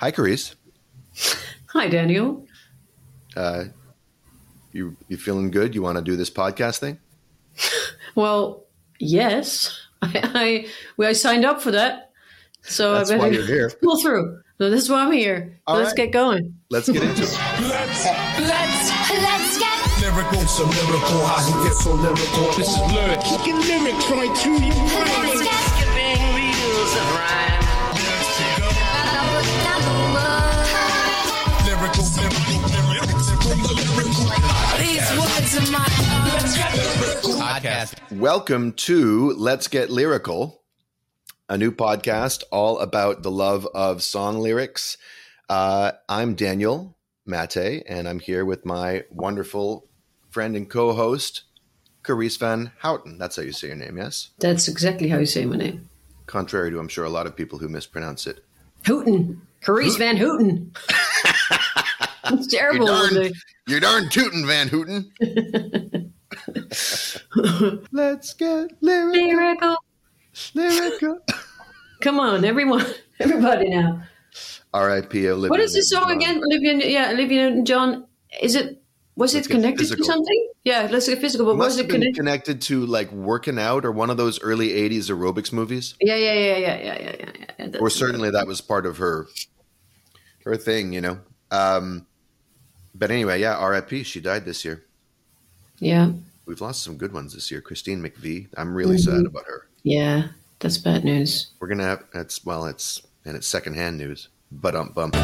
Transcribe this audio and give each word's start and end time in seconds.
Hi, 0.00 0.10
Carice. 0.10 0.54
Hi, 1.74 1.86
Daniel. 1.86 2.46
Uh, 3.36 3.64
you 4.72 4.96
you 5.08 5.18
feeling 5.18 5.50
good? 5.50 5.74
You 5.74 5.82
want 5.82 5.98
to 5.98 6.02
do 6.02 6.16
this 6.16 6.30
podcast 6.30 6.78
thing? 6.78 6.98
Well, 8.14 8.64
yes, 8.98 9.78
I 10.02 10.10
I, 10.14 10.66
well, 10.96 11.10
I 11.10 11.12
signed 11.12 11.44
up 11.44 11.60
for 11.60 11.72
that, 11.72 12.12
so 12.62 12.94
That's 12.94 13.10
I 13.10 13.18
why 13.18 13.24
better 13.28 13.34
you're 13.34 13.46
here. 13.46 13.70
pull 13.82 14.00
through. 14.00 14.40
So 14.56 14.70
is 14.84 14.88
why 14.88 15.04
I'm 15.04 15.12
here. 15.12 15.60
All 15.66 15.76
Let's 15.76 15.90
right. 15.90 15.96
get 16.06 16.12
going. 16.12 16.54
Let's 16.70 16.88
get 16.88 17.02
into 17.02 17.22
it. 17.22 17.28
Let's 17.60 18.06
let's 18.40 18.90
Let's 19.20 19.58
get 19.58 20.00
lyrical, 20.00 20.40
so 20.48 20.64
lyrical. 20.64 21.26
How 21.26 21.44
he 21.44 21.68
get 21.68 21.76
so 21.76 21.92
lyrical? 21.92 22.52
This 22.56 22.68
is 22.68 22.80
lyric. 22.90 23.20
Kicking 23.20 23.60
lyrics 23.60 24.10
right 24.10 24.34
to 24.44 24.50
you. 24.64 25.39
Welcome 38.10 38.72
to 38.72 39.32
Let's 39.32 39.68
Get 39.68 39.90
Lyrical, 39.90 40.62
a 41.48 41.58
new 41.58 41.70
podcast 41.70 42.42
all 42.50 42.78
about 42.78 43.22
the 43.22 43.30
love 43.30 43.66
of 43.74 44.02
song 44.02 44.38
lyrics. 44.38 44.96
Uh, 45.50 45.92
I'm 46.08 46.34
Daniel 46.36 46.96
Maté, 47.28 47.82
and 47.86 48.08
I'm 48.08 48.18
here 48.18 48.46
with 48.46 48.64
my 48.64 49.04
wonderful 49.10 49.90
friend 50.30 50.56
and 50.56 50.70
co-host, 50.70 51.42
Carice 52.02 52.38
Van 52.38 52.72
Houten. 52.78 53.18
That's 53.18 53.36
how 53.36 53.42
you 53.42 53.52
say 53.52 53.66
your 53.66 53.76
name, 53.76 53.98
yes? 53.98 54.30
That's 54.38 54.66
exactly 54.66 55.08
how 55.08 55.18
you 55.18 55.26
say 55.26 55.44
my 55.44 55.56
name. 55.56 55.90
Contrary 56.26 56.70
to, 56.70 56.78
I'm 56.78 56.88
sure, 56.88 57.04
a 57.04 57.10
lot 57.10 57.26
of 57.26 57.36
people 57.36 57.58
who 57.58 57.68
mispronounce 57.68 58.26
it. 58.26 58.42
Hooten. 58.86 59.42
Carice 59.62 59.98
Van 59.98 60.16
Houten. 60.16 60.72
it's 62.24 62.46
terrible. 62.46 62.86
You're 62.86 62.94
when 63.02 63.12
darn, 63.12 63.14
they- 63.14 63.32
you're 63.66 63.80
darn 63.80 64.08
tootin', 64.08 64.46
Van 64.46 64.68
Houten. 64.68 65.12
Let's 67.92 68.34
get 68.34 68.70
lyrical. 68.80 69.20
Lyrical. 69.20 69.76
lyrical. 70.54 71.18
Come 72.00 72.18
on, 72.20 72.44
everyone, 72.44 72.84
everybody 73.20 73.68
now. 73.68 74.02
R.I.P. 74.72 75.28
Olivia. 75.28 75.50
What 75.50 75.60
is 75.60 75.74
this 75.74 75.90
song 75.90 76.06
Newton-John. 76.08 76.36
again? 76.36 76.44
Olivia, 76.44 76.88
yeah, 76.88 77.10
Olivia 77.10 77.48
Newton-John. 77.50 78.06
Is 78.40 78.54
it? 78.54 78.82
Was 79.16 79.34
Let's 79.34 79.46
it 79.46 79.50
get 79.50 79.56
connected 79.56 79.88
to 79.88 80.04
something? 80.04 80.48
Yeah, 80.64 80.88
let's 80.90 81.08
get 81.08 81.18
physical. 81.20 81.44
But 81.46 81.56
Must 81.56 81.66
was 81.70 81.78
it 81.78 81.90
connected? 81.90 82.14
connected 82.14 82.62
to 82.62 82.86
like 82.86 83.10
working 83.12 83.58
out 83.58 83.84
or 83.84 83.90
one 83.92 84.08
of 84.08 84.16
those 84.16 84.40
early 84.40 84.68
'80s 84.70 85.10
aerobics 85.10 85.52
movies, 85.52 85.94
Yeah, 86.00 86.14
yeah, 86.14 86.32
yeah, 86.32 86.56
yeah, 86.56 86.56
yeah, 86.56 86.76
yeah, 86.78 87.16
yeah. 87.18 87.32
yeah. 87.38 87.46
That's- 87.58 87.80
or 87.82 87.90
certainly 87.90 88.30
that 88.30 88.46
was 88.46 88.60
part 88.60 88.86
of 88.86 88.98
her 88.98 89.26
her 90.44 90.56
thing, 90.56 90.92
you 90.94 91.00
know. 91.02 91.18
Um, 91.50 92.06
but 92.94 93.10
anyway, 93.10 93.40
yeah, 93.40 93.56
R.I.P. 93.56 94.04
She 94.04 94.20
died 94.20 94.44
this 94.46 94.64
year. 94.64 94.84
Yeah, 95.80 96.12
We've 96.46 96.60
lost 96.60 96.82
some 96.82 96.96
good 96.96 97.12
ones 97.12 97.32
this 97.34 97.50
year. 97.50 97.60
Christine 97.60 98.02
McVie. 98.02 98.48
I'm 98.56 98.74
really 98.74 98.96
Mm-hmm. 98.96 99.16
sad 99.18 99.26
about 99.26 99.46
her. 99.46 99.66
yeah. 99.82 100.28
That's 100.58 100.76
bad 100.76 101.04
news. 101.04 101.52
We're 101.58 101.68
gonna 101.68 101.84
have 101.84 102.04
it's 102.14 102.44
well, 102.44 102.66
it's 102.66 103.00
and 103.24 103.34
it's 103.34 103.46
secondhand 103.46 103.96
news, 103.96 104.28
but 104.52 104.74
um 104.76 104.90
bump. 104.94 105.14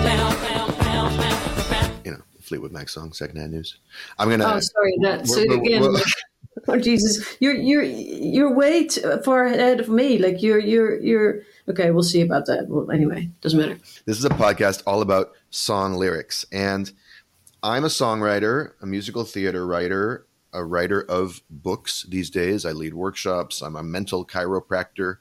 You 2.05 2.13
know, 2.13 2.23
Fleetwood 2.41 2.73
Mac 2.73 2.89
song, 2.89 3.13
secondhand 3.13 3.53
news. 3.53 3.77
I'm 4.19 4.31
gonna. 4.31 4.47
Oh, 4.47 4.61
sorry. 4.61 4.95
That 5.03 5.27
so 5.27 5.37
we're- 5.41 5.49
we're- 5.57 5.67
again. 5.67 5.83
we're- 5.83 6.03
oh 6.69 6.79
Jesus, 6.79 7.37
you're 7.41 7.55
you're 7.55 7.83
you're 7.83 8.55
way 8.55 8.87
too 8.87 9.21
far 9.25 9.45
ahead 9.47 9.79
of 9.81 9.89
me. 9.91 10.17
Like 10.19 10.43
you're 10.43 10.59
you're 10.59 10.99
you're. 11.01 11.43
Okay, 11.69 11.91
we'll 11.91 12.03
see 12.05 12.23
about 12.23 12.47
that. 12.47 12.69
Well, 12.69 12.91
anyway, 12.91 13.29
doesn't 13.43 13.59
matter. 13.59 13.79
This 14.07 14.17
is 14.19 14.25
a 14.25 14.29
podcast 14.31 14.85
all 14.87 15.03
about 15.03 15.33
song 15.51 15.95
lyrics. 15.95 16.47
And 16.53 16.91
I'm 17.63 17.85
a 17.85 17.89
songwriter, 17.89 18.73
a 18.81 18.87
musical 18.87 19.25
theater 19.25 19.67
writer, 19.67 20.25
a 20.57 20.65
writer 20.65 21.03
of 21.03 21.43
books 21.51 22.07
these 22.09 22.31
days. 22.31 22.65
I 22.65 22.73
lead 22.73 22.95
workshops. 22.95 23.61
I'm 23.61 23.77
a 23.77 23.83
mental 23.83 24.25
chiropractor. 24.25 25.19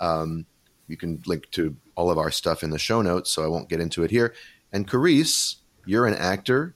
Um, 0.00 0.46
you 0.86 0.96
can 0.96 1.20
link 1.26 1.50
to 1.50 1.76
all 1.96 2.10
of 2.10 2.18
our 2.18 2.30
stuff 2.30 2.62
in 2.62 2.70
the 2.70 2.78
show 2.78 3.02
notes, 3.02 3.30
so 3.30 3.44
I 3.44 3.48
won't 3.48 3.68
get 3.68 3.80
into 3.80 4.04
it 4.04 4.10
here. 4.10 4.32
And 4.72 4.88
Carice, 4.88 5.56
you're 5.84 6.06
an 6.06 6.14
actor 6.14 6.74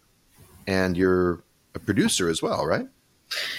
and 0.67 0.97
you're 0.97 1.45
a 1.75 1.79
producer 1.79 2.29
as 2.29 2.43
well, 2.43 2.67
right? 2.67 2.89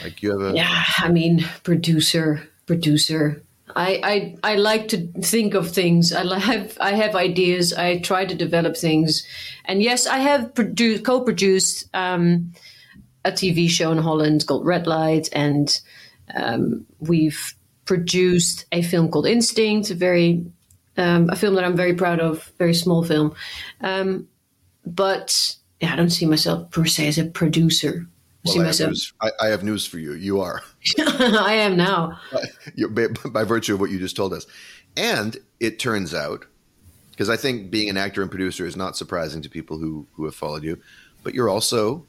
Like 0.04 0.22
you 0.22 0.32
have 0.32 0.42
a. 0.42 0.56
Yeah, 0.56 0.84
I 0.98 1.10
mean, 1.10 1.46
producer, 1.64 2.42
producer. 2.66 3.42
I, 3.74 4.36
I 4.44 4.52
I 4.52 4.56
like 4.56 4.90
to 4.90 5.08
think 5.22 5.54
of 5.54 5.72
things. 5.72 6.12
I 6.12 6.40
have 6.40 6.78
I 6.82 6.92
have 6.92 7.16
ideas. 7.16 7.72
I 7.72 8.00
try 8.00 8.26
to 8.26 8.36
develop 8.36 8.76
things, 8.76 9.26
and 9.64 9.82
yes, 9.82 10.08
I 10.08 10.18
have 10.18 10.54
produced 10.54 11.06
co-produced 11.06 11.88
um, 11.94 12.52
a 13.26 13.32
TV 13.32 13.70
show 13.70 13.92
in 13.92 13.98
Holland 13.98 14.46
called 14.48 14.66
Red 14.66 14.88
Light, 14.88 15.30
and 15.34 15.80
um, 16.36 16.86
we've 17.00 17.56
produced 17.86 18.66
a 18.72 18.82
film 18.82 19.10
called 19.10 19.28
Instinct, 19.28 19.90
a 19.90 19.96
very 19.96 20.46
um, 20.98 21.30
a 21.30 21.36
film 21.36 21.56
that 21.56 21.64
I'm 21.64 21.76
very 21.76 21.94
proud 21.94 22.20
of, 22.20 22.52
very 22.58 22.74
small 22.74 23.04
film. 23.04 23.34
Um, 23.82 24.28
but 24.86 25.56
yeah, 25.80 25.94
I 25.94 25.96
don't 25.96 26.10
see 26.10 26.26
myself 26.26 26.70
per 26.72 26.86
se 26.86 27.08
as 27.08 27.18
a 27.18 27.26
producer. 27.26 28.06
I 28.06 28.10
Well, 28.46 28.54
see 28.54 28.60
I, 28.60 28.64
have 28.64 28.70
myself. 28.70 28.90
news, 28.90 29.14
I, 29.22 29.32
I 29.40 29.48
have 29.48 29.64
news 29.64 29.86
for 29.86 30.00
you. 30.00 30.14
You 30.14 30.42
are. 30.42 30.62
I 31.00 31.54
am 31.54 31.78
now. 31.78 32.20
by, 32.92 33.08
by 33.30 33.44
virtue 33.44 33.74
of 33.74 33.80
what 33.80 33.92
you 33.92 34.00
just 34.00 34.16
told 34.16 34.34
us. 34.34 34.46
And 34.98 35.38
it 35.60 35.80
turns 35.80 36.14
out, 36.14 36.46
because 37.12 37.30
I 37.30 37.38
think 37.38 37.72
being 37.72 37.90
an 37.90 37.98
actor 37.98 38.22
and 38.22 38.30
producer 38.30 38.66
is 38.66 38.76
not 38.76 38.98
surprising 38.98 39.42
to 39.44 39.50
people 39.50 39.78
who 39.78 40.08
who 40.14 40.26
have 40.26 40.36
followed 40.36 40.64
you, 40.64 40.80
but 41.24 41.34
you're 41.34 41.50
also 41.50 42.06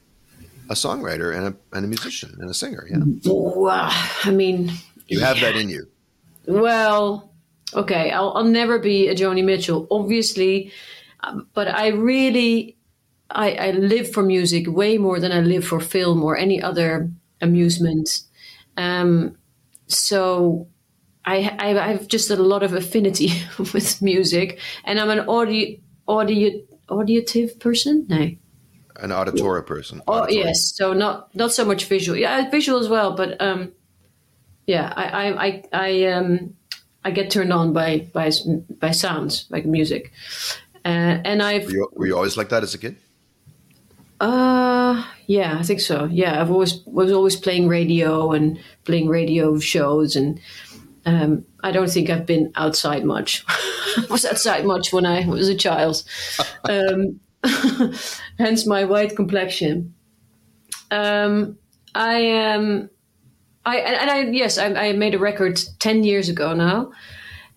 a 0.72 0.75
songwriter 0.75 1.37
and 1.37 1.49
a, 1.49 1.77
and 1.77 1.84
a 1.84 1.88
musician 1.88 2.34
and 2.41 2.50
a 2.50 2.55
singer. 2.55 2.87
Yeah, 2.91 2.99
Wow. 3.27 3.91
I 4.25 4.31
mean, 4.31 4.72
you 5.06 5.21
have 5.21 5.38
that 5.41 5.55
in 5.55 5.69
you. 5.69 5.87
well, 6.47 7.31
okay, 7.75 8.10
I'll, 8.10 8.33
I'll 8.34 8.44
never 8.44 8.78
be 8.78 9.09
a 9.09 9.15
Joni 9.15 9.44
Mitchell, 9.44 9.87
obviously, 9.91 10.72
um, 11.21 11.47
but 11.55 11.69
I 11.69 11.88
really, 11.88 12.77
I, 13.31 13.53
I 13.53 13.71
live 13.72 14.10
for 14.10 14.22
music 14.22 14.66
way 14.66 14.99
more 14.99 15.21
than 15.21 15.31
I 15.31 15.41
live 15.41 15.65
for 15.66 15.78
film 15.78 16.22
or 16.25 16.37
any 16.37 16.60
other 16.60 17.10
amusement. 17.41 18.22
Um, 18.77 19.37
so 19.87 20.69
I, 21.25 21.54
I, 21.59 21.78
I 21.78 21.93
have 21.93 22.09
just 22.09 22.31
a 22.31 22.37
lot 22.37 22.62
of 22.62 22.72
affinity 22.72 23.31
with 23.59 24.00
music, 24.00 24.59
and 24.84 24.99
I'm 24.99 25.10
an 25.10 25.21
audio, 25.28 25.77
audio, 26.09 26.50
auditive 26.89 27.60
person. 27.60 28.06
No. 28.09 28.31
An 29.02 29.12
auditory 29.12 29.62
person. 29.64 30.00
Oh 30.06 30.20
Auditory. 30.20 30.44
yes, 30.46 30.72
so 30.74 30.94
not 30.94 31.34
not 31.34 31.52
so 31.52 31.64
much 31.64 31.84
visual. 31.86 32.16
Yeah, 32.16 32.48
visual 32.50 32.78
as 32.78 32.88
well, 32.88 33.14
but 33.14 33.38
um, 33.42 33.72
yeah, 34.66 34.92
I 34.96 35.04
I 35.04 35.44
I, 35.46 35.62
I 35.72 36.04
um 36.06 36.54
I 37.04 37.10
get 37.10 37.30
turned 37.30 37.52
on 37.52 37.72
by 37.72 38.08
by 38.14 38.30
by 38.78 38.92
sounds 38.92 39.46
like 39.50 39.66
music, 39.66 40.12
uh, 40.84 41.18
and 41.24 41.42
I've 41.42 41.66
Were 41.66 41.72
you, 41.72 41.88
were 41.94 42.06
you 42.06 42.16
always 42.16 42.36
like 42.36 42.48
that 42.50 42.62
as 42.62 42.74
a 42.74 42.78
kid? 42.78 42.96
uh 44.20 45.04
yeah 45.26 45.56
I 45.58 45.62
think 45.64 45.80
so. 45.80 46.04
Yeah, 46.04 46.41
I've 46.41 46.50
always 46.50 46.80
was 46.86 47.10
always 47.10 47.34
playing 47.34 47.66
radio 47.66 48.30
and 48.30 48.58
playing 48.84 49.08
radio 49.08 49.58
shows, 49.58 50.14
and 50.14 50.38
um, 51.06 51.44
I 51.64 51.72
don't 51.72 51.91
think 51.91 52.08
I've 52.08 52.26
been 52.26 52.52
outside 52.54 53.04
much. 53.04 53.44
I 53.48 54.06
was 54.08 54.24
outside 54.24 54.64
much 54.64 54.92
when 54.92 55.04
I 55.06 55.26
was 55.26 55.48
a 55.48 55.56
child, 55.56 56.04
um, 56.68 57.18
hence 58.38 58.66
my 58.66 58.84
white 58.84 59.16
complexion. 59.16 59.94
Um, 60.91 61.58
I 61.94 62.14
am. 62.14 62.91
I 63.64 63.76
and 63.78 63.94
and 63.97 64.10
I 64.10 64.20
yes, 64.30 64.58
I, 64.58 64.66
I 64.66 64.92
made 64.92 65.14
a 65.14 65.19
record 65.19 65.60
ten 65.78 66.04
years 66.04 66.28
ago 66.28 66.54
now, 66.54 66.92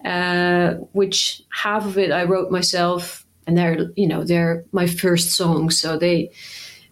uh, 0.03 0.75
which 0.93 1.41
half 1.51 1.85
of 1.85 1.97
it 1.97 2.11
I 2.11 2.23
wrote 2.23 2.51
myself, 2.51 3.25
and 3.47 3.57
they're 3.57 3.91
you 3.95 4.07
know 4.07 4.23
they're 4.23 4.63
my 4.71 4.87
first 4.87 5.31
songs, 5.31 5.79
so 5.79 5.97
they 5.97 6.31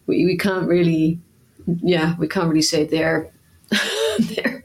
we, 0.08 0.26
we 0.26 0.38
can't 0.38 0.68
really 0.68 1.20
yeah 1.82 2.16
we 2.18 2.28
can't 2.28 2.50
really 2.50 2.62
say 2.62 2.86
they're 2.86 3.32
they're 4.20 4.64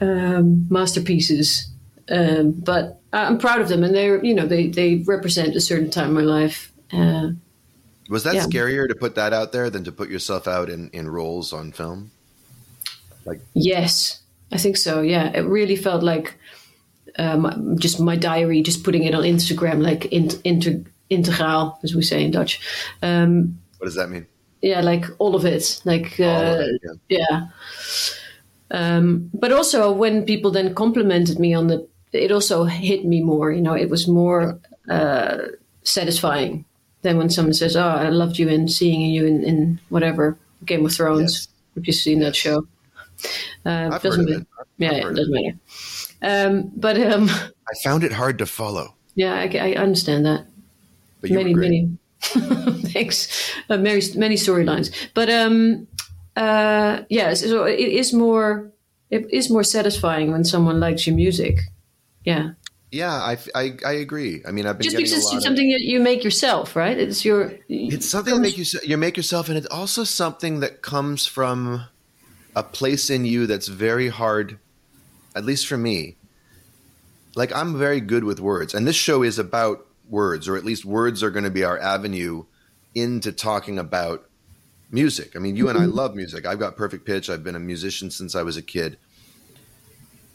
um, 0.00 0.66
masterpieces, 0.70 1.68
um, 2.10 2.52
but 2.52 3.00
I'm 3.12 3.38
proud 3.38 3.60
of 3.60 3.68
them, 3.68 3.84
and 3.84 3.94
they're 3.94 4.24
you 4.24 4.34
know 4.34 4.46
they 4.46 4.68
they 4.68 4.96
represent 5.06 5.56
a 5.56 5.60
certain 5.60 5.90
time 5.90 6.08
in 6.08 6.14
my 6.14 6.22
life. 6.22 6.72
Uh, 6.94 7.32
Was 8.08 8.22
that 8.24 8.34
Yeah. 8.34 8.46
scarier 8.46 8.86
to 8.88 8.94
put 8.94 9.14
that 9.14 9.32
out 9.32 9.52
there 9.52 9.70
than 9.70 9.84
to 9.84 9.92
put 9.92 10.10
yourself 10.10 10.46
out 10.46 10.68
in, 10.68 10.90
in 10.92 11.08
roles 11.08 11.52
on 11.52 11.72
film? 11.72 12.10
Like 13.24 13.40
Yes, 13.54 14.20
I 14.52 14.58
think 14.58 14.76
so. 14.76 15.00
Yeah, 15.00 15.30
it 15.34 15.46
really 15.46 15.76
felt 15.76 16.02
like 16.02 16.38
um, 17.18 17.76
just 17.78 18.00
my 18.00 18.16
diary, 18.16 18.62
just 18.62 18.84
putting 18.84 19.04
it 19.04 19.14
on 19.14 19.22
Instagram, 19.22 19.80
like 19.82 20.06
in, 20.06 20.30
inter, 20.44 20.82
integraal, 21.10 21.76
as 21.82 21.94
we 21.94 22.02
say 22.02 22.22
in 22.24 22.30
Dutch. 22.30 22.60
Um, 23.02 23.58
What 23.78 23.86
does 23.86 23.94
that 23.94 24.10
mean? 24.10 24.26
yeah, 24.62 24.80
like 24.80 25.04
all 25.18 25.34
of 25.34 25.44
it, 25.44 25.80
like 25.84 26.18
uh, 26.20 26.24
of 26.24 26.60
it, 26.60 26.80
yeah. 27.08 27.18
yeah. 27.30 27.46
Um, 28.70 29.30
but 29.34 29.52
also 29.52 29.92
when 29.92 30.24
people 30.24 30.50
then 30.50 30.74
complimented 30.74 31.38
me 31.38 31.54
on 31.54 31.66
the, 31.68 31.86
it 32.12 32.32
also 32.32 32.64
hit 32.64 33.04
me 33.04 33.20
more. 33.22 33.52
You 33.52 33.60
know, 33.60 33.74
it 33.74 33.90
was 33.90 34.08
more 34.08 34.58
uh, 34.88 35.38
satisfying 35.82 36.64
than 37.04 37.18
when 37.18 37.30
someone 37.30 37.54
says, 37.54 37.76
"Oh, 37.76 37.86
I 37.86 38.08
loved 38.08 38.38
you 38.38 38.48
in 38.48 38.66
seeing 38.68 39.00
you 39.02 39.24
in, 39.26 39.44
in 39.44 39.80
whatever 39.90 40.36
Game 40.64 40.84
of 40.84 40.92
Thrones." 40.92 41.32
Yes. 41.32 41.48
If 41.76 41.86
you've 41.86 41.96
seen 41.96 42.20
that 42.20 42.34
show, 42.34 42.66
uh, 43.64 43.98
doesn't 43.98 44.28
it. 44.28 44.46
Yeah, 44.78 44.92
it 44.92 45.14
doesn't 45.14 45.32
matter. 45.32 45.56
Um, 46.22 46.72
but 46.74 47.00
um, 47.00 47.28
I 47.28 47.74
found 47.84 48.02
it 48.02 48.12
hard 48.12 48.38
to 48.38 48.46
follow, 48.46 48.94
yeah, 49.14 49.34
I, 49.34 49.72
I 49.72 49.74
understand 49.74 50.26
that. 50.26 50.46
but 51.20 51.30
many, 51.30 51.54
many. 51.54 51.98
Thanks. 52.20 53.52
Uh, 53.68 53.76
many, 53.76 54.00
many 54.16 54.34
storylines, 54.36 54.90
but 55.14 55.28
um, 55.30 55.86
uh, 56.36 57.02
yeah. 57.08 57.34
So 57.34 57.64
it 57.64 57.78
is 57.78 58.12
more. 58.12 58.70
It 59.10 59.30
is 59.32 59.50
more 59.50 59.62
satisfying 59.62 60.32
when 60.32 60.44
someone 60.44 60.80
likes 60.80 61.06
your 61.06 61.14
music. 61.14 61.58
Yeah, 62.24 62.52
Yeah, 62.94 63.12
I, 63.12 63.36
I, 63.56 63.76
I 63.84 63.92
agree. 63.94 64.42
I 64.46 64.52
mean, 64.52 64.66
I've 64.66 64.78
been 64.78 64.84
just 64.84 64.96
because 64.96 65.12
a 65.12 65.16
it's 65.16 65.24
lot 65.24 65.36
of- 65.38 65.42
something 65.42 65.70
that 65.72 65.80
you 65.80 65.98
make 65.98 66.22
yourself, 66.22 66.76
right? 66.76 66.96
It's 66.96 67.24
your. 67.24 67.52
It's 67.68 68.06
something 68.08 68.34
that 68.34 68.40
make 68.40 68.56
you 68.56 68.64
you 68.84 68.96
make 68.96 69.16
yourself, 69.16 69.48
and 69.48 69.58
it's 69.58 69.66
also 69.66 70.04
something 70.04 70.60
that 70.60 70.80
comes 70.80 71.26
from 71.26 71.86
a 72.54 72.62
place 72.62 73.10
in 73.10 73.24
you 73.24 73.48
that's 73.48 73.66
very 73.66 74.08
hard, 74.10 74.60
at 75.34 75.44
least 75.44 75.66
for 75.66 75.76
me. 75.76 76.16
Like 77.34 77.52
I'm 77.52 77.76
very 77.76 78.00
good 78.00 78.22
with 78.22 78.38
words, 78.38 78.74
and 78.74 78.86
this 78.86 78.94
show 78.94 79.24
is 79.24 79.40
about 79.40 79.84
words, 80.08 80.46
or 80.46 80.56
at 80.56 80.64
least 80.64 80.84
words 80.84 81.20
are 81.24 81.30
going 81.30 81.44
to 81.44 81.50
be 81.50 81.64
our 81.64 81.80
avenue 81.80 82.44
into 82.94 83.32
talking 83.32 83.76
about 83.76 84.28
music. 84.92 85.34
I 85.34 85.40
mean, 85.40 85.56
you 85.56 85.68
and 85.68 85.76
I 85.76 85.82
mm-hmm. 85.82 85.96
love 85.96 86.14
music. 86.14 86.46
I've 86.46 86.60
got 86.60 86.76
perfect 86.76 87.04
pitch. 87.04 87.28
I've 87.28 87.42
been 87.42 87.56
a 87.56 87.60
musician 87.60 88.12
since 88.12 88.36
I 88.36 88.44
was 88.44 88.56
a 88.56 88.62
kid. 88.62 88.98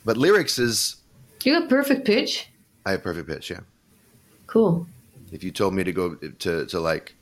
But 0.04 0.18
lyrics 0.18 0.60
is 0.60 0.99
You 1.44 1.54
have 1.54 1.70
perfect 1.70 2.06
pitch. 2.06 2.50
I 2.86 2.92
have 2.92 3.04
perfect 3.04 3.28
pitch. 3.28 3.50
Yeah. 3.50 3.62
Cool. 4.48 4.88
If 5.32 5.44
you 5.44 5.52
told 5.52 5.74
me 5.74 5.84
to 5.84 5.92
go 5.92 6.16
to 6.16 6.66
to 6.66 6.80
like 6.80 7.16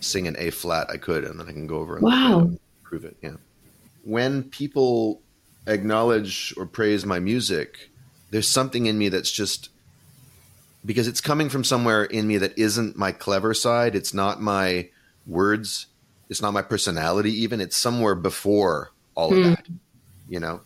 sing 0.00 0.26
an 0.26 0.36
A 0.38 0.50
flat, 0.50 0.88
I 0.90 0.96
could, 0.96 1.24
and 1.24 1.38
then 1.38 1.48
I 1.48 1.52
can 1.52 1.66
go 1.66 1.78
over 1.78 1.96
and 1.96 2.04
Wow. 2.04 2.50
prove 2.82 3.04
it. 3.04 3.16
Yeah. 3.22 3.36
When 4.04 4.44
people 4.44 5.20
acknowledge 5.66 6.54
or 6.56 6.66
praise 6.66 7.06
my 7.06 7.18
music, 7.20 7.90
there's 8.30 8.48
something 8.48 8.86
in 8.86 8.98
me 8.98 9.08
that's 9.08 9.30
just 9.30 9.70
because 10.84 11.08
it's 11.08 11.20
coming 11.20 11.48
from 11.48 11.64
somewhere 11.64 12.04
in 12.04 12.26
me 12.26 12.36
that 12.38 12.58
isn't 12.58 12.96
my 12.96 13.12
clever 13.12 13.54
side. 13.54 13.94
It's 13.94 14.12
not 14.12 14.42
my 14.42 14.88
words. 15.26 15.86
It's 16.28 16.42
not 16.42 16.52
my 16.52 16.62
personality. 16.62 17.32
Even 17.42 17.60
it's 17.60 17.76
somewhere 17.76 18.14
before 18.14 18.92
all 19.14 19.32
of 19.32 19.38
hmm. 19.38 19.50
that. 19.50 19.66
You 20.28 20.40
know. 20.40 20.60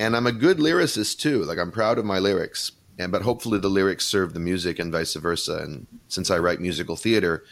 And 0.00 0.16
I'm 0.16 0.26
a 0.26 0.32
good 0.32 0.56
lyricist 0.56 1.18
too. 1.18 1.44
Like 1.44 1.58
I'm 1.58 1.70
proud 1.70 1.98
of 1.98 2.06
my 2.06 2.18
lyrics. 2.18 2.72
And 2.98 3.12
but 3.12 3.20
hopefully 3.20 3.58
the 3.58 3.68
lyrics 3.68 4.06
serve 4.06 4.32
the 4.32 4.40
music 4.40 4.78
and 4.78 4.90
vice 4.90 5.14
versa. 5.14 5.58
And 5.58 5.86
since 6.08 6.30
I 6.30 6.38
write 6.38 6.58
musical 6.58 6.96
theater, 6.96 7.44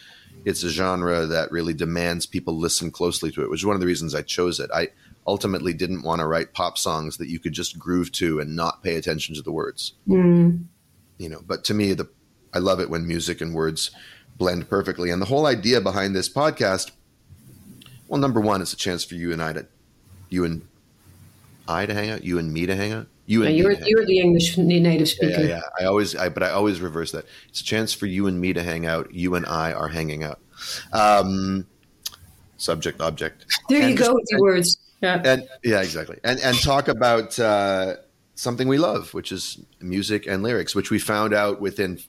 it's 0.47 0.63
a 0.63 0.71
genre 0.71 1.27
that 1.27 1.53
really 1.53 1.75
demands 1.75 2.25
people 2.25 2.57
listen 2.57 2.91
closely 2.91 3.31
to 3.33 3.43
it, 3.43 3.51
which 3.51 3.61
is 3.61 3.67
one 3.67 3.75
of 3.77 3.81
the 3.81 3.87
reasons 3.87 4.15
I 4.15 4.23
chose 4.23 4.61
it. 4.61 4.71
I 4.75 4.89
ultimately 5.27 5.75
didn't 5.75 6.05
want 6.05 6.21
to 6.21 6.27
write 6.27 6.55
pop 6.55 6.79
songs 6.79 7.19
that 7.19 7.29
you 7.29 7.39
could 7.39 7.53
just 7.53 7.79
groove 7.79 8.11
to 8.13 8.41
and 8.41 8.57
not 8.57 8.83
pay 8.83 8.97
attention 8.97 9.35
to 9.35 9.43
the 9.43 9.53
words. 9.53 9.93
Mm. 10.09 10.65
You 11.19 11.29
know, 11.29 11.43
but 11.47 11.65
to 11.65 11.75
me, 11.75 11.93
the 11.93 12.09
I 12.55 12.61
love 12.61 12.81
it 12.81 12.89
when 12.89 13.07
music 13.07 13.43
and 13.43 13.55
words 13.55 13.91
blend 14.39 14.71
perfectly. 14.71 15.11
And 15.11 15.21
the 15.21 15.27
whole 15.27 15.45
idea 15.45 15.83
behind 15.83 16.17
this 16.17 16.31
podcast, 16.31 16.93
well, 18.07 18.19
number 18.19 18.41
one, 18.41 18.63
it's 18.63 18.73
a 18.73 18.77
chance 18.77 19.05
for 19.05 19.17
you 19.17 19.35
and 19.35 19.43
I 19.43 19.53
to, 19.53 19.67
you 20.31 20.47
and 20.47 20.67
I 21.69 21.87
to 21.87 21.95
hang 21.95 22.11
out, 22.11 22.25
you 22.25 22.39
and 22.39 22.53
me 22.53 22.67
to 22.67 22.75
hang 22.75 22.93
out, 22.93 23.07
you 23.27 23.43
and 23.45 23.55
Yeah, 23.55 23.63
me 23.69 23.77
you're 23.77 23.87
you're 23.87 24.07
the 24.07 24.19
English 24.21 24.57
native 24.57 25.09
speaker. 25.09 25.43
yeah, 25.43 25.47
yeah. 25.49 25.61
I 25.79 25.85
always, 25.85 26.17
I, 26.17 26.29
but 26.31 26.43
I 26.43 26.51
always 26.51 26.81
reverse 26.81 27.13
that. 27.13 27.27
It's 27.49 27.61
a 27.61 27.65
chance 27.65 27.93
for 27.93 28.07
you 28.07 28.27
and 28.27 28.41
me 28.41 28.53
to 28.55 28.63
hang 28.63 28.87
out. 28.87 29.13
You 29.15 29.35
and 29.35 29.45
I 29.47 29.73
are 29.73 29.89
hanging 29.89 30.25
out. 30.25 30.41
Um, 30.93 31.67
subject, 32.57 33.01
object. 33.01 33.47
There 33.69 33.81
And 33.83 33.91
you 33.91 33.97
go 33.97 34.15
with 34.15 34.27
your 34.31 34.41
words. 34.41 34.79
Yeah. 35.03 35.23
And 35.25 35.49
yeah, 35.63 35.81
exactly. 35.83 36.19
And 36.25 36.41
and 36.41 36.59
talk 36.59 36.89
about 36.89 37.39
uh, 37.39 37.97
something 38.35 38.67
we 38.67 38.79
love, 38.79 39.15
which 39.15 39.31
is 39.31 39.61
music 39.81 40.27
and 40.27 40.43
lyrics, 40.43 40.75
which 40.75 40.91
we 40.91 40.99
found 40.99 41.33
out 41.35 41.61
within 41.61 42.01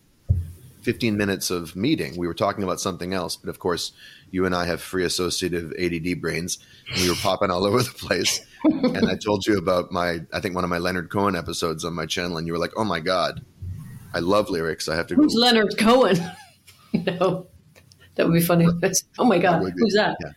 15 0.82 1.18
minutes 1.18 1.52
of 1.52 1.76
meeting. 1.76 2.18
We 2.18 2.28
were 2.28 2.34
talking 2.34 2.64
about 2.64 2.80
something 2.80 3.14
else, 3.14 3.36
but 3.36 3.50
of 3.50 3.60
course, 3.60 3.92
you 4.32 4.46
and 4.46 4.56
I 4.56 4.66
have 4.66 4.82
free 4.82 5.04
associative 5.04 5.74
ADD 5.80 6.22
brains, 6.22 6.60
and 6.92 7.02
we 7.02 7.10
were 7.10 7.16
popping 7.16 7.52
all 7.52 7.66
over 7.68 7.82
the 7.82 7.92
place. 7.92 8.46
and 8.64 9.10
I 9.10 9.16
told 9.16 9.46
you 9.46 9.58
about 9.58 9.92
my, 9.92 10.22
I 10.34 10.40
think 10.40 10.56
one 10.56 10.64
of 10.64 10.70
my 10.70 10.78
Leonard 10.78 11.10
Cohen 11.10 11.36
episodes 11.36 11.84
on 11.84 11.94
my 11.94 12.06
channel, 12.06 12.38
and 12.38 12.48
you 12.48 12.54
were 12.54 12.60
like, 12.60 12.74
"Oh 12.78 12.84
my 12.84 13.00
god, 13.00 13.44
I 14.14 14.20
love 14.20 14.50
lyrics. 14.50 14.88
I 14.88 14.96
have 14.96 15.08
to 15.08 15.16
go." 15.16 15.24
Who's 15.24 15.36
Leonard 15.36 15.78
Cohen? 15.78 16.18
no, 16.94 17.48
that 18.16 18.26
would 18.28 18.34
be 18.34 18.42
funny. 18.42 18.68
oh 19.18 19.26
my 19.26 19.38
God, 19.40 19.66
be- 19.66 19.72
who's 19.78 19.94
that? 19.96 20.18
yeah. 20.24 20.32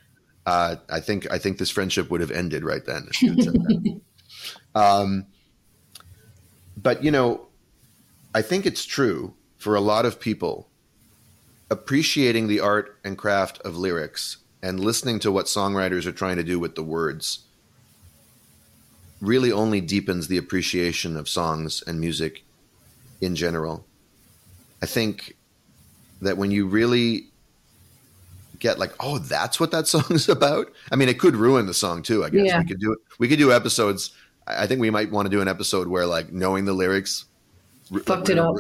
Uh, 0.44 0.76
I 0.90 1.00
think 1.00 1.30
I 1.30 1.38
think 1.38 1.58
this 1.58 1.70
friendship 1.70 2.10
would 2.10 2.20
have 2.20 2.32
ended 2.32 2.64
right 2.64 2.84
then. 2.84 3.06
If 3.10 3.22
you 3.22 3.30
had 3.30 3.42
said 3.44 3.54
that. 3.54 4.00
um, 4.74 5.26
but 6.76 7.04
you 7.04 7.12
know, 7.12 7.46
I 8.34 8.42
think 8.42 8.66
it's 8.66 8.84
true 8.84 9.34
for 9.62 9.76
a 9.76 9.80
lot 9.80 10.04
of 10.04 10.18
people 10.18 10.66
appreciating 11.70 12.48
the 12.48 12.58
art 12.58 12.98
and 13.04 13.16
craft 13.16 13.60
of 13.60 13.76
lyrics 13.76 14.38
and 14.60 14.80
listening 14.80 15.20
to 15.20 15.30
what 15.30 15.46
songwriters 15.46 16.04
are 16.04 16.10
trying 16.12 16.36
to 16.36 16.42
do 16.42 16.58
with 16.58 16.74
the 16.74 16.82
words 16.82 17.44
really 19.20 19.52
only 19.52 19.80
deepens 19.80 20.26
the 20.26 20.36
appreciation 20.36 21.16
of 21.16 21.28
songs 21.28 21.80
and 21.86 22.00
music 22.00 22.42
in 23.20 23.36
general. 23.36 23.84
I 24.82 24.86
think 24.86 25.36
that 26.20 26.36
when 26.36 26.50
you 26.50 26.66
really 26.66 27.28
get 28.58 28.80
like, 28.80 28.92
oh, 28.98 29.18
that's 29.18 29.60
what 29.60 29.70
that 29.70 29.86
song 29.94 30.04
is 30.10 30.28
about. 30.28 30.72
I 30.90 30.96
mean, 30.96 31.08
it 31.08 31.20
could 31.20 31.36
ruin 31.36 31.66
the 31.66 31.74
song 31.74 32.02
too. 32.02 32.24
I 32.24 32.30
guess 32.30 32.46
Yeah. 32.46 32.58
we 32.58 32.64
could 32.66 32.80
do 32.80 32.92
it. 32.92 32.98
We 33.20 33.28
could 33.28 33.38
do 33.38 33.52
episodes. 33.52 34.10
I 34.48 34.66
think 34.66 34.80
we 34.80 34.90
might 34.90 35.12
want 35.12 35.26
to 35.26 35.30
do 35.30 35.40
an 35.40 35.46
episode 35.46 35.86
where 35.86 36.04
like 36.04 36.32
knowing 36.32 36.64
the 36.64 36.72
lyrics 36.72 37.26
Fucked 38.04 38.30
it 38.30 38.38
up. 38.38 38.56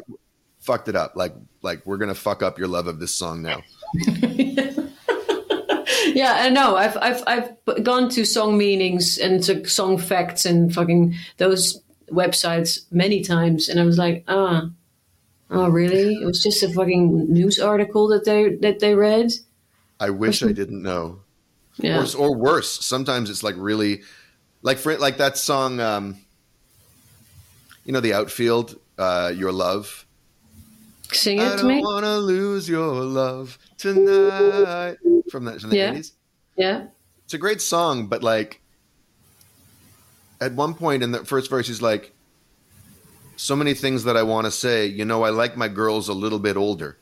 Fucked 0.62 0.88
it 0.88 0.96
up. 0.96 1.14
Like 1.14 1.34
like 1.60 1.84
we're 1.84 1.98
gonna 1.98 2.14
fuck 2.14 2.42
up 2.42 2.58
your 2.58 2.68
love 2.68 2.86
of 2.86 2.98
this 2.98 3.14
song 3.14 3.42
now. 3.42 3.62
Yeah, 6.14 6.34
I 6.40 6.50
know. 6.50 6.76
I've 6.76 6.96
I've 6.96 7.22
I've 7.26 7.84
gone 7.84 8.08
to 8.10 8.24
song 8.24 8.58
meanings 8.58 9.18
and 9.18 9.42
to 9.44 9.66
song 9.68 9.98
facts 9.98 10.44
and 10.44 10.72
fucking 10.74 11.14
those 11.38 11.80
websites 12.10 12.80
many 12.90 13.22
times, 13.22 13.68
and 13.68 13.80
I 13.80 13.84
was 13.84 13.98
like, 13.98 14.24
ah, 14.28 14.68
oh 15.50 15.68
really? 15.68 16.14
It 16.14 16.24
was 16.24 16.42
just 16.42 16.62
a 16.62 16.68
fucking 16.68 17.32
news 17.32 17.58
article 17.58 18.08
that 18.08 18.24
they 18.24 18.56
that 18.56 18.80
they 18.80 18.94
read. 18.94 19.32
I 20.00 20.10
wish 20.10 20.42
I 20.42 20.52
didn't 20.52 20.82
know. 20.82 21.20
Yeah, 21.76 22.04
Or, 22.16 22.18
or 22.18 22.36
worse, 22.36 22.84
sometimes 22.84 23.30
it's 23.30 23.42
like 23.42 23.54
really, 23.56 24.02
like 24.60 24.78
for 24.78 24.96
like 24.98 25.18
that 25.18 25.38
song, 25.38 25.80
um, 25.80 26.16
you 27.84 27.92
know, 27.92 28.00
the 28.00 28.12
outfield, 28.12 28.78
uh, 28.98 29.32
your 29.34 29.52
love. 29.52 30.04
Sing 31.14 31.40
I 31.40 31.46
it 31.46 31.50
to 31.52 31.56
don't 31.58 31.68
me. 31.68 31.80
want 31.80 32.04
to 32.04 32.18
lose 32.18 32.68
your 32.68 32.92
love 33.04 33.58
tonight. 33.78 34.96
From 35.30 35.44
that, 35.46 35.60
from 35.60 35.70
the 35.70 35.76
Yeah. 35.76 35.92
80s. 35.94 36.12
Yeah, 36.56 36.84
It's 37.24 37.34
a 37.34 37.38
great 37.38 37.60
song, 37.62 38.06
but 38.08 38.22
like 38.22 38.60
at 40.40 40.52
one 40.54 40.74
point 40.74 41.02
in 41.02 41.12
the 41.12 41.24
first 41.24 41.48
verse, 41.48 41.66
he's 41.68 41.80
like, 41.82 42.12
so 43.36 43.56
many 43.56 43.72
things 43.74 44.04
that 44.04 44.16
I 44.16 44.22
want 44.22 44.44
to 44.44 44.50
say. 44.50 44.86
You 44.86 45.04
know, 45.04 45.22
I 45.24 45.30
like 45.30 45.56
my 45.56 45.68
girls 45.68 46.08
a 46.08 46.12
little 46.12 46.38
bit 46.38 46.56
older. 46.56 46.98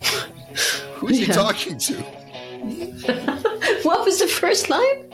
Who's 0.96 1.18
he 1.18 1.26
talking 1.26 1.78
to? 1.78 1.94
what 3.82 4.04
was 4.04 4.18
the 4.20 4.26
first 4.26 4.68
line? 4.70 5.04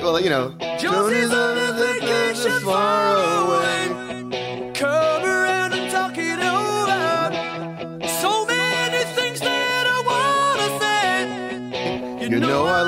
Well, 0.00 0.20
you 0.20 0.28
know, 0.30 0.50
Josie's 0.78 1.32
on 1.32 1.56
a 1.58 1.72
vacation 1.72 2.60
far 2.60 3.16
away. 3.16 3.55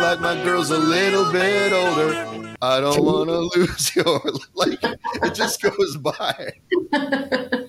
Like 0.08 0.20
my 0.20 0.42
girls 0.42 0.70
a 0.70 0.78
little 0.78 1.30
bit 1.30 1.70
older. 1.72 2.54
I 2.62 2.80
don't 2.80 3.04
want 3.04 3.28
to 3.28 3.38
lose 3.58 3.94
your 3.94 4.22
like. 4.54 4.78
It 4.82 5.34
just 5.34 5.60
goes 5.62 5.96
by. 5.98 6.52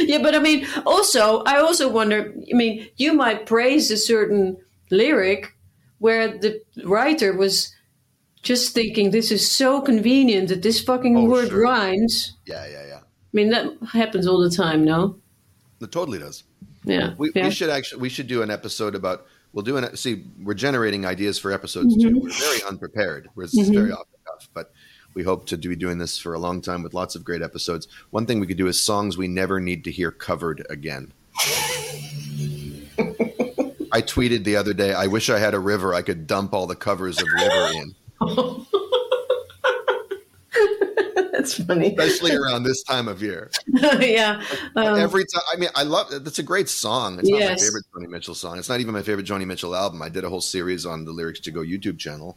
Yeah, 0.00 0.18
but 0.22 0.34
I 0.34 0.38
mean, 0.40 0.66
also, 0.86 1.42
I 1.44 1.58
also 1.58 1.88
wonder. 1.88 2.34
I 2.52 2.56
mean, 2.56 2.88
you 2.96 3.12
might 3.12 3.46
praise 3.46 3.90
a 3.92 3.96
certain 3.96 4.56
lyric 4.90 5.54
where 5.98 6.36
the 6.36 6.60
writer 6.84 7.32
was 7.36 7.72
just 8.42 8.74
thinking, 8.74 9.10
"This 9.10 9.30
is 9.30 9.48
so 9.48 9.80
convenient 9.80 10.48
that 10.48 10.62
this 10.62 10.80
fucking 10.80 11.16
Oh, 11.16 11.24
word 11.26 11.48
sure. 11.50 11.62
rhymes." 11.62 12.34
Yeah, 12.44 12.66
yeah, 12.66 12.86
yeah. 12.88 13.00
I 13.00 13.32
mean, 13.32 13.50
that 13.50 13.66
happens 13.92 14.26
all 14.26 14.40
the 14.40 14.50
time, 14.50 14.84
no? 14.84 15.18
It 15.80 15.92
totally 15.92 16.18
does. 16.18 16.42
Yeah, 16.84 17.14
We, 17.18 17.30
yeah. 17.34 17.44
we 17.44 17.50
should 17.52 17.70
actually 17.70 18.00
we 18.02 18.08
should 18.08 18.26
do 18.26 18.42
an 18.42 18.50
episode 18.50 18.94
about. 18.96 19.26
We'll 19.58 19.64
do 19.64 19.76
an 19.76 19.96
see. 19.96 20.22
We're 20.40 20.54
generating 20.54 21.04
ideas 21.04 21.36
for 21.36 21.50
episodes 21.50 21.96
too. 21.96 22.10
Mm-hmm. 22.10 22.18
We're 22.20 22.30
very 22.30 22.62
unprepared. 22.62 23.28
We're 23.34 23.42
this 23.42 23.54
is 23.54 23.70
mm-hmm. 23.70 23.76
very 23.76 23.90
off 23.90 24.06
the 24.12 24.18
cuff, 24.24 24.48
but 24.54 24.72
We 25.14 25.24
hope 25.24 25.46
to 25.46 25.56
be 25.56 25.74
doing 25.74 25.98
this 25.98 26.16
for 26.16 26.32
a 26.32 26.38
long 26.38 26.60
time 26.60 26.84
with 26.84 26.94
lots 26.94 27.16
of 27.16 27.24
great 27.24 27.42
episodes. 27.42 27.88
One 28.10 28.24
thing 28.24 28.38
we 28.38 28.46
could 28.46 28.56
do 28.56 28.68
is 28.68 28.80
songs 28.80 29.18
we 29.18 29.26
never 29.26 29.58
need 29.58 29.82
to 29.82 29.90
hear 29.90 30.12
covered 30.12 30.64
again. 30.70 31.12
I 33.90 34.00
tweeted 34.00 34.44
the 34.44 34.54
other 34.54 34.74
day, 34.74 34.94
I 34.94 35.08
wish 35.08 35.28
I 35.28 35.40
had 35.40 35.54
a 35.54 35.58
river 35.58 35.92
I 35.92 36.02
could 36.02 36.28
dump 36.28 36.54
all 36.54 36.68
the 36.68 36.76
covers 36.76 37.20
of 37.20 37.26
River 37.34 37.72
in, 37.74 37.96
That's 41.38 41.54
funny. 41.64 41.94
especially 41.94 42.34
around 42.34 42.64
this 42.64 42.82
time 42.82 43.06
of 43.06 43.22
year. 43.22 43.50
yeah. 44.00 44.42
Um, 44.74 44.98
Every 44.98 45.24
time, 45.32 45.42
I 45.52 45.56
mean, 45.56 45.68
I 45.76 45.84
love 45.84 46.10
That's 46.10 46.40
a 46.40 46.42
great 46.42 46.68
song. 46.68 47.20
It's 47.20 47.28
not 47.28 47.38
my 47.38 47.54
favorite 47.54 47.84
Joni 47.94 48.08
Mitchell 48.08 48.34
song. 48.34 48.58
It's 48.58 48.68
not 48.68 48.80
even 48.80 48.92
my 48.92 49.02
favorite 49.02 49.24
Joni 49.24 49.46
Mitchell 49.46 49.74
album. 49.74 50.02
I 50.02 50.08
did 50.08 50.24
a 50.24 50.28
whole 50.28 50.40
series 50.40 50.84
on 50.84 51.04
the 51.04 51.12
Lyrics 51.12 51.38
to 51.40 51.52
Go 51.52 51.60
YouTube 51.60 51.96
channel, 51.96 52.36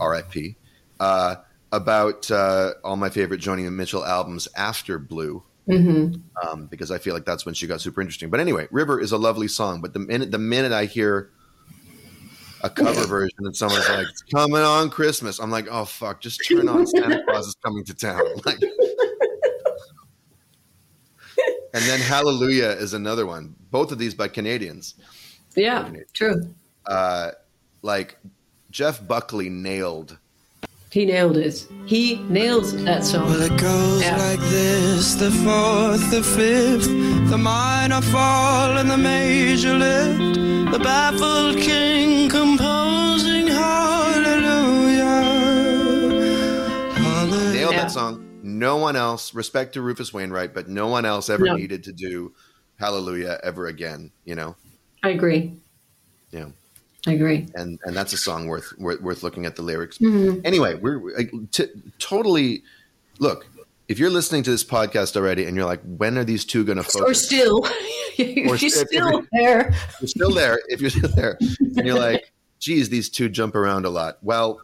RIP, 0.00 0.54
uh, 1.00 1.36
about 1.72 2.30
uh, 2.30 2.74
all 2.84 2.94
my 2.96 3.10
favorite 3.10 3.40
Joni 3.40 3.70
Mitchell 3.72 4.04
albums 4.04 4.46
after 4.56 5.00
Blue. 5.00 5.42
mhm. 5.66 6.20
um, 6.46 6.66
because 6.66 6.92
I 6.92 6.98
feel 6.98 7.14
like 7.14 7.24
that's 7.24 7.44
when 7.44 7.54
she 7.54 7.66
got 7.66 7.80
super 7.80 8.00
interesting. 8.00 8.30
But 8.30 8.38
anyway, 8.38 8.68
River 8.70 9.00
is 9.00 9.10
a 9.10 9.18
lovely 9.18 9.48
song. 9.48 9.80
But 9.80 9.92
the 9.92 9.98
minute 9.98 10.30
the 10.30 10.38
minute 10.38 10.70
I 10.70 10.84
hear 10.84 11.30
a 12.64 12.70
cover 12.70 13.06
version 13.06 13.38
and 13.40 13.54
someone's 13.56 13.88
like, 13.88 14.06
"It's 14.08 14.22
coming 14.22 14.62
on 14.62 14.90
Christmas," 14.90 15.38
I'm 15.38 15.50
like, 15.50 15.68
"Oh 15.70 15.84
fuck!" 15.84 16.20
Just 16.20 16.40
turn 16.48 16.68
on 16.68 16.86
Santa 16.86 17.22
Claus 17.28 17.46
is 17.46 17.56
coming 17.64 17.84
to 17.84 17.94
town. 17.94 18.22
Like, 18.44 18.58
and 21.74 21.82
then 21.84 21.98
Hallelujah 22.00 22.68
is 22.70 22.94
another 22.94 23.26
one. 23.26 23.54
Both 23.70 23.90
of 23.90 23.98
these 23.98 24.14
by 24.14 24.28
Canadians. 24.28 24.94
Yeah, 25.56 25.90
true. 26.12 26.54
Uh, 26.86 27.32
like 27.82 28.16
Jeff 28.70 29.06
Buckley 29.06 29.48
nailed. 29.48 30.18
He 30.92 31.04
nailed 31.04 31.36
it. 31.36 31.66
He 31.86 32.22
nailed 32.28 32.66
that 32.86 33.04
song. 33.04 33.26
Well, 33.26 33.42
it 33.42 33.60
goes 33.60 34.02
Yeah. 34.02 34.16
like 34.16 34.38
this 34.50 35.14
the 35.16 35.32
fourth, 35.32 36.10
the 36.12 36.22
fifth, 36.22 36.86
the 37.30 37.38
minor 37.38 38.00
fall, 38.00 38.78
and 38.78 38.88
the 38.88 38.96
major 38.96 39.74
lift. 39.76 40.53
The 40.74 40.80
baffled 40.80 41.58
king 41.58 42.28
composing 42.28 43.46
hallelujah. 43.46 45.04
Hallelujah. 46.94 47.52
Nailed 47.52 47.74
that 47.74 47.92
song. 47.92 48.40
No 48.42 48.78
one 48.78 48.96
else. 48.96 49.34
Respect 49.34 49.74
to 49.74 49.82
Rufus 49.82 50.12
Wainwright, 50.12 50.52
but 50.52 50.68
no 50.68 50.88
one 50.88 51.04
else 51.04 51.30
ever 51.30 51.44
No. 51.44 51.54
needed 51.54 51.84
to 51.84 51.92
do 51.92 52.34
Hallelujah 52.80 53.38
ever 53.44 53.68
again. 53.68 54.10
You 54.24 54.34
know. 54.34 54.56
I 55.04 55.10
agree. 55.10 55.60
Yeah. 56.32 56.48
I 57.06 57.12
agree. 57.12 57.46
and 57.54 57.78
and 57.84 57.94
that's 57.94 58.12
a 58.12 58.16
song 58.18 58.48
worth 58.48 58.76
worth, 58.76 59.00
worth 59.00 59.22
looking 59.22 59.46
at 59.46 59.54
the 59.54 59.62
lyrics. 59.62 59.98
Mm-hmm. 59.98 60.40
Anyway, 60.44 60.74
we're 60.74 61.16
like, 61.16 61.30
t- 61.52 61.70
totally 62.00 62.64
look. 63.20 63.46
If 63.86 63.98
you're 63.98 64.10
listening 64.10 64.42
to 64.44 64.50
this 64.50 64.64
podcast 64.64 65.14
already 65.16 65.44
and 65.44 65.54
you're 65.56 65.66
like, 65.66 65.82
when 65.82 66.16
are 66.16 66.24
these 66.24 66.44
two 66.46 66.64
going 66.64 66.78
to 66.78 66.82
Or 66.82 67.04
focus? 67.04 67.26
still, 67.26 67.58
Or 68.18 68.56
you're 68.56 68.56
still 68.56 68.84
you're- 68.90 69.10
still 69.10 69.22
there. 69.32 69.74
you're 70.00 70.08
still 70.08 70.30
there. 70.32 70.58
If 70.68 70.80
you're 70.80 70.90
still 70.90 71.10
there, 71.10 71.36
and 71.40 71.86
you're 71.86 71.98
like, 71.98 72.32
geez, 72.60 72.88
these 72.88 73.10
two 73.10 73.28
jump 73.28 73.54
around 73.54 73.84
a 73.84 73.90
lot. 73.90 74.18
Well, 74.22 74.60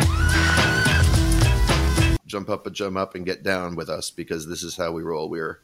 jump 2.26 2.48
up 2.48 2.66
and 2.66 2.74
jump 2.74 2.96
up 2.96 3.14
and 3.14 3.26
get 3.26 3.42
down 3.42 3.76
with 3.76 3.90
us 3.90 4.10
because 4.10 4.46
this 4.48 4.62
is 4.62 4.76
how 4.76 4.92
we 4.92 5.02
roll. 5.02 5.28
We're 5.28 5.60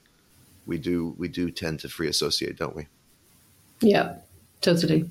we 0.66 0.78
do 0.78 1.14
we 1.16 1.28
do 1.28 1.50
tend 1.50 1.80
to 1.80 1.88
free 1.88 2.08
associate, 2.08 2.58
don't 2.58 2.76
we? 2.76 2.88
Yeah, 3.80 4.16
totally. 4.60 5.08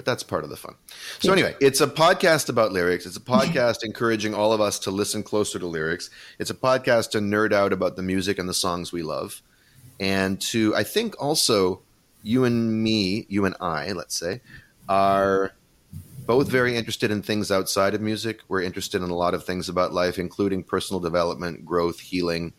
But 0.00 0.06
that's 0.06 0.22
part 0.22 0.44
of 0.44 0.48
the 0.48 0.56
fun. 0.56 0.76
So 1.18 1.30
anyway, 1.30 1.54
it's 1.60 1.82
a 1.82 1.86
podcast 1.86 2.48
about 2.48 2.72
lyrics. 2.72 3.04
It's 3.04 3.18
a 3.18 3.20
podcast 3.20 3.84
encouraging 3.84 4.32
all 4.32 4.54
of 4.54 4.58
us 4.58 4.78
to 4.78 4.90
listen 4.90 5.22
closer 5.22 5.58
to 5.58 5.66
lyrics. 5.66 6.08
It's 6.38 6.48
a 6.48 6.54
podcast 6.54 7.10
to 7.10 7.18
nerd 7.18 7.52
out 7.52 7.74
about 7.74 7.96
the 7.96 8.02
music 8.02 8.38
and 8.38 8.48
the 8.48 8.54
songs 8.54 8.92
we 8.92 9.02
love, 9.02 9.42
and 10.00 10.40
to 10.40 10.74
I 10.74 10.84
think 10.84 11.22
also 11.22 11.82
you 12.22 12.44
and 12.44 12.82
me, 12.82 13.26
you 13.28 13.44
and 13.44 13.54
I, 13.60 13.92
let's 13.92 14.18
say, 14.18 14.40
are 14.88 15.52
both 16.26 16.48
very 16.48 16.78
interested 16.78 17.10
in 17.10 17.20
things 17.20 17.50
outside 17.50 17.92
of 17.92 18.00
music. 18.00 18.40
We're 18.48 18.62
interested 18.62 19.02
in 19.02 19.10
a 19.10 19.14
lot 19.14 19.34
of 19.34 19.44
things 19.44 19.68
about 19.68 19.92
life, 19.92 20.18
including 20.18 20.62
personal 20.62 21.00
development, 21.00 21.66
growth, 21.66 22.00
healing. 22.00 22.54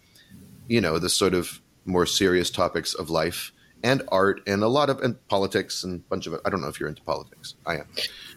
You 0.67 0.79
know, 0.79 0.99
the 0.99 1.09
sort 1.09 1.33
of 1.33 1.59
more 1.85 2.05
serious 2.05 2.51
topics 2.51 2.93
of 2.93 3.09
life 3.09 3.51
and 3.83 4.01
art 4.09 4.41
and 4.47 4.63
a 4.63 4.67
lot 4.67 4.89
of 4.89 4.99
and 5.01 5.15
politics 5.27 5.83
and 5.83 5.99
a 5.99 6.03
bunch 6.09 6.27
of 6.27 6.33
it. 6.33 6.41
I 6.45 6.49
don't 6.49 6.61
know 6.61 6.67
if 6.67 6.79
you're 6.79 6.89
into 6.89 7.01
politics. 7.03 7.55
I 7.65 7.75
am. 7.77 7.87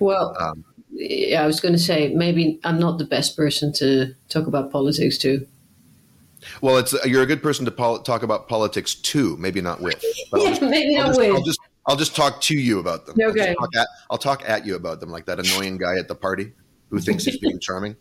Well, 0.00 0.36
Um, 0.40 0.64
yeah, 0.90 1.42
I 1.42 1.46
was 1.46 1.60
going 1.60 1.72
to 1.74 1.78
say 1.78 2.12
maybe 2.14 2.60
I'm 2.64 2.78
not 2.78 2.98
the 2.98 3.04
best 3.04 3.36
person 3.36 3.72
to 3.74 4.14
talk 4.28 4.46
about 4.46 4.70
politics 4.70 5.18
to. 5.18 5.46
Well, 6.60 6.76
it's 6.76 6.92
you're 7.06 7.22
a 7.22 7.26
good 7.26 7.42
person 7.42 7.64
to 7.64 7.70
pol- 7.70 8.00
talk 8.02 8.22
about 8.22 8.48
politics 8.48 8.94
too, 8.94 9.36
maybe 9.38 9.60
not 9.60 9.80
with. 9.80 10.04
But 10.30 10.40
I'll 10.40 10.44
Yeah, 10.44 10.50
just, 10.50 10.62
maybe 10.62 10.96
I'll 10.96 11.02
not 11.04 11.08
just, 11.08 11.18
with. 11.18 11.30
I'll 11.36 11.42
just 11.42 11.58
I'll 11.86 11.96
just 11.96 12.16
talk 12.16 12.40
to 12.42 12.54
you 12.56 12.78
about 12.78 13.06
them. 13.06 13.16
I'll, 13.22 13.30
Okay. 13.30 13.54
talk 13.54 13.74
at, 13.76 13.88
I'll 14.10 14.18
talk 14.18 14.48
at 14.48 14.64
you 14.66 14.74
about 14.76 15.00
them, 15.00 15.10
like 15.10 15.26
that 15.26 15.38
annoying 15.40 15.76
guy 15.78 15.96
at 15.98 16.08
the 16.08 16.14
party 16.14 16.52
who 16.90 16.98
thinks 17.00 17.24
he's 17.24 17.38
being 17.38 17.58
charming. 17.60 17.96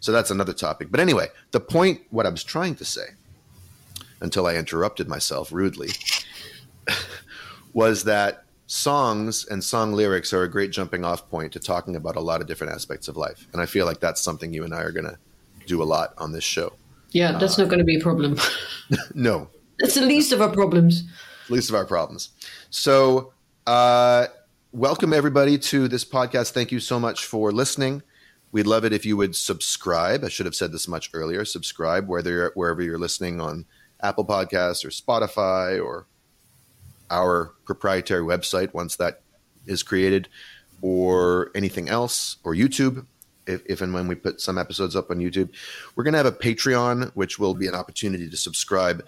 so 0.00 0.12
that's 0.12 0.30
another 0.30 0.52
topic. 0.52 0.88
But 0.90 1.00
anyway, 1.00 1.28
the 1.52 1.60
point, 1.60 2.02
what 2.10 2.26
I 2.26 2.28
was 2.28 2.44
trying 2.44 2.74
to 2.76 2.84
say, 2.84 3.02
until 4.20 4.46
I 4.46 4.56
interrupted 4.56 5.08
myself 5.08 5.52
rudely, 5.52 5.90
was 7.72 8.04
that 8.04 8.44
songs 8.66 9.46
and 9.46 9.64
song 9.64 9.92
lyrics 9.92 10.32
are 10.32 10.42
a 10.42 10.50
great 10.50 10.70
jumping 10.70 11.04
off 11.04 11.28
point 11.30 11.52
to 11.52 11.58
talking 11.60 11.96
about 11.96 12.16
a 12.16 12.20
lot 12.20 12.40
of 12.40 12.46
different 12.46 12.72
aspects 12.72 13.08
of 13.08 13.16
life. 13.16 13.46
And 13.52 13.62
I 13.62 13.66
feel 13.66 13.86
like 13.86 14.00
that's 14.00 14.20
something 14.20 14.52
you 14.52 14.64
and 14.64 14.74
I 14.74 14.82
are 14.82 14.92
going 14.92 15.06
to 15.06 15.18
do 15.66 15.82
a 15.82 15.84
lot 15.84 16.14
on 16.18 16.32
this 16.32 16.44
show. 16.44 16.72
Yeah, 17.10 17.38
that's 17.38 17.56
not 17.56 17.68
going 17.68 17.78
to 17.78 17.84
be 17.84 17.96
a 17.96 18.00
problem. 18.00 18.38
No, 19.14 19.50
that's 19.78 19.96
the 19.96 20.00
least 20.00 20.32
of 20.32 20.40
our 20.40 20.48
problems. 20.48 21.04
least 21.50 21.68
of 21.68 21.74
our 21.74 21.84
problems. 21.84 22.30
So, 22.70 23.34
uh, 23.66 24.28
welcome 24.72 25.12
everybody 25.12 25.58
to 25.58 25.88
this 25.88 26.06
podcast. 26.06 26.52
Thank 26.52 26.72
you 26.72 26.80
so 26.80 26.98
much 26.98 27.26
for 27.26 27.52
listening. 27.52 28.02
We'd 28.50 28.66
love 28.66 28.86
it 28.86 28.94
if 28.94 29.04
you 29.04 29.18
would 29.18 29.36
subscribe. 29.36 30.24
I 30.24 30.28
should 30.28 30.46
have 30.46 30.54
said 30.54 30.72
this 30.72 30.88
much 30.88 31.10
earlier. 31.12 31.44
Subscribe 31.44 32.08
whether 32.08 32.30
you're, 32.30 32.52
wherever 32.54 32.80
you're 32.80 32.98
listening 32.98 33.42
on 33.42 33.66
Apple 34.02 34.24
Podcasts 34.24 34.84
or 34.84 34.90
Spotify 34.90 35.82
or 35.82 36.06
our 37.10 37.52
proprietary 37.64 38.22
website 38.22 38.74
once 38.74 38.96
that 38.96 39.22
is 39.66 39.82
created, 39.82 40.28
or 40.80 41.50
anything 41.54 41.88
else, 41.88 42.36
or 42.44 42.54
YouTube. 42.54 43.06
If, 43.46 43.62
if 43.66 43.80
and 43.80 43.94
when 43.94 44.08
we 44.08 44.14
put 44.14 44.40
some 44.40 44.58
episodes 44.58 44.94
up 44.94 45.10
on 45.10 45.18
YouTube, 45.18 45.50
we're 45.94 46.04
going 46.04 46.12
to 46.12 46.18
have 46.18 46.26
a 46.26 46.32
Patreon, 46.32 47.10
which 47.14 47.38
will 47.38 47.54
be 47.54 47.66
an 47.66 47.74
opportunity 47.74 48.28
to 48.28 48.36
subscribe, 48.36 49.04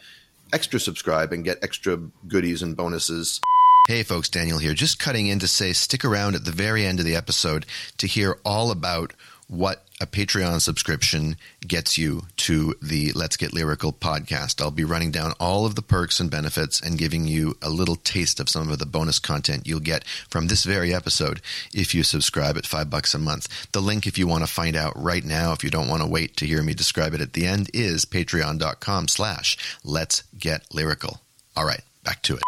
extra 0.53 0.81
subscribe, 0.81 1.33
and 1.33 1.45
get 1.45 1.63
extra 1.63 1.99
goodies 2.27 2.63
and 2.63 2.77
bonuses. 2.77 3.41
Hey, 3.87 4.03
folks, 4.03 4.29
Daniel 4.29 4.59
here. 4.59 4.75
Just 4.75 4.99
cutting 4.99 5.27
in 5.27 5.39
to 5.41 5.49
say 5.49 5.73
stick 5.73 6.05
around 6.05 6.35
at 6.35 6.45
the 6.45 6.53
very 6.53 6.87
end 6.87 7.01
of 7.01 7.05
the 7.05 7.17
episode 7.17 7.67
to 7.99 8.07
hear 8.07 8.39
all 8.45 8.71
about 8.71 9.13
what 9.51 9.85
a 10.01 10.07
Patreon 10.07 10.61
subscription 10.61 11.37
gets 11.67 11.99
you 11.99 12.23
to 12.37 12.77
the 12.81 13.11
Let's 13.13 13.37
Get 13.37 13.53
Lyrical 13.53 13.93
podcast. 13.93 14.63
I'll 14.63 14.71
be 14.71 14.85
running 14.85 15.11
down 15.11 15.33
all 15.41 15.67
of 15.67 15.75
the 15.75 15.83
perks 15.83 16.21
and 16.21 16.31
benefits 16.31 16.81
and 16.81 16.97
giving 16.97 17.27
you 17.27 17.57
a 17.61 17.69
little 17.69 17.97
taste 17.97 18.39
of 18.39 18.49
some 18.49 18.71
of 18.71 18.79
the 18.79 18.87
bonus 18.87 19.19
content 19.19 19.67
you'll 19.67 19.81
get 19.81 20.05
from 20.31 20.47
this 20.47 20.63
very 20.63 20.95
episode 20.95 21.43
if 21.75 21.97
you 21.97 22.05
subscribe 22.05 22.57
at 22.57 22.65
five 22.65 22.91
bucks 22.91 23.13
a 23.13 23.19
month. 23.19 23.49
The 23.73 23.83
link, 23.83 24.07
if 24.07 24.17
you 24.17 24.29
want 24.29 24.45
to 24.45 24.51
find 24.51 24.77
out 24.77 24.93
right 24.95 25.25
now, 25.25 25.53
if 25.53 25.65
you 25.65 25.71
don't 25.71 25.89
want 25.89 26.03
to 26.03 26.09
wait 26.09 26.37
to 26.37 26.47
hear 26.47 26.63
me 26.63 26.73
describe 26.73 27.13
it 27.13 27.21
at 27.21 27.33
the 27.33 27.45
end, 27.45 27.71
is 27.75 28.05
patreon.com 28.05 29.09
slash 29.09 29.59
let's 29.83 30.23
get 30.39 30.73
lyrical. 30.73 31.23
All 31.57 31.65
right, 31.65 31.83
back 32.05 32.23
to 32.23 32.37
it. 32.37 32.43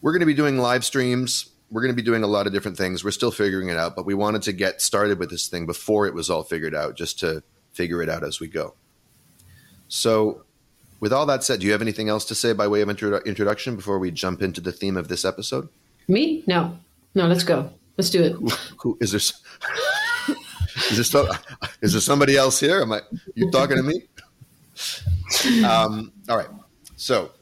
We're 0.00 0.12
going 0.12 0.20
to 0.20 0.26
be 0.26 0.34
doing 0.34 0.56
live 0.56 0.84
streams. 0.84 1.50
We're 1.70 1.82
going 1.82 1.92
to 1.92 1.96
be 1.96 2.02
doing 2.02 2.22
a 2.22 2.28
lot 2.28 2.46
of 2.46 2.52
different 2.52 2.76
things. 2.76 3.02
We're 3.02 3.10
still 3.10 3.30
figuring 3.32 3.68
it 3.68 3.76
out, 3.76 3.96
but 3.96 4.06
we 4.06 4.14
wanted 4.14 4.42
to 4.42 4.52
get 4.52 4.80
started 4.80 5.18
with 5.18 5.30
this 5.30 5.48
thing 5.48 5.66
before 5.66 6.06
it 6.06 6.14
was 6.14 6.30
all 6.30 6.42
figured 6.44 6.74
out, 6.74 6.96
just 6.96 7.18
to 7.20 7.42
figure 7.72 8.02
it 8.02 8.08
out 8.08 8.22
as 8.22 8.38
we 8.40 8.46
go. 8.46 8.74
So, 9.88 10.42
with 11.00 11.12
all 11.12 11.26
that 11.26 11.44
said, 11.44 11.60
do 11.60 11.66
you 11.66 11.72
have 11.72 11.82
anything 11.82 12.08
else 12.08 12.24
to 12.26 12.34
say 12.34 12.52
by 12.52 12.66
way 12.68 12.80
of 12.82 12.88
intro- 12.88 13.20
introduction 13.24 13.76
before 13.76 13.98
we 13.98 14.10
jump 14.10 14.42
into 14.42 14.60
the 14.60 14.72
theme 14.72 14.96
of 14.96 15.08
this 15.08 15.24
episode? 15.24 15.68
Me? 16.08 16.44
No. 16.46 16.78
No, 17.14 17.26
let's 17.26 17.44
go. 17.44 17.70
Let's 17.96 18.10
do 18.10 18.22
it. 18.22 18.32
Who 18.82 18.96
is 19.00 19.10
there? 19.12 19.18
s- 19.18 19.42
is 20.90 20.96
there 20.96 21.04
so, 21.04 21.28
is 21.80 21.92
there 21.92 22.00
somebody 22.00 22.36
else 22.36 22.60
here? 22.60 22.80
Am 22.80 22.92
I 22.92 23.00
you 23.34 23.50
talking 23.50 23.76
to 23.76 23.82
me? 23.82 24.02
Um, 25.64 26.12
all 26.28 26.36
right. 26.36 26.48
So, 26.96 27.32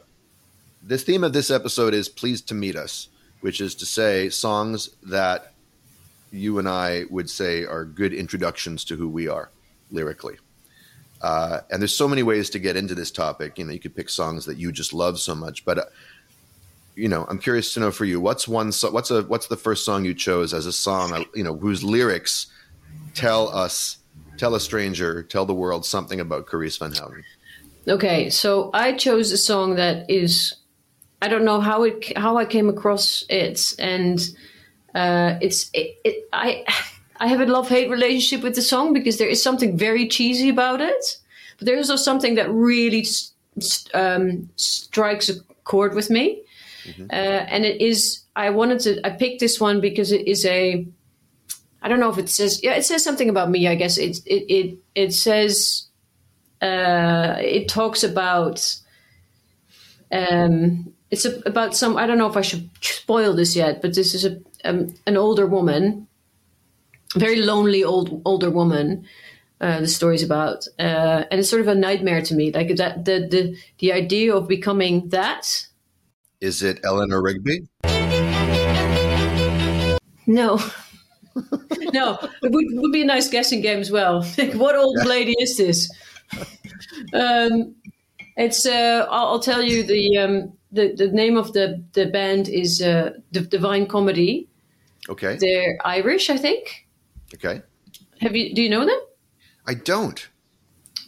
the 0.83 0.99
theme 0.99 1.25
of 1.25 1.33
this 1.33 1.51
episode 1.51 1.95
is 1.95 2.09
"Pleased 2.09 2.47
to 2.49 2.55
Meet 2.55 2.77
Us," 2.77 3.09
which 3.45 3.61
is 3.61 3.75
to 3.75 3.85
say 3.85 4.31
songs 4.31 4.89
that 5.03 5.53
you 6.31 6.59
and 6.59 6.67
I 6.67 7.05
would 7.11 7.29
say 7.29 7.67
are 7.67 7.85
good 7.85 8.15
introductions 8.15 8.87
to 8.87 8.97
who 8.97 9.07
we 9.07 9.29
are 9.29 9.51
lyrically. 9.91 10.39
Uh, 11.21 11.61
and 11.71 11.83
there's 11.83 11.95
so 11.95 12.09
many 12.09 12.23
ways 12.23 12.49
to 12.49 12.59
get 12.59 12.75
into 12.75 12.95
this 12.95 13.11
topic. 13.11 13.59
You 13.59 13.67
know, 13.67 13.73
you 13.75 13.81
could 13.81 13.95
pick 13.95 14.09
songs 14.09 14.47
that 14.47 14.57
you 14.57 14.73
just 14.73 14.95
love 14.95 15.21
so 15.21 15.35
much, 15.35 15.63
but 15.67 15.79
uh, 15.79 15.85
you 16.97 17.07
know, 17.07 17.27
I'm 17.29 17.39
curious 17.39 17.75
to 17.75 17.81
know 17.81 17.91
for 17.91 18.07
you, 18.07 18.19
what's 18.19 18.49
one, 18.49 18.73
so, 18.73 18.91
what's 18.91 19.11
a, 19.11 19.25
what's 19.25 19.49
the 19.49 19.59
first 19.59 19.85
song 19.85 20.07
you 20.07 20.15
chose 20.15 20.55
as 20.55 20.65
a 20.65 20.73
song, 20.73 21.13
uh, 21.13 21.25
you 21.35 21.45
know, 21.45 21.55
whose 21.55 21.85
lyrics 21.85 22.47
tell 23.13 23.55
us 23.55 23.99
tell 24.39 24.55
a 24.55 24.61
stranger, 24.61 25.23
tell 25.23 25.45
the 25.45 25.53
world 25.53 25.85
something 25.85 26.19
about 26.19 26.47
Carice 26.47 26.79
Van 26.79 26.93
Houten. 26.93 27.23
Okay, 27.89 28.31
so 28.31 28.71
I 28.73 28.95
chose 28.95 29.33
a 29.33 29.37
song 29.37 29.75
that 29.75 30.11
is 30.11 30.55
I 31.25 31.29
don't 31.29 31.47
know 31.47 31.61
how 31.61 31.85
it 31.85 32.17
how 32.19 32.37
I 32.37 32.45
came 32.45 32.69
across 32.69 33.25
it, 33.31 33.75
and 33.79 34.21
uh, 34.95 35.39
it's 35.41 35.71
it, 35.73 35.97
it, 36.05 36.29
I 36.35 36.65
I 37.17 37.29
have 37.29 37.41
a 37.41 37.47
love 37.47 37.67
hate 37.67 37.89
relationship 37.89 38.43
with 38.45 38.55
the 38.55 38.61
song 38.61 38.93
because 38.93 39.17
there 39.17 39.31
is 39.31 39.43
something 39.43 39.79
very 39.79 40.07
cheesy 40.07 40.51
about 40.51 40.83
it, 40.83 41.19
but 41.57 41.65
there 41.65 41.79
is 41.79 41.89
also 41.89 42.03
something 42.03 42.35
that 42.35 42.51
really 42.51 43.07
um, 43.95 44.51
strikes 44.57 45.31
a 45.31 45.41
chord 45.65 45.95
with 45.95 46.11
me, 46.11 46.43
uh, 47.11 47.43
and 47.55 47.65
it 47.65 47.81
is 47.81 48.25
I 48.37 48.51
wanted 48.51 48.81
to 48.81 49.07
I 49.07 49.11
picked 49.11 49.41
this 49.41 49.59
one 49.59 49.81
because 49.81 50.13
it 50.13 50.29
is 50.29 50.45
a 50.45 50.87
I 51.81 51.89
don't 51.89 52.01
know 52.01 52.11
if 52.11 52.19
it 52.19 52.29
says 52.29 52.63
yeah 52.63 52.75
it 52.75 52.85
says 52.85 53.03
something 53.03 53.31
about 53.31 53.49
me 53.49 53.67
I 53.67 53.77
guess. 53.77 53.97
It 53.97 54.19
it 54.27 54.45
it, 54.53 54.79
it 54.95 55.15
says 55.15 55.87
uh, 56.61 57.37
it 57.41 57.67
talks 57.67 58.05
about 58.05 58.77
um, 60.13 60.94
it's 61.15 61.25
a, 61.25 61.41
about 61.47 61.77
some 61.77 61.97
I 61.97 62.07
don't 62.07 62.19
know 62.19 62.29
if 62.29 62.37
I 62.37 62.43
should 62.43 62.69
spoil 62.81 63.35
this 63.35 63.55
yet, 63.55 63.81
but 63.81 63.95
this 63.95 64.15
is 64.15 64.25
a 64.25 64.41
um, 64.65 64.95
an 65.07 65.17
older 65.17 65.47
woman, 65.47 66.09
very 67.15 67.37
lonely 67.37 67.85
old 67.85 68.21
older 68.25 68.51
woman. 68.51 69.07
Uh, 69.61 69.81
the 69.81 69.87
story's 69.87 70.25
about, 70.25 70.67
uh, 70.81 71.25
and 71.31 71.39
it's 71.39 71.49
sort 71.49 71.63
of 71.63 71.69
a 71.69 71.75
nightmare 71.75 72.21
to 72.21 72.35
me. 72.35 72.51
Like 72.51 72.75
that, 72.77 73.05
the 73.05 73.29
the 73.31 73.57
the 73.79 73.93
idea 73.93 74.35
of 74.35 74.49
becoming 74.49 75.09
that. 75.11 75.69
Is 76.41 76.63
it 76.63 76.81
Eleanor 76.83 77.23
Rigby? 77.23 77.69
No, 80.27 80.59
no, 81.93 82.19
it 82.43 82.51
would, 82.51 82.67
would 82.73 82.93
be 82.93 83.03
a 83.03 83.07
nice 83.07 83.31
guessing 83.31 83.61
game 83.61 83.79
as 83.79 83.91
well. 83.91 84.27
Like, 84.39 84.55
what 84.55 84.75
old 84.75 84.99
lady 85.07 85.37
is 85.39 85.57
this? 85.57 85.89
Um, 87.13 87.77
it's 88.37 88.67
uh, 88.67 89.07
I'll, 89.09 89.27
I'll 89.29 89.41
tell 89.41 89.63
you 89.63 89.85
the 89.85 90.19
um, 90.19 90.53
the 90.75 90.93
the 90.95 91.09
name 91.09 91.37
of 91.37 91.53
the 91.53 91.83
the 91.93 92.07
band 92.07 92.49
is 92.49 92.83
uh, 92.83 93.13
the 93.33 93.41
Divine 93.41 93.87
Comedy. 93.87 94.49
Okay. 95.09 95.37
They're 95.37 95.79
Irish, 95.85 96.31
I 96.31 96.37
think. 96.37 96.87
Okay. 97.35 97.63
Have 98.21 98.37
you 98.37 98.55
do 98.55 98.63
you 98.63 98.69
know 98.69 98.85
them? 98.85 99.01
I 99.67 99.75
don't. 99.75 100.29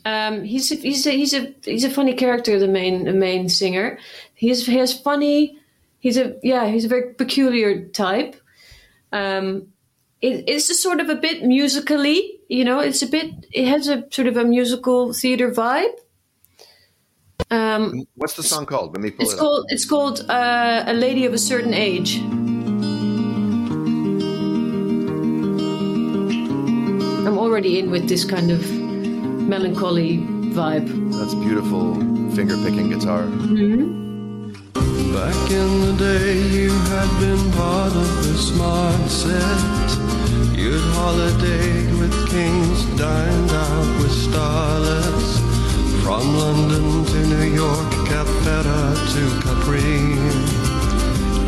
Um, 0.04 0.44
he's 0.44 0.70
a, 0.70 0.76
he's 0.76 1.06
a, 1.06 1.11
he's 1.11 1.35
a 1.35 1.54
he's 1.64 1.85
a 1.85 1.90
funny 1.90 2.14
character. 2.14 2.58
The 2.58 2.68
main 2.68 3.04
the 3.04 3.12
main 3.12 3.49
singer. 3.49 3.99
He's 4.35 4.64
he 4.66 4.76
has 4.76 4.99
funny. 4.99 5.58
He's 5.99 6.16
a 6.16 6.37
yeah. 6.42 6.66
He's 6.68 6.85
a 6.85 6.88
very 6.88 7.14
peculiar 7.14 7.87
type. 7.88 8.37
Um, 9.12 9.68
it, 10.20 10.44
it's 10.46 10.70
a 10.70 10.75
sort 10.75 11.00
of 11.00 11.08
a 11.08 11.16
bit 11.16 11.42
musically. 11.42 12.38
You 12.49 12.64
know, 12.64 12.78
it's 12.78 13.02
a 13.02 13.08
bit. 13.08 13.46
It 13.52 13.66
has 13.66 13.88
a 13.88 14.04
sort 14.11 14.28
of 14.28 14.37
a 14.37 14.44
musical 14.44 15.12
theater 15.12 15.50
vibe. 15.50 15.94
Um, 17.50 18.06
What's 18.16 18.34
the 18.34 18.42
song 18.42 18.66
called? 18.66 18.92
Let 18.92 19.02
me 19.02 19.10
pull 19.10 19.24
it's 19.24 19.34
it 19.34 19.38
called 19.38 19.66
it's 19.68 19.84
called 19.84 20.24
uh, 20.28 20.84
a 20.86 20.92
lady 20.92 21.26
of 21.26 21.32
a 21.32 21.38
certain 21.38 21.74
age. 21.74 22.18
I'm 27.26 27.38
already 27.38 27.78
in 27.78 27.90
with 27.90 28.08
this 28.08 28.24
kind 28.24 28.50
of 28.50 28.68
melancholy 28.72 30.18
vibe. 30.18 30.88
That's 31.12 31.34
beautiful 31.34 31.94
finger 32.34 32.56
picking 32.56 32.90
guitar. 32.90 33.26
Back 35.16 35.50
in 35.50 35.80
the 35.80 35.94
day, 35.98 36.38
you 36.48 36.70
had 36.70 37.20
been 37.20 37.52
part 37.52 37.92
of 37.94 38.16
the 38.26 38.34
smart 38.36 39.08
set. 39.08 39.98
You'd 40.58 40.82
holidayed 40.94 41.98
with 42.00 42.28
kings, 42.28 42.84
dined 42.98 43.50
out 43.50 44.02
with 44.02 44.12
starlets. 44.12 45.45
From 46.06 46.38
London 46.38 46.86
to 47.04 47.18
New 47.26 47.50
York, 47.50 47.90
Cap 48.06 48.30
Ferrat 48.46 48.94
to 49.14 49.22
Capri. 49.42 50.14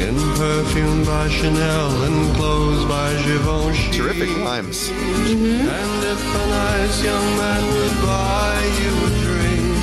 In 0.03 0.19
perfume 0.35 1.05
by 1.05 1.29
Chanel 1.29 2.03
and 2.03 2.35
clothes 2.35 2.85
by 2.87 3.15
Givenchy. 3.23 3.93
Terrific 3.97 4.37
rhymes. 4.39 4.91
Mm-hmm. 4.91 5.63
And 5.63 6.05
if 6.11 6.35
a 6.35 6.47
nice 6.51 7.05
young 7.05 7.37
man 7.39 7.65
would 7.73 8.03
buy 8.03 8.59
you 8.83 8.91
a 9.07 9.11
drink, 9.23 9.79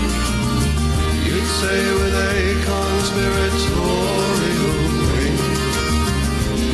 you'd 1.23 1.47
say 1.61 1.79
with 1.95 2.13
a 2.13 2.59
conspiratorial 2.67 4.75
wink, 5.15 5.39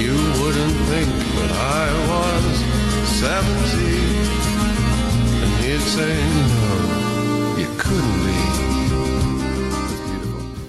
you 0.01 0.17
wouldn't 0.41 0.77
think 0.89 1.13
that 1.37 1.53
I 1.53 1.85
was 2.09 2.65
seventy. 3.21 4.25
And 5.43 5.51
he'd 5.63 5.85
say, 5.85 6.17
no, 6.17 7.10
couldn't 7.81 8.25
be. 8.25 8.61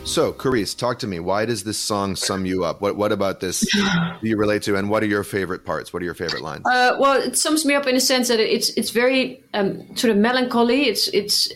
So, 0.05 0.33
Carice, 0.33 0.77
talk 0.77 0.98
to 0.98 1.07
me. 1.07 1.20
Why 1.20 1.46
does 1.46 1.64
this 1.64 1.79
song 1.79 2.16
sum 2.16 2.44
you 2.44 2.64
up? 2.64 2.83
What 2.83 2.96
What 2.96 3.12
about 3.12 3.40
this 3.40 3.61
do 3.72 4.29
you 4.29 4.37
relate 4.37 4.62
to, 4.62 4.77
and 4.77 4.90
what 4.90 5.03
are 5.03 5.07
your 5.07 5.25
favorite 5.25 5.64
parts? 5.64 5.92
What 5.92 6.03
are 6.03 6.05
your 6.05 6.14
favorite 6.14 6.42
lines? 6.42 6.64
Uh, 6.66 6.96
well, 6.98 7.20
it 7.20 7.38
sums 7.38 7.64
me 7.64 7.75
up 7.75 7.87
in 7.87 7.96
a 7.96 8.01
sense 8.01 8.29
that 8.29 8.40
it's 8.40 8.70
it's 8.70 8.90
very 8.90 9.42
um, 9.55 9.96
sort 9.96 10.11
of 10.11 10.16
melancholy. 10.16 10.88
It's 10.88 11.09
it's 11.09 11.53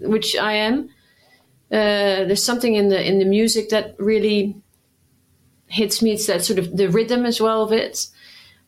which 0.00 0.36
I 0.36 0.52
am. 0.52 0.88
Uh, 1.70 2.24
there's 2.26 2.42
something 2.42 2.74
in 2.74 2.88
the 2.88 3.06
in 3.06 3.18
the 3.18 3.24
music 3.24 3.68
that 3.68 3.96
really 3.98 4.56
hits 5.66 6.00
me. 6.00 6.12
It's 6.12 6.26
that 6.26 6.42
sort 6.42 6.58
of 6.58 6.76
the 6.76 6.88
rhythm 6.88 7.26
as 7.26 7.40
well 7.40 7.62
of 7.62 7.72
it. 7.72 8.06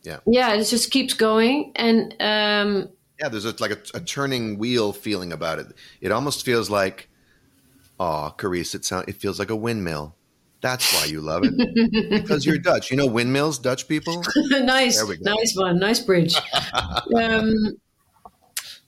Yeah. 0.03 0.19
Yeah, 0.27 0.53
it 0.53 0.65
just 0.65 0.91
keeps 0.91 1.13
going, 1.13 1.71
and 1.75 2.13
um, 2.19 2.89
yeah, 3.19 3.29
there's 3.29 3.45
a, 3.45 3.55
like 3.59 3.71
a, 3.71 3.97
a 3.97 3.99
turning 3.99 4.57
wheel 4.57 4.93
feeling 4.93 5.31
about 5.31 5.59
it. 5.59 5.67
It 6.01 6.11
almost 6.11 6.45
feels 6.45 6.69
like, 6.69 7.09
oh, 7.99 8.33
Carice, 8.37 8.75
it 8.75 8.85
sound 8.85 9.07
it 9.07 9.15
feels 9.15 9.39
like 9.39 9.49
a 9.49 9.55
windmill. 9.55 10.15
That's 10.61 10.93
why 10.93 11.05
you 11.05 11.19
love 11.19 11.43
it 11.43 12.09
because 12.09 12.45
you're 12.45 12.57
Dutch. 12.57 12.89
You 12.89 12.95
know 12.95 13.05
windmills, 13.05 13.59
Dutch 13.59 13.87
people. 13.87 14.23
nice, 14.49 14.95
There 14.95 15.05
we 15.05 15.17
go. 15.17 15.33
nice 15.33 15.53
one, 15.57 15.77
nice 15.77 15.99
bridge. 15.99 16.35
um, 17.15 17.77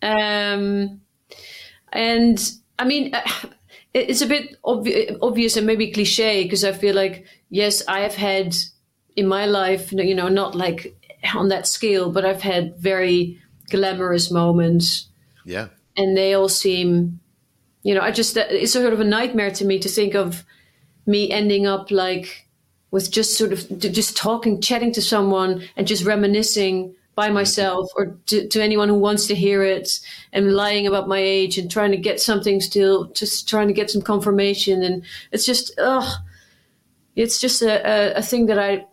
um, 0.01 1.01
and 1.91 2.51
I 2.79 2.85
mean, 2.85 3.13
uh, 3.13 3.21
it's 3.93 4.21
a 4.21 4.25
bit 4.25 4.61
obvi- 4.63 5.17
obvious 5.21 5.57
and 5.57 5.67
maybe 5.67 5.91
cliche 5.91 6.43
because 6.43 6.63
I 6.63 6.71
feel 6.71 6.95
like 6.95 7.25
yes, 7.49 7.83
I 7.88 8.01
have 8.01 8.15
had 8.15 8.55
in 9.15 9.27
my 9.27 9.45
life, 9.45 9.91
you 9.91 10.15
know, 10.15 10.29
not 10.29 10.55
like 10.55 10.95
on 11.33 11.49
that 11.49 11.67
scale, 11.67 12.11
but 12.11 12.25
I've 12.25 12.41
had 12.41 12.77
very 12.77 13.41
glamorous 13.69 14.32
moments, 14.32 15.08
Yeah, 15.45 15.69
and 15.97 16.15
they 16.15 16.34
all 16.34 16.49
seem, 16.49 17.19
you 17.84 17.93
know, 17.93 18.01
I 18.01 18.12
just 18.12 18.38
it's 18.38 18.73
sort 18.73 18.93
of 18.93 18.99
a 18.99 19.04
nightmare 19.04 19.51
to 19.51 19.65
me 19.65 19.80
to 19.80 19.89
think 19.89 20.15
of 20.15 20.43
me 21.06 21.30
ending 21.32 21.67
up 21.67 21.91
like 21.91 22.47
with 22.91 23.12
just 23.12 23.38
sort 23.38 23.51
of 23.51 23.80
just 23.80 24.15
talking, 24.17 24.62
chatting 24.62 24.91
to 24.93 25.01
someone, 25.01 25.63
and 25.75 25.88
just 25.88 26.06
reminiscing 26.06 26.95
by 27.15 27.30
myself 27.30 27.89
or 27.95 28.17
to, 28.25 28.45
to 28.49 28.62
anyone 28.62 28.89
who 28.89 28.95
wants 28.95 29.25
to 29.28 29.36
hear 29.36 29.63
it, 29.63 29.99
and 30.34 30.54
lying 30.54 30.88
about 30.88 31.08
my 31.08 31.19
age 31.19 31.58
and 31.58 31.71
trying 31.71 31.91
to 31.91 31.97
get 31.97 32.19
something 32.19 32.60
still, 32.60 33.06
just 33.13 33.47
trying 33.47 33.67
to 33.67 33.73
get 33.73 33.89
some 33.89 34.01
confirmation, 34.01 34.84
and 34.84 35.04
it's 35.32 35.45
just 35.45 35.71
ugh, 35.80 36.21
it's 37.15 37.39
just 37.39 37.62
a, 37.62 37.86
a, 37.88 38.17
a 38.17 38.21
thing 38.21 38.47
that 38.47 38.60
I 38.60 38.86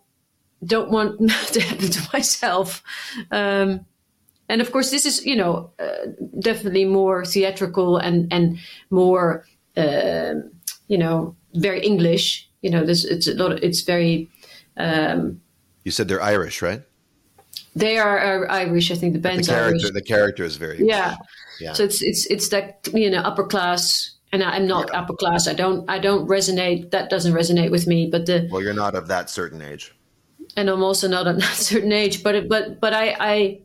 don't 0.65 0.91
want 0.91 1.19
to 1.53 1.61
happen 1.61 1.89
to 1.89 2.09
myself. 2.13 2.83
Um, 3.31 3.85
and 4.53 4.61
of 4.61 4.71
course, 4.71 4.91
this 4.91 5.05
is 5.05 5.25
you 5.25 5.35
know 5.35 5.71
uh, 5.79 6.05
definitely 6.39 6.85
more 6.85 7.25
theatrical 7.25 7.97
and 7.97 8.31
and 8.31 8.57
more 8.89 9.43
um 9.77 10.51
you 10.87 10.97
know 10.97 11.35
very 11.65 11.81
English. 11.81 12.47
You 12.61 12.69
know, 12.71 12.85
there's 12.85 13.03
it's 13.05 13.27
a 13.27 13.33
lot. 13.33 13.51
Of, 13.51 13.59
it's 13.63 13.81
very. 13.81 14.29
Um, 14.77 15.41
you 15.83 15.91
said 15.91 16.07
they're 16.07 16.21
Irish, 16.35 16.61
right? 16.61 16.81
they 17.75 17.97
are, 17.97 18.47
Irish. 18.51 18.91
I 18.91 18.95
think 18.95 19.13
the 19.13 19.19
The 19.19 19.29
band's 19.29 19.49
Irish. 19.49 19.81
character, 19.81 19.91
the 19.93 20.01
character 20.15 20.43
is 20.45 20.55
very 20.57 20.77
Yeah. 20.87 21.15
Yeah. 21.59 21.73
So 21.73 21.83
it's 21.83 22.01
it's 22.01 22.25
it's 22.27 22.49
that 22.49 22.87
you 22.93 23.09
know 23.09 23.21
upper 23.29 23.43
class, 23.45 24.11
and 24.31 24.43
I'm 24.43 24.67
not 24.67 24.93
upper 24.93 25.13
class. 25.15 25.47
I 25.47 25.53
don't 25.53 25.89
I 25.89 25.99
don't 25.99 26.27
resonate. 26.27 26.91
That 26.91 27.09
doesn't 27.09 27.33
resonate 27.33 27.71
with 27.71 27.85
me. 27.87 28.07
But 28.11 28.25
the 28.25 28.47
Well, 28.51 28.61
you're 28.63 28.73
not 28.85 28.95
of 28.95 29.07
that 29.07 29.29
certain 29.29 29.61
age. 29.61 29.93
and 30.55 30.69
I'm 30.69 30.83
also 30.83 31.07
not 31.07 31.27
at 31.31 31.37
a 31.37 31.41
certain 31.41 31.91
age. 31.91 32.23
But 32.23 32.47
but 32.49 32.79
but 32.79 32.93
I 32.93 33.15
I 33.19 33.59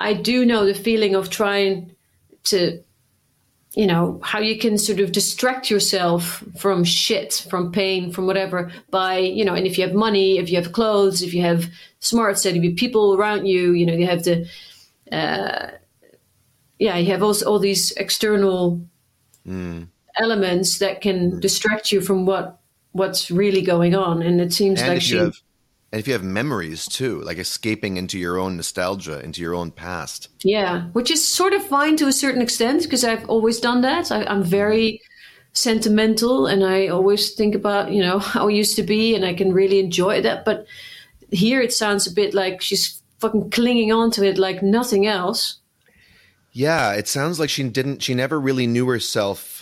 I 0.00 0.14
do 0.14 0.46
know 0.46 0.64
the 0.64 0.74
feeling 0.74 1.14
of 1.14 1.28
trying 1.28 1.94
to, 2.44 2.82
you 3.74 3.86
know, 3.86 4.18
how 4.24 4.40
you 4.40 4.58
can 4.58 4.78
sort 4.78 4.98
of 4.98 5.12
distract 5.12 5.70
yourself 5.70 6.42
from 6.58 6.84
shit, 6.84 7.46
from 7.48 7.70
pain, 7.70 8.10
from 8.10 8.26
whatever 8.26 8.72
by 8.90 9.18
you 9.18 9.44
know. 9.44 9.54
And 9.54 9.66
if 9.66 9.76
you 9.76 9.86
have 9.86 9.94
money, 9.94 10.38
if 10.38 10.50
you 10.50 10.56
have 10.56 10.72
clothes, 10.72 11.22
if 11.22 11.34
you 11.34 11.42
have 11.42 11.66
smart 12.00 12.38
set, 12.38 12.56
if 12.56 12.62
you 12.64 12.70
have 12.70 12.78
people 12.78 13.14
around 13.14 13.46
you, 13.46 13.72
you 13.72 13.86
know, 13.86 13.94
you 13.94 14.06
have 14.06 14.24
the. 14.24 14.48
Uh, 15.12 15.72
yeah, 16.78 16.96
you 16.96 17.10
have 17.10 17.22
also 17.22 17.44
all 17.44 17.58
these 17.58 17.92
external 17.92 18.80
elements 20.18 20.78
that 20.78 21.02
can 21.02 21.38
distract 21.40 21.92
you 21.92 22.00
from 22.00 22.24
what 22.24 22.58
what's 22.92 23.30
really 23.30 23.60
going 23.60 23.94
on, 23.94 24.22
and 24.22 24.40
it 24.40 24.52
seems 24.54 24.80
And 24.80 24.94
like 24.94 25.02
she 25.02 25.14
you 25.14 25.24
have 25.24 25.36
and 25.92 25.98
if 25.98 26.06
you 26.06 26.12
have 26.12 26.22
memories 26.22 26.86
too, 26.86 27.20
like 27.22 27.38
escaping 27.38 27.96
into 27.96 28.18
your 28.18 28.38
own 28.38 28.56
nostalgia, 28.56 29.20
into 29.24 29.40
your 29.40 29.54
own 29.54 29.72
past. 29.72 30.28
Yeah, 30.44 30.82
which 30.92 31.10
is 31.10 31.26
sort 31.26 31.52
of 31.52 31.66
fine 31.66 31.96
to 31.96 32.06
a 32.06 32.12
certain 32.12 32.42
extent 32.42 32.84
because 32.84 33.04
I've 33.04 33.28
always 33.28 33.58
done 33.58 33.80
that. 33.80 34.12
I, 34.12 34.24
I'm 34.24 34.44
very 34.44 35.00
sentimental 35.52 36.46
and 36.46 36.64
I 36.64 36.86
always 36.88 37.32
think 37.32 37.56
about, 37.56 37.90
you 37.90 38.02
know, 38.02 38.18
how 38.20 38.48
I 38.48 38.52
used 38.52 38.76
to 38.76 38.84
be 38.84 39.16
and 39.16 39.24
I 39.24 39.34
can 39.34 39.52
really 39.52 39.80
enjoy 39.80 40.22
that. 40.22 40.44
But 40.44 40.66
here 41.30 41.60
it 41.60 41.72
sounds 41.72 42.06
a 42.06 42.12
bit 42.12 42.34
like 42.34 42.60
she's 42.60 43.02
fucking 43.18 43.50
clinging 43.50 43.90
on 43.90 44.12
to 44.12 44.24
it 44.24 44.38
like 44.38 44.62
nothing 44.62 45.06
else. 45.06 45.58
Yeah, 46.52 46.92
it 46.92 47.08
sounds 47.08 47.40
like 47.40 47.50
she 47.50 47.68
didn't. 47.68 48.02
She 48.02 48.14
never 48.14 48.40
really 48.40 48.66
knew 48.66 48.88
herself 48.88 49.59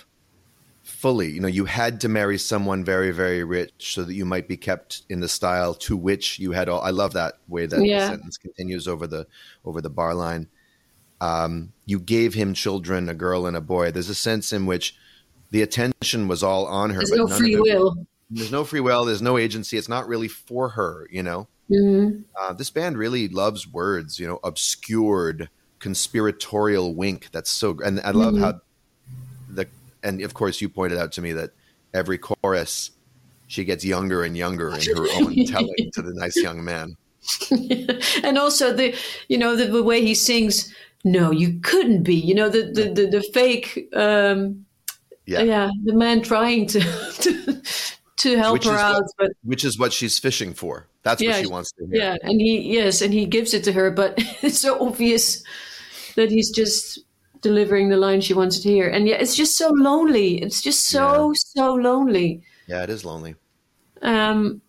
fully. 0.99 1.31
You 1.31 1.41
know, 1.41 1.49
you 1.49 1.65
had 1.65 2.01
to 2.01 2.09
marry 2.09 2.39
someone 2.39 2.85
very, 2.85 3.13
very 3.13 3.45
rich 3.45 3.95
so 3.95 4.03
that 4.03 4.15
you 4.15 4.25
might 4.25 4.49
be 4.49 4.57
kept 4.57 5.03
in 5.09 5.21
the 5.21 5.29
style 5.29 5.73
to 5.75 5.97
which 5.97 6.41
you 6.41 6.51
had 6.51 6.69
all. 6.69 6.81
I 6.81 6.91
love 6.91 7.13
that 7.13 7.35
way 7.47 7.67
that 7.67 7.85
Yeah. 7.85 8.01
the 8.01 8.07
sentence 8.17 8.37
continues 8.37 8.89
over 8.89 9.07
the 9.07 9.27
over 9.65 9.81
the 9.81 9.91
bar 9.91 10.15
line. 10.15 10.49
Um, 11.21 11.73
you 11.87 12.01
gave 12.01 12.35
him 12.35 12.53
children, 12.53 13.09
a 13.09 13.15
girl 13.15 13.47
and 13.47 13.57
a 13.57 13.61
boy. 13.61 13.91
There's 13.93 14.09
a 14.09 14.15
sense 14.15 14.53
in 14.53 14.67
which 14.67 14.97
the 15.51 15.63
attention 15.63 16.27
was 16.29 16.43
all 16.43 16.67
on 16.67 16.91
her. 16.91 16.97
There's 16.99 17.11
but 17.11 17.19
no 17.19 17.29
free 17.29 17.55
it- 17.55 17.61
will. 17.63 18.07
There's 18.31 18.53
no 18.53 18.65
free 18.65 18.81
will. 18.81 19.05
There's 19.05 19.23
no 19.23 19.39
agency. 19.39 19.79
It's 19.79 19.89
not 19.89 20.07
really 20.09 20.29
for 20.29 20.71
her. 20.71 21.07
You 21.13 21.23
know. 21.23 21.49
Mhm. 21.71 22.25
Uh, 22.41 22.53
this 22.55 22.71
band 22.71 22.99
really 22.99 23.29
loves 23.29 23.69
words, 23.69 24.19
you 24.19 24.27
know, 24.27 24.41
obscured, 24.43 25.49
conspiratorial 25.81 26.95
wink. 26.95 27.29
That's 27.31 27.51
so, 27.51 27.79
and 27.85 28.01
I 28.01 28.11
love 28.13 28.37
how 28.39 28.53
the, 28.53 28.61
and 30.09 30.23
of 30.23 30.35
course 30.35 30.61
you 30.61 30.69
pointed 30.69 30.99
out 30.99 31.13
to 31.13 31.21
me 31.23 31.33
that 31.33 31.51
every 31.95 32.19
chorus, 32.19 32.91
she 33.47 33.65
gets 33.65 33.85
younger 33.85 34.23
and 34.25 34.37
younger 34.37 34.69
in 34.75 34.97
her 34.97 35.07
own 35.17 35.35
telling 35.47 35.91
to 35.95 36.03
the 36.03 36.13
nice 36.15 36.37
young 36.37 36.65
man. 36.65 36.97
and 38.25 38.39
also 38.39 38.73
the 38.73 38.95
you 39.29 39.37
know 39.37 39.55
the, 39.57 39.67
the 39.67 39.83
way 39.83 40.01
he 40.03 40.15
sings 40.15 40.73
no 41.05 41.31
you 41.31 41.61
couldn't 41.61 42.03
be 42.03 42.15
you 42.15 42.35
know 42.35 42.49
the 42.49 42.63
the 42.73 42.85
the, 42.93 43.07
the 43.07 43.23
fake 43.35 43.89
um 43.95 44.65
Yeah. 45.27 45.43
yeah 45.43 45.71
the 45.85 45.95
man 45.95 46.23
trying 46.23 46.67
to 46.69 46.81
to, 47.25 47.63
to 48.19 48.37
help 48.39 48.55
Which 48.55 48.65
her 48.67 48.79
out 48.79 49.03
what- 49.03 49.11
but 49.19 49.31
Which 49.43 49.65
is 49.65 49.79
what 49.79 49.93
she's 49.93 50.19
fishing 50.19 50.55
for. 50.55 50.87
That's 51.03 51.21
Yeah, 51.21 51.31
what 51.33 51.41
she 51.41 51.47
wants 51.49 51.73
to 51.73 51.87
hear. 51.87 51.97
yeah 52.03 52.17
and 52.23 52.41
he 52.41 52.61
yes 52.77 53.03
and 53.03 53.13
he 53.13 53.27
gives 53.27 53.53
it 53.53 53.63
to 53.65 53.73
her 53.73 53.91
but 53.91 54.15
it's 54.43 54.61
so 54.61 54.79
obvious 54.81 55.43
that 56.17 56.31
he's 56.31 56.51
just 56.51 57.01
delivering 57.41 57.89
the 57.89 57.97
line 57.97 58.21
she 58.21 58.35
wanted 58.35 58.63
to 58.63 58.69
hear 58.69 58.89
and 58.89 59.07
yeah 59.09 59.17
it's 59.17 59.37
just 59.37 59.57
so 59.57 59.71
lonely. 59.71 60.43
It's 60.43 60.61
just 60.63 60.89
so 60.89 61.33
so 61.35 61.75
lonely. 61.75 62.43
Yeah, 62.67 62.83
it 62.83 62.91
is 62.91 63.05
lonely. 63.05 63.35
um 64.03 64.61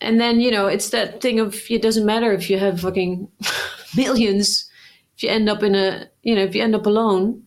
and 0.00 0.20
then 0.20 0.40
you 0.40 0.50
know 0.50 0.66
it's 0.66 0.90
that 0.90 1.20
thing 1.20 1.40
of 1.40 1.70
it 1.70 1.82
doesn't 1.82 2.04
matter 2.04 2.32
if 2.32 2.50
you 2.50 2.58
have 2.58 2.80
fucking 2.80 3.28
millions 3.96 4.70
if 5.16 5.22
you 5.22 5.30
end 5.30 5.48
up 5.48 5.62
in 5.62 5.74
a 5.74 6.08
you 6.22 6.34
know 6.34 6.42
if 6.42 6.54
you 6.54 6.62
end 6.62 6.74
up 6.74 6.86
alone. 6.86 7.42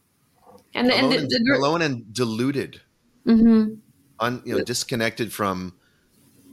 And 0.76 0.92
and 0.92 1.08
alone, 1.08 1.10
the, 1.10 1.18
and, 1.18 1.30
the, 1.30 1.58
alone 1.58 1.82
and 1.82 2.14
deluded, 2.14 2.80
un, 4.20 4.42
you 4.46 4.56
know, 4.56 4.64
disconnected 4.64 5.34
from 5.34 5.74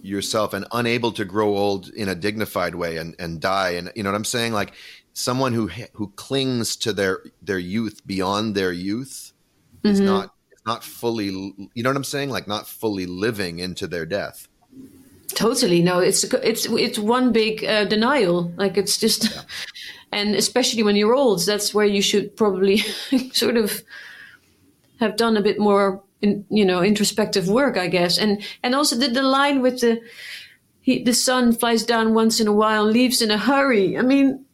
yourself 0.03 0.55
and 0.55 0.67
unable 0.73 1.13
to 1.13 1.25
grow 1.25 1.57
old 1.57 1.89
in 1.91 2.09
a 2.09 2.15
dignified 2.15 2.75
way 2.75 2.97
and, 2.97 3.15
and 3.19 3.41
die. 3.41 3.71
And 3.71 3.91
you 3.95 4.03
know 4.03 4.11
what 4.11 4.17
I'm 4.17 4.25
saying? 4.25 4.53
Like 4.53 4.73
someone 5.17 5.55
who 5.55 5.69
who 5.95 6.09
clings 6.17 6.77
to 6.77 6.93
their 6.93 7.23
their 7.41 7.59
youth 7.59 8.07
beyond 8.07 8.55
their 8.55 8.71
youth 8.71 9.33
is 9.83 9.99
not 9.99 10.35
is 10.53 10.61
not 10.67 10.85
fully. 10.85 11.27
You 11.27 11.83
know 11.83 11.89
what 11.89 11.97
I'm 11.97 12.05
saying? 12.05 12.31
Like 12.31 12.47
not 12.47 12.69
fully 12.69 13.07
living 13.07 13.59
into 13.59 13.87
their 13.87 14.07
death. 14.07 14.47
totally 15.35 15.83
no 15.83 15.99
it's 15.99 16.23
it's 16.53 16.67
it's 16.67 16.99
one 16.99 17.33
big 17.33 17.65
uh, 17.65 17.85
denial 17.85 18.53
like 18.57 18.79
it's 18.79 18.97
just 18.97 19.21
and 20.13 20.37
especially 20.37 20.85
when 20.85 20.95
you're 20.95 21.17
old 21.17 21.45
that's 21.45 21.75
where 21.75 21.85
you 21.85 22.01
should 22.01 22.37
probably 22.37 22.79
sort 23.33 23.57
of 23.57 23.83
have 25.01 25.17
done 25.17 25.37
a 25.37 25.43
bit 25.43 25.59
more 25.59 26.01
in, 26.23 26.45
you 26.49 26.65
know 26.65 26.81
introspective 26.81 27.49
work 27.49 27.77
i 27.77 27.89
guess 27.89 28.19
and 28.19 28.41
and 28.63 28.75
also 28.75 28.95
the, 28.97 29.09
the 29.09 29.23
line 29.23 29.61
with 29.63 29.81
the 29.81 30.01
he, 30.81 31.03
the 31.03 31.13
sun 31.13 31.53
flies 31.53 31.83
down 31.83 32.15
once 32.15 32.41
in 32.41 32.47
a 32.47 32.53
while 32.53 32.85
and 32.85 32.93
leaves 32.93 33.21
in 33.21 33.31
a 33.33 33.39
hurry 33.39 33.99
i 33.99 34.03
mean 34.03 34.46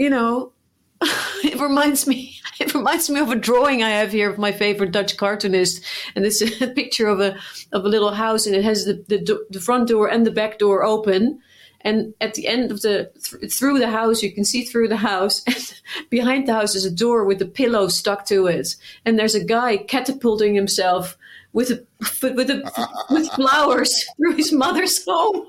you 0.00 0.08
know 0.08 0.52
it 1.44 1.60
reminds 1.60 2.06
me 2.06 2.40
it 2.60 2.74
reminds 2.74 3.08
me 3.08 3.20
of 3.20 3.30
a 3.30 3.36
drawing 3.36 3.82
I 3.82 3.90
have 3.90 4.12
here 4.12 4.30
of 4.30 4.38
my 4.38 4.50
favorite 4.50 4.92
Dutch 4.92 5.16
cartoonist, 5.16 5.84
and 6.16 6.24
this 6.24 6.42
is 6.42 6.60
a 6.68 6.68
picture 6.68 7.06
of 7.06 7.20
a 7.20 7.36
of 7.72 7.84
a 7.84 7.88
little 7.88 8.12
house, 8.12 8.46
and 8.46 8.56
it 8.56 8.64
has 8.64 8.86
the 8.86 9.04
the, 9.08 9.46
the 9.50 9.60
front 9.60 9.88
door 9.88 10.08
and 10.08 10.26
the 10.26 10.30
back 10.30 10.58
door 10.58 10.82
open, 10.84 11.40
and 11.82 12.14
at 12.20 12.34
the 12.34 12.48
end 12.48 12.70
of 12.70 12.80
the 12.80 13.10
th- 13.22 13.52
through 13.52 13.78
the 13.78 13.90
house 13.90 14.22
you 14.22 14.32
can 14.32 14.44
see 14.44 14.64
through 14.64 14.88
the 14.88 14.96
house, 14.96 15.42
and 15.46 15.74
behind 16.10 16.48
the 16.48 16.54
house 16.54 16.74
is 16.74 16.84
a 16.84 16.90
door 16.90 17.24
with 17.24 17.42
a 17.42 17.46
pillow 17.46 17.88
stuck 17.88 18.24
to 18.26 18.46
it, 18.46 18.76
and 19.04 19.18
there's 19.18 19.34
a 19.34 19.44
guy 19.44 19.76
catapulting 19.76 20.54
himself 20.54 21.16
with 21.52 21.70
a 21.70 21.86
with 22.34 22.50
a 22.50 22.60
with 23.10 23.28
flowers 23.32 23.92
through 24.16 24.34
his 24.36 24.52
mother's 24.52 25.04
home. 25.04 25.46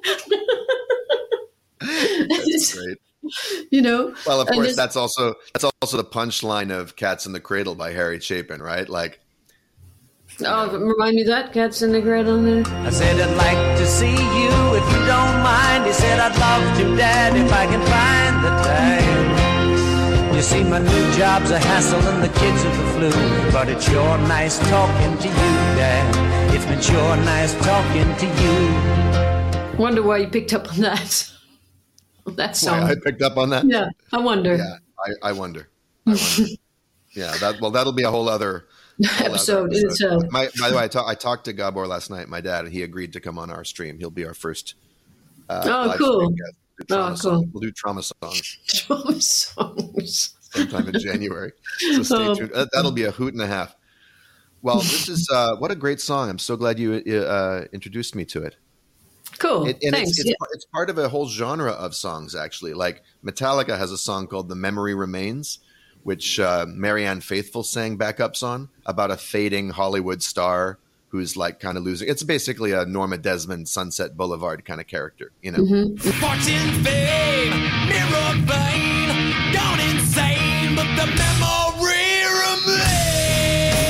That's 1.80 2.76
great. 2.76 2.98
you 3.72 3.82
know. 3.82 4.14
Well, 4.26 4.42
of 4.42 4.48
And 4.48 4.56
course, 4.56 4.68
this- 4.70 4.76
that's 4.76 4.96
also 4.96 5.36
that's 5.54 5.66
also 5.82 5.98
the 5.98 6.04
punchline 6.04 6.72
of 6.72 6.96
"Cats 6.96 7.26
in 7.26 7.34
the 7.34 7.40
Cradle" 7.40 7.76
by 7.76 7.92
Harry 7.94 8.20
Chapin, 8.20 8.62
right? 8.62 8.88
Like, 8.90 9.20
Oh, 10.44 10.76
remind 10.78 11.16
me 11.16 11.22
of 11.22 11.28
that 11.28 11.54
Cats 11.54 11.82
in 11.82 11.92
the 11.92 12.02
Cradle. 12.02 12.42
there. 12.42 12.64
I 12.66 12.90
said 12.90 13.20
I'd 13.20 13.36
like 13.38 13.78
to 13.78 13.86
see 13.86 14.10
you 14.12 14.52
if 14.80 14.86
you 14.94 15.06
don't 15.06 15.44
mind. 15.44 15.86
He 15.86 15.94
said 15.94 16.20
I'd 16.20 16.36
love 16.40 16.78
to, 16.80 16.96
Dad, 16.96 17.36
if 17.36 17.52
I 17.52 17.66
can 17.68 17.82
find 17.86 18.44
the 18.44 18.50
time. 18.66 20.36
You 20.36 20.42
see, 20.42 20.64
my 20.64 20.80
new 20.80 21.12
job's 21.18 21.52
a 21.52 21.60
hassle 21.60 22.00
and 22.00 22.24
the 22.24 22.30
kids 22.40 22.64
are 22.66 22.76
the 22.76 23.12
flu. 23.12 23.52
But 23.52 23.70
it's 23.70 23.86
sure 23.88 24.18
nice 24.20 24.58
talking 24.70 25.18
to 25.20 25.28
you, 25.28 25.52
Dad. 25.78 26.56
It's 26.56 26.66
been 26.66 26.82
sure 26.82 27.16
nice 27.18 27.54
talking 27.64 28.16
to 28.16 28.26
you. 28.42 29.78
Wonder 29.78 30.02
why 30.02 30.18
you 30.20 30.28
picked 30.28 30.54
up 30.54 30.72
on 30.74 30.80
that. 30.82 31.28
that 32.28 32.56
song. 32.58 32.84
I 32.84 32.96
picked 32.96 33.22
up 33.22 33.38
on 33.38 33.50
that. 33.52 33.66
yeah, 33.66 33.90
I 34.12 34.18
wonder. 34.20 34.56
Yeah, 34.56 34.78
I, 35.24 35.30
I 35.30 35.32
wonder. 35.34 35.68
I 36.08 36.12
wonder. 36.12 36.46
yeah, 37.16 37.36
that 37.38 37.60
well, 37.62 37.72
that'll 37.72 37.94
be 37.94 38.04
a 38.04 38.12
whole 38.12 38.30
other 38.30 38.66
Episode 39.20 39.74
in 39.74 39.88
itself. 39.88 40.24
My, 40.30 40.50
by 40.60 40.70
the 40.70 40.76
way, 40.78 40.84
I, 40.84 41.10
I 41.12 41.16
talked 41.16 41.46
to 41.46 41.54
Gabor 41.54 41.88
last 41.88 42.12
night, 42.12 42.28
my 42.30 42.40
dad, 42.40 42.66
and 42.66 42.74
he 42.74 42.84
agreed 42.84 43.14
to 43.14 43.20
come 43.20 43.40
on 43.40 43.50
our 43.50 43.64
stream. 43.64 43.98
He'll 43.98 44.12
be 44.12 44.26
our 44.26 44.36
first. 44.36 44.76
Uh, 45.50 45.62
Oh, 45.66 45.96
cool. 45.98 46.20
stream 46.20 46.36
guest. 46.36 46.88
Trauma 46.88 47.14
Oh, 47.14 47.18
cool. 47.20 47.46
We'll 47.52 47.62
do 47.62 47.72
trauma 47.72 48.04
songs 48.04 48.58
Trauma 48.68 49.20
songs. 49.22 50.36
sometime 50.52 50.88
in 50.90 51.00
January. 51.00 51.52
So 51.80 52.04
stay 52.04 52.16
Oh. 52.18 52.36
tuned. 52.36 52.52
Uh, 52.54 52.68
that'll 52.74 52.92
be 52.92 53.06
a 53.06 53.12
hoot 53.12 53.34
and 53.34 53.42
a 53.42 53.48
half. 53.48 53.76
Well, 54.62 54.78
this 54.78 55.10
is 55.10 55.28
uh, 55.34 55.56
what 55.56 55.72
a 55.72 55.76
great 55.76 56.00
song. 56.00 56.30
I'm 56.30 56.38
so 56.40 56.56
glad 56.56 56.78
you 56.78 56.94
uh, 56.94 57.66
introduced 57.74 58.14
me 58.14 58.26
to 58.26 58.44
it. 58.44 58.56
Cool. 59.42 59.68
It, 59.68 59.80
and 59.82 59.96
Thanks. 59.96 60.12
it's, 60.12 60.20
it's, 60.20 60.30
yeah. 60.30 60.36
it's 60.54 60.66
part 60.66 60.92
of 60.92 61.00
a 61.00 61.10
whole 61.10 61.28
genre 61.28 61.72
of 61.72 61.96
songs, 61.96 62.36
actually. 62.36 62.76
Like 62.76 63.02
Metallica 63.26 63.76
has 63.76 63.92
a 63.92 63.98
song 63.98 64.28
called 64.28 64.50
"The 64.50 64.56
Memory 64.56 64.94
Remains," 64.94 65.58
which 66.04 66.40
uh, 66.40 66.68
Marianne 66.70 67.22
Faithfull 67.22 67.64
sang 67.64 67.98
backups 67.98 68.44
on 68.44 68.70
about 68.86 69.10
a 69.10 69.18
fading 69.18 69.72
Hollywood 69.72 70.22
star 70.22 70.78
who's 71.08 71.36
like 71.36 71.60
kind 71.60 71.76
of 71.76 71.84
losing. 71.84 72.08
It's 72.08 72.22
basically 72.22 72.72
a 72.72 72.86
Norma 72.86 73.18
Desmond, 73.18 73.68
Sunset 73.68 74.16
Boulevard 74.16 74.64
kind 74.64 74.80
of 74.80 74.86
character, 74.86 75.32
you 75.42 75.52
know. 75.52 75.58
Mm-hmm. 75.58 75.98
Fortune, 75.98 76.84
fame, 76.84 77.50
mirror 77.90 78.36
vain, 78.46 79.34
gone 79.54 79.80
insane, 79.90 80.76
but 80.76 80.86
the 80.96 81.08
memory 81.18 82.22
remains. 82.46 83.88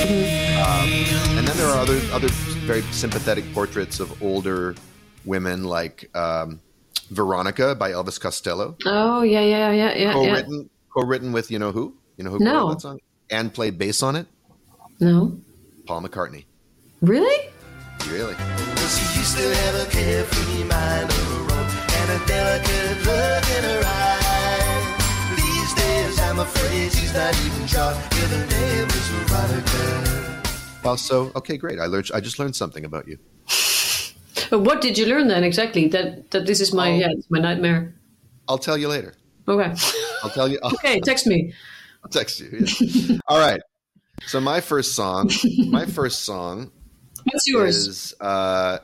And 1.37 1.45
then 1.45 1.57
there 1.57 1.67
are 1.67 1.77
other 1.77 1.99
other 2.13 2.29
very 2.65 2.83
sympathetic 2.93 3.53
portraits 3.53 3.99
of 3.99 4.23
older 4.23 4.75
women, 5.25 5.63
like 5.63 6.10
um, 6.15 6.62
Veronica 7.10 7.75
by 7.75 7.91
Elvis 7.91 8.19
Costello, 8.19 8.75
Oh 8.86 9.21
yeah, 9.21 9.41
yeah, 9.41 9.71
yeah, 9.71 9.93
yeah, 9.93 9.97
yeah. 9.97 10.13
co-written 10.13 10.69
co-written 10.95 11.31
with 11.31 11.49
you 11.51 11.60
know 11.60 11.71
who 11.71 11.95
you 12.17 12.23
know 12.23 12.31
who 12.31 12.39
No. 12.39 12.51
co-wrote 12.51 12.73
that 12.75 12.81
song 12.81 12.99
and 13.29 13.53
played 13.53 13.77
bass 13.77 14.01
on 14.03 14.15
it, 14.15 14.27
No, 14.99 15.39
Paul 15.88 16.01
McCartney. 16.03 16.45
really? 17.01 17.49
Really. 18.10 18.36
She 18.91 19.19
used 19.19 19.38
to 19.38 19.55
have 19.55 19.88
a 19.88 19.89
carefree 19.89 20.63
mind 20.65 21.10
of 21.10 21.27
her 21.31 21.55
own 21.55 21.67
and 21.99 22.21
a 22.21 22.25
delicate 22.27 22.97
look 23.05 23.45
in 23.57 23.63
her 23.63 23.84
eyes. 23.86 25.38
These 25.38 25.73
days, 25.75 26.19
I'm 26.19 26.39
afraid 26.39 26.91
she's 26.91 27.13
not 27.13 27.34
even 27.45 27.67
sure 27.67 27.91
if 27.91 28.31
her 28.31 28.47
name 28.47 28.88
is 28.89 29.07
Veronica. 29.07 30.41
Well, 30.84 30.97
so 30.97 31.31
okay, 31.36 31.55
great. 31.57 31.79
I 31.79 31.86
learned. 31.86 32.10
I 32.13 32.19
just 32.19 32.38
learned 32.39 32.55
something 32.55 32.84
about 32.84 33.07
you. 33.07 33.17
But 34.51 34.59
what 34.67 34.81
did 34.81 34.97
you 34.99 35.07
learn 35.07 35.27
then 35.27 35.43
exactly? 35.43 35.87
That 35.87 36.29
that 36.31 36.45
this 36.45 36.61
is 36.61 36.71
my 36.73 36.91
Oh. 36.91 36.95
yeah, 36.95 37.07
it's 37.17 37.31
my 37.31 37.39
nightmare. 37.39 37.95
I'll 38.47 38.59
tell 38.59 38.77
you 38.77 38.87
later. 38.87 39.13
Okay. 39.47 39.73
I'll 40.23 40.29
tell 40.29 40.47
you. 40.47 40.59
I'll, 40.61 40.73
okay, 40.77 40.99
text 40.99 41.25
me. 41.25 41.53
I'll 42.03 42.11
text 42.11 42.39
you. 42.39 42.49
yeah. 42.79 43.17
All 43.27 43.39
right. 43.39 43.61
So 44.27 44.39
my 44.39 44.61
first 44.61 44.93
song, 44.93 45.31
my 45.69 45.85
first 45.87 46.23
song 46.25 46.71
What's 47.23 47.47
yours? 47.47 47.75
is 47.87 48.13
uh, 48.21 48.77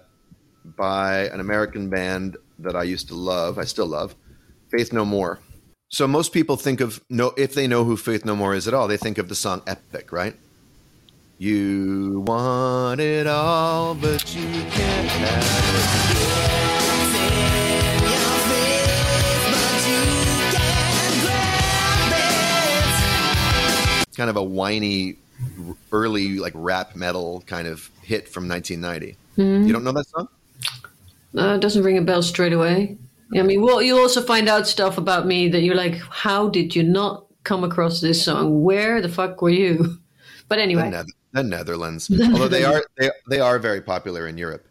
by 0.65 1.27
an 1.29 1.39
American 1.39 1.89
band 1.89 2.37
that 2.59 2.75
I 2.75 2.83
used 2.83 3.07
to 3.09 3.15
love. 3.15 3.59
I 3.59 3.65
still 3.65 3.85
love 3.85 4.15
Faith 4.71 4.91
No 4.93 5.05
More. 5.05 5.39
So 5.89 6.07
most 6.07 6.33
people 6.33 6.57
think 6.57 6.81
of 6.81 6.99
no 7.09 7.33
if 7.37 7.53
they 7.53 7.67
know 7.67 7.83
who 7.83 7.97
Faith 7.97 8.25
No 8.25 8.35
More 8.35 8.55
is 8.55 8.67
at 8.67 8.73
all, 8.73 8.87
they 8.87 8.97
think 8.97 9.17
of 9.19 9.29
the 9.29 9.35
song 9.35 9.61
Epic, 9.67 10.11
right? 10.11 10.35
You 11.39 12.23
want 12.25 12.99
it 12.99 13.27
all, 13.27 13.93
but 13.93 14.35
you 14.35 14.41
can't 14.41 15.07
have 15.07 15.75
it. 24.07 24.15
Kind 24.15 24.31
of 24.31 24.35
a 24.37 24.41
whiny, 24.41 25.17
early 25.91 26.39
like 26.39 26.53
rap 26.55 26.95
metal 26.95 27.43
kind 27.45 27.67
of 27.67 27.91
hit 28.01 28.27
from 28.27 28.49
1990. 28.49 29.15
You 29.35 29.71
don't 29.71 29.83
know 29.83 29.91
that 29.91 30.07
song? 30.07 30.27
Uh, 31.37 31.53
it 31.53 31.61
doesn't 31.61 31.83
ring 31.83 31.99
a 31.99 32.01
bell 32.01 32.23
straight 32.23 32.53
away. 32.53 32.97
I 33.37 33.43
mean, 33.43 33.61
well, 33.61 33.79
you 33.79 33.95
also 33.99 34.23
find 34.23 34.49
out 34.49 34.67
stuff 34.67 34.97
about 34.97 35.27
me 35.27 35.49
that 35.49 35.61
you're 35.61 35.75
like, 35.75 36.01
how 36.09 36.49
did 36.49 36.75
you 36.75 36.81
not 36.81 37.27
come 37.43 37.63
across 37.63 38.01
this 38.01 38.25
song? 38.25 38.63
Where 38.63 39.01
the 39.01 39.09
fuck 39.09 39.39
were 39.39 39.51
you? 39.51 39.99
But 40.49 40.59
anyway, 40.59 41.03
the 41.31 41.43
Netherlands, 41.43 42.09
although 42.11 42.47
they 42.47 42.63
are 42.63 42.83
they, 42.97 43.09
they 43.29 43.39
are 43.39 43.59
very 43.59 43.81
popular 43.81 44.27
in 44.27 44.37
Europe 44.37 44.67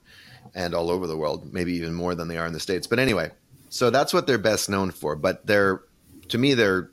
and 0.54 0.74
all 0.74 0.90
over 0.90 1.06
the 1.06 1.16
world, 1.16 1.52
maybe 1.52 1.74
even 1.74 1.94
more 1.94 2.14
than 2.14 2.28
they 2.28 2.38
are 2.38 2.46
in 2.46 2.52
the 2.52 2.60
states. 2.60 2.86
But 2.86 2.98
anyway, 2.98 3.30
so 3.68 3.90
that's 3.90 4.14
what 4.14 4.26
they're 4.26 4.38
best 4.38 4.68
known 4.68 4.90
for. 4.90 5.16
But 5.16 5.46
they're 5.46 5.82
to 6.28 6.38
me 6.38 6.54
they're 6.54 6.90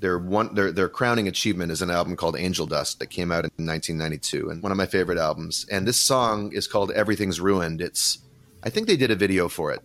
their 0.00 0.18
one 0.18 0.54
their 0.54 0.72
their 0.72 0.88
crowning 0.88 1.28
achievement 1.28 1.70
is 1.70 1.82
an 1.82 1.90
album 1.90 2.16
called 2.16 2.36
Angel 2.36 2.66
Dust 2.66 2.98
that 2.98 3.08
came 3.08 3.30
out 3.30 3.44
in 3.44 3.66
1992 3.66 4.50
and 4.50 4.62
one 4.62 4.72
of 4.72 4.78
my 4.78 4.86
favorite 4.86 5.18
albums. 5.18 5.66
And 5.70 5.86
this 5.86 6.02
song 6.02 6.52
is 6.52 6.66
called 6.66 6.90
Everything's 6.92 7.40
Ruined. 7.40 7.80
It's 7.80 8.18
I 8.62 8.70
think 8.70 8.86
they 8.86 8.96
did 8.96 9.10
a 9.10 9.16
video 9.16 9.48
for 9.48 9.72
it, 9.72 9.80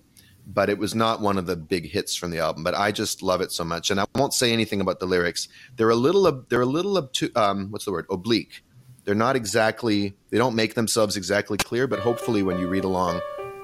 but 0.47 0.69
it 0.69 0.77
was 0.77 0.95
not 0.95 1.21
one 1.21 1.37
of 1.37 1.45
the 1.45 1.55
big 1.55 1.89
hits 1.89 2.15
from 2.15 2.31
the 2.31 2.39
album. 2.39 2.63
But 2.63 2.75
I 2.75 2.91
just 2.91 3.21
love 3.21 3.41
it 3.41 3.51
so 3.51 3.63
much, 3.63 3.91
and 3.91 3.99
I 3.99 4.05
won't 4.15 4.33
say 4.33 4.51
anything 4.53 4.81
about 4.81 4.99
the 4.99 5.05
lyrics. 5.05 5.47
They're 5.75 5.89
a 5.89 5.95
little 5.95 6.45
they're 6.49 6.61
a 6.61 6.65
little 6.65 7.01
obtu- 7.01 7.35
um, 7.35 7.71
what's 7.71 7.85
the 7.85 7.91
word 7.91 8.05
oblique. 8.09 8.63
They're 9.05 9.15
not 9.15 9.35
exactly 9.35 10.15
they 10.31 10.37
don't 10.37 10.55
make 10.55 10.73
themselves 10.73 11.15
exactly 11.15 11.57
clear, 11.57 11.87
but 11.87 11.99
hopefully 11.99 12.43
when 12.43 12.59
you 12.59 12.67
read 12.67 12.83
along, 12.83 13.21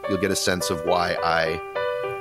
you'll 0.07 0.19
get 0.19 0.31
a 0.31 0.35
sense 0.35 0.69
of 0.69 0.85
why 0.85 1.17
I 1.23 1.59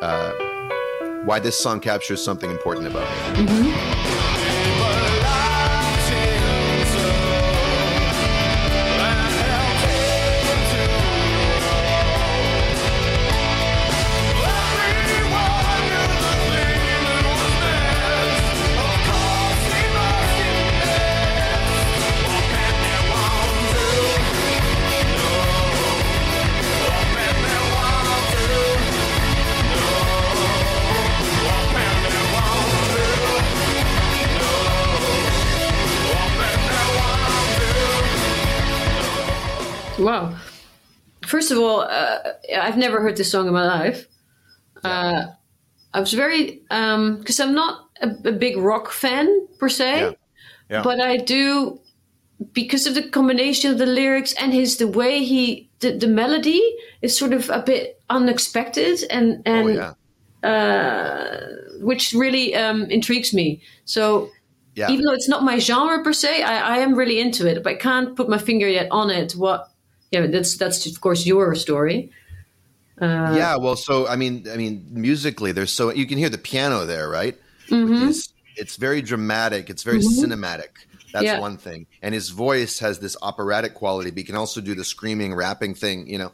uh, 0.00 1.24
why 1.24 1.38
this 1.38 1.58
song 1.58 1.80
captures 1.80 2.24
something 2.24 2.50
important 2.50 2.86
about 2.86 3.38
me. 3.38 3.44
wow. 3.46 4.19
First 41.50 41.58
of 41.58 41.64
all, 41.64 41.80
uh, 41.80 42.18
I've 42.62 42.76
never 42.76 43.00
heard 43.02 43.16
this 43.16 43.28
song 43.32 43.48
in 43.48 43.52
my 43.52 43.66
life. 43.66 44.06
Uh, 44.84 45.24
I 45.92 45.98
was 45.98 46.12
very 46.12 46.62
because 46.68 47.40
I'm 47.40 47.54
not 47.54 47.88
a, 48.00 48.10
a 48.28 48.32
big 48.32 48.56
rock 48.56 48.92
fan 48.92 49.48
per 49.58 49.68
se, 49.68 50.00
Yeah. 50.00 50.12
Yeah. 50.70 50.82
but 50.84 51.00
I 51.00 51.16
do 51.16 51.80
because 52.52 52.86
of 52.86 52.94
the 52.94 53.02
combination 53.10 53.72
of 53.72 53.78
the 53.78 53.86
lyrics 53.86 54.32
and 54.34 54.52
his 54.52 54.76
the 54.76 54.86
way 54.86 55.24
he 55.24 55.68
the, 55.80 55.90
the 55.98 56.06
melody 56.06 56.62
is 57.02 57.18
sort 57.18 57.32
of 57.32 57.50
a 57.50 57.58
bit 57.62 58.00
unexpected 58.08 59.02
and 59.10 59.42
Oh 59.44 59.50
and 59.52 59.74
yeah. 59.74 59.94
uh, 60.48 61.46
which 61.80 62.12
really 62.12 62.54
um, 62.54 62.84
intrigues 62.90 63.34
me. 63.34 63.60
So 63.84 64.30
Yeah. 64.76 64.90
even 64.92 65.04
though 65.04 65.14
it's 65.14 65.28
not 65.28 65.42
my 65.42 65.58
genre 65.58 66.02
per 66.04 66.12
se, 66.12 66.42
I, 66.44 66.76
I 66.76 66.78
am 66.78 66.94
really 66.94 67.18
into 67.18 67.46
it, 67.48 67.64
but 67.64 67.72
I 67.72 67.76
can't 67.76 68.14
put 68.14 68.28
my 68.28 68.38
finger 68.38 68.68
yet 68.68 68.86
on 68.92 69.10
it. 69.10 69.32
What? 69.32 69.66
Yeah, 70.10 70.26
that's 70.26 70.56
that's 70.56 70.86
of 70.86 71.00
course 71.00 71.24
your 71.26 71.54
story. 71.54 72.10
Uh, 73.00 73.32
yeah, 73.34 73.56
well, 73.56 73.76
so 73.76 74.06
I 74.06 74.16
mean, 74.16 74.46
I 74.52 74.56
mean, 74.56 74.86
musically, 74.90 75.52
there's 75.52 75.72
so 75.72 75.90
you 75.90 76.06
can 76.06 76.18
hear 76.18 76.28
the 76.28 76.38
piano 76.38 76.84
there, 76.84 77.08
right? 77.08 77.36
Mm-hmm. 77.68 78.10
It's 78.56 78.76
very 78.76 79.00
dramatic. 79.00 79.70
It's 79.70 79.84
very 79.84 80.00
cinematic. 80.00 80.68
That's 81.12 81.24
Yeah. 81.24 81.40
one 81.40 81.56
thing. 81.56 81.86
And 82.02 82.14
his 82.14 82.28
voice 82.28 82.78
has 82.80 82.98
this 82.98 83.16
operatic 83.22 83.74
quality. 83.74 84.10
But 84.10 84.18
he 84.18 84.24
can 84.24 84.36
also 84.36 84.60
do 84.60 84.74
the 84.74 84.84
screaming, 84.84 85.34
rapping 85.34 85.74
thing, 85.74 86.06
you 86.08 86.18
know. 86.18 86.32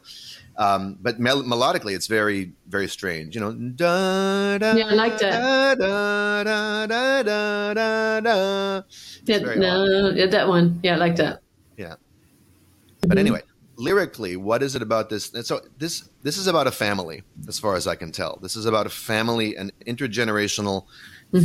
Um, 0.57 0.97
but 0.99 1.19
mel- 1.19 1.43
melodically, 1.43 1.93
it's 1.95 2.07
very, 2.07 2.51
very 2.67 2.87
strange. 2.87 3.35
You 3.35 3.41
know, 3.41 3.53
da, 3.53 4.57
da, 4.57 4.73
Yeah, 4.73 4.87
I 4.87 4.93
like 4.93 5.19
that. 5.19 5.77
Da, 5.79 6.43
da, 6.43 6.85
da, 6.87 7.23
da, 7.23 7.73
da, 7.73 8.19
da. 8.19 8.81
Yeah, 9.25 9.37
no, 9.55 10.09
yeah, 10.15 10.25
that 10.25 10.47
one. 10.47 10.79
Yeah, 10.83 10.95
I 10.95 10.97
like 10.97 11.15
that. 11.17 11.41
Yeah. 11.77 11.95
But 13.07 13.19
anyway, 13.19 13.41
lyrically, 13.77 14.35
what 14.35 14.61
is 14.63 14.75
it 14.75 14.81
about 14.81 15.09
this? 15.09 15.33
and 15.33 15.45
So 15.45 15.61
this 15.77 16.09
this 16.23 16.37
is 16.37 16.47
about 16.47 16.67
a 16.67 16.71
family, 16.71 17.23
as 17.47 17.59
far 17.59 17.75
as 17.75 17.87
I 17.87 17.95
can 17.95 18.11
tell. 18.11 18.39
This 18.41 18.55
is 18.55 18.65
about 18.65 18.85
a 18.85 18.89
family, 18.89 19.55
an 19.55 19.71
intergenerational 19.85 20.85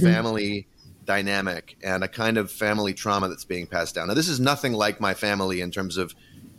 family 0.01 0.67
dynamic, 1.05 1.77
and 1.83 2.03
a 2.03 2.09
kind 2.09 2.39
of 2.39 2.51
family 2.51 2.95
trauma 2.95 3.29
that's 3.29 3.45
being 3.45 3.67
passed 3.67 3.95
down. 3.95 4.09
Now, 4.09 4.15
this 4.15 4.29
is 4.29 4.41
nothing 4.41 4.73
like 4.73 5.01
my 5.01 5.15
family 5.15 5.61
in 5.61 5.71
terms 5.71 5.97
of 5.97 6.15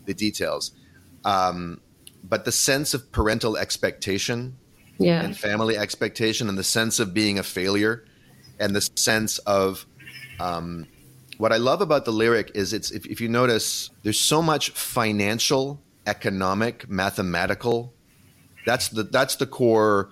the 0.06 0.14
details, 0.14 0.72
um, 1.26 1.82
but 2.24 2.46
the 2.46 2.52
sense 2.52 2.94
of 2.94 3.12
parental 3.12 3.58
expectation 3.58 4.58
Yeah, 5.00 5.24
and 5.24 5.36
family 5.36 5.78
expectation 5.78 6.50
and 6.50 6.58
the 6.58 6.64
sense 6.64 7.00
of 7.00 7.14
being 7.14 7.40
a 7.40 7.44
failure 7.44 8.06
and 8.60 8.76
the 8.76 8.90
sense 8.96 9.40
of 9.40 9.86
um, 10.40 10.88
what 11.38 11.52
I 11.52 11.58
love 11.58 11.82
about 11.82 12.06
the 12.06 12.12
lyric 12.12 12.52
is 12.54 12.74
it's 12.74 12.92
if, 12.92 13.06
if 13.06 13.22
you 13.22 13.28
notice 13.28 13.90
there's 14.04 14.20
so 14.20 14.42
much 14.42 14.72
financial, 14.72 15.82
economic, 16.06 16.90
mathematical. 16.90 17.94
That's 18.66 18.90
the 18.90 19.04
that's 19.04 19.36
the 19.36 19.46
core 19.46 20.10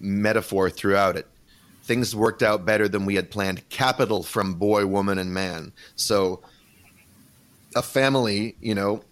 metaphor 0.00 0.70
throughout 0.70 1.16
it. 1.16 1.26
Things 1.84 2.14
worked 2.14 2.42
out 2.42 2.64
better 2.64 2.88
than 2.88 3.06
we 3.06 3.16
had 3.16 3.30
planned. 3.30 3.68
Capital 3.68 4.22
from 4.22 4.54
boy, 4.54 4.86
woman, 4.86 5.18
and 5.18 5.34
man. 5.34 5.72
So 5.96 6.42
a 7.74 7.82
family, 7.82 8.56
you 8.60 8.74
know, 8.74 9.02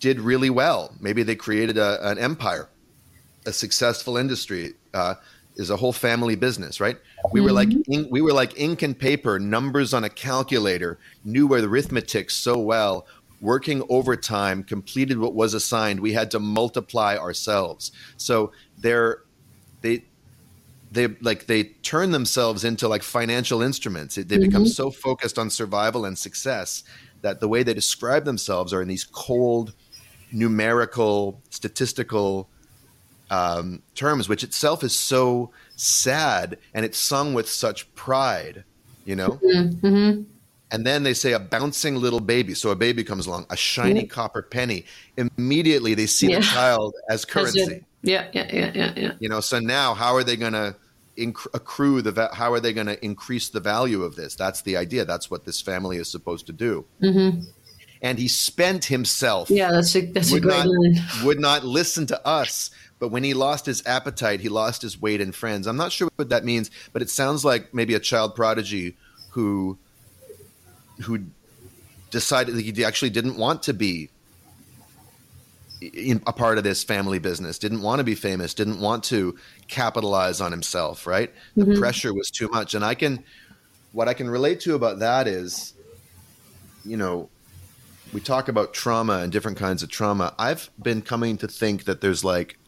did 0.00 0.20
really 0.20 0.50
well. 0.50 0.94
Maybe 1.00 1.22
they 1.22 1.36
created 1.36 1.78
a, 1.78 2.08
an 2.08 2.18
empire 2.18 2.68
a 3.46 3.52
successful 3.52 4.16
industry 4.16 4.74
uh, 4.94 5.14
is 5.56 5.70
a 5.70 5.76
whole 5.76 5.92
family 5.92 6.36
business, 6.36 6.80
right? 6.80 6.98
We 7.30 7.40
were 7.40 7.52
like 7.52 7.70
in, 7.88 8.08
we 8.10 8.20
were 8.20 8.32
like 8.32 8.58
ink 8.58 8.82
and 8.82 8.98
paper, 8.98 9.38
numbers 9.38 9.94
on 9.94 10.04
a 10.04 10.08
calculator, 10.08 10.98
knew 11.24 11.46
where 11.46 11.62
arithmetic 11.64 12.30
so 12.30 12.58
well. 12.58 13.06
Working 13.40 13.82
overtime, 13.88 14.62
completed 14.62 15.18
what 15.18 15.34
was 15.34 15.52
assigned. 15.52 16.00
We 16.00 16.12
had 16.12 16.30
to 16.30 16.38
multiply 16.38 17.16
ourselves. 17.16 17.90
So 18.16 18.52
they're 18.78 19.22
they 19.80 20.04
they 20.92 21.08
like 21.20 21.46
they 21.46 21.64
turn 21.64 22.12
themselves 22.12 22.64
into 22.64 22.86
like 22.86 23.02
financial 23.02 23.62
instruments. 23.62 24.14
They 24.16 24.38
become 24.38 24.66
so 24.66 24.90
focused 24.90 25.38
on 25.38 25.50
survival 25.50 26.04
and 26.04 26.16
success 26.16 26.84
that 27.22 27.40
the 27.40 27.48
way 27.48 27.62
they 27.62 27.74
describe 27.74 28.24
themselves 28.24 28.72
are 28.72 28.82
in 28.82 28.88
these 28.88 29.04
cold, 29.04 29.72
numerical, 30.32 31.40
statistical 31.50 32.48
um, 33.30 33.82
terms, 33.94 34.28
which 34.28 34.44
itself 34.44 34.84
is 34.84 34.98
so 34.98 35.50
sad 35.82 36.58
and 36.74 36.84
it's 36.84 36.98
sung 36.98 37.34
with 37.34 37.48
such 37.48 37.92
pride, 37.94 38.64
you 39.04 39.16
know? 39.16 39.30
Mm-hmm. 39.30 39.86
Mm-hmm. 39.86 40.22
And 40.70 40.86
then 40.86 41.02
they 41.02 41.12
say 41.12 41.32
a 41.32 41.38
bouncing 41.38 41.96
little 41.96 42.20
baby. 42.20 42.54
So 42.54 42.70
a 42.70 42.76
baby 42.76 43.04
comes 43.04 43.26
along, 43.26 43.46
a 43.50 43.56
shiny 43.56 44.00
mm-hmm. 44.00 44.08
copper 44.08 44.42
penny. 44.42 44.86
Immediately 45.16 45.94
they 45.94 46.06
see 46.06 46.30
Yeah. 46.30 46.38
the 46.38 46.44
child 46.44 46.94
as 47.10 47.24
currency. 47.24 47.84
Yeah, 48.02 48.28
yeah, 48.32 48.48
yeah, 48.52 48.72
yeah, 48.74 48.92
yeah. 48.96 49.12
You 49.18 49.28
know, 49.28 49.40
so 49.40 49.58
now 49.60 49.94
how 49.94 50.14
are 50.14 50.24
they 50.24 50.36
going 50.36 50.54
to 50.54 50.74
inc- 51.18 51.46
accrue 51.52 52.00
the, 52.00 52.10
va- 52.12 52.34
how 52.34 52.52
are 52.52 52.60
they 52.60 52.72
going 52.72 52.86
to 52.86 53.04
increase 53.04 53.50
the 53.50 53.60
value 53.60 54.02
of 54.02 54.16
this? 54.16 54.34
That's 54.34 54.62
the 54.62 54.76
idea. 54.76 55.04
That's 55.04 55.30
what 55.30 55.44
this 55.44 55.60
family 55.60 55.98
is 55.98 56.10
supposed 56.10 56.46
to 56.46 56.52
do. 56.52 56.86
And 58.02 58.18
he 58.18 58.26
spent 58.26 58.86
himself 58.86 59.48
Yeah, 59.48 59.70
that's 59.70 59.94
a 59.94 60.00
that's 60.06 60.30
a 60.30 60.34
would 60.34 60.42
great 60.42 60.56
not 60.56 60.66
line. 60.66 61.00
would 61.24 61.40
not 61.40 61.64
listen 61.64 62.06
to 62.06 62.26
us. 62.26 62.70
But 62.98 63.08
when 63.08 63.24
he 63.24 63.34
lost 63.34 63.66
his 63.66 63.84
appetite, 63.86 64.40
he 64.40 64.48
lost 64.48 64.82
his 64.82 65.00
weight 65.00 65.20
and 65.20 65.34
friends. 65.34 65.66
I'm 65.66 65.76
not 65.76 65.90
sure 65.90 66.08
what 66.16 66.28
that 66.28 66.44
means, 66.44 66.70
but 66.92 67.02
it 67.02 67.10
sounds 67.10 67.44
like 67.44 67.74
maybe 67.74 67.94
a 67.94 68.00
child 68.00 68.34
prodigy 68.34 68.96
who 69.30 69.78
who 71.02 71.20
decided 72.10 72.54
that 72.54 72.62
he 72.62 72.84
actually 72.84 73.10
didn't 73.10 73.36
want 73.36 73.62
to 73.64 73.72
be 73.72 74.10
in, 75.82 76.22
a 76.26 76.32
part 76.32 76.58
of 76.58 76.64
this 76.64 76.84
family 76.84 77.18
business, 77.18 77.58
didn't 77.58 77.82
want 77.82 77.98
to 77.98 78.04
be 78.04 78.14
famous, 78.14 78.54
didn't 78.54 78.80
want 78.80 79.04
to 79.04 79.36
capitalize 79.68 80.40
on 80.40 80.52
himself, 80.52 81.06
right? 81.06 81.32
The 81.56 81.64
mm-hmm. 81.64 81.80
pressure 81.80 82.14
was 82.14 82.30
too 82.30 82.48
much. 82.48 82.74
And 82.74 82.84
I 82.84 82.94
can, 82.94 83.24
what 83.92 84.08
I 84.08 84.14
can 84.14 84.30
relate 84.30 84.60
to 84.60 84.74
about 84.74 85.00
that 85.00 85.26
is, 85.26 85.74
you 86.84 86.96
know, 86.96 87.28
we 88.12 88.20
talk 88.20 88.48
about 88.48 88.74
trauma 88.74 89.18
and 89.18 89.32
different 89.32 89.58
kinds 89.58 89.82
of 89.82 89.90
trauma. 89.90 90.34
I've 90.38 90.70
been 90.80 91.02
coming 91.02 91.38
to 91.38 91.48
think 91.48 91.84
that 91.84 92.00
there's 92.00 92.22
like 92.22 92.58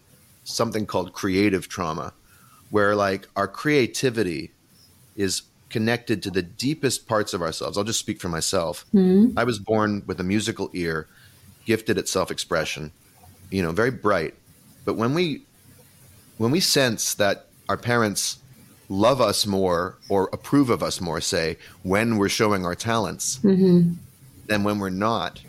something 0.45 0.87
called 0.87 1.13
creative 1.13 1.69
trauma, 1.69 2.15
where 2.71 2.95
like 2.95 3.29
our 3.37 3.49
creativity 3.49 4.53
is 5.17 5.43
connected 5.69 6.23
to 6.23 6.31
the 6.31 6.43
deepest 6.43 7.07
parts 7.07 7.35
of 7.35 7.43
ourselves. 7.43 7.77
I'll 7.77 7.85
just 7.85 7.99
speak 7.99 8.21
for 8.21 8.29
myself. 8.29 8.87
Hmm. 8.93 9.31
I 9.37 9.45
was 9.45 9.59
born 9.59 10.03
with 10.07 10.21
a 10.21 10.25
musical 10.25 10.71
ear, 10.73 11.09
gifted 11.67 11.99
at 11.99 12.09
self-expression, 12.09 12.93
you 13.51 13.63
know, 13.63 13.73
very 13.73 13.91
bright. 13.91 14.35
But 14.85 14.95
when 14.95 15.15
we 15.15 15.43
when 16.39 16.51
we 16.51 16.61
sense 16.61 17.15
that 17.15 17.47
our 17.69 17.77
parents 17.77 18.39
love 18.89 19.21
us 19.21 19.47
more 19.47 19.97
or 20.09 20.29
approve 20.33 20.69
of 20.69 20.83
us 20.83 21.01
more, 21.01 21.21
say, 21.21 21.57
when 21.83 22.19
we're 22.19 22.29
showing 22.29 22.67
our 22.67 22.75
talents 22.75 23.39
mm-hmm. 23.39 23.93
Than 24.47 24.65
when 24.65 24.79
we're 24.79 24.91
not, 24.91 25.43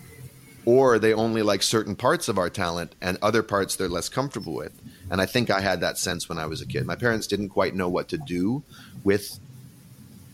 or 0.65 0.97
they 0.99 1.13
only 1.13 1.41
like 1.41 1.61
certain 1.63 1.95
parts 1.95 2.27
of 2.27 2.37
our 2.37 2.49
talent 2.49 2.95
and 3.01 3.17
other 3.21 3.43
parts 3.43 3.75
they're 3.75 3.89
less 3.89 4.09
comfortable 4.09 4.53
with. 4.53 4.73
And 5.11 5.21
I 5.21 5.25
think 5.25 5.49
I 5.49 5.61
had 5.61 5.81
that 5.81 5.97
sense 5.97 6.27
when 6.27 6.39
I 6.39 6.45
was 6.47 6.61
a 6.61 6.65
kid. 6.65 6.85
My 6.85 6.95
parents 6.95 7.27
didn't 7.27 7.49
quite 7.49 7.75
know 7.75 7.89
what 7.89 8.07
to 8.09 8.17
do 8.17 8.63
with 9.03 9.39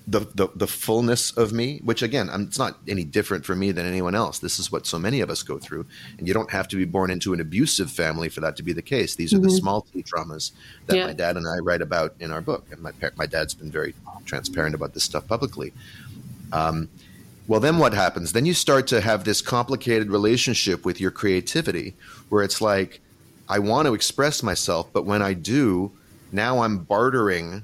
the 0.07 0.21
the, 0.33 0.47
the 0.55 0.67
fullness 0.67 1.31
of 1.31 1.51
me, 1.53 1.79
which 1.83 2.01
again, 2.01 2.29
I'm, 2.29 2.43
it's 2.43 2.57
not 2.57 2.77
any 2.87 3.03
different 3.03 3.45
for 3.45 3.55
me 3.55 3.71
than 3.71 3.85
anyone 3.85 4.15
else. 4.15 4.39
This 4.39 4.59
is 4.59 4.71
what 4.71 4.87
so 4.87 4.97
many 4.97 5.19
of 5.21 5.29
us 5.29 5.43
go 5.43 5.59
through, 5.59 5.85
and 6.17 6.27
you 6.27 6.33
don't 6.33 6.49
have 6.51 6.67
to 6.69 6.75
be 6.75 6.85
born 6.85 7.11
into 7.11 7.33
an 7.33 7.39
abusive 7.41 7.91
family 7.91 8.29
for 8.29 8.39
that 8.41 8.55
to 8.57 8.63
be 8.63 8.73
the 8.73 8.81
case. 8.81 9.15
These 9.15 9.33
are 9.33 9.39
the 9.39 9.49
small 9.51 9.81
t 9.81 10.03
traumas 10.03 10.51
that 10.87 10.95
Yeah. 10.97 11.07
my 11.07 11.13
dad 11.13 11.37
and 11.37 11.47
I 11.47 11.57
write 11.57 11.81
about 11.81 12.15
in 12.19 12.31
our 12.31 12.41
book, 12.41 12.65
and 12.71 12.81
my 12.81 12.91
par- 12.93 13.13
my 13.15 13.25
dad's 13.25 13.53
been 13.53 13.71
very 13.71 13.93
transparent 14.25 14.73
about 14.73 14.93
this 14.93 15.03
stuff 15.03 15.27
publicly. 15.27 15.71
Um, 16.51 16.89
well, 17.47 17.59
then 17.59 17.77
what 17.77 17.93
happens? 17.93 18.33
Then 18.33 18.45
you 18.45 18.53
start 18.53 18.87
to 18.87 19.01
have 19.01 19.23
this 19.23 19.41
complicated 19.41 20.09
relationship 20.09 20.85
with 20.85 21.01
your 21.01 21.11
creativity, 21.11 21.95
where 22.29 22.43
it's 22.43 22.61
like, 22.61 23.01
I 23.49 23.59
want 23.59 23.87
to 23.87 23.93
express 23.93 24.41
myself, 24.43 24.87
but 24.93 25.05
when 25.05 25.21
I 25.21 25.33
do, 25.33 25.91
now 26.31 26.59
I'm 26.59 26.79
bartering 26.79 27.63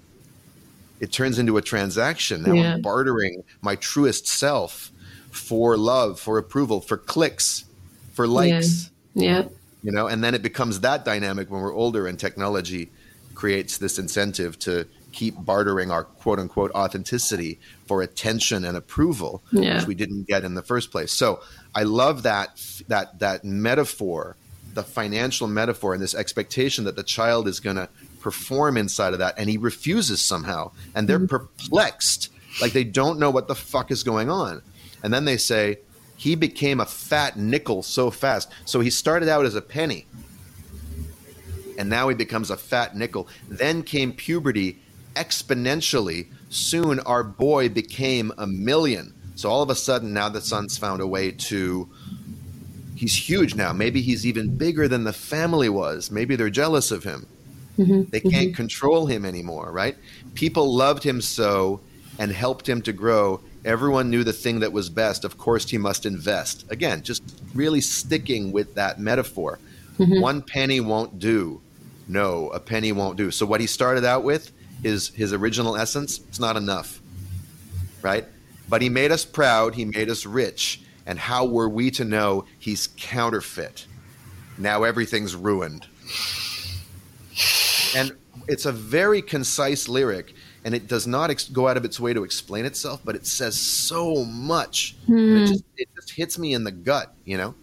it 1.00 1.12
turns 1.12 1.38
into 1.38 1.58
a 1.58 1.62
transaction. 1.62 2.44
Now 2.44 2.54
Yeah. 2.54 2.74
I'm 2.74 2.82
bartering 2.82 3.44
my 3.62 3.76
truest 3.76 4.28
self 4.28 4.92
for 5.30 5.78
love, 5.78 6.20
for 6.20 6.38
approval, 6.40 6.82
for 6.82 6.98
clicks, 6.98 7.66
for 8.14 8.28
likes, 8.28 8.90
Yeah. 9.14 9.44
you 9.84 9.92
know, 9.92 10.08
and 10.08 10.24
then 10.24 10.34
it 10.34 10.42
becomes 10.42 10.80
that 10.80 11.06
dynamic 11.06 11.52
when 11.52 11.62
we're 11.62 11.74
older 11.74 12.08
and 12.08 12.18
technology 12.18 12.90
creates 13.36 13.78
this 13.78 14.00
incentive 14.00 14.58
to 14.60 14.88
keep 15.18 15.34
bartering 15.44 15.90
our 15.90 16.04
quote 16.04 16.38
unquote 16.38 16.72
authenticity 16.74 17.60
for 17.88 18.04
attention 18.04 18.64
and 18.64 18.78
approval, 18.78 19.42
Yeah. 19.52 19.78
which 19.78 19.88
we 19.88 19.96
didn't 19.96 20.28
get 20.28 20.44
in 20.44 20.54
the 20.54 20.62
first 20.62 20.92
place. 20.92 21.12
So 21.12 21.42
I 21.74 21.84
love 21.84 22.22
that 22.24 22.62
that 22.88 23.18
that 23.18 23.44
metaphor, 23.44 24.36
the 24.76 24.84
financial 24.84 25.48
metaphor, 25.48 25.96
and 25.96 26.04
this 26.04 26.14
expectation 26.14 26.86
that 26.86 26.96
the 26.96 27.04
child 27.04 27.48
is 27.48 27.60
going 27.60 27.78
to 27.78 27.90
perform 28.22 28.78
inside 28.78 29.14
of 29.14 29.20
that, 29.20 29.34
and 29.40 29.50
he 29.50 29.58
refuses 29.58 30.22
somehow, 30.22 30.72
and 30.94 31.08
they're 31.08 31.18
mm-hmm. 31.18 31.26
perplexed, 31.26 32.30
like 32.62 32.74
they 32.74 32.84
don't 32.84 33.18
know 33.18 33.32
what 33.32 33.48
the 33.48 33.56
fuck 33.56 33.90
is 33.90 34.04
going 34.04 34.30
on, 34.30 34.62
and 35.04 35.12
then 35.14 35.26
they 35.26 35.38
say. 35.38 35.80
He 36.20 36.34
became 36.34 36.80
a 36.80 36.86
fat 36.88 37.38
nickel 37.38 37.84
so 37.84 38.10
fast. 38.10 38.50
So 38.66 38.80
he 38.80 38.90
started 38.90 39.30
out 39.30 39.46
as 39.46 39.54
a 39.54 39.62
penny 39.62 40.08
and 41.78 41.92
now 41.92 42.10
he 42.10 42.16
becomes 42.16 42.50
a 42.50 42.58
fat 42.58 42.96
nickel. 42.96 43.28
Then 43.48 43.84
came 43.84 44.12
puberty 44.12 44.80
exponentially. 45.18 46.28
Soon 46.50 47.00
our 47.02 47.24
boy 47.24 47.70
became 47.70 48.32
a 48.38 48.48
million. 48.48 49.14
So 49.36 49.50
all 49.50 49.62
of 49.62 49.70
a 49.70 49.76
sudden, 49.76 50.14
now 50.14 50.30
the 50.30 50.42
son's 50.42 50.78
found 50.78 51.02
a 51.02 51.08
way 51.08 51.32
to. 51.32 51.90
He's 52.96 53.16
huge 53.16 53.54
now. 53.54 53.74
Maybe 53.74 54.02
he's 54.02 54.26
even 54.26 54.58
bigger 54.58 54.88
than 54.88 55.04
the 55.04 55.14
family 55.14 55.70
was. 55.70 56.10
Maybe 56.10 56.36
they're 56.36 56.50
jealous 56.50 56.90
of 56.90 57.04
him. 57.04 57.28
Mm-hmm. 57.78 58.10
They 58.10 58.20
can't 58.20 58.48
mm-hmm. 58.48 58.54
control 58.54 59.06
him 59.06 59.24
anymore, 59.24 59.72
right? 59.72 59.96
People 60.34 60.74
loved 60.74 61.04
him 61.04 61.22
so 61.22 61.80
and 62.18 62.32
helped 62.32 62.68
him 62.68 62.82
to 62.84 62.94
grow. 62.94 63.40
Everyone 63.64 64.10
knew 64.10 64.24
the 64.24 64.34
thing 64.34 64.62
that 64.62 64.74
was 64.74 64.90
best. 64.90 65.24
Of 65.24 65.38
course, 65.38 65.70
he 65.70 65.78
must 65.78 66.08
invest. 66.08 66.66
Again, 66.72 67.04
just 67.04 67.22
really 67.54 67.82
sticking 67.82 68.52
with 68.52 68.74
that 68.74 69.00
metaphor. 69.00 69.60
Mm-hmm. 70.00 70.22
One 70.22 70.42
penny 70.42 70.80
won't 70.80 71.20
do. 71.20 71.62
No, 72.08 72.50
a 72.50 72.60
penny 72.60 72.92
won't 72.92 73.18
do. 73.18 73.30
So 73.30 73.46
what 73.46 73.62
he 73.62 73.68
started 73.68 74.06
out 74.06 74.24
with 74.24 74.52
is 74.84 75.10
his 75.10 75.34
original 75.34 75.76
essence. 75.76 76.20
It's 76.30 76.40
not 76.40 76.56
enough, 76.56 77.02
right? 78.02 78.26
But 78.70 78.82
he 78.82 78.90
made 78.90 79.12
us 79.12 79.26
proud. 79.26 79.76
He 79.76 79.86
made 79.86 80.10
us 80.10 80.26
rich. 80.26 80.82
And 81.06 81.18
how 81.18 81.46
were 81.46 81.70
we 81.70 81.90
to 81.92 82.04
know 82.04 82.46
he's 82.60 82.90
counterfeit? 82.98 83.86
Now 84.58 84.84
everything's 84.84 85.36
ruined. 85.36 85.88
And 87.96 88.12
it's 88.48 88.66
a 88.66 88.72
very 88.72 89.22
concise 89.22 89.88
lyric, 89.88 90.34
and 90.64 90.76
it 90.76 90.88
does 90.88 91.08
not 91.08 91.30
ex- 91.30 91.48
go 91.48 91.68
out 91.68 91.78
of 91.78 91.86
its 91.86 92.00
way 92.00 92.14
to 92.14 92.24
explain 92.24 92.66
itself, 92.66 93.02
but 93.06 93.16
it 93.16 93.26
says 93.26 93.60
so 93.60 94.26
much. 94.26 94.96
It, 95.04 95.12
hmm. 95.12 95.46
just, 95.46 95.64
it 95.78 95.88
just 95.96 96.12
hits 96.12 96.38
me 96.38 96.54
in 96.54 96.64
the 96.64 96.72
gut, 96.72 97.14
you 97.24 97.38
know? 97.38 97.56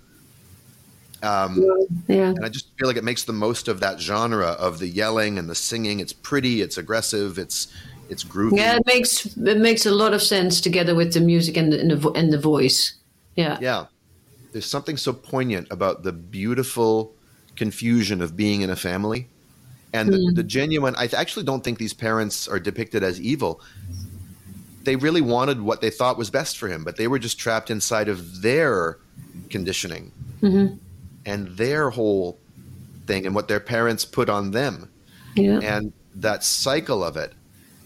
Um, 1.24 1.64
Yeah. 2.08 2.28
and 2.28 2.44
I 2.44 2.48
just 2.48 2.68
feel 2.78 2.86
like 2.88 2.96
it 2.96 3.04
makes 3.04 3.24
the 3.24 3.32
most 3.32 3.68
of 3.68 3.80
that 3.80 4.00
genre 4.00 4.48
of 4.48 4.78
the 4.78 4.86
yelling 4.88 5.38
and 5.38 5.48
the 5.48 5.54
singing. 5.54 6.00
It's 6.00 6.12
pretty, 6.12 6.60
it's 6.62 6.76
aggressive, 6.78 7.38
it's 7.38 7.68
it's 8.10 8.22
groovy. 8.22 8.58
Yeah, 8.58 8.76
it 8.76 8.86
makes 8.86 9.24
it 9.36 9.58
makes 9.58 9.86
a 9.86 9.90
lot 9.90 10.12
of 10.12 10.20
sense 10.22 10.60
together 10.60 10.94
with 10.94 11.14
the 11.14 11.20
music 11.20 11.56
and 11.56 11.72
the 11.72 11.80
and 11.80 11.90
the, 11.90 11.96
vo- 11.96 12.12
and 12.12 12.32
the 12.32 12.38
voice. 12.38 12.94
Yeah. 13.36 13.58
Yeah. 13.60 13.86
There's 14.52 14.66
something 14.66 14.96
so 14.98 15.12
poignant 15.12 15.68
about 15.70 16.02
the 16.02 16.12
beautiful 16.12 17.14
confusion 17.56 18.20
of 18.20 18.36
being 18.36 18.60
in 18.62 18.70
a 18.70 18.76
family 18.76 19.28
and 19.92 20.12
the, 20.12 20.32
the 20.34 20.42
genuine. 20.44 20.94
I 20.96 21.08
actually 21.16 21.44
don't 21.44 21.64
think 21.64 21.78
these 21.78 21.94
parents 21.94 22.46
are 22.46 22.60
depicted 22.60 23.02
as 23.02 23.20
evil. 23.20 23.60
They 24.84 24.96
really 24.96 25.22
wanted 25.22 25.60
what 25.62 25.80
they 25.80 25.90
thought 25.90 26.18
was 26.18 26.30
best 26.30 26.58
for 26.58 26.68
him, 26.68 26.84
but 26.84 26.96
they 26.96 27.08
were 27.08 27.18
just 27.18 27.38
trapped 27.38 27.70
inside 27.70 28.08
of 28.08 28.42
their 28.42 28.98
conditioning 29.50 30.12
and 31.26 31.48
their 31.56 31.90
whole 31.90 32.38
thing 33.06 33.26
and 33.26 33.34
what 33.34 33.48
their 33.48 33.60
parents 33.60 34.04
put 34.04 34.28
on 34.28 34.50
them. 34.50 34.90
Yeah. 35.34 35.58
and 35.60 35.92
that 36.14 36.44
cycle 36.44 37.02
of 37.02 37.16
it 37.16 37.32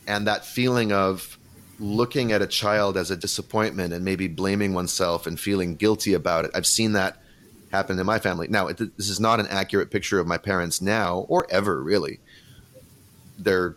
and 0.07 0.27
that 0.27 0.45
feeling 0.45 0.93
of 0.93 1.39
looking 1.79 2.33
at 2.33 2.43
a 2.43 2.47
child 2.47 2.97
as 2.97 3.11
a 3.11 3.17
disappointment 3.17 3.93
and 3.93 4.05
maybe 4.05 4.29
blaming 4.29 4.75
oneself 4.75 5.27
and 5.27 5.39
feeling 5.39 5.77
guilty 5.77 6.13
about 6.15 6.45
it 6.45 6.51
i've 6.55 6.67
seen 6.67 6.93
that 6.93 7.23
happen 7.71 7.99
in 7.99 8.05
my 8.05 8.19
family 8.19 8.49
now 8.49 8.67
it, 8.67 8.77
this 8.97 9.09
is 9.09 9.21
not 9.21 9.39
an 9.39 9.47
accurate 9.49 9.91
picture 9.91 10.19
of 10.19 10.27
my 10.27 10.37
parents 10.37 10.83
now 10.83 11.21
or 11.29 11.47
ever 11.51 11.83
really 11.83 12.19
they're 13.39 13.77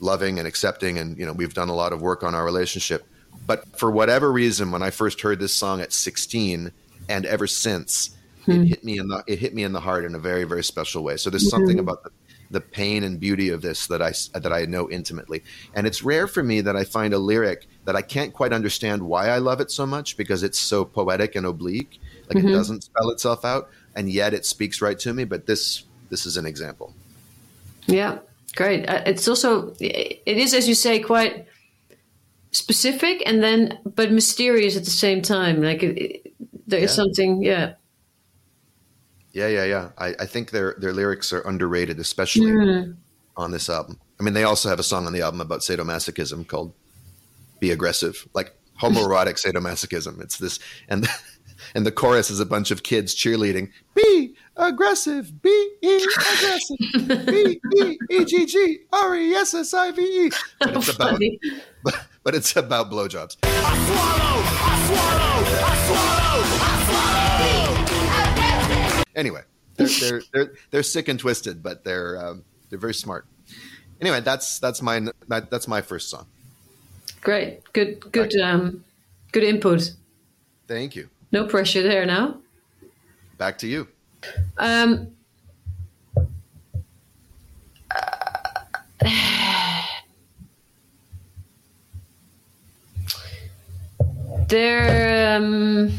loving 0.00 0.38
and 0.38 0.46
accepting 0.46 0.98
and 0.98 1.16
you 1.18 1.24
know 1.24 1.32
we've 1.32 1.54
done 1.54 1.68
a 1.68 1.74
lot 1.74 1.92
of 1.92 2.02
work 2.02 2.22
on 2.22 2.34
our 2.34 2.44
relationship 2.44 3.06
but 3.46 3.66
for 3.76 3.90
whatever 3.90 4.30
reason 4.30 4.70
when 4.70 4.82
i 4.82 4.90
first 4.90 5.20
heard 5.22 5.40
this 5.40 5.54
song 5.54 5.80
at 5.80 5.92
16 5.92 6.70
and 7.08 7.26
ever 7.26 7.46
since 7.46 8.10
it 8.50 8.54
mm-hmm. 8.54 8.64
hit 8.64 8.84
me 8.84 8.98
in 8.98 9.08
the 9.08 9.24
it 9.26 9.38
hit 9.38 9.54
me 9.54 9.64
in 9.64 9.72
the 9.72 9.80
heart 9.80 10.04
in 10.04 10.14
a 10.14 10.18
very 10.18 10.44
very 10.44 10.64
special 10.64 11.02
way 11.02 11.16
so 11.16 11.30
there's 11.30 11.48
something 11.48 11.76
mm-hmm. 11.76 11.88
about 11.88 12.02
the, 12.04 12.10
the 12.50 12.60
pain 12.60 13.04
and 13.04 13.20
beauty 13.20 13.48
of 13.48 13.62
this 13.62 13.86
that 13.86 14.02
I 14.02 14.12
that 14.38 14.52
I 14.52 14.64
know 14.66 14.90
intimately 14.90 15.42
and 15.74 15.86
it's 15.86 16.02
rare 16.02 16.26
for 16.26 16.42
me 16.42 16.60
that 16.62 16.76
I 16.76 16.84
find 16.84 17.14
a 17.14 17.18
lyric 17.18 17.66
that 17.84 17.96
I 17.96 18.02
can't 18.02 18.32
quite 18.32 18.52
understand 18.52 19.02
why 19.02 19.28
I 19.28 19.38
love 19.38 19.60
it 19.60 19.70
so 19.70 19.86
much 19.86 20.16
because 20.16 20.42
it's 20.42 20.58
so 20.58 20.84
poetic 20.84 21.36
and 21.36 21.46
oblique 21.46 22.00
like 22.28 22.38
it 22.38 22.44
mm-hmm. 22.44 22.52
doesn't 22.52 22.84
spell 22.84 23.10
itself 23.10 23.44
out 23.44 23.70
and 23.94 24.10
yet 24.10 24.34
it 24.34 24.44
speaks 24.46 24.82
right 24.82 24.98
to 25.00 25.14
me 25.14 25.24
but 25.24 25.46
this 25.46 25.84
this 26.10 26.26
is 26.26 26.36
an 26.36 26.46
example 26.46 26.94
Yeah, 27.86 28.18
great. 28.56 28.88
Uh, 28.88 29.02
it's 29.06 29.26
also 29.28 29.74
it 29.80 30.36
is 30.36 30.54
as 30.54 30.68
you 30.68 30.74
say 30.74 31.00
quite 31.00 31.46
specific 32.52 33.22
and 33.26 33.42
then 33.42 33.78
but 33.84 34.12
mysterious 34.12 34.76
at 34.76 34.84
the 34.84 34.90
same 34.90 35.22
time. 35.22 35.62
Like 35.62 35.82
it, 35.82 35.98
it, 35.98 36.34
there 36.66 36.80
is 36.80 36.90
Yeah. 36.90 37.02
something. 37.02 37.42
Yeah. 37.42 37.74
Yeah, 39.32 39.48
yeah, 39.48 39.64
yeah. 39.64 39.88
I, 39.98 40.14
I 40.20 40.26
think 40.26 40.50
their 40.50 40.74
their 40.78 40.92
lyrics 40.92 41.32
are 41.32 41.40
underrated, 41.42 41.98
especially 41.98 42.50
hmm. 42.50 42.92
on 43.36 43.52
this 43.52 43.68
album. 43.68 43.98
I 44.18 44.22
mean, 44.22 44.34
they 44.34 44.44
also 44.44 44.68
have 44.68 44.78
a 44.80 44.84
song 44.84 45.06
on 45.06 45.12
the 45.12 45.22
album 45.22 45.40
about 45.40 45.60
sadomasochism 45.60 46.46
called 46.46 46.72
"Be 47.60 47.70
Aggressive," 47.70 48.26
like 48.34 48.54
homoerotic 48.80 49.34
sadomasochism. 49.44 50.20
It's 50.20 50.38
this, 50.38 50.58
and 50.88 51.06
and 51.74 51.86
the 51.86 51.92
chorus 51.92 52.30
is 52.30 52.40
a 52.40 52.46
bunch 52.46 52.70
of 52.70 52.82
kids 52.82 53.14
cheerleading. 53.14 53.70
Be 53.94 54.34
aggressive, 54.56 55.40
be 55.42 55.70
aggressive, 55.82 57.26
B 57.26 57.60
E 57.76 57.98
E 58.10 58.24
G 58.24 58.46
G 58.46 58.78
R 58.92 59.14
E 59.16 59.34
S 59.34 59.54
S 59.54 59.74
I 59.74 59.90
V 59.92 60.02
E. 60.02 60.30
But 60.58 60.76
it's 60.76 60.88
about, 60.88 61.10
Funny. 61.12 61.40
but, 61.84 62.06
but 62.22 62.34
it's 62.34 62.56
about 62.56 62.90
blowjobs. 62.90 63.36
Anyway, 69.20 69.42
they're, 69.76 69.86
they're 69.86 70.22
they're 70.32 70.52
they're 70.70 70.82
sick 70.82 71.06
and 71.08 71.20
twisted, 71.20 71.62
but 71.62 71.84
they're 71.84 72.18
um, 72.18 72.42
they're 72.70 72.78
very 72.78 72.94
smart. 72.94 73.26
Anyway, 74.00 74.20
that's 74.20 74.58
that's 74.58 74.80
my 74.80 74.98
that, 75.28 75.50
that's 75.50 75.68
my 75.68 75.82
first 75.82 76.08
song. 76.08 76.24
Great. 77.20 77.70
Good. 77.74 78.00
Good. 78.12 78.34
Um, 78.40 78.82
good 79.32 79.44
input. 79.44 79.92
Thank 80.66 80.96
you. 80.96 81.10
No 81.32 81.44
pressure 81.44 81.82
there 81.82 82.06
now. 82.06 82.38
Back 83.36 83.58
to 83.58 83.66
you. 83.66 83.88
Um, 84.56 85.08
there. 94.48 95.36
Um, 95.36 95.92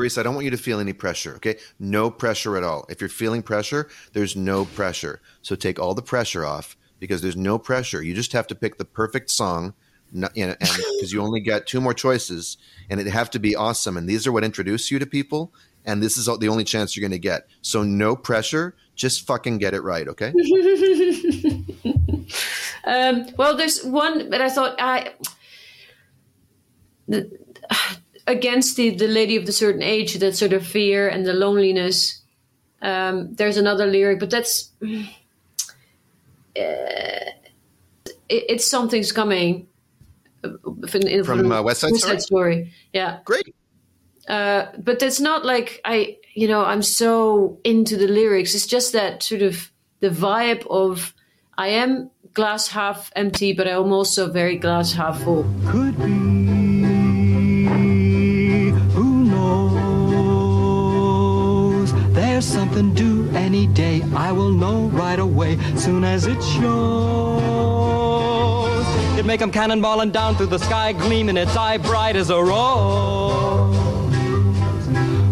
Teresa, 0.00 0.20
I 0.20 0.22
don't 0.22 0.34
want 0.34 0.46
you 0.46 0.50
to 0.50 0.56
feel 0.56 0.80
any 0.80 0.94
pressure, 0.94 1.34
okay? 1.36 1.58
No 1.78 2.10
pressure 2.10 2.56
at 2.56 2.64
all. 2.64 2.86
If 2.88 3.02
you're 3.02 3.10
feeling 3.10 3.42
pressure, 3.42 3.90
there's 4.14 4.34
no 4.34 4.64
pressure. 4.64 5.20
So 5.42 5.54
take 5.54 5.78
all 5.78 5.92
the 5.92 6.00
pressure 6.00 6.42
off 6.42 6.78
because 6.98 7.20
there's 7.20 7.36
no 7.36 7.58
pressure. 7.58 8.02
You 8.02 8.14
just 8.14 8.32
have 8.32 8.46
to 8.46 8.54
pick 8.54 8.78
the 8.78 8.86
perfect 8.86 9.28
song, 9.28 9.74
not, 10.10 10.34
you 10.34 10.46
know, 10.46 10.54
because 10.58 11.12
you 11.12 11.20
only 11.20 11.40
got 11.40 11.66
two 11.66 11.82
more 11.82 11.92
choices, 11.92 12.56
and 12.88 12.98
it 12.98 13.08
have 13.08 13.28
to 13.32 13.38
be 13.38 13.54
awesome. 13.54 13.98
And 13.98 14.08
these 14.08 14.26
are 14.26 14.32
what 14.32 14.42
introduce 14.42 14.90
you 14.90 14.98
to 14.98 15.04
people, 15.04 15.52
and 15.84 16.02
this 16.02 16.16
is 16.16 16.24
the 16.24 16.48
only 16.48 16.64
chance 16.64 16.96
you're 16.96 17.02
going 17.02 17.10
to 17.12 17.18
get. 17.18 17.46
So 17.60 17.82
no 17.82 18.16
pressure. 18.16 18.74
Just 18.94 19.26
fucking 19.26 19.58
get 19.58 19.74
it 19.74 19.82
right, 19.82 20.08
okay? 20.08 20.28
um, 22.84 23.26
well, 23.36 23.54
there's 23.54 23.84
one, 23.84 24.30
but 24.30 24.40
I 24.40 24.48
thought 24.48 24.80
I. 24.80 25.12
The, 27.06 27.30
against 28.26 28.76
the, 28.76 28.90
the 28.90 29.08
lady 29.08 29.36
of 29.36 29.46
the 29.46 29.52
certain 29.52 29.82
age, 29.82 30.14
that 30.18 30.36
sort 30.36 30.52
of 30.52 30.66
fear 30.66 31.08
and 31.08 31.24
the 31.26 31.32
loneliness. 31.34 32.20
Um, 32.82 33.34
there's 33.34 33.56
another 33.56 33.86
lyric, 33.86 34.18
but 34.20 34.30
that's 34.30 34.70
uh, 34.82 34.88
it, 36.56 37.32
it's 38.28 38.70
something's 38.70 39.12
coming. 39.12 39.66
uh, 40.44 40.50
in- 40.94 41.06
in- 41.08 41.24
From, 41.24 41.50
uh, 41.52 41.62
West 41.62 41.80
Side 41.80 41.96
Story? 41.96 42.20
Story. 42.20 42.72
Yeah, 42.92 43.18
Great. 43.24 43.54
uh, 44.28 44.66
but 44.78 45.02
it's 45.02 45.20
not 45.20 45.44
like 45.44 45.80
I, 45.84 46.16
you 46.34 46.48
know, 46.48 46.64
I'm 46.64 46.82
so 46.82 47.58
into 47.64 47.96
the 47.96 48.08
lyrics. 48.08 48.54
It's 48.54 48.66
just 48.66 48.92
that 48.92 49.22
sort 49.22 49.42
of 49.42 49.70
the 50.00 50.08
vibe 50.10 50.66
of 50.70 51.12
I 51.58 51.68
am 51.68 52.10
glass 52.32 52.68
half 52.68 53.12
empty, 53.16 53.52
but 53.52 53.66
I'm 53.68 53.92
also 53.92 54.30
very 54.32 54.56
glass 54.56 54.92
half 54.94 55.22
full. 55.22 55.44
could 55.66 55.98
be. 55.98 56.39
There's 62.40 62.54
something 62.54 62.94
due 62.94 63.28
any 63.34 63.66
day. 63.66 64.02
I 64.16 64.32
will 64.32 64.50
know 64.50 64.88
right 64.94 65.18
away, 65.18 65.58
soon 65.76 66.04
as 66.04 66.24
it 66.26 66.42
shows. 66.42 66.64
It 69.18 69.26
make 69.26 69.42
'em 69.42 69.50
cannonballing 69.52 70.10
down 70.10 70.36
through 70.36 70.46
the 70.46 70.58
sky, 70.58 70.92
gleaming 70.94 71.36
its 71.36 71.54
eye 71.54 71.76
bright 71.76 72.16
as 72.16 72.30
a 72.30 72.42
rose. 72.42 73.76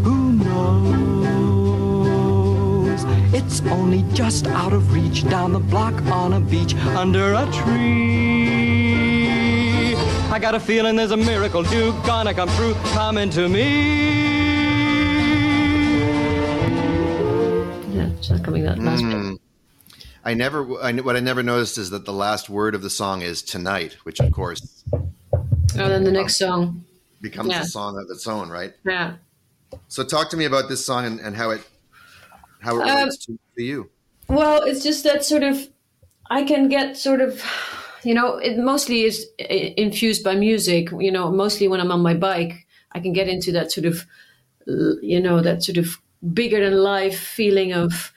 Who 0.04 0.32
knows? 0.44 1.46
It's 3.32 3.62
only 3.70 4.04
just 4.12 4.46
out 4.46 4.74
of 4.74 4.92
reach, 4.92 5.26
down 5.26 5.54
the 5.54 5.61
block 5.61 5.94
on 6.12 6.34
a 6.34 6.40
beach, 6.40 6.74
under 6.94 7.32
a 7.32 7.46
tree. 7.50 8.76
I 10.30 10.38
got 10.38 10.54
a 10.54 10.61
feeling 10.61 10.96
there's 10.96 11.12
a 11.12 11.16
miracle 11.16 11.62
due, 11.62 11.94
gonna 12.04 12.34
come 12.34 12.50
through, 12.50 12.74
coming 12.92 13.30
to 13.30 13.48
me. 13.48 14.28
It's 18.18 18.30
not 18.30 18.42
coming 18.44 18.64
that 18.64 18.78
last 18.78 19.02
Hmm. 19.02 19.30
bit. 19.32 19.40
I 20.24 20.34
never, 20.34 20.60
I, 20.82 20.92
what 20.92 21.16
I 21.16 21.20
never 21.20 21.42
noticed 21.42 21.78
is 21.78 21.90
that 21.90 22.04
the 22.04 22.12
last 22.12 22.50
word 22.50 22.74
of 22.74 22.82
the 22.82 22.90
song 22.90 23.22
is 23.22 23.40
tonight, 23.42 23.96
which 24.02 24.20
of 24.20 24.32
course 24.32 24.84
Oh, 24.92 25.88
then 25.88 26.04
the 26.04 26.12
next 26.12 26.36
song. 26.36 26.84
becomes 27.22 27.50
Yeah. 27.50 27.62
a 27.62 27.64
song 27.64 27.96
of 27.98 28.10
its 28.10 28.26
own, 28.26 28.48
right? 28.50 28.74
Yeah. 28.84 29.14
So 29.88 30.02
talk 30.04 30.30
to 30.30 30.36
me 30.36 30.44
about 30.44 30.68
this 30.68 30.84
song 30.84 31.04
and, 31.06 31.20
and 31.20 31.36
how 31.36 31.50
it 31.50 31.62
how 32.60 32.76
it 32.78 32.88
Um, 32.88 32.96
relates 32.98 33.16
to, 33.26 33.38
to 33.56 33.62
you. 33.62 33.88
Well, 34.28 34.62
it's 34.64 34.82
just 34.82 35.04
that 35.04 35.24
sort 35.24 35.42
of 35.44 35.68
I 36.30 36.42
can 36.42 36.68
get 36.68 36.96
sort 36.96 37.20
of 37.20 37.42
you 38.02 38.12
know 38.14 38.36
it 38.36 38.58
mostly 38.58 39.04
is 39.04 39.26
infused 39.38 40.24
by 40.24 40.34
music. 40.34 40.90
You 40.98 41.12
know, 41.12 41.30
mostly 41.30 41.68
when 41.68 41.80
I'm 41.80 41.92
on 41.92 42.00
my 42.02 42.14
bike, 42.14 42.66
I 42.92 43.00
can 43.00 43.12
get 43.12 43.28
into 43.28 43.52
that 43.52 43.70
sort 43.72 43.86
of 43.86 44.04
you 45.02 45.20
know 45.20 45.40
that 45.40 45.62
sort 45.62 45.78
of 45.78 45.98
bigger 46.32 46.64
than 46.64 46.78
life 46.78 47.18
feeling 47.18 47.72
of 47.72 48.12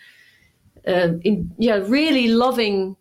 uh, 0.88 1.14
in, 1.24 1.52
yeah, 1.58 1.80
really 1.86 2.28
loving 2.30 2.96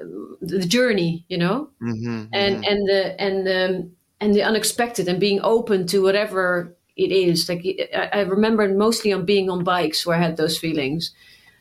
um, 0.00 0.36
the 0.40 0.66
journey. 0.66 1.24
You 1.28 1.38
know, 1.38 1.70
Mm-hmm, 1.82 2.26
and 2.32 2.64
and 2.64 2.88
the 2.88 3.20
and 3.20 3.46
the 3.46 3.90
and 4.20 4.34
the 4.34 4.42
unexpected 4.42 5.08
and 5.08 5.20
being 5.20 5.40
open 5.42 5.86
to 5.88 6.02
whatever 6.02 6.76
it 6.96 7.12
is. 7.12 7.48
Like 7.48 7.64
I, 7.94 8.08
I 8.12 8.20
remember 8.22 8.68
mostly 8.68 9.12
on 9.12 9.24
being 9.24 9.48
on 9.50 9.64
bikes 9.64 10.04
where 10.04 10.16
I 10.16 10.20
had 10.20 10.36
those 10.36 10.58
feelings. 10.58 11.12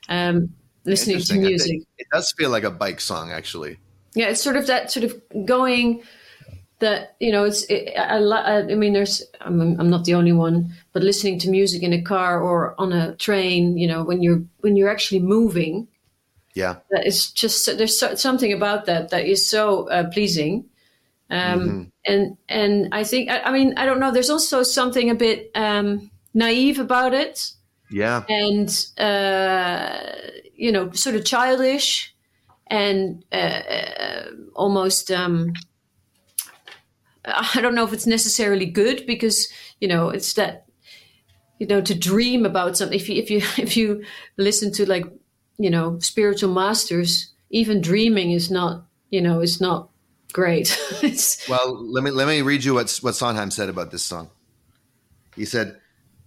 Um, 0.10 0.54
listening 0.88 1.20
to 1.20 1.36
music. 1.36 1.82
It 1.98 2.08
does 2.12 2.34
feel 2.38 2.50
like 2.50 2.64
a 2.64 2.72
bike 2.72 3.00
song, 3.00 3.32
actually. 3.32 3.78
Yeah, 4.16 4.30
it's 4.30 4.42
sort 4.42 4.56
of 4.56 4.66
that 4.68 4.90
sort 4.90 5.04
of 5.04 5.22
going 5.46 6.02
that 6.80 7.16
you 7.20 7.32
know. 7.32 7.44
It's 7.46 7.64
it, 7.70 7.94
I, 7.98 8.18
I, 8.18 8.76
mean, 8.76 8.94
there's 8.94 9.24
I'm, 9.42 9.80
I'm 9.80 9.90
not 9.90 10.06
the 10.06 10.14
only 10.14 10.34
one, 10.34 10.74
but 10.94 11.04
listening 11.04 11.40
to 11.40 11.50
music 11.50 11.84
in 11.84 11.94
a 11.94 12.02
car 12.02 12.40
or 12.42 12.80
on 12.80 12.94
a 12.94 13.16
train, 13.16 13.78
you 13.78 13.88
know, 13.88 14.04
when 14.04 14.22
you're 14.22 14.44
when 14.60 14.76
you're 14.76 14.90
actually 14.90 15.22
moving, 15.22 15.88
Yeah. 16.54 16.78
that 16.92 17.06
is 17.06 17.32
just 17.32 17.66
there's 17.78 18.00
so, 18.00 18.16
something 18.16 18.54
about 18.54 18.86
that 18.86 19.10
that 19.10 19.26
is 19.26 19.50
so 19.50 19.90
uh, 19.90 20.10
pleasing. 20.10 20.66
Um, 21.30 21.92
And 22.06 22.38
and 22.48 22.88
I 22.94 23.04
think 23.04 23.30
I, 23.30 23.42
I 23.42 23.52
mean 23.52 23.74
I 23.78 23.86
don't 23.86 24.00
know. 24.00 24.12
There's 24.12 24.30
also 24.30 24.64
something 24.64 25.10
a 25.10 25.16
bit 25.16 25.52
um, 25.56 26.10
naive 26.34 26.80
about 26.80 27.14
it 27.14 27.52
Yeah. 27.90 28.24
and 28.30 28.70
uh, 28.98 30.00
you 30.56 30.72
know, 30.72 30.92
sort 30.92 31.16
of 31.16 31.26
childish 31.26 32.16
and 32.68 33.26
uh, 33.32 33.36
uh, 33.36 34.26
almost. 34.54 35.12
Um, 35.12 35.54
I 37.26 37.62
don't 37.62 37.76
know 37.76 37.86
if 37.86 37.94
it's 37.94 38.08
necessarily 38.08 38.66
good 38.66 39.06
because 39.06 39.48
you 39.80 39.88
know 39.88 40.10
it's 40.10 40.34
that 40.34 40.66
you 41.60 41.68
know 41.68 41.82
to 41.82 41.96
dream 41.96 42.46
about 42.46 42.78
something. 42.78 42.98
If 42.98 43.10
you 43.10 43.16
if 43.22 43.30
you 43.30 43.38
if 43.58 43.78
you 43.78 44.04
listen 44.38 44.72
to 44.74 44.88
like 44.88 45.06
you 45.58 45.70
know 45.70 46.00
spiritual 46.00 46.54
masters, 46.54 47.34
even 47.50 47.82
dreaming 47.82 48.32
is 48.32 48.50
not 48.52 48.86
you 49.10 49.22
know 49.22 49.42
is 49.42 49.62
not 49.62 49.90
great. 50.34 50.78
Well, 51.50 51.92
let 51.92 52.04
me 52.04 52.12
let 52.12 52.28
me 52.28 52.42
read 52.42 52.64
you 52.64 52.74
what 52.74 52.98
what 53.02 53.16
Sondheim 53.16 53.52
said 53.52 53.70
about 53.70 53.92
this 53.92 54.04
song. 54.04 54.30
He 55.36 55.46
said, 55.46 55.80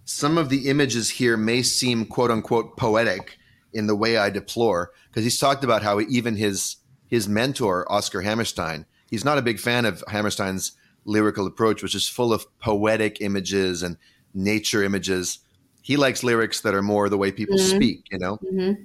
"Some 0.05 0.37
of 0.37 0.49
the 0.49 0.69
images 0.69 1.09
here 1.11 1.37
may 1.37 1.61
seem 1.61 2.05
quote 2.05 2.31
unquote 2.31 2.77
poetic 2.77 3.37
in 3.73 3.87
the 3.87 3.95
way 3.95 4.17
I 4.17 4.29
deplore." 4.29 4.91
Because 5.09 5.23
he's 5.23 5.39
talked 5.39 5.63
about 5.63 5.83
how 5.83 5.99
even 5.99 6.35
his 6.35 6.77
his 7.07 7.27
mentor 7.27 7.89
Oscar 7.91 8.21
Hammerstein, 8.21 8.85
he's 9.09 9.25
not 9.25 9.37
a 9.37 9.41
big 9.41 9.59
fan 9.59 9.85
of 9.85 10.03
Hammerstein's 10.07 10.71
lyrical 11.05 11.47
approach, 11.47 11.81
which 11.81 11.95
is 11.95 12.07
full 12.07 12.33
of 12.33 12.45
poetic 12.59 13.21
images 13.21 13.83
and 13.83 13.97
nature 14.33 14.83
images. 14.83 15.39
He 15.81 15.97
likes 15.97 16.23
lyrics 16.23 16.61
that 16.61 16.75
are 16.75 16.83
more 16.83 17.09
the 17.09 17.17
way 17.17 17.31
people 17.31 17.57
speak, 17.57 18.05
you 18.11 18.19
know? 18.19 18.37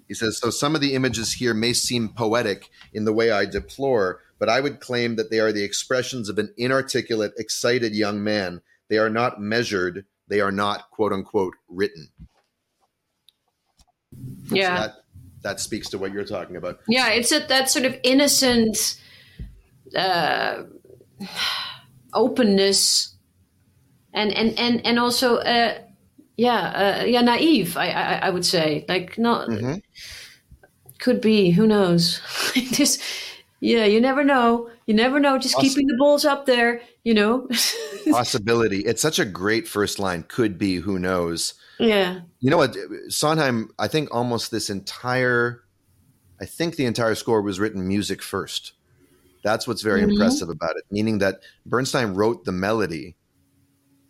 He 0.08 0.14
says, 0.14 0.38
So 0.38 0.50
some 0.50 0.74
of 0.74 0.80
the 0.80 0.94
images 0.94 1.32
here 1.34 1.52
may 1.52 1.72
seem 1.72 2.08
poetic 2.08 2.70
in 2.92 3.04
the 3.04 3.12
way 3.12 3.30
I 3.30 3.44
deplore, 3.44 4.20
but 4.38 4.48
I 4.48 4.60
would 4.60 4.80
claim 4.80 5.16
that 5.16 5.30
they 5.30 5.38
are 5.38 5.52
the 5.52 5.62
expressions 5.62 6.28
of 6.28 6.38
an 6.38 6.52
inarticulate, 6.56 7.34
excited 7.36 7.94
young 7.94 8.24
man. 8.24 8.62
They 8.88 8.98
are 8.98 9.10
not 9.10 9.40
measured, 9.40 10.06
they 10.28 10.40
are 10.40 10.52
not 10.52 10.90
quote 10.90 11.12
unquote 11.12 11.54
written. 11.68 12.08
yeah. 14.48 14.78
That 14.78 14.92
that 15.42 15.60
speaks 15.60 15.88
to 15.90 15.98
what 15.98 16.12
you're 16.12 16.24
talking 16.24 16.56
about. 16.56 16.80
Yeah, 16.88 17.10
it's 17.10 17.30
a, 17.30 17.38
that 17.46 17.70
sort 17.70 17.84
of 17.84 17.94
innocent 18.02 19.00
uh, 19.94 20.64
openness, 22.14 23.14
and 24.12 24.32
and 24.32 24.58
and 24.58 24.84
and 24.86 24.98
also, 24.98 25.36
uh, 25.38 25.78
yeah, 26.36 27.00
uh, 27.00 27.04
yeah, 27.04 27.20
naive. 27.22 27.76
I, 27.76 27.90
I 27.90 28.14
I 28.26 28.30
would 28.30 28.44
say, 28.44 28.84
like, 28.88 29.18
not 29.18 29.48
Mhm. 29.48 29.80
could 30.98 31.20
be. 31.20 31.50
Who 31.50 31.66
knows? 31.66 32.20
Just 32.54 33.00
yeah, 33.60 33.84
you 33.84 34.00
never 34.00 34.24
know. 34.24 34.70
You 34.86 34.94
never 34.94 35.18
know. 35.18 35.38
Just 35.38 35.56
Awesome. 35.56 35.68
keeping 35.68 35.86
the 35.86 35.96
balls 35.98 36.24
up 36.24 36.46
there, 36.46 36.80
you 37.04 37.14
know. 37.14 37.48
Possibility. 38.10 38.80
It's 38.80 39.02
such 39.02 39.18
a 39.18 39.24
great 39.24 39.66
first 39.66 39.98
line. 39.98 40.24
Could 40.28 40.58
be, 40.58 40.76
who 40.76 40.98
knows. 40.98 41.54
yeah, 41.80 42.20
You 42.40 42.50
know 42.50 42.56
what? 42.58 42.76
Sondheim, 43.08 43.70
I 43.78 43.88
think 43.88 44.14
almost 44.14 44.50
this 44.50 44.70
entire, 44.70 45.62
I 46.40 46.44
think 46.44 46.76
the 46.76 46.86
entire 46.86 47.14
score 47.16 47.42
was 47.42 47.58
written 47.58 47.88
music 47.88 48.22
first. 48.22 48.72
That's 49.46 49.66
what's 49.68 49.82
very 49.82 50.02
Mhm. 50.02 50.10
impressive 50.10 50.48
about 50.48 50.76
it, 50.76 50.84
meaning 50.90 51.18
that 51.18 51.40
Bernstein 51.64 52.14
wrote 52.14 52.44
the 52.44 52.50
melody 52.50 53.14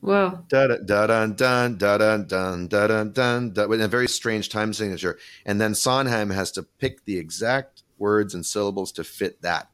Well, 0.00 0.46
da 0.48 0.66
da 0.68 0.76
da 0.78 1.06
da 1.06 1.26
dun 1.26 1.76
dun 1.76 2.68
da 2.68 2.86
dun 2.86 3.12
dun 3.12 3.52
da 3.52 3.66
with 3.66 3.82
a 3.82 3.88
very 3.88 4.08
strange 4.08 4.48
time 4.48 4.72
signature, 4.72 5.18
and 5.44 5.60
then 5.60 5.74
Sondheim 5.74 6.30
has 6.30 6.50
to 6.52 6.62
pick 6.62 7.04
the 7.04 7.18
exact 7.18 7.82
words 7.98 8.34
and 8.34 8.46
syllables 8.46 8.92
to 8.92 9.04
fit 9.04 9.42
that. 9.42 9.68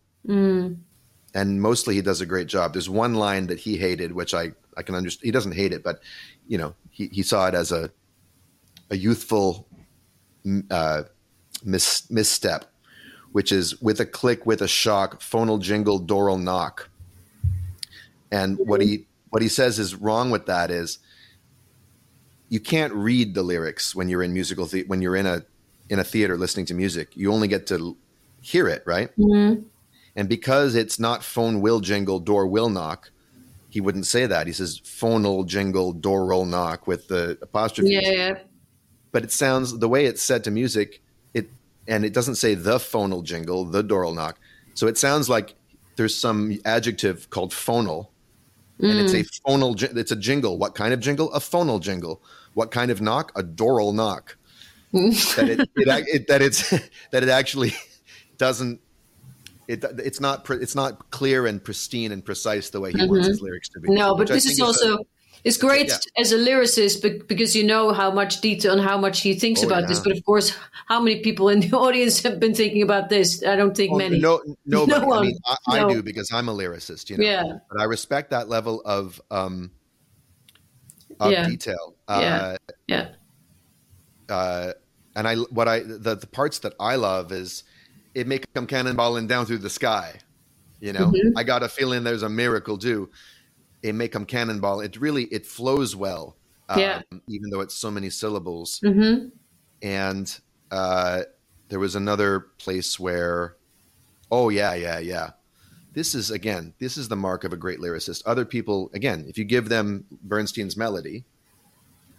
And 1.34 1.62
mostly 1.62 1.94
he 1.94 2.02
does 2.02 2.20
a 2.20 2.26
great 2.26 2.48
job. 2.48 2.72
There's 2.72 2.90
one 2.90 3.14
line 3.14 3.46
that 3.46 3.60
he 3.60 3.76
hated, 3.76 4.12
which 4.12 4.34
I 4.34 4.52
I 4.76 4.82
can 4.82 4.94
understand. 4.96 5.26
He 5.26 5.30
doesn't 5.30 5.52
hate 5.52 5.72
it, 5.72 5.84
but 5.84 6.00
you 6.48 6.58
know 6.58 6.74
he 6.90 7.06
he 7.12 7.22
saw 7.22 7.46
it 7.46 7.54
as 7.54 7.70
a 7.70 7.90
a 8.90 8.96
youthful 8.96 9.68
uh, 10.70 11.02
mis- 11.64 12.10
misstep, 12.10 12.64
which 13.32 13.50
is 13.50 13.80
with 13.80 13.98
a 14.00 14.06
click, 14.06 14.46
with 14.46 14.62
a 14.62 14.68
shock, 14.68 15.20
phonal 15.20 15.60
jingle, 15.60 16.00
dooral 16.00 16.40
knock. 16.40 16.88
And 18.30 18.58
mm-hmm. 18.58 18.70
what 18.70 18.80
he 18.80 19.06
what 19.30 19.42
he 19.42 19.48
says 19.48 19.78
is 19.78 19.94
wrong 19.94 20.30
with 20.30 20.46
that 20.46 20.70
is 20.70 20.98
you 22.48 22.60
can't 22.60 22.92
read 22.92 23.34
the 23.34 23.42
lyrics 23.42 23.94
when 23.94 24.08
you're 24.08 24.22
in 24.22 24.32
musical 24.32 24.66
the- 24.66 24.84
when 24.84 25.00
you're 25.02 25.16
in 25.16 25.26
a 25.26 25.44
in 25.88 25.98
a 25.98 26.04
theater 26.04 26.36
listening 26.36 26.66
to 26.66 26.74
music. 26.74 27.16
You 27.16 27.32
only 27.32 27.48
get 27.48 27.66
to 27.68 27.96
hear 28.40 28.68
it, 28.68 28.82
right? 28.86 29.10
Mm-hmm. 29.16 29.62
And 30.16 30.28
because 30.28 30.74
it's 30.74 30.98
not 30.98 31.24
phone 31.24 31.62
will 31.62 31.80
jingle, 31.80 32.20
door 32.20 32.46
will 32.46 32.68
knock, 32.68 33.10
he 33.70 33.80
wouldn't 33.80 34.06
say 34.06 34.26
that. 34.26 34.46
He 34.46 34.52
says 34.52 34.80
phonal 34.84 35.46
jingle, 35.46 35.94
door 35.94 36.26
will 36.26 36.44
knock 36.44 36.86
with 36.86 37.08
the 37.08 37.38
apostrophe 37.40 37.94
yeah, 37.94 38.10
yeah. 38.10 38.38
but 39.12 39.24
it 39.24 39.32
sounds 39.32 39.78
the 39.78 39.88
way 39.88 40.04
it's 40.04 40.22
set 40.22 40.44
to 40.44 40.50
music 40.50 41.02
and 41.88 42.04
it 42.04 42.12
doesn't 42.12 42.36
say 42.36 42.54
the 42.54 42.78
phonal 42.78 43.22
jingle 43.22 43.64
the 43.64 43.82
dooral 43.82 44.14
knock. 44.14 44.38
So 44.74 44.86
it 44.86 44.98
sounds 44.98 45.28
like 45.28 45.54
there's 45.96 46.16
some 46.16 46.58
adjective 46.64 47.28
called 47.30 47.52
phonal 47.52 48.08
and 48.82 48.98
it's 48.98 49.12
a 49.12 49.22
phonal 49.46 49.80
it's 49.96 50.10
a 50.10 50.16
jingle. 50.16 50.58
What 50.58 50.74
kind 50.74 50.92
of 50.92 51.00
jingle? 51.00 51.32
A 51.32 51.38
phonal 51.38 51.80
jingle. 51.80 52.22
What 52.54 52.70
kind 52.70 52.90
of 52.90 53.00
knock? 53.00 53.32
A 53.36 53.42
dooral 53.42 53.94
knock. 53.94 54.36
That 54.92 55.48
it, 55.48 55.60
it, 55.60 56.06
it 56.08 56.26
that 56.28 56.42
it's 56.42 56.68
that 57.12 57.22
it 57.22 57.28
actually 57.28 57.72
doesn't 58.38 58.80
it, 59.68 59.84
it's 59.98 60.20
not 60.20 60.44
pre- 60.44 60.58
it's 60.58 60.74
not 60.74 61.10
clear 61.10 61.46
and 61.46 61.62
pristine 61.62 62.12
and 62.12 62.22
precise 62.22 62.68
the 62.68 62.80
way 62.80 62.92
he 62.92 63.06
wants 63.06 63.28
his 63.28 63.40
lyrics 63.40 63.68
to 63.70 63.80
be. 63.80 63.88
Mm-hmm. 63.88 63.98
No, 63.98 64.14
but 64.16 64.26
this 64.28 64.44
is 64.44 64.60
a- 64.60 64.64
also 64.64 64.98
it's 65.44 65.56
great 65.56 65.88
yeah. 65.88 65.98
as 66.22 66.32
a 66.32 66.36
lyricist 66.38 67.02
bec- 67.02 67.26
because 67.26 67.56
you 67.56 67.64
know 67.64 67.92
how 67.92 68.10
much 68.10 68.40
detail 68.40 68.72
and 68.72 68.80
how 68.80 68.96
much 68.96 69.20
he 69.20 69.34
thinks 69.34 69.62
Oh, 69.62 69.66
about 69.66 69.88
this. 69.88 69.98
But 70.00 70.12
of 70.16 70.24
course, 70.24 70.56
how 70.86 71.00
many 71.00 71.20
people 71.20 71.48
in 71.48 71.60
the 71.60 71.76
audience 71.86 72.22
have 72.22 72.38
been 72.38 72.54
thinking 72.54 72.82
about 72.82 73.08
this? 73.08 73.42
I 73.44 73.56
don't 73.56 73.76
think 73.76 73.92
Oh, 73.92 73.98
many. 73.98 74.18
No, 74.20 74.40
nobody. 74.66 74.90
No 74.92 75.04
I 75.04 75.06
one. 75.06 75.26
mean, 75.26 75.38
I, 75.46 75.56
I 75.80 75.92
do 75.92 76.02
because 76.02 76.30
I'm 76.32 76.48
a 76.48 76.54
lyricist, 76.54 77.10
you 77.10 77.16
know. 77.18 77.24
Yeah. 77.24 77.42
But 77.70 77.80
I 77.80 77.84
respect 77.84 78.30
that 78.30 78.48
level 78.48 78.82
of 78.84 79.20
um, 79.30 79.70
of 81.20 81.32
Yeah. 81.32 81.46
detail. 81.48 81.94
Yeah. 82.08 82.14
Uh, 82.14 82.56
Yeah, 82.88 83.08
uh, 84.28 84.72
and 85.16 85.26
I 85.28 85.36
what 85.36 85.68
I 85.68 85.80
the, 85.80 86.14
the 86.16 86.26
parts 86.26 86.60
that 86.60 86.74
I 86.80 86.96
love 86.96 87.32
is 87.32 87.64
it 88.14 88.26
may 88.26 88.40
come 88.54 88.66
cannonballing 88.66 89.28
down 89.28 89.46
through 89.46 89.58
the 89.58 89.70
sky. 89.70 90.14
You 90.80 90.92
know, 90.92 91.06
Mm-hmm. 91.06 91.38
I 91.38 91.44
got 91.44 91.62
a 91.62 91.68
feeling 91.68 92.02
there's 92.04 92.22
a 92.24 92.28
miracle 92.28 92.76
due. 92.76 93.08
It 93.82 93.94
may 93.94 94.08
come 94.08 94.26
cannonball. 94.26 94.80
It 94.80 94.96
really 94.96 95.24
it 95.24 95.46
flows 95.46 95.94
well. 95.96 96.36
um, 96.68 96.80
Yeah. 96.80 97.02
Even 97.28 97.50
though 97.50 97.60
it's 97.60 97.74
so 97.74 97.90
many 97.90 98.10
syllables. 98.10 98.80
hmm 98.82 99.28
and 99.82 100.38
uh, 100.70 101.22
there 101.68 101.80
was 101.80 101.96
another 101.96 102.38
place 102.58 103.00
where 103.00 103.56
oh 104.30 104.48
yeah 104.48 104.74
yeah 104.74 104.98
yeah 105.00 105.30
this 105.92 106.14
is 106.14 106.30
again 106.30 106.72
this 106.78 106.96
is 106.96 107.08
the 107.08 107.16
mark 107.16 107.42
of 107.44 107.52
a 107.52 107.56
great 107.56 107.80
lyricist 107.80 108.22
other 108.24 108.44
people 108.44 108.90
again 108.94 109.24
if 109.28 109.36
you 109.36 109.44
give 109.44 109.68
them 109.68 110.04
bernstein's 110.22 110.76
melody 110.76 111.24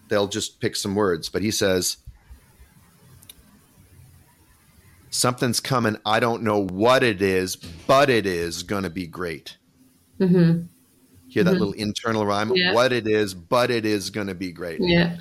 they'll 0.09 0.27
just 0.27 0.59
pick 0.59 0.75
some 0.75 0.93
words 0.93 1.29
but 1.29 1.41
he 1.41 1.49
says 1.49 1.97
something's 5.09 5.59
coming 5.59 5.97
i 6.05 6.19
don't 6.19 6.43
know 6.43 6.59
what 6.65 7.01
it 7.03 7.21
is 7.21 7.55
but 7.87 8.09
it 8.09 8.25
is 8.25 8.63
going 8.63 8.83
to 8.83 8.89
be 8.89 9.07
great 9.07 9.57
hmm 10.19 10.63
hear 11.33 11.43
that 11.43 11.51
mm-hmm. 11.51 11.59
little 11.59 11.73
internal 11.73 12.25
rhyme 12.25 12.51
Yeah. 12.55 12.73
what 12.73 12.91
it 12.93 13.07
is 13.07 13.33
but 13.33 13.71
it 13.71 13.85
is 13.85 14.09
going 14.09 14.27
to 14.27 14.35
be 14.35 14.51
great 14.51 14.79
yeah, 14.81 15.17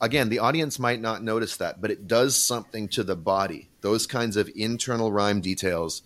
again, 0.00 0.28
the 0.28 0.38
audience 0.38 0.78
might 0.78 1.00
not 1.00 1.22
notice 1.22 1.56
that, 1.56 1.80
but 1.80 1.90
it 1.90 2.06
does 2.06 2.36
something 2.36 2.88
to 2.88 3.02
the 3.02 3.16
body. 3.16 3.68
Those 3.80 4.06
kinds 4.06 4.36
of 4.36 4.50
internal 4.54 5.12
rhyme 5.12 5.40
details, 5.40 6.02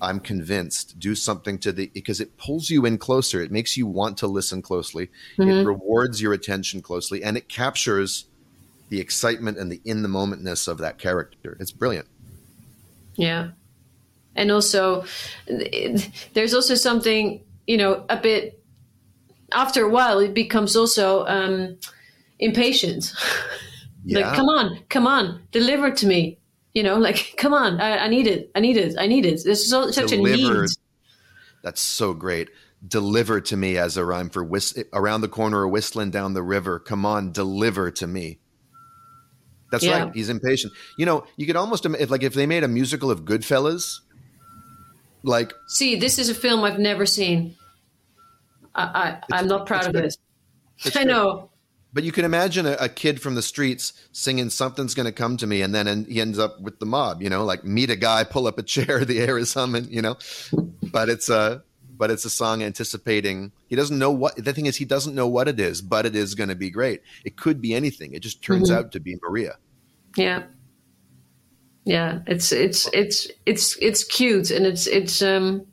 I'm 0.00 0.20
convinced, 0.20 0.98
do 0.98 1.14
something 1.14 1.58
to 1.58 1.72
the 1.72 1.90
because 1.92 2.20
it 2.20 2.36
pulls 2.36 2.70
you 2.70 2.84
in 2.86 2.98
closer. 2.98 3.42
It 3.42 3.50
makes 3.50 3.76
you 3.76 3.86
want 3.86 4.18
to 4.18 4.26
listen 4.26 4.62
closely. 4.62 5.10
It 5.38 5.42
mm-hmm. 5.42 5.66
rewards 5.66 6.20
your 6.20 6.32
attention 6.32 6.82
closely, 6.82 7.22
and 7.22 7.36
it 7.36 7.48
captures 7.48 8.26
the 8.88 9.00
excitement 9.00 9.58
and 9.58 9.70
the 9.70 9.80
in 9.84 10.02
the 10.02 10.08
momentness 10.08 10.68
of 10.68 10.78
that 10.78 10.98
character. 10.98 11.56
It's 11.60 11.72
brilliant. 11.72 12.06
yeah. 13.16 13.50
And 14.36 14.50
also, 14.50 15.04
there's 15.46 16.54
also 16.54 16.74
something 16.74 17.44
you 17.66 17.76
know 17.76 18.04
a 18.08 18.16
bit. 18.16 18.60
After 19.52 19.84
a 19.84 19.88
while, 19.88 20.18
it 20.18 20.34
becomes 20.34 20.76
also 20.76 21.24
um, 21.26 21.78
impatient. 22.38 23.12
Yeah. 24.06 24.18
Like, 24.18 24.36
come 24.36 24.48
on, 24.50 24.78
come 24.90 25.06
on, 25.06 25.40
deliver 25.50 25.90
to 25.90 26.06
me. 26.06 26.36
You 26.74 26.82
know, 26.82 26.98
like, 26.98 27.32
come 27.38 27.54
on, 27.54 27.80
I, 27.80 27.96
I 28.04 28.08
need 28.08 28.26
it, 28.26 28.50
I 28.54 28.60
need 28.60 28.76
it, 28.76 28.94
I 28.98 29.06
need 29.06 29.24
it. 29.24 29.40
There's 29.42 29.68
so, 29.70 29.90
such 29.90 30.12
a 30.12 30.18
need. 30.18 30.68
That's 31.62 31.80
so 31.80 32.12
great. 32.12 32.50
Deliver 32.86 33.40
to 33.40 33.56
me 33.56 33.78
as 33.78 33.96
a 33.96 34.04
rhyme 34.04 34.28
for 34.28 34.44
whist- 34.44 34.78
around 34.92 35.22
the 35.22 35.28
corner 35.28 35.60
or 35.60 35.68
whistling 35.68 36.10
down 36.10 36.34
the 36.34 36.42
river. 36.42 36.78
Come 36.78 37.06
on, 37.06 37.32
deliver 37.32 37.90
to 37.92 38.06
me. 38.06 38.40
That's 39.72 39.82
Yeah. 39.82 40.04
right. 40.04 40.14
He's 40.14 40.28
impatient. 40.28 40.74
You 40.98 41.06
know, 41.06 41.24
you 41.38 41.46
could 41.46 41.56
almost 41.56 41.86
if 41.86 42.10
like 42.10 42.22
if 42.22 42.34
they 42.34 42.44
made 42.46 42.62
a 42.62 42.68
musical 42.68 43.10
of 43.10 43.24
Goodfellas, 43.24 44.00
like 45.22 45.54
See, 45.68 45.96
this 45.96 46.18
is 46.18 46.28
a 46.28 46.34
film 46.34 46.62
I've 46.62 46.78
never 46.78 47.06
seen. 47.06 47.56
I, 48.74 48.82
I 48.82 49.20
I'm 49.38 49.46
not 49.48 49.66
proud 49.66 49.86
of 49.86 49.92
this. 49.92 50.16
I 50.94 51.04
know. 51.04 51.50
But 51.92 52.02
you 52.02 52.10
can 52.10 52.24
imagine 52.24 52.66
a, 52.66 52.72
a 52.80 52.88
kid 52.88 53.22
from 53.22 53.36
the 53.36 53.42
streets 53.42 53.92
singing 54.10 54.50
"Something's 54.50 54.94
Going 54.94 55.06
to 55.06 55.12
Come 55.12 55.36
to 55.36 55.46
Me," 55.46 55.62
and 55.62 55.72
then 55.74 55.86
en- 55.86 56.06
he 56.06 56.20
ends 56.20 56.38
up 56.40 56.60
with 56.60 56.80
the 56.80 56.86
mob. 56.86 57.22
You 57.22 57.30
know, 57.30 57.44
like 57.44 57.64
meet 57.64 57.88
a 57.90 57.96
guy, 57.96 58.24
pull 58.24 58.46
up 58.48 58.58
a 58.58 58.62
chair, 58.64 59.04
the 59.04 59.20
air 59.20 59.38
is 59.38 59.54
humming. 59.54 59.86
You 59.90 60.02
know, 60.02 60.16
but 60.92 61.08
it's 61.08 61.28
a 61.28 61.62
but 61.96 62.10
it's 62.10 62.24
a 62.24 62.30
song 62.30 62.64
anticipating. 62.64 63.52
He 63.68 63.76
doesn't 63.76 63.96
know 63.98 64.10
what 64.10 64.34
the 64.36 64.52
thing 64.52 64.66
is. 64.66 64.76
He 64.76 64.84
doesn't 64.84 65.14
know 65.14 65.28
what 65.28 65.46
it 65.46 65.60
is, 65.60 65.80
but 65.80 66.04
it 66.06 66.16
is 66.16 66.34
going 66.34 66.48
to 66.48 66.56
be 66.56 66.68
great. 66.68 67.02
It 67.24 67.36
could 67.36 67.60
be 67.60 67.72
anything. 67.74 68.12
It 68.14 68.20
just 68.20 68.42
turns 68.42 68.68
Mm-hmm. 68.70 68.78
out 68.86 68.92
to 68.92 68.98
be 69.00 69.16
Maria. 69.22 69.56
Yeah. 70.16 70.42
Yeah, 71.84 72.20
it's 72.26 72.50
it's 72.50 72.88
it's 72.92 73.28
it's 73.46 73.76
it's 73.80 74.02
cute 74.04 74.50
and 74.50 74.64
it's 74.66 74.86
it's 74.86 75.20
um 75.22 75.66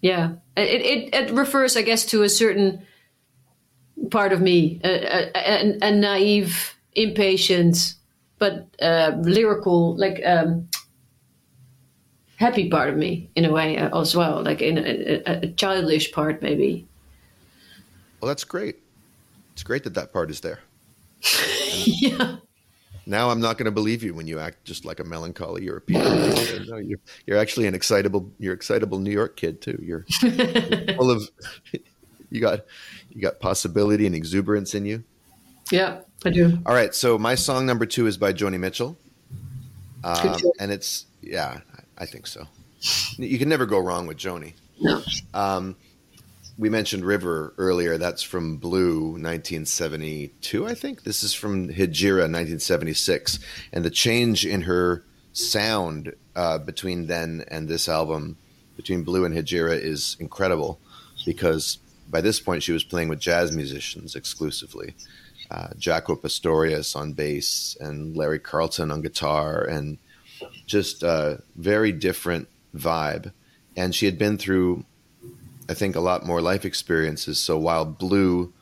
yeah. 0.00 0.32
It 0.56 0.82
it 0.82 1.14
it 1.14 1.30
refers 1.32 1.76
I 1.76 1.82
guess 1.82 2.04
to 2.06 2.22
a 2.22 2.28
certain 2.28 2.86
part 4.10 4.32
of 4.32 4.40
me, 4.40 4.80
a, 4.82 5.30
a, 5.82 5.90
naive, 5.90 6.74
impatient, 6.94 7.94
but 8.38 8.66
uh, 8.80 9.12
lyrical 9.20 9.96
like 9.96 10.20
um 10.24 10.68
happy 12.36 12.70
part 12.70 12.88
of 12.88 12.96
me 12.96 13.30
in 13.36 13.44
a 13.44 13.52
way 13.52 13.76
uh, 13.76 14.00
as 14.00 14.16
well, 14.16 14.42
like 14.42 14.62
in 14.62 14.78
a, 14.78 15.22
a, 15.26 15.40
a 15.42 15.46
childish 15.52 16.10
part 16.12 16.42
maybe. 16.42 16.88
Well, 18.20 18.28
that's 18.28 18.44
great. 18.44 18.76
It's 19.52 19.62
great 19.62 19.84
that 19.84 19.94
that 19.94 20.12
part 20.12 20.30
is 20.30 20.40
there. 20.40 20.60
yeah. 21.84 22.36
Now 23.10 23.30
I'm 23.30 23.40
not 23.40 23.58
going 23.58 23.64
to 23.64 23.72
believe 23.72 24.04
you 24.04 24.14
when 24.14 24.28
you 24.28 24.38
act 24.38 24.64
just 24.64 24.84
like 24.84 25.00
a 25.00 25.04
melancholy 25.04 25.64
European. 25.64 26.00
no, 26.68 26.76
you're, 26.76 27.00
you're 27.26 27.38
actually 27.38 27.66
an 27.66 27.74
excitable, 27.74 28.30
you're 28.38 28.54
excitable 28.54 29.00
New 29.00 29.10
York 29.10 29.36
kid 29.36 29.60
too. 29.60 29.76
You're 29.82 30.06
full 30.20 31.10
of, 31.10 31.28
you 32.30 32.40
got, 32.40 32.60
you 33.10 33.20
got 33.20 33.40
possibility 33.40 34.06
and 34.06 34.14
exuberance 34.14 34.76
in 34.76 34.86
you. 34.86 35.02
Yeah, 35.72 36.02
I 36.24 36.30
do. 36.30 36.60
All 36.64 36.72
right, 36.72 36.94
so 36.94 37.18
my 37.18 37.34
song 37.34 37.66
number 37.66 37.84
two 37.84 38.06
is 38.06 38.16
by 38.16 38.32
Joni 38.32 38.60
Mitchell, 38.60 38.96
um, 40.04 40.36
and 40.60 40.70
it's 40.70 41.06
yeah, 41.20 41.60
I 41.98 42.06
think 42.06 42.28
so. 42.28 42.46
You 43.16 43.38
can 43.38 43.48
never 43.48 43.66
go 43.66 43.78
wrong 43.80 44.06
with 44.06 44.18
Joni. 44.18 44.54
No. 44.80 45.02
We 46.60 46.68
mentioned 46.68 47.06
River 47.06 47.54
earlier. 47.56 47.96
That's 47.96 48.22
from 48.22 48.58
Blue, 48.58 49.12
1972, 49.12 50.66
I 50.66 50.74
think. 50.74 51.04
This 51.04 51.22
is 51.22 51.32
from 51.32 51.68
Hejira, 51.68 52.28
1976, 52.28 53.38
and 53.72 53.82
the 53.82 53.88
change 53.88 54.44
in 54.44 54.60
her 54.60 55.02
sound 55.32 56.14
uh, 56.36 56.58
between 56.58 57.06
then 57.06 57.46
and 57.48 57.66
this 57.66 57.88
album, 57.88 58.36
between 58.76 59.04
Blue 59.04 59.24
and 59.24 59.34
Hejira, 59.34 59.80
is 59.80 60.18
incredible 60.20 60.78
because 61.24 61.78
by 62.10 62.20
this 62.20 62.40
point 62.40 62.62
she 62.62 62.72
was 62.72 62.84
playing 62.84 63.08
with 63.08 63.20
jazz 63.20 63.56
musicians 63.56 64.14
exclusively. 64.14 64.94
Uh, 65.50 65.68
Jaco 65.78 66.20
Pastorius 66.20 66.94
on 66.94 67.14
bass 67.14 67.74
and 67.80 68.14
Larry 68.14 68.38
Carlton 68.38 68.90
on 68.90 69.00
guitar, 69.00 69.64
and 69.64 69.96
just 70.66 71.02
a 71.02 71.42
very 71.56 71.90
different 71.90 72.48
vibe. 72.76 73.32
And 73.78 73.94
she 73.94 74.04
had 74.04 74.18
been 74.18 74.36
through 74.36 74.84
I 75.70 75.74
think, 75.74 75.94
a 75.94 76.00
lot 76.00 76.26
more 76.26 76.40
life 76.42 76.64
experiences. 76.64 77.38
So 77.38 77.56
while 77.56 77.84
Blue 77.84 78.52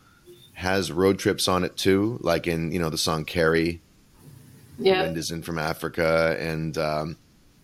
has 0.52 0.92
road 0.92 1.18
trips 1.18 1.48
on 1.48 1.64
it 1.64 1.76
too, 1.76 2.18
like 2.20 2.46
in 2.46 2.70
you 2.70 2.78
know 2.78 2.90
the 2.90 2.98
song 2.98 3.24
Carrie, 3.24 3.80
Yeah. 4.78 5.02
Linda's 5.02 5.30
in 5.30 5.42
from 5.42 5.58
Africa, 5.58 6.36
and 6.38 6.76
um, 6.76 7.16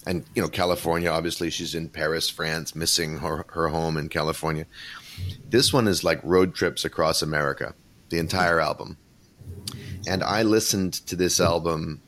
and 0.07 0.25
you 0.35 0.41
know 0.43 0.49
California. 0.49 1.11
Obviously, 1.11 1.51
she's 1.51 1.75
in 1.75 1.89
Paris, 1.91 2.31
France, 2.31 2.75
missing 2.75 3.19
her 3.19 3.45
her 3.51 3.69
home 3.69 3.97
in 3.99 4.09
California. 4.09 4.65
This 5.51 5.73
one 5.73 5.87
is 5.89 6.03
like 6.03 6.21
road 6.25 6.55
trips 6.55 6.85
across 6.85 7.21
America, 7.23 7.75
the 8.09 8.19
entire 8.19 8.61
album. 8.61 8.97
And 10.07 10.23
I 10.23 10.43
listened 10.43 10.95
to 11.07 11.17
this 11.17 11.41
album 11.41 12.01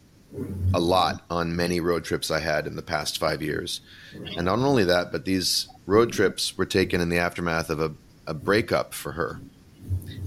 a 0.75 0.81
lot 0.81 1.25
on 1.31 1.57
many 1.57 1.81
road 1.81 2.05
trips 2.05 2.31
I 2.31 2.41
had 2.41 2.67
in 2.67 2.77
the 2.77 2.83
past 2.83 3.19
five 3.19 3.43
years. 3.43 3.81
And 4.37 4.47
not 4.47 4.59
only 4.59 4.85
that, 4.85 5.13
but 5.13 5.25
these 5.25 5.69
road 5.87 6.13
trips 6.13 6.57
were 6.57 6.67
taken 6.67 7.01
in 7.01 7.09
the 7.09 7.19
aftermath 7.19 7.71
of 7.71 7.81
a, 7.81 7.93
a 8.27 8.35
breakup 8.35 8.93
for 8.93 9.13
her. 9.13 9.41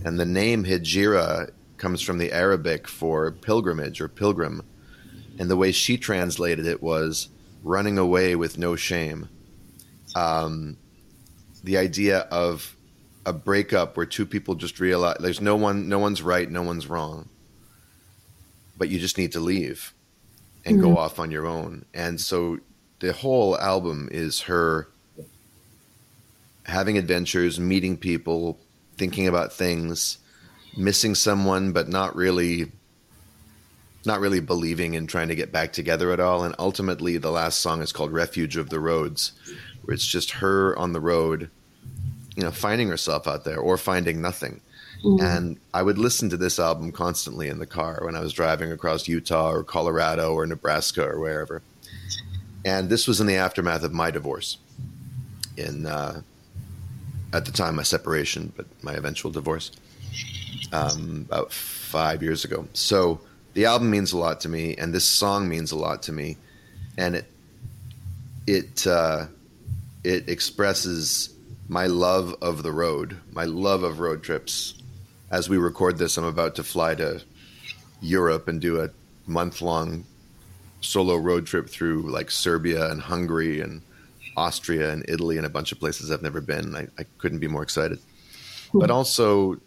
And 0.06 0.20
the 0.20 0.26
name 0.26 0.64
Hejira 0.64 1.52
comes 1.78 2.02
from 2.02 2.18
the 2.18 2.32
Arabic 2.32 2.88
for 2.88 3.32
pilgrimage 3.32 4.02
or 4.02 4.08
pilgrim. 4.08 4.64
And 5.38 5.50
the 5.50 5.58
way 5.58 5.72
she 5.72 5.98
translated 5.98 6.66
it 6.66 6.82
was 6.82 7.30
running 7.64 7.98
away 7.98 8.36
with 8.36 8.58
no 8.58 8.76
shame. 8.76 9.30
Um, 10.16 10.78
the 11.64 11.78
idea 11.78 12.20
of 12.32 12.76
a 13.26 13.34
breakup 13.34 13.96
where 13.98 14.06
two 14.06 14.26
people 14.26 14.56
just 14.56 14.80
realize 14.80 15.18
there's 15.20 15.42
no 15.42 15.56
one, 15.56 15.88
no 15.90 16.00
one's 16.00 16.22
right, 16.22 16.50
no 16.50 16.64
one's 16.64 16.88
wrong, 16.88 17.30
but 18.80 18.90
you 18.90 18.98
just 18.98 19.20
need 19.20 19.34
to 19.34 19.40
leave 19.40 19.94
and 20.66 20.82
go 20.82 20.88
mm-hmm. 20.88 20.98
off 20.98 21.20
on 21.20 21.30
your 21.30 21.46
own. 21.46 21.86
And 21.94 22.20
so 22.20 22.60
the 23.00 23.14
whole 23.14 23.58
album 23.60 24.10
is 24.12 24.42
her 24.42 24.88
having 26.64 26.98
adventures, 26.98 27.60
meeting 27.60 27.98
people, 27.98 28.58
thinking 28.98 29.28
about 29.28 29.54
things, 29.54 30.18
missing 30.76 31.14
someone, 31.14 31.72
but 31.72 31.88
not 31.88 32.16
really 32.16 32.72
not 34.06 34.22
really 34.22 34.40
believing 34.40 34.94
in 34.94 35.08
trying 35.08 35.28
to 35.28 35.36
get 35.36 35.52
back 35.52 35.74
together 35.74 36.12
at 36.12 36.22
all. 36.22 36.46
And 36.46 36.56
ultimately 36.58 37.18
the 37.18 37.32
last 37.32 37.60
song 37.60 37.82
is 37.82 37.92
called 37.92 38.14
Refuge 38.14 38.56
of 38.56 38.70
the 38.70 38.80
Roads, 38.80 39.34
where 39.84 39.94
it's 39.94 40.08
just 40.08 40.32
her 40.32 40.78
on 40.80 40.94
the 40.94 41.02
road, 41.02 41.50
you 42.36 42.44
know, 42.44 42.52
finding 42.52 42.88
herself 42.88 43.28
out 43.28 43.44
there 43.44 43.60
or 43.60 43.78
finding 43.78 44.22
nothing. 44.22 44.62
And 45.04 45.58
I 45.74 45.82
would 45.82 45.98
listen 45.98 46.30
to 46.30 46.38
this 46.38 46.60
album 46.60 46.92
constantly 46.92 47.48
in 47.48 47.60
the 47.60 47.66
car 47.66 48.02
when 48.04 48.16
I 48.16 48.20
was 48.20 48.34
driving 48.34 48.72
across 48.72 49.08
Utah 49.08 49.52
or 49.52 49.64
Colorado 49.64 50.34
or 50.34 50.46
Nebraska 50.46 51.06
or 51.06 51.20
wherever. 51.20 51.62
And 52.66 52.90
this 52.90 53.08
was 53.08 53.22
in 53.22 53.28
the 53.28 53.36
aftermath 53.36 53.84
of 53.84 53.94
my 53.94 54.12
divorce. 54.12 54.58
In 55.56 55.86
uh, 55.86 56.22
at 57.34 57.46
the 57.46 57.52
time 57.52 57.76
my 57.76 57.84
separation, 57.84 58.52
but 58.56 58.66
my 58.82 58.94
eventual 58.94 59.32
divorce, 59.32 59.72
um, 60.72 61.26
about 61.28 61.52
five 61.52 62.24
years 62.24 62.44
ago. 62.44 62.68
So 62.74 63.22
the 63.54 63.66
album 63.66 63.90
means 63.90 64.14
a 64.14 64.18
lot 64.18 64.42
to 64.42 64.50
me, 64.50 64.76
and 64.76 64.94
this 64.94 65.06
song 65.06 65.48
means 65.48 65.72
a 65.72 65.76
lot 65.78 66.04
to 66.04 66.12
me, 66.12 66.38
and 66.98 67.16
it 67.16 67.26
it 68.48 68.88
uh, 68.88 69.28
it 70.04 70.28
expresses 70.30 71.34
my 71.68 71.86
love 71.86 72.36
of 72.42 72.64
the 72.64 72.72
road, 72.72 73.18
my 73.32 73.46
love 73.46 73.84
of 73.84 74.00
road 74.00 74.24
trips. 74.24 74.79
As 75.32 75.48
we 75.48 75.58
record 75.58 75.98
this, 75.98 76.18
I'm 76.18 76.26
about 76.26 76.56
to 76.56 76.64
fly 76.64 76.96
to 76.96 77.22
Europe 78.02 78.48
and 78.48 78.60
do 78.60 78.82
a 78.82 78.90
month 79.28 79.62
long 79.62 80.06
solo 80.82 81.16
road 81.16 81.46
trip 81.46 81.70
through 81.70 82.10
like 82.10 82.32
Serbia 82.32 82.90
and 82.90 83.02
Hungary 83.02 83.62
and 83.62 83.82
Austria 84.38 84.92
and 84.92 85.06
Italy 85.08 85.38
and 85.38 85.46
a 85.46 85.50
bunch 85.50 85.72
of 85.72 85.80
places 85.80 86.12
I've 86.12 86.22
never 86.22 86.42
been. 86.42 86.76
I, 86.76 86.88
I 86.98 87.06
couldn't 87.18 87.40
be 87.40 87.48
more 87.48 87.64
excited. 87.64 88.00
But 88.74 88.92
also 88.92 89.60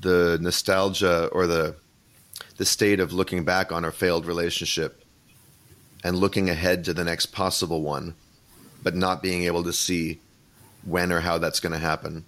the 0.00 0.38
nostalgia 0.40 1.26
or 1.28 1.46
the 1.46 1.76
the 2.56 2.64
state 2.64 3.00
of 3.00 3.12
looking 3.12 3.44
back 3.44 3.72
on 3.72 3.84
our 3.84 3.92
failed 3.92 4.26
relationship 4.26 5.04
and 6.04 6.16
looking 6.16 6.50
ahead 6.50 6.84
to 6.84 6.92
the 6.92 7.04
next 7.04 7.26
possible 7.26 7.82
one, 7.82 8.14
but 8.82 8.94
not 8.94 9.22
being 9.22 9.44
able 9.44 9.64
to 9.64 9.72
see 9.72 10.20
when 10.84 11.12
or 11.12 11.20
how 11.20 11.38
that's 11.38 11.60
going 11.60 11.72
to 11.72 11.78
happen, 11.78 12.24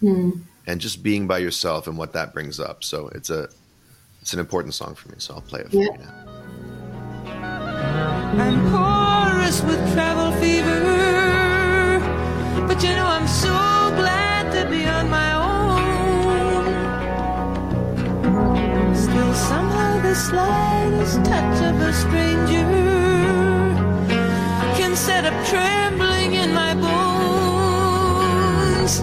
hmm. 0.00 0.30
And 0.68 0.80
just 0.80 1.02
being 1.02 1.26
by 1.26 1.38
yourself 1.38 1.86
and 1.88 1.96
what 1.98 2.12
that 2.12 2.32
brings 2.34 2.60
up. 2.60 2.84
So 2.84 3.08
it's 3.14 3.30
a 3.30 3.48
it's 4.20 4.32
an 4.34 4.38
important 4.38 4.74
song 4.74 4.94
for 4.94 5.08
me. 5.08 5.14
So 5.18 5.34
I'll 5.34 5.40
play 5.40 5.60
it 5.60 5.70
for 5.70 5.76
Yeah. 5.76 5.84
you 5.92 5.98
now. 5.98 6.14
I'm 8.44 8.70
porous 8.70 9.62
with 9.62 9.80
travel 9.94 10.30
fever. 10.40 12.00
But 12.68 12.82
you 12.84 12.90
know, 12.90 13.06
I'm 13.06 13.26
so 13.26 13.48
glad 13.96 14.52
to 14.52 14.66
be 14.68 14.84
on 14.84 15.08
my 15.08 15.32
own. 15.32 15.48
Still, 18.94 19.32
somehow, 19.34 20.02
the 20.02 20.14
slightest 20.14 21.24
touch 21.24 21.62
of 21.70 21.80
a 21.80 21.92
stranger 21.94 22.66
can 24.76 24.94
set 24.94 25.24
up 25.24 25.32
trembling 25.46 26.34
in 26.34 26.52
my 26.52 26.74
bones. 26.74 29.02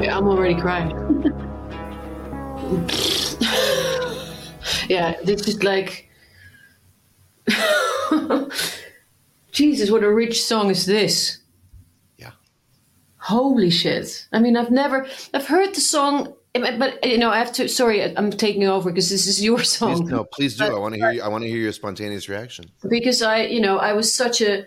Yeah, 0.00 0.16
I'm 0.16 0.28
already 0.28 0.54
crying. 0.54 0.90
yeah, 4.88 5.14
this 5.24 5.48
is 5.48 5.62
like. 5.64 6.07
Jesus, 9.52 9.90
what 9.90 10.04
a 10.04 10.12
rich 10.12 10.42
song 10.44 10.70
is 10.70 10.86
this? 10.86 11.38
Yeah. 12.16 12.30
Holy 13.16 13.70
shit. 13.70 14.26
I 14.32 14.38
mean, 14.40 14.56
I've 14.56 14.70
never. 14.70 15.06
I've 15.34 15.46
heard 15.46 15.74
the 15.74 15.80
song, 15.80 16.34
but, 16.54 17.04
you 17.04 17.18
know, 17.18 17.30
I 17.30 17.38
have 17.38 17.52
to. 17.54 17.68
Sorry, 17.68 18.16
I'm 18.16 18.30
taking 18.30 18.64
over 18.64 18.90
because 18.90 19.10
this 19.10 19.26
is 19.26 19.42
your 19.42 19.58
Please, 19.58 19.72
song. 19.72 20.06
no, 20.06 20.24
please 20.24 20.56
do. 20.56 20.64
But- 20.68 20.74
I 20.76 20.78
want 20.78 20.94
to 20.94 21.00
hear 21.00 21.10
you. 21.12 21.22
I 21.22 21.28
want 21.28 21.42
to 21.44 21.48
hear 21.50 21.58
your 21.58 21.72
spontaneous 21.72 22.28
reaction. 22.28 22.66
because 22.88 23.22
I, 23.22 23.42
you 23.42 23.60
know, 23.60 23.78
I 23.78 23.92
was 23.94 24.12
such 24.14 24.40
a, 24.40 24.64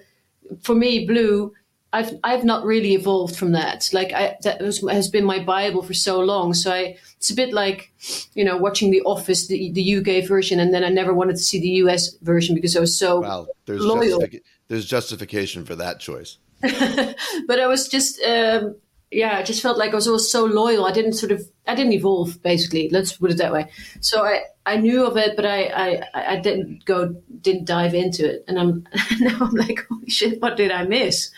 for 0.62 0.76
me, 0.76 1.06
blue. 1.06 1.54
I've 1.94 2.14
I've 2.24 2.44
not 2.44 2.64
really 2.66 2.94
evolved 2.94 3.36
from 3.36 3.52
that. 3.52 3.90
Like 3.92 4.14
I, 4.14 4.38
that 4.44 4.62
was, 4.62 4.82
has 4.90 5.10
been 5.10 5.26
my 5.26 5.40
bible 5.40 5.84
for 5.84 5.94
so 5.94 6.20
long. 6.22 6.54
So 6.54 6.72
I, 6.72 6.98
it's 7.18 7.30
a 7.30 7.36
bit 7.36 7.54
like, 7.54 7.92
you 8.34 8.46
know, 8.46 8.56
watching 8.58 8.92
The 8.92 9.02
Office, 9.02 9.48
the 9.48 9.72
the 9.72 9.98
UK 9.98 10.28
version, 10.28 10.60
and 10.60 10.74
then 10.74 10.84
I 10.84 10.90
never 10.90 11.14
wanted 11.14 11.36
to 11.36 11.44
see 11.44 11.60
the 11.60 11.70
US 11.86 12.16
version 12.22 12.56
because 12.56 12.78
I 12.78 12.80
was 12.80 12.98
so. 12.98 13.20
Well, 13.22 13.48
there's 13.66 13.84
Loyal. 13.84 14.20
justific- 14.22 14.42
there's 14.70 14.86
justification 14.86 15.66
for 15.66 15.76
that 15.76 16.00
choice. 16.00 16.38
But 16.64 17.60
I 17.60 17.68
was 17.68 17.88
just, 17.90 18.22
um, 18.24 18.76
yeah, 19.12 19.38
I 19.38 19.44
just 19.44 19.62
felt 19.62 19.78
like 19.78 19.92
I 19.92 19.96
was 19.96 20.08
always 20.08 20.32
so 20.32 20.46
loyal. 20.46 20.86
I 20.86 20.92
didn't 20.92 21.14
sort 21.14 21.34
of, 21.34 21.46
I 21.68 21.76
didn't 21.76 21.92
evolve 21.94 22.42
basically. 22.42 22.90
Let's 22.90 23.14
put 23.14 23.32
it 23.32 23.38
that 23.38 23.52
way. 23.52 23.70
So 24.00 24.24
I, 24.24 24.44
I 24.66 24.78
knew 24.78 25.06
of 25.06 25.18
it, 25.18 25.36
but 25.36 25.46
I, 25.46 25.64
I, 25.66 26.04
I 26.14 26.36
didn't 26.38 26.86
go, 26.86 27.16
didn't 27.42 27.66
dive 27.66 27.94
into 27.94 28.30
it. 28.30 28.46
And 28.48 28.58
I'm 28.58 28.88
now 29.20 29.38
I'm 29.42 29.56
like, 29.56 29.86
holy 29.90 30.10
shit, 30.10 30.42
what 30.42 30.56
did 30.56 30.72
I 30.72 30.86
miss? 30.86 31.32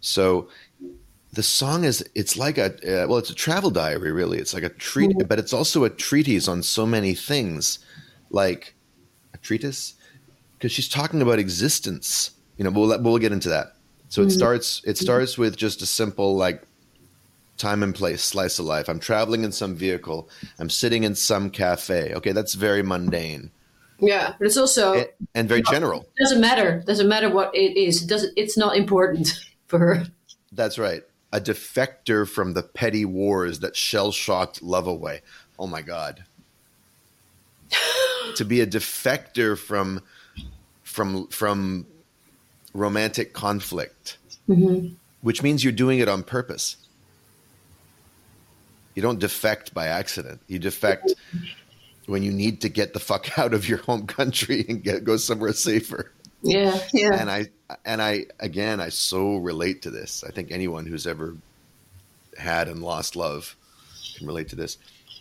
So 0.00 0.48
the 1.32 1.42
song 1.42 1.84
is 1.84 2.04
it's 2.14 2.36
like 2.36 2.58
a 2.58 3.04
uh, 3.04 3.06
well, 3.06 3.18
it's 3.18 3.30
a 3.30 3.34
travel 3.34 3.70
diary, 3.70 4.12
really. 4.12 4.38
It's 4.38 4.54
like 4.54 4.62
a 4.62 4.68
treat, 4.68 5.10
mm-hmm. 5.10 5.28
but 5.28 5.38
it's 5.38 5.52
also 5.52 5.84
a 5.84 5.90
treatise 5.90 6.48
on 6.48 6.62
so 6.62 6.86
many 6.86 7.14
things, 7.14 7.78
like 8.30 8.74
a 9.32 9.38
treatise, 9.38 9.94
because 10.58 10.72
she's 10.72 10.88
talking 10.88 11.22
about 11.22 11.38
existence. 11.38 12.32
You 12.56 12.64
know, 12.64 12.70
we'll 12.70 13.00
we'll 13.02 13.18
get 13.18 13.32
into 13.32 13.48
that. 13.50 13.76
So 14.08 14.22
it 14.22 14.26
mm-hmm. 14.26 14.38
starts 14.38 14.82
it 14.84 14.90
mm-hmm. 14.90 15.04
starts 15.04 15.38
with 15.38 15.56
just 15.56 15.82
a 15.82 15.86
simple 15.86 16.36
like 16.36 16.64
time 17.56 17.82
and 17.82 17.94
place, 17.94 18.22
slice 18.22 18.58
of 18.58 18.64
life. 18.64 18.88
I'm 18.88 18.98
traveling 18.98 19.44
in 19.44 19.52
some 19.52 19.76
vehicle. 19.76 20.28
I'm 20.58 20.70
sitting 20.70 21.04
in 21.04 21.14
some 21.14 21.50
cafe. 21.50 22.14
Okay, 22.14 22.32
that's 22.32 22.54
very 22.54 22.82
mundane 22.82 23.50
Yeah, 24.00 24.34
but 24.38 24.46
it's 24.46 24.56
also 24.56 24.94
and, 24.94 25.08
and 25.34 25.48
very 25.48 25.62
general. 25.62 26.06
doesn't 26.18 26.40
matter. 26.40 26.82
Doesn't 26.86 27.08
matter 27.08 27.30
what 27.30 27.54
it 27.54 27.76
is. 27.76 28.02
It 28.02 28.08
doesn't. 28.08 28.32
It's 28.36 28.56
not 28.56 28.76
important 28.76 29.38
for 29.70 29.78
her. 29.78 30.04
That's 30.52 30.78
right. 30.78 31.02
A 31.32 31.40
defector 31.40 32.28
from 32.28 32.52
the 32.52 32.62
petty 32.62 33.04
wars 33.04 33.60
that 33.60 33.76
shell 33.76 34.10
shocked 34.12 34.62
love 34.62 34.86
away. 34.86 35.22
Oh 35.58 35.68
my 35.68 35.80
God. 35.80 36.24
to 38.36 38.44
be 38.44 38.60
a 38.60 38.66
defector 38.66 39.56
from 39.56 40.02
from 40.82 41.28
from 41.28 41.86
romantic 42.74 43.32
conflict, 43.32 44.18
mm-hmm. 44.48 44.94
which 45.22 45.42
means 45.42 45.62
you're 45.62 45.72
doing 45.72 46.00
it 46.00 46.08
on 46.08 46.24
purpose. 46.24 46.76
You 48.96 49.02
don't 49.02 49.20
defect 49.20 49.72
by 49.72 49.86
accident. 49.86 50.40
You 50.48 50.58
defect 50.58 51.06
mm-hmm. 51.06 52.12
when 52.12 52.24
you 52.24 52.32
need 52.32 52.60
to 52.62 52.68
get 52.68 52.92
the 52.92 52.98
fuck 52.98 53.38
out 53.38 53.54
of 53.54 53.68
your 53.68 53.78
home 53.78 54.06
country 54.06 54.64
and 54.68 54.82
get 54.82 55.04
go 55.04 55.16
somewhere 55.16 55.52
safer. 55.52 56.10
Yeah, 56.42 56.78
yeah. 56.92 57.14
And 57.14 57.30
I 57.30 57.46
and 57.84 58.00
I 58.02 58.26
again 58.38 58.80
I 58.80 58.88
so 58.88 59.36
relate 59.36 59.82
to 59.82 59.90
this. 59.90 60.24
I 60.24 60.30
think 60.30 60.50
anyone 60.50 60.86
who's 60.86 61.06
ever 61.06 61.36
had 62.38 62.68
and 62.68 62.82
lost 62.82 63.16
love 63.16 63.56
can 64.16 64.26
relate 64.26 64.48
to 64.48 64.56
this. 64.56 64.78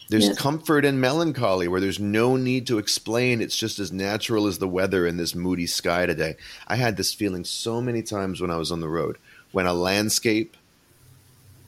There's 0.09 0.27
Yeah. 0.29 0.33
comfort 0.35 0.85
in 0.85 0.99
melancholy 0.99 1.67
where 1.67 1.81
there's 1.81 1.99
no 1.99 2.35
need 2.35 2.65
to 2.67 2.77
explain. 2.79 3.41
It's 3.41 3.55
just 3.55 3.77
as 3.79 3.91
natural 3.91 4.47
as 4.47 4.57
the 4.57 4.67
weather 4.67 5.05
in 5.05 5.17
this 5.17 5.35
moody 5.35 5.67
sky 5.67 6.05
today. 6.05 6.35
I 6.67 6.77
had 6.77 6.97
this 6.97 7.13
feeling 7.13 7.43
so 7.45 7.81
many 7.81 8.01
times 8.01 8.41
when 8.41 8.49
I 8.49 8.57
was 8.57 8.71
on 8.71 8.79
the 8.79 8.89
road. 8.89 9.17
When 9.51 9.65
a 9.67 9.73
landscape 9.73 10.55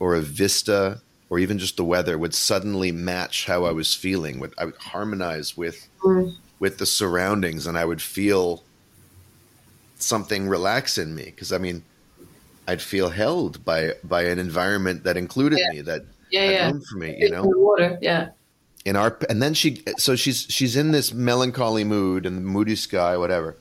or 0.00 0.14
a 0.16 0.20
vista 0.20 1.00
or 1.30 1.38
even 1.38 1.58
just 1.58 1.76
the 1.76 1.84
weather 1.84 2.18
would 2.18 2.34
suddenly 2.34 2.90
match 2.92 3.46
how 3.46 3.64
I 3.64 3.70
was 3.70 3.94
feeling. 3.94 4.38
Would 4.40 4.54
I 4.58 4.64
would 4.66 4.76
harmonize 4.76 5.56
with 5.56 5.88
Mm. 6.02 6.34
with 6.58 6.78
the 6.78 6.86
surroundings 6.86 7.66
and 7.66 7.78
I 7.78 7.84
would 7.84 8.02
feel 8.02 8.64
something 10.02 10.48
relax 10.48 10.98
in 10.98 11.14
me 11.14 11.24
because 11.24 11.52
I 11.52 11.58
mean 11.58 11.82
I'd 12.68 12.82
feel 12.82 13.08
held 13.10 13.64
by 13.64 13.92
by 14.04 14.22
an 14.24 14.38
environment 14.38 15.04
that 15.04 15.16
included 15.16 15.58
Yeah. 15.58 15.70
me 15.74 15.80
that 15.82 16.02
Yeah, 16.30 16.42
had 16.42 16.52
yeah. 16.52 16.70
room 16.70 16.82
for 16.82 16.96
me, 16.98 17.16
you 17.18 17.26
In 17.26 17.32
know. 17.32 17.42
the 17.42 17.58
water, 17.58 17.98
yeah. 18.02 18.28
In 18.84 18.96
our 18.96 19.16
and 19.30 19.40
then 19.42 19.54
she 19.54 19.82
so 19.96 20.16
she's 20.16 20.46
she's 20.48 20.76
in 20.76 20.90
this 20.92 21.12
melancholy 21.12 21.84
mood 21.84 22.26
and 22.26 22.36
the 22.36 22.40
moody 22.42 22.76
sky 22.76 23.16
whatever. 23.16 23.56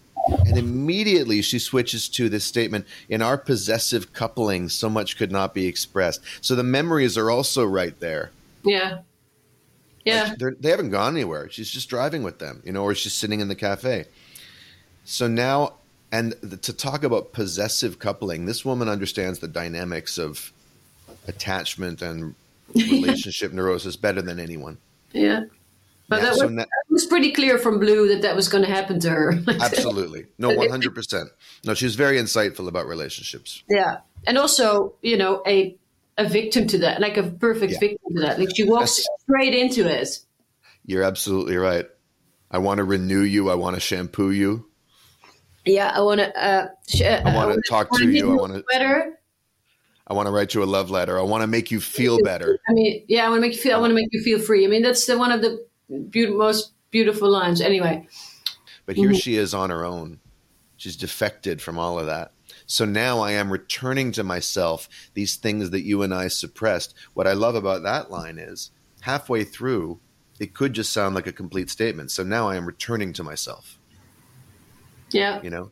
And 0.45 0.55
immediately 0.57 1.41
she 1.41 1.57
switches 1.57 2.07
to 2.09 2.29
this 2.29 2.45
statement 2.45 2.85
in 3.09 3.21
our 3.23 3.37
possessive 3.37 4.13
coupling 4.13 4.69
so 4.69 4.87
much 4.89 5.17
could 5.17 5.31
not 5.31 5.53
be 5.55 5.65
expressed. 5.65 6.21
So 6.41 6.55
the 6.55 6.63
memories 6.63 7.17
are 7.17 7.31
also 7.31 7.65
right 7.65 7.99
there. 7.99 8.29
Yeah. 8.63 8.99
Yeah. 10.05 10.35
Like, 10.39 10.59
they 10.59 10.69
haven't 10.69 10.91
gone 10.91 11.15
anywhere. 11.15 11.49
She's 11.49 11.69
just 11.71 11.89
driving 11.89 12.21
with 12.23 12.37
them, 12.39 12.61
you 12.63 12.71
know, 12.71 12.83
or 12.83 12.93
she's 12.95 13.13
sitting 13.13 13.39
in 13.39 13.47
the 13.47 13.55
cafe. 13.55 14.05
So 15.05 15.27
now, 15.27 15.73
and 16.11 16.33
the, 16.41 16.57
to 16.57 16.73
talk 16.73 17.03
about 17.03 17.31
possessive 17.33 17.99
coupling, 17.99 18.45
this 18.45 18.63
woman 18.65 18.89
understands 18.89 19.39
the 19.39 19.47
dynamics 19.47 20.17
of 20.17 20.51
attachment 21.27 22.01
and 22.01 22.35
relationship 22.75 23.53
neurosis 23.53 23.95
better 23.95 24.21
than 24.21 24.39
anyone. 24.39 24.77
Yeah. 25.13 25.45
But 26.09 26.21
Yeah, 26.21 26.29
that, 26.29 26.35
so 26.35 26.47
was, 26.47 26.55
that 26.57 26.67
was 26.89 27.05
pretty 27.05 27.31
clear 27.31 27.57
from 27.57 27.79
Blue 27.79 28.09
that 28.09 28.21
that 28.23 28.35
was 28.35 28.49
going 28.49 28.63
to 28.65 28.69
happen 28.69 28.99
to 29.01 29.09
her. 29.09 29.33
Absolutely. 29.47 30.25
No, 30.37 30.49
100%. 30.49 31.25
No, 31.65 31.73
she's 31.73 31.95
very 31.95 32.17
insightful 32.17 32.67
about 32.67 32.85
relationships. 32.87 33.63
yeah. 33.69 33.99
And 34.27 34.37
also, 34.37 34.93
you 35.01 35.17
know, 35.17 35.41
a 35.47 35.75
a 36.17 36.27
victim 36.27 36.67
to 36.67 36.77
that, 36.79 36.99
like 37.01 37.17
a 37.17 37.23
perfect 37.23 37.73
Yeah. 37.73 37.79
victim 37.79 38.15
to 38.15 38.21
that. 38.21 38.37
Like 38.37 38.49
she 38.55 38.65
walks 38.65 38.97
That's- 38.97 39.07
straight 39.23 39.55
into 39.55 39.87
it. 39.89 40.19
You're 40.85 41.01
absolutely 41.03 41.55
right. 41.55 41.85
I 42.51 42.57
want 42.59 42.77
to 42.79 42.83
renew 42.83 43.21
you. 43.21 43.49
I 43.49 43.55
want 43.55 43.75
to 43.75 43.79
shampoo 43.79 44.29
you. 44.31 44.65
Yeah, 45.65 45.91
I 45.95 46.01
want 46.01 46.19
to. 46.19 46.35
Uh, 46.43 46.67
sh- 46.87 47.01
uh, 47.01 47.21
I 47.25 47.35
wanna 47.35 47.57
talk 47.69 47.89
to 47.97 48.09
you. 48.09 48.31
I 48.31 48.35
wanna- 48.35 48.63
better. 48.69 49.19
I 50.07 50.13
want 50.13 50.27
to 50.27 50.31
write 50.31 50.53
you 50.53 50.61
a 50.61 50.65
love 50.65 50.89
letter. 50.91 51.17
I 51.17 51.21
want 51.21 51.41
to 51.41 51.47
make 51.47 51.71
you 51.71 51.79
feel 51.79 52.19
better. 52.21 52.59
I 52.67 52.73
mean, 52.73 53.05
yeah, 53.07 53.25
I 53.25 53.29
want 53.29 53.37
to 53.37 53.41
make 53.47 53.53
you 53.55 53.61
feel. 53.61 53.77
I 53.77 53.79
want 53.79 53.91
to 53.91 53.95
make 53.95 54.09
you 54.11 54.21
feel 54.21 54.39
free. 54.39 54.65
I 54.65 54.67
mean, 54.67 54.81
that's 54.81 55.05
the 55.05 55.17
one 55.17 55.31
of 55.31 55.41
the 55.41 55.65
beau- 55.89 56.35
most 56.35 56.73
beautiful 56.89 57.29
lines. 57.29 57.61
Anyway, 57.61 58.05
But 58.85 58.97
here 58.97 59.13
she 59.13 59.35
is 59.35 59.53
on 59.53 59.69
her 59.69 59.85
own. 59.85 60.19
She's 60.75 60.97
defected 60.97 61.61
from 61.61 61.77
all 61.77 61.97
of 61.97 62.07
that. 62.07 62.33
So 62.65 62.83
now 62.83 63.19
I 63.19 63.31
am 63.33 63.51
returning 63.51 64.11
to 64.13 64.23
myself 64.23 64.89
these 65.13 65.35
things 65.37 65.69
that 65.69 65.83
you 65.85 66.01
and 66.01 66.13
I 66.13 66.27
suppressed. 66.27 66.93
What 67.13 67.27
I 67.27 67.33
love 67.33 67.55
about 67.55 67.83
that 67.83 68.11
line 68.11 68.37
is 68.37 68.71
halfway 69.01 69.43
through, 69.45 69.99
it 70.39 70.53
could 70.53 70.73
just 70.73 70.91
sound 70.91 71.15
like 71.15 71.27
a 71.27 71.31
complete 71.31 71.69
statement. 71.69 72.11
So 72.11 72.23
now 72.23 72.49
I 72.49 72.55
am 72.57 72.65
returning 72.65 73.13
to 73.13 73.23
myself, 73.23 73.77
yeah, 75.13 75.41
you 75.41 75.49
know? 75.49 75.71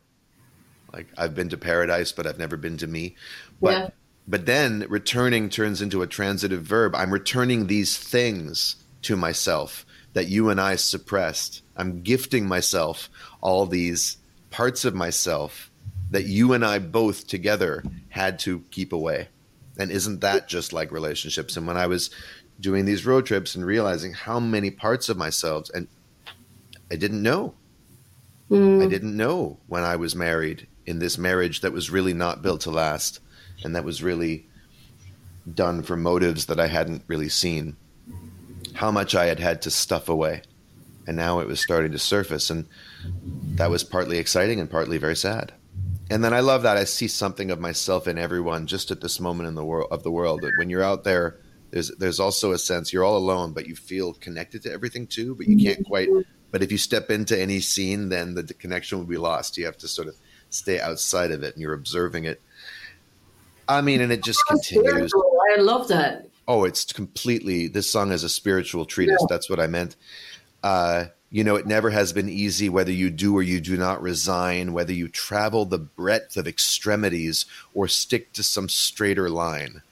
Like 0.92 1.06
I've 1.16 1.34
been 1.34 1.48
to 1.50 1.56
paradise, 1.56 2.12
but 2.12 2.26
I've 2.26 2.38
never 2.38 2.56
been 2.56 2.76
to 2.78 2.86
me. 2.86 3.16
But 3.60 3.70
Yeah. 3.72 3.90
but 4.26 4.46
then 4.46 4.86
returning 4.88 5.48
turns 5.48 5.80
into 5.80 6.02
a 6.02 6.06
transitive 6.06 6.62
verb. 6.62 6.94
I'm 6.94 7.12
returning 7.12 7.66
these 7.66 7.96
things 7.96 8.76
to 9.02 9.16
myself 9.16 9.86
that 10.12 10.28
you 10.28 10.48
and 10.50 10.60
I 10.60 10.76
suppressed. 10.76 11.62
I'm 11.76 12.02
gifting 12.02 12.46
myself 12.48 13.08
all 13.40 13.66
these 13.66 14.16
parts 14.50 14.84
of 14.84 14.94
myself 14.94 15.70
that 16.10 16.24
you 16.24 16.52
and 16.52 16.64
I 16.64 16.80
both 16.80 17.28
together 17.28 17.84
had 18.08 18.40
to 18.40 18.64
keep 18.72 18.92
away. 18.92 19.28
And 19.78 19.92
isn't 19.92 20.20
that 20.22 20.48
just 20.48 20.72
like 20.72 20.90
relationships? 20.90 21.56
And 21.56 21.66
when 21.68 21.76
I 21.76 21.86
was 21.86 22.10
doing 22.58 22.84
these 22.84 23.06
road 23.06 23.24
trips 23.26 23.54
and 23.54 23.64
realizing 23.64 24.12
how 24.12 24.40
many 24.40 24.70
parts 24.70 25.08
of 25.08 25.16
myself 25.16 25.70
and 25.72 25.86
I 26.90 26.96
didn't 26.96 27.22
know. 27.22 27.54
Mm. 28.50 28.82
I 28.82 28.88
didn't 28.88 29.16
know 29.16 29.58
when 29.66 29.84
I 29.84 29.96
was 29.96 30.16
married 30.16 30.66
in 30.86 30.98
this 30.98 31.16
marriage 31.16 31.60
that 31.60 31.72
was 31.72 31.90
really 31.90 32.14
not 32.14 32.42
built 32.42 32.62
to 32.62 32.70
last 32.70 33.20
and 33.64 33.76
that 33.76 33.84
was 33.84 34.02
really 34.02 34.46
done 35.54 35.82
for 35.82 35.96
motives 35.96 36.46
that 36.46 36.58
I 36.58 36.66
hadn't 36.66 37.04
really 37.06 37.28
seen. 37.28 37.76
How 38.74 38.90
much 38.90 39.14
I 39.14 39.26
had 39.26 39.38
had 39.38 39.62
to 39.62 39.70
stuff 39.70 40.08
away. 40.08 40.42
And 41.06 41.16
now 41.16 41.40
it 41.40 41.46
was 41.46 41.60
starting 41.60 41.92
to 41.92 41.98
surface 41.98 42.50
and 42.50 42.66
that 43.54 43.70
was 43.70 43.84
partly 43.84 44.18
exciting 44.18 44.60
and 44.60 44.70
partly 44.70 44.98
very 44.98 45.16
sad. 45.16 45.52
And 46.10 46.24
then 46.24 46.34
I 46.34 46.40
love 46.40 46.62
that 46.62 46.76
I 46.76 46.84
see 46.84 47.06
something 47.06 47.52
of 47.52 47.60
myself 47.60 48.08
in 48.08 48.18
everyone 48.18 48.66
just 48.66 48.90
at 48.90 49.00
this 49.00 49.20
moment 49.20 49.48
in 49.48 49.54
the 49.54 49.64
world 49.64 49.88
of 49.92 50.02
the 50.02 50.10
world. 50.10 50.44
When 50.58 50.68
you're 50.68 50.82
out 50.82 51.04
there, 51.04 51.38
there's 51.70 51.90
there's 51.98 52.18
also 52.18 52.50
a 52.50 52.58
sense 52.58 52.92
you're 52.92 53.04
all 53.04 53.16
alone, 53.16 53.52
but 53.52 53.68
you 53.68 53.76
feel 53.76 54.14
connected 54.14 54.62
to 54.64 54.72
everything 54.72 55.06
too. 55.06 55.36
But 55.36 55.46
you 55.46 55.56
can't 55.56 55.86
quite. 55.86 56.08
But 56.50 56.62
if 56.62 56.72
you 56.72 56.78
step 56.78 57.10
into 57.10 57.38
any 57.38 57.60
scene, 57.60 58.08
then 58.08 58.34
the, 58.34 58.42
the 58.42 58.54
connection 58.54 58.98
will 58.98 59.06
be 59.06 59.16
lost. 59.16 59.56
You 59.56 59.66
have 59.66 59.78
to 59.78 59.88
sort 59.88 60.08
of 60.08 60.16
stay 60.50 60.80
outside 60.80 61.30
of 61.30 61.42
it, 61.42 61.54
and 61.54 61.62
you're 61.62 61.74
observing 61.74 62.24
it. 62.24 62.40
I 63.68 63.82
mean, 63.82 64.00
and 64.00 64.12
it 64.12 64.24
just 64.24 64.44
continues. 64.48 65.12
I 65.56 65.60
love 65.60 65.88
that. 65.88 66.28
Oh, 66.48 66.64
it's 66.64 66.92
completely. 66.92 67.68
This 67.68 67.88
song 67.88 68.10
is 68.10 68.24
a 68.24 68.28
spiritual 68.28 68.84
treatise. 68.84 69.18
Yeah. 69.20 69.26
That's 69.28 69.48
what 69.48 69.60
I 69.60 69.68
meant. 69.68 69.94
Uh, 70.62 71.06
you 71.30 71.44
know, 71.44 71.54
it 71.54 71.66
never 71.66 71.90
has 71.90 72.12
been 72.12 72.28
easy 72.28 72.68
whether 72.68 72.90
you 72.90 73.08
do 73.08 73.36
or 73.36 73.42
you 73.42 73.60
do 73.60 73.76
not 73.76 74.02
resign, 74.02 74.72
whether 74.72 74.92
you 74.92 75.06
travel 75.06 75.64
the 75.64 75.78
breadth 75.78 76.36
of 76.36 76.48
extremities 76.48 77.46
or 77.72 77.86
stick 77.86 78.32
to 78.32 78.42
some 78.42 78.68
straighter 78.68 79.30
line. 79.30 79.82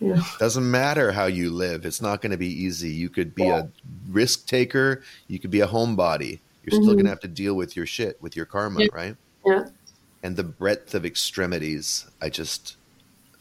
Yeah. 0.00 0.22
Doesn't 0.38 0.70
matter 0.70 1.12
how 1.12 1.24
you 1.26 1.50
live. 1.50 1.86
It's 1.86 2.02
not 2.02 2.20
going 2.20 2.32
to 2.32 2.36
be 2.36 2.48
easy. 2.48 2.90
You 2.90 3.08
could 3.08 3.34
be 3.34 3.48
a 3.48 3.70
risk 4.10 4.46
taker. 4.46 5.02
You 5.26 5.38
could 5.38 5.50
be 5.50 5.60
a 5.60 5.66
homebody. 5.66 6.40
You're 6.62 6.72
still 6.72 6.80
mm-hmm. 6.80 6.92
going 6.92 7.04
to 7.04 7.10
have 7.10 7.20
to 7.20 7.28
deal 7.28 7.54
with 7.54 7.76
your 7.76 7.86
shit, 7.86 8.20
with 8.20 8.36
your 8.36 8.44
karma, 8.46 8.80
Yeah. 8.80 8.88
right? 8.92 9.16
Yeah. 9.46 9.68
and 10.22 10.34
the 10.36 10.42
breadth 10.42 10.92
of 10.96 11.06
extremities 11.06 12.04
i 12.20 12.28
just 12.28 12.76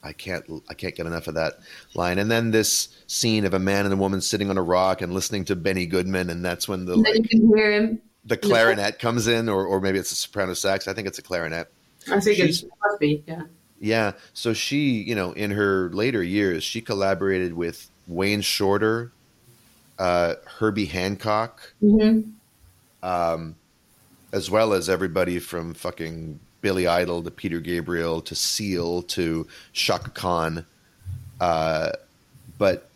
i 0.04 0.14
can't 0.14 0.46
i 0.70 0.74
can't 0.76 0.94
get 0.94 1.08
enough 1.08 1.28
of 1.28 1.34
that 1.34 1.54
line 1.96 2.20
and 2.20 2.30
then 2.30 2.52
this 2.52 2.90
scene 3.08 3.44
of 3.44 3.56
a 3.56 3.60
man 3.60 3.86
and 3.86 3.94
a 3.94 3.98
woman 3.98 4.22
sitting 4.22 4.52
on 4.52 4.58
a 4.58 4.62
rock 4.62 5.02
and 5.02 5.12
listening 5.16 5.44
to 5.46 5.56
benny 5.56 5.88
goodman 5.88 6.30
and 6.30 6.46
that's 6.46 6.68
when 6.68 6.86
the 6.86 6.94
And 6.94 7.06
then 7.06 7.14
you 7.16 7.22
like 7.22 7.30
can 7.32 7.48
hear 7.56 7.72
him. 7.72 8.02
the 8.26 8.38
clarinet 8.38 9.00
comes 9.00 9.26
in 9.28 9.50
or 9.50 9.66
or 9.66 9.82
maybe 9.82 9.98
it's 9.98 10.12
a 10.12 10.16
soprano 10.16 10.54
sax 10.54 10.88
i 10.88 10.94
think 10.94 11.08
it's 11.08 11.18
a 11.18 11.24
clarinet 11.24 11.72
I 12.12 12.20
think 12.20 12.38
She's- 12.38 12.62
it 12.62 12.70
must 12.84 13.00
be. 13.00 13.24
Yeah. 13.26 13.42
Yeah 13.80 14.14
so 14.34 14.54
she 14.54 15.02
you 15.04 15.16
know 15.16 15.32
in 15.34 15.52
her 15.52 15.90
later 15.92 16.24
years 16.24 16.64
she 16.64 16.82
collaborated 16.82 17.54
with 17.54 17.90
wayne 18.08 18.42
shorter 18.42 19.12
uh 20.00 20.36
herbie 20.60 20.86
hancock 20.86 21.74
hmm 21.80 22.22
um, 23.06 23.56
as 24.34 24.50
well 24.50 24.74
as 24.74 24.90
everybody 24.90 25.40
from 25.40 25.74
fucking 25.74 26.40
Billy 26.62 26.88
Idol 26.88 27.22
to 27.22 27.32
Peter 27.32 27.60
Gabriel 27.60 28.22
to 28.22 28.34
Seal 28.36 29.04
to 29.04 29.48
Chaka 29.74 30.10
Khan. 30.10 30.66
Uh, 31.40 31.92
but 32.58 32.90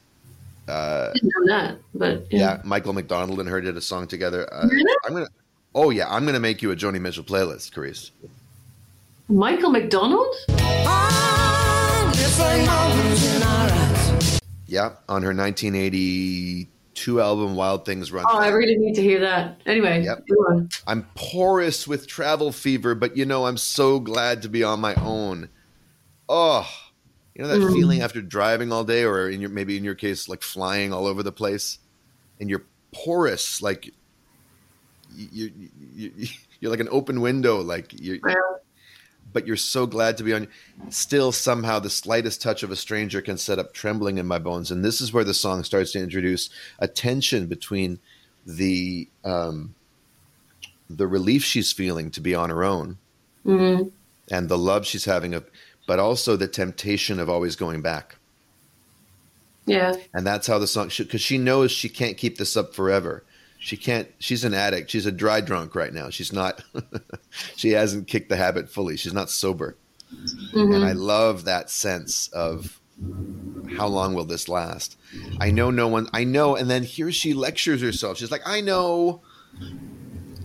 uh, 0.67 1.13
Didn't 1.13 1.31
know 1.35 1.55
that, 1.55 1.77
but 1.93 2.25
yeah. 2.31 2.61
Michael 2.63 2.93
McDonald 2.93 3.39
and 3.39 3.47
her 3.47 3.61
did 3.61 3.77
a 3.77 3.81
song 3.81 4.07
together. 4.07 4.51
Uh, 4.51 4.67
Really? 4.67 4.95
I'm 5.05 5.13
gonna. 5.13 5.27
Oh 5.75 5.91
yeah, 5.91 6.09
I'm 6.09 6.25
gonna 6.25 6.39
make 6.39 6.63
you 6.63 6.71
a 6.71 6.75
Joni 6.75 6.99
Mitchell 6.99 7.23
playlist, 7.23 7.71
Carice. 7.71 8.09
Michael 9.29 9.69
McDonald. 9.69 10.35
Yeah, 14.67 14.91
on 15.07 15.23
her 15.23 15.33
1982 15.33 17.21
album 17.21 17.55
Wild 17.55 17.85
Things 17.85 18.11
Run. 18.11 18.25
Oh, 18.27 18.37
I 18.37 18.49
really 18.49 18.75
need 18.77 18.93
to 18.95 19.01
hear 19.01 19.19
that. 19.21 19.61
Anyway, 19.65 20.03
Yep. 20.03 20.25
I'm 20.85 21.07
porous 21.15 21.87
with 21.87 22.05
travel 22.07 22.51
fever, 22.51 22.93
but 22.93 23.17
you 23.17 23.25
know, 23.25 23.45
I'm 23.47 23.57
so 23.57 23.99
glad 23.99 24.43
to 24.43 24.49
be 24.49 24.63
on 24.63 24.79
my 24.79 24.93
own. 24.95 25.49
Oh, 26.27 26.67
you 27.35 27.41
know 27.43 27.47
that 27.49 27.59
Mm. 27.59 27.73
feeling 27.73 28.01
after 28.01 28.21
driving 28.21 28.71
all 28.71 28.83
day, 28.83 29.03
or 29.03 29.27
in 29.29 29.41
your 29.41 29.49
maybe 29.49 29.75
in 29.75 29.83
your 29.83 29.95
case, 29.95 30.27
like 30.29 30.43
flying 30.43 30.93
all 30.93 31.07
over 31.07 31.23
the 31.23 31.31
place, 31.31 31.79
and 32.39 32.47
you're 32.49 32.65
porous, 32.93 33.61
like 33.61 33.87
you 35.15 35.51
you 35.95 36.11
you 36.15 36.27
you're 36.59 36.69
like 36.71 36.79
an 36.79 36.89
open 36.91 37.21
window, 37.21 37.61
like 37.61 37.99
you. 37.99 38.19
But 39.31 39.45
you're 39.45 39.57
so 39.57 39.85
glad 39.85 40.17
to 40.17 40.23
be 40.23 40.33
on. 40.33 40.47
Still, 40.89 41.31
somehow, 41.31 41.79
the 41.79 41.89
slightest 41.89 42.41
touch 42.41 42.63
of 42.63 42.71
a 42.71 42.75
stranger 42.75 43.21
can 43.21 43.37
set 43.37 43.59
up 43.59 43.73
trembling 43.73 44.17
in 44.17 44.25
my 44.25 44.39
bones, 44.39 44.71
and 44.71 44.83
this 44.83 45.01
is 45.01 45.13
where 45.13 45.23
the 45.23 45.33
song 45.33 45.63
starts 45.63 45.91
to 45.91 45.99
introduce 45.99 46.49
a 46.79 46.87
tension 46.87 47.45
between 47.47 47.99
the 48.45 49.07
um, 49.23 49.75
the 50.89 51.05
relief 51.07 51.43
she's 51.43 51.71
feeling 51.71 52.09
to 52.11 52.21
be 52.21 52.33
on 52.33 52.49
her 52.49 52.63
own, 52.63 52.97
Mm-hmm. 53.45 53.89
and 54.31 54.49
the 54.49 54.57
love 54.57 54.85
she's 54.85 55.05
having 55.05 55.33
of, 55.35 55.45
but 55.85 55.99
also 55.99 56.35
the 56.35 56.47
temptation 56.47 57.19
of 57.19 57.29
always 57.29 57.55
going 57.55 57.81
back. 57.81 58.15
Yeah. 59.65 59.93
And 60.13 60.25
that's 60.25 60.47
how 60.47 60.57
the 60.57 60.65
song, 60.65 60.89
because 60.97 61.21
she 61.21 61.37
knows 61.37 61.71
she 61.71 61.89
can't 61.89 62.17
keep 62.17 62.37
this 62.37 62.57
up 62.57 62.73
forever. 62.73 63.23
She 63.59 63.77
can't. 63.77 64.07
She's 64.19 64.43
an 64.43 64.53
addict. 64.53 64.89
She's 64.89 65.05
a 65.05 65.11
dry 65.11 65.41
drunk 65.41 65.75
right 65.75 65.93
now. 65.93 66.09
She's 66.09 66.33
not. 66.33 66.63
she 67.55 67.71
hasn't 67.71 68.07
kicked 68.07 68.29
the 68.29 68.37
habit 68.37 68.69
fully. 68.69 68.97
She's 68.97 69.13
not 69.13 69.29
sober. 69.29 69.75
Mm-hmm. 70.53 70.73
And 70.73 70.83
I 70.83 70.93
love 70.93 71.43
that 71.43 71.69
sense 71.69 72.29
of 72.29 72.79
how 73.77 73.87
long 73.87 74.13
will 74.13 74.25
this 74.25 74.49
last? 74.49 74.97
I 75.39 75.51
know 75.51 75.71
no 75.71 75.87
one. 75.87 76.07
I 76.13 76.23
know. 76.23 76.55
And 76.55 76.69
then 76.69 76.83
here 76.83 77.11
she 77.11 77.33
lectures 77.33 77.81
herself. 77.81 78.17
She's 78.17 78.31
like, 78.31 78.47
I 78.47 78.61
know. 78.61 79.21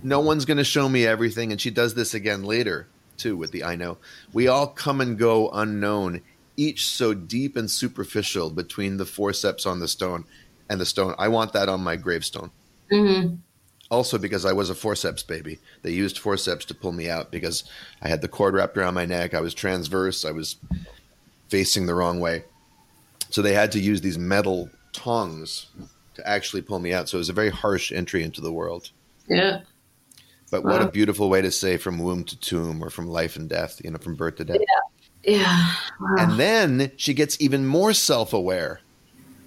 No 0.03 0.21
one's 0.21 0.45
going 0.45 0.59
to 0.59 0.65
show 0.65 0.89
me 0.89 1.07
everything. 1.07 1.53
And 1.53 1.61
she 1.61 1.71
does 1.71 1.95
this 1.95 2.15
again 2.15 2.43
later 2.43 2.89
too 3.17 3.37
with 3.37 3.53
the 3.53 3.65
I 3.65 3.77
know. 3.77 3.99
We 4.33 4.49
all 4.49 4.67
come 4.67 5.01
and 5.01 5.19
go 5.19 5.51
unknown, 5.51 6.21
each 6.57 6.89
so 6.89 7.15
deep 7.15 7.57
and 7.57 7.71
superficial 7.71 8.51
between 8.51 8.97
the 8.97 9.07
forceps 9.07 9.67
on 9.67 9.81
the 9.81 9.89
stone 9.89 10.25
and 10.69 10.81
the 10.81 10.87
stone. 10.87 11.15
I 11.19 11.29
want 11.29 11.53
that 11.53 11.69
on 11.69 11.81
my 11.81 11.97
gravestone. 11.97 12.51
Mm-hmm. 12.93 13.37
Also, 13.91 14.19
because 14.19 14.45
I 14.45 14.53
was 14.53 14.71
a 14.71 14.75
forceps 14.75 15.23
baby, 15.23 15.59
they 15.83 15.91
used 15.91 16.19
forceps 16.19 16.65
to 16.67 16.75
pull 16.75 16.93
me 16.93 17.09
out 17.09 17.31
because 17.31 17.65
I 18.03 18.09
had 18.09 18.23
the 18.23 18.29
cord 18.29 18.55
wrapped 18.55 18.77
around 18.77 18.95
my 18.95 19.05
neck. 19.05 19.35
I 19.35 19.41
was 19.41 19.55
transverse. 19.55 20.25
I 20.25 20.31
was 20.31 20.57
facing 21.49 21.87
the 21.87 21.95
wrong 21.95 22.19
way, 22.19 22.45
so 23.31 23.43
they 23.43 23.53
had 23.53 23.73
to 23.73 23.81
use 23.81 24.01
these 24.01 24.19
metal 24.19 24.71
tongs 24.93 25.67
to 26.15 26.29
actually 26.29 26.63
pull 26.63 26.79
me 26.79 26.93
out. 26.93 27.09
So 27.09 27.19
it 27.19 27.21
was 27.21 27.29
a 27.29 27.35
very 27.35 27.51
harsh 27.51 27.93
entry 27.93 28.23
into 28.23 28.41
the 28.41 28.53
world. 28.53 28.91
Yeah. 29.29 29.61
But 30.51 30.65
what 30.65 30.83
a 30.83 30.89
beautiful 30.89 31.29
way 31.29 31.43
to 31.43 31.51
say 31.51 31.77
from 31.77 31.99
womb 31.99 32.25
to 32.25 32.39
tomb, 32.39 32.83
or 32.83 32.89
from 32.89 33.09
life 33.09 33.37
and 33.37 33.49
death, 33.49 33.81
you 33.85 33.91
know, 33.91 33.99
from 33.99 34.15
birth 34.15 34.37
to 34.37 34.45
death. 34.45 34.61
Yeah. 35.25 35.73
Wow. 36.01 36.17
And 36.19 36.39
then 36.39 36.93
she 36.97 37.13
gets 37.15 37.41
even 37.41 37.67
more 37.67 37.93
self 37.93 38.33
aware. 38.33 38.81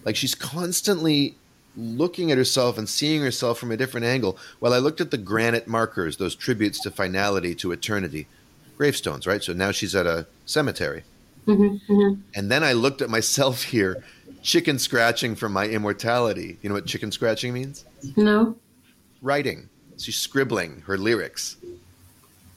Like 0.04 0.16
she's 0.16 0.36
constantly 0.36 1.36
looking 1.78 2.32
at 2.32 2.38
herself 2.38 2.78
and 2.78 2.89
seeing 2.89 3.21
herself 3.21 3.59
from 3.59 3.71
a 3.71 3.78
different 3.78 4.05
angle. 4.05 4.38
while 4.59 4.73
I 4.73 4.80
looked 4.80 4.99
at 4.99 5.11
the 5.11 5.17
granite 5.17 5.67
markers, 5.67 6.17
those 6.17 6.36
tributes 6.36 6.80
to 6.82 6.91
finality, 6.91 7.53
to 7.55 7.71
eternity, 7.71 8.28
gravestones, 8.78 9.28
right? 9.28 9.43
So 9.43 9.53
now 9.53 9.71
she's 9.71 9.95
at 9.95 10.07
a 10.07 10.25
cemetery. 10.45 11.03
Mm-hmm, 11.45 11.93
mm-hmm. 11.93 12.21
And 12.36 12.51
then 12.51 12.63
I 12.63 12.73
looked 12.73 13.01
at 13.01 13.09
myself 13.09 13.63
here, 13.63 14.03
chicken 14.41 14.80
scratching 14.80 15.36
from 15.36 15.53
my 15.53 15.67
immortality. 15.67 16.57
You 16.61 16.69
know 16.69 16.75
what 16.75 16.86
chicken 16.86 17.11
scratching 17.11 17.53
means? 17.53 17.86
no. 18.15 18.55
Writing. 19.21 19.69
She's 19.97 20.15
scribbling 20.15 20.84
her 20.86 20.97
lyrics. 20.97 21.57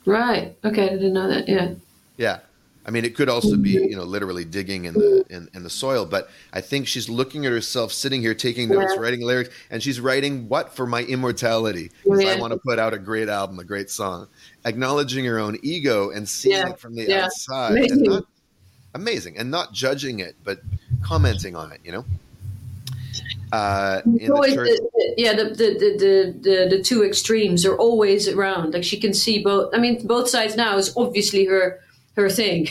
Right. 0.05 0.57
Okay. 0.63 0.87
I 0.87 0.89
didn't 0.91 1.15
know 1.15 1.29
that. 1.29 1.49
Yeah. 1.49 1.75
Yeah. 2.19 2.41
I 2.87 2.91
mean, 2.91 3.05
it 3.05 3.15
could 3.15 3.29
also 3.29 3.57
be, 3.57 3.73
you 3.73 3.95
know, 3.95 4.05
literally 4.05 4.45
digging 4.45 4.87
in 4.87 4.95
the 4.95 5.25
in, 5.29 5.49
in 5.55 5.63
the 5.63 5.71
soil. 5.71 6.07
But 6.07 6.31
I 6.53 6.63
think 6.63 6.87
she's 6.87 7.09
looking 7.11 7.45
at 7.45 7.53
herself, 7.53 7.93
sitting 7.93 8.23
here, 8.23 8.35
taking 8.35 8.69
notes, 8.71 8.95
Yeah. 8.97 9.01
writing 9.03 9.21
lyrics, 9.21 9.51
and 9.71 9.83
she's 9.83 10.01
writing 10.01 10.49
what 10.49 10.75
for 10.75 10.87
my 10.87 11.03
immortality? 11.03 11.91
Because 12.03 12.25
I 12.25 12.41
want 12.41 12.53
to 12.55 12.59
put 12.59 12.79
out 12.79 12.95
a 12.95 12.99
great 12.99 13.29
album, 13.29 13.59
a 13.59 13.65
great 13.65 13.91
song, 13.91 14.29
acknowledging 14.65 15.27
her 15.27 15.39
own 15.39 15.59
ego 15.63 16.11
and 16.11 16.27
seeing 16.29 16.57
Yeah. 16.57 16.71
it 16.71 16.81
from 16.81 16.95
the 16.95 17.05
Yeah. 17.05 17.25
outside, 17.27 17.73
Amazing. 17.73 17.93
and 17.99 18.03
not 18.09 18.25
amazing, 18.95 19.37
and 19.39 19.51
not 19.51 19.73
judging 19.75 20.21
it, 20.21 20.35
but 20.43 20.61
commenting 21.03 21.55
on 21.55 21.73
it. 21.73 21.81
You 21.85 21.93
know, 21.93 22.05
uh, 23.53 24.01
in 24.07 24.17
the 24.27 24.33
always 24.33 24.55
the- 24.55 24.63
the- 24.63 25.15
yeah, 25.19 25.35
the, 25.35 25.45
the, 25.45 25.75
the, 25.79 26.35
the, 26.41 26.77
the 26.77 26.83
two 26.83 27.05
extremes 27.05 27.67
are 27.67 27.77
always 27.77 28.27
around. 28.27 28.73
Like 28.73 28.85
she 28.85 28.99
can 28.99 29.13
see 29.13 29.43
both. 29.43 29.75
I 29.75 29.79
mean, 29.79 30.07
both 30.07 30.29
sides 30.31 30.57
now 30.57 30.79
is 30.79 30.93
obviously 30.97 31.45
her 31.45 31.81
her 32.21 32.31
thing. 32.31 32.69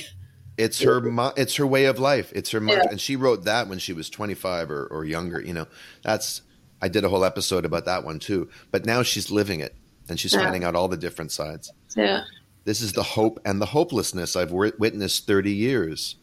It's 0.57 0.81
her 0.81 0.99
mo- 1.01 1.33
it's 1.37 1.55
her 1.55 1.65
way 1.67 1.85
of 1.85 1.99
life. 1.99 2.31
It's 2.35 2.51
her 2.51 2.59
mantra. 2.59 2.83
Yeah. 2.85 2.91
and 2.91 2.99
she 3.01 3.15
wrote 3.15 3.45
that 3.45 3.67
when 3.69 3.79
she 3.79 3.93
was 3.93 4.09
25 4.09 4.69
or, 4.71 4.87
or 4.87 5.05
younger, 5.05 5.39
you 5.41 5.53
know. 5.53 5.67
That's 6.03 6.41
I 6.81 6.87
did 6.89 7.03
a 7.05 7.09
whole 7.09 7.23
episode 7.25 7.65
about 7.65 7.85
that 7.85 8.03
one 8.03 8.19
too. 8.19 8.49
But 8.71 8.85
now 8.85 9.01
she's 9.03 9.31
living 9.31 9.59
it 9.61 9.75
and 10.09 10.19
she's 10.19 10.33
Yeah. 10.33 10.41
finding 10.43 10.63
out 10.63 10.75
all 10.75 10.87
the 10.89 10.97
different 10.97 11.31
sides. 11.31 11.71
Yeah. 11.95 12.23
This 12.65 12.81
is 12.81 12.91
the 12.93 13.03
hope 13.03 13.39
and 13.45 13.61
the 13.61 13.67
hopelessness 13.67 14.35
I've 14.35 14.49
wi- 14.49 14.73
witnessed 14.77 15.25
30 15.27 15.51
years. 15.53 16.15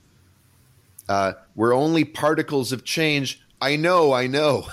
Uh, 1.09 1.33
we're 1.55 1.75
only 1.75 2.05
particles 2.05 2.73
of 2.73 2.85
change. 2.85 3.41
I 3.61 3.77
know, 3.77 4.13
I 4.13 4.27
know. 4.27 4.67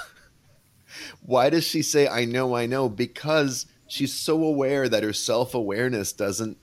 Why 1.26 1.50
does 1.50 1.64
she 1.66 1.82
say 1.82 2.08
I 2.08 2.26
know, 2.26 2.54
I 2.56 2.66
know? 2.66 2.90
Because 2.90 3.66
she's 3.88 4.14
so 4.14 4.44
aware 4.44 4.90
that 4.90 5.04
her 5.04 5.14
self-awareness 5.14 6.14
doesn't 6.14 6.58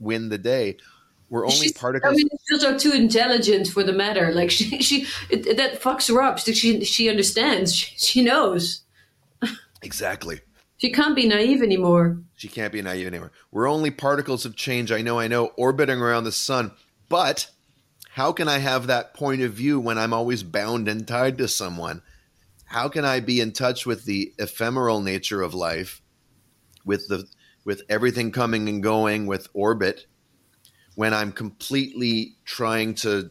win 0.00 0.28
the 0.30 0.38
day. 0.38 0.76
We're 1.30 1.44
only. 1.44 1.56
She's- 1.56 1.72
particles 1.72 2.12
I 2.12 2.16
mean, 2.16 2.28
she's 2.48 2.64
also 2.64 2.78
too 2.78 2.92
intelligent 2.96 3.68
for 3.68 3.82
the 3.82 3.92
matter. 3.92 4.32
Like 4.32 4.50
she, 4.50 4.80
she 4.80 5.06
it, 5.30 5.56
that 5.56 5.80
fucks 5.80 6.08
her 6.08 6.22
up. 6.22 6.38
She, 6.38 6.84
she 6.84 7.08
understands. 7.08 7.74
She, 7.74 7.96
she 7.96 8.22
knows. 8.22 8.82
Exactly. 9.82 10.40
She 10.78 10.90
can't 10.90 11.14
be 11.16 11.28
naive 11.28 11.62
anymore. 11.62 12.18
She 12.36 12.48
can't 12.48 12.72
be 12.72 12.82
naive 12.82 13.06
anymore. 13.06 13.32
We're 13.50 13.68
only 13.68 13.90
particles 13.90 14.44
of 14.44 14.56
change, 14.56 14.92
I 14.92 15.02
know, 15.02 15.18
I 15.18 15.28
know, 15.28 15.46
orbiting 15.56 16.00
around 16.00 16.24
the 16.24 16.32
sun. 16.32 16.72
But 17.08 17.50
how 18.10 18.32
can 18.32 18.48
I 18.48 18.58
have 18.58 18.86
that 18.86 19.14
point 19.14 19.42
of 19.42 19.52
view 19.52 19.78
when 19.80 19.98
I'm 19.98 20.12
always 20.12 20.42
bound 20.42 20.88
and 20.88 21.06
tied 21.06 21.38
to 21.38 21.48
someone? 21.48 22.02
How 22.64 22.88
can 22.88 23.04
I 23.04 23.20
be 23.20 23.40
in 23.40 23.52
touch 23.52 23.86
with 23.86 24.04
the 24.04 24.32
ephemeral 24.38 25.00
nature 25.00 25.42
of 25.42 25.54
life, 25.54 26.02
with 26.84 27.08
the 27.08 27.24
with 27.64 27.82
everything 27.88 28.30
coming 28.32 28.68
and 28.68 28.82
going, 28.82 29.26
with 29.26 29.48
orbit, 29.52 30.06
when 30.98 31.14
I'm 31.14 31.30
completely 31.30 32.34
trying 32.44 32.92
to 32.96 33.30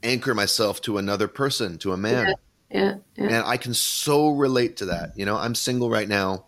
anchor 0.00 0.32
myself 0.32 0.80
to 0.82 0.96
another 0.96 1.26
person, 1.26 1.76
to 1.78 1.92
a 1.92 1.96
man? 1.96 2.36
Yeah. 2.70 2.94
Yeah. 3.16 3.24
And 3.24 3.44
I 3.44 3.56
can 3.56 3.74
so 3.74 4.28
relate 4.28 4.76
to 4.76 4.84
that. 4.84 5.10
You 5.16 5.24
know, 5.24 5.36
I'm 5.36 5.56
single 5.56 5.90
right 5.90 6.08
now, 6.08 6.46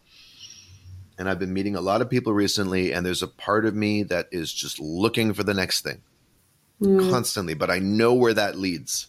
and 1.19 1.29
I've 1.29 1.41
been 1.41 1.53
meeting 1.53 1.75
a 1.75 1.81
lot 1.81 2.01
of 2.01 2.09
people 2.09 2.33
recently, 2.33 2.93
and 2.93 3.05
there's 3.05 3.25
a 3.25 3.27
part 3.27 3.67
of 3.67 3.75
me 3.75 4.05
that 4.05 4.29
is 4.31 4.53
just 4.53 4.79
looking 4.79 5.35
for 5.35 5.43
the 5.43 5.53
next 5.53 5.81
thing 5.81 6.01
mm. 6.81 7.11
constantly, 7.11 7.55
but 7.55 7.69
I 7.69 7.81
know 7.81 8.15
where 8.15 8.35
that 8.35 8.57
leads. 8.57 9.09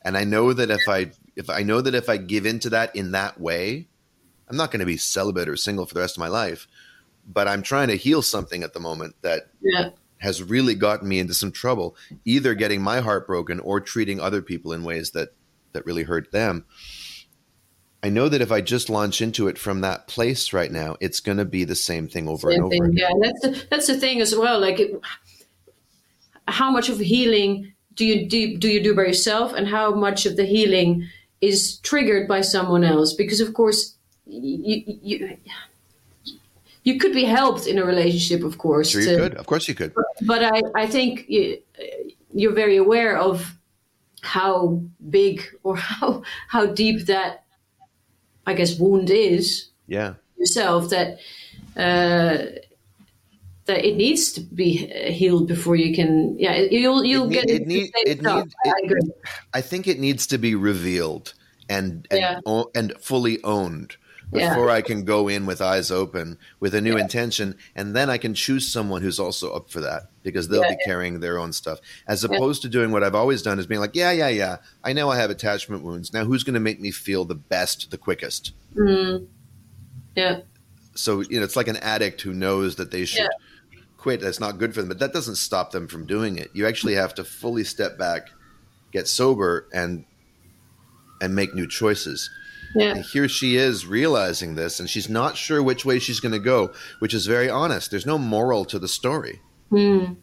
And 0.00 0.16
I 0.16 0.24
know 0.24 0.54
that 0.54 0.70
if 0.70 0.88
I 0.88 1.10
if 1.36 1.50
I 1.50 1.62
know 1.62 1.82
that 1.82 1.94
if 1.94 2.08
I 2.08 2.16
give 2.16 2.46
into 2.46 2.70
that 2.70 2.96
in 2.96 3.10
that 3.10 3.38
way, 3.38 3.86
I'm 4.48 4.56
not 4.56 4.70
going 4.70 4.80
to 4.80 4.86
be 4.86 4.96
celibate 4.96 5.50
or 5.50 5.58
single 5.58 5.84
for 5.84 5.92
the 5.92 6.00
rest 6.00 6.16
of 6.16 6.20
my 6.20 6.28
life, 6.28 6.66
but 7.26 7.46
I'm 7.48 7.62
trying 7.62 7.88
to 7.88 7.96
heal 7.96 8.22
something 8.22 8.62
at 8.62 8.72
the 8.72 8.80
moment 8.80 9.14
that 9.20 9.50
Yeah. 9.60 9.90
Has 10.18 10.42
really 10.42 10.74
gotten 10.74 11.08
me 11.08 11.18
into 11.18 11.34
some 11.34 11.52
trouble, 11.52 11.96
either 12.24 12.54
getting 12.54 12.82
my 12.82 13.00
heart 13.00 13.26
broken 13.26 13.60
or 13.60 13.80
treating 13.80 14.20
other 14.20 14.42
people 14.42 14.72
in 14.72 14.82
ways 14.84 15.10
that 15.12 15.30
that 15.72 15.84
really 15.86 16.02
hurt 16.04 16.32
them. 16.32 16.64
I 18.02 18.10
know 18.10 18.28
that 18.28 18.40
if 18.40 18.52
I 18.52 18.60
just 18.60 18.88
launch 18.88 19.20
into 19.20 19.48
it 19.48 19.58
from 19.58 19.80
that 19.80 20.06
place 20.06 20.52
right 20.52 20.70
now, 20.70 20.96
it's 21.00 21.18
going 21.20 21.38
to 21.38 21.44
be 21.44 21.64
the 21.64 21.74
same 21.74 22.08
thing 22.08 22.28
over 22.28 22.50
Same 22.50 22.62
and 22.62 22.64
over. 22.64 22.70
thing. 22.70 22.82
again. 22.94 23.10
Yeah. 23.10 23.10
That's 23.20 23.40
the, 23.42 23.66
that's 23.70 23.86
the 23.88 23.98
thing 23.98 24.20
as 24.20 24.36
well. 24.36 24.60
Like, 24.60 24.78
it, 24.78 25.00
how 26.46 26.70
much 26.70 26.88
of 26.88 26.98
healing 27.00 27.72
do 27.94 28.04
you 28.06 28.28
do, 28.28 28.56
do 28.56 28.68
you 28.68 28.80
do 28.82 28.94
by 28.94 29.02
yourself, 29.02 29.52
and 29.52 29.66
how 29.66 29.92
much 29.94 30.26
of 30.26 30.36
the 30.36 30.44
healing 30.44 31.08
is 31.40 31.78
triggered 31.80 32.28
by 32.28 32.40
someone 32.40 32.84
else? 32.84 33.12
Because 33.14 33.40
of 33.40 33.52
course, 33.52 33.96
you 34.26 34.84
you 35.02 35.36
you 36.84 36.98
could 36.98 37.12
be 37.12 37.24
helped 37.24 37.66
in 37.66 37.78
a 37.78 37.84
relationship, 37.84 38.42
of 38.44 38.58
course. 38.58 38.90
Sure, 38.90 39.02
you 39.02 39.08
to- 39.16 39.16
could. 39.22 39.34
Of 39.34 39.46
course, 39.46 39.68
you 39.68 39.74
could. 39.74 39.92
but 40.22 40.42
I, 40.44 40.62
I 40.74 40.86
think 40.86 41.24
you, 41.28 41.58
you're 42.32 42.54
very 42.54 42.76
aware 42.76 43.16
of 43.18 43.54
how 44.22 44.80
big 45.10 45.42
or 45.62 45.76
how 45.90 46.22
how 46.48 46.66
deep 46.66 47.06
that 47.06 47.44
I 48.46 48.54
guess 48.54 48.78
wound 48.78 49.10
is 49.10 49.68
Yeah. 49.86 50.14
yourself 50.38 50.90
that 50.90 51.18
uh, 51.76 52.46
that 53.66 53.84
it 53.84 53.96
needs 53.96 54.32
to 54.32 54.40
be 54.40 54.72
healed 55.12 55.46
before 55.46 55.76
you 55.76 55.94
can 55.94 56.36
yeah 56.38 56.56
you'll 56.70 57.04
you'll 57.04 57.28
It 57.30 57.32
get 57.32 57.46
need- 57.46 57.54
it 57.54 57.62
into 57.62 57.74
need- 57.74 57.90
it 58.06 58.18
stuff. 58.20 58.44
need- 58.44 58.54
I 58.64 58.68
it- 58.78 58.84
agree. 58.84 59.10
I 59.54 59.60
think 59.60 59.86
it 59.86 59.98
needs 60.00 60.26
to 60.28 60.38
be 60.38 60.54
revealed 60.54 61.34
and 61.68 62.06
and, 62.10 62.20
Yeah. 62.20 62.40
o- 62.46 62.70
and 62.74 62.92
fully 63.00 63.42
owned 63.44 63.96
Yeah. 64.30 64.50
before 64.50 64.68
I 64.68 64.82
can 64.82 65.04
go 65.04 65.28
in 65.28 65.46
with 65.46 65.62
eyes 65.62 65.90
open 65.90 66.36
with 66.60 66.74
a 66.74 66.80
new 66.82 66.96
intention, 66.98 67.56
and 67.74 67.96
then 67.96 68.10
I 68.10 68.18
can 68.18 68.34
choose 68.34 68.68
someone 68.70 69.00
who's 69.00 69.18
also 69.18 69.52
up 69.54 69.70
for 69.70 69.80
that 69.80 70.10
because 70.22 70.48
they'll 70.48 70.62
Yeah, 70.62 70.70
be 70.76 70.84
carrying 70.84 71.20
their 71.20 71.38
own 71.38 71.52
stuff, 71.54 71.78
as 72.06 72.24
opposed 72.24 72.60
to 72.62 72.68
doing 72.68 72.92
what 72.92 73.02
I've 73.02 73.14
always 73.14 73.40
done 73.40 73.58
is 73.58 73.66
being 73.66 73.80
like, 73.80 73.96
yeah, 73.96 74.10
yeah, 74.10 74.28
yeah, 74.28 74.56
I 74.84 74.92
know 74.92 75.08
I 75.10 75.16
have 75.16 75.30
attachment 75.30 75.82
wounds. 75.82 76.12
Now, 76.12 76.24
who's 76.24 76.44
going 76.44 76.54
to 76.54 76.60
make 76.60 76.78
me 76.80 76.90
feel 76.90 77.24
the 77.24 77.34
best, 77.34 77.90
the 77.90 77.96
quickest? 77.96 78.52
Mm-hmm. 78.76 79.24
yeah 80.14 80.40
So 80.94 81.20
you 81.22 81.38
know, 81.38 81.44
it's 81.44 81.56
like 81.56 81.68
an 81.68 81.76
addict 81.78 82.20
who 82.20 82.34
knows 82.34 82.76
that 82.76 82.90
they 82.90 83.06
should 83.06 83.28
quit. 83.96 84.20
That's 84.20 84.40
not 84.40 84.58
good 84.58 84.74
for 84.74 84.80
them, 84.80 84.88
but 84.88 84.98
that 84.98 85.12
doesn't 85.14 85.36
stop 85.36 85.70
them 85.70 85.88
from 85.88 86.06
doing 86.06 86.36
it. 86.36 86.50
You 86.52 86.66
actually 86.66 86.94
have 86.94 87.14
to 87.14 87.24
fully 87.24 87.64
step 87.64 87.96
back, 87.98 88.28
get 88.92 89.08
sober, 89.08 89.66
and 89.72 90.04
and 91.20 91.34
make 91.34 91.54
new 91.54 91.66
choices. 91.66 92.30
Yeah. 92.74 92.90
And 92.90 93.04
here 93.04 93.28
she 93.28 93.56
is 93.56 93.86
realizing 93.86 94.54
this, 94.54 94.80
and 94.80 94.88
she's 94.88 95.08
not 95.08 95.36
sure 95.36 95.62
which 95.62 95.84
way 95.84 95.98
she's 95.98 96.20
going 96.20 96.32
to 96.32 96.38
go, 96.38 96.72
which 96.98 97.14
is 97.14 97.26
very 97.26 97.48
honest. 97.48 97.90
There's 97.90 98.06
no 98.06 98.18
moral 98.18 98.64
to 98.66 98.78
the 98.78 98.88
story. 98.88 99.40
Hmm. 99.70 100.14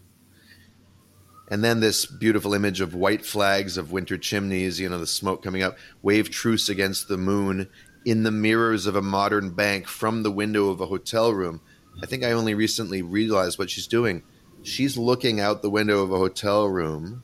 And 1.50 1.64
then 1.64 1.80
this 1.80 2.06
beautiful 2.06 2.54
image 2.54 2.82
of 2.82 2.96
white 2.96 3.26
flags 3.26 3.78
of 3.78 3.92
winter 3.92 4.18
chimneys, 4.18 4.80
you 4.80 4.90
know, 4.90 4.98
the 4.98 5.08
smoke 5.08 5.44
coming 5.44 5.62
up, 5.62 5.78
wave 6.02 6.30
truce 6.32 6.70
against 6.70 7.08
the 7.08 7.18
moon 7.18 7.70
in 8.04 8.24
the 8.24 8.32
mirrors 8.32 8.88
of 8.88 8.96
a 8.96 9.02
modern 9.02 9.52
bank 9.52 9.88
from 9.88 10.24
the 10.24 10.32
window 10.32 10.70
of 10.70 10.82
a 10.82 10.88
hotel 10.88 11.34
room. 11.34 11.62
I 12.02 12.08
think 12.08 12.24
I 12.24 12.32
only 12.32 12.54
recently 12.56 13.02
realized 13.02 13.60
what 13.60 13.70
she's 13.70 13.88
doing. 13.88 14.24
She's 14.64 14.98
looking 14.98 15.40
out 15.40 15.62
the 15.62 15.70
window 15.70 16.02
of 16.02 16.12
a 16.12 16.18
hotel 16.18 16.68
room 16.68 17.24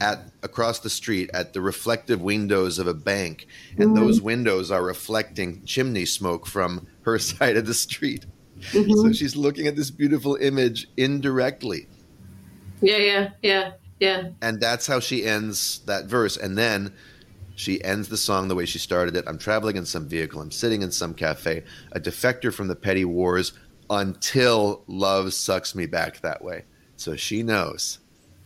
at 0.00 0.20
across 0.42 0.80
the 0.80 0.90
street 0.90 1.30
at 1.32 1.52
the 1.52 1.60
reflective 1.60 2.20
windows 2.20 2.78
of 2.78 2.86
a 2.86 2.94
bank 2.94 3.46
and 3.78 3.88
mm-hmm. 3.88 3.94
those 3.94 4.20
windows 4.20 4.70
are 4.70 4.82
reflecting 4.82 5.64
chimney 5.64 6.04
smoke 6.04 6.46
from 6.46 6.86
her 7.02 7.18
side 7.30 7.56
of 7.56 7.66
the 7.66 7.74
street. 7.74 8.26
Mm-hmm. 8.70 8.92
So 8.92 9.12
she's 9.12 9.36
looking 9.36 9.66
at 9.66 9.76
this 9.76 9.90
beautiful 9.90 10.36
image 10.36 10.88
indirectly. 10.96 11.88
Yeah, 12.80 12.98
yeah, 12.98 13.30
yeah, 13.42 13.72
yeah. 14.00 14.30
and 14.42 14.60
that's 14.60 14.86
how 14.86 15.00
she 15.00 15.24
ends 15.24 15.80
that 15.86 16.06
verse. 16.06 16.36
And 16.36 16.56
then 16.56 16.92
she 17.54 17.82
ends 17.82 18.08
the 18.08 18.18
song 18.18 18.48
the 18.48 18.54
way 18.54 18.66
she 18.66 18.78
started 18.78 19.16
it. 19.16 19.24
I'm 19.26 19.38
traveling 19.38 19.76
in 19.76 19.86
some 19.86 20.08
vehicle. 20.08 20.40
I'm 20.40 20.50
sitting 20.50 20.82
in 20.82 20.90
some 20.90 21.14
cafe. 21.14 21.64
A 21.92 22.00
defector 22.00 22.52
from 22.52 22.68
the 22.68 22.76
petty 22.76 23.04
wars 23.04 23.52
until 23.88 24.84
love 24.86 25.32
sucks 25.32 25.74
me 25.74 25.86
back 25.86 26.20
that 26.20 26.44
way. 26.44 26.64
So 26.96 27.16
she 27.16 27.42
knows. 27.42 27.98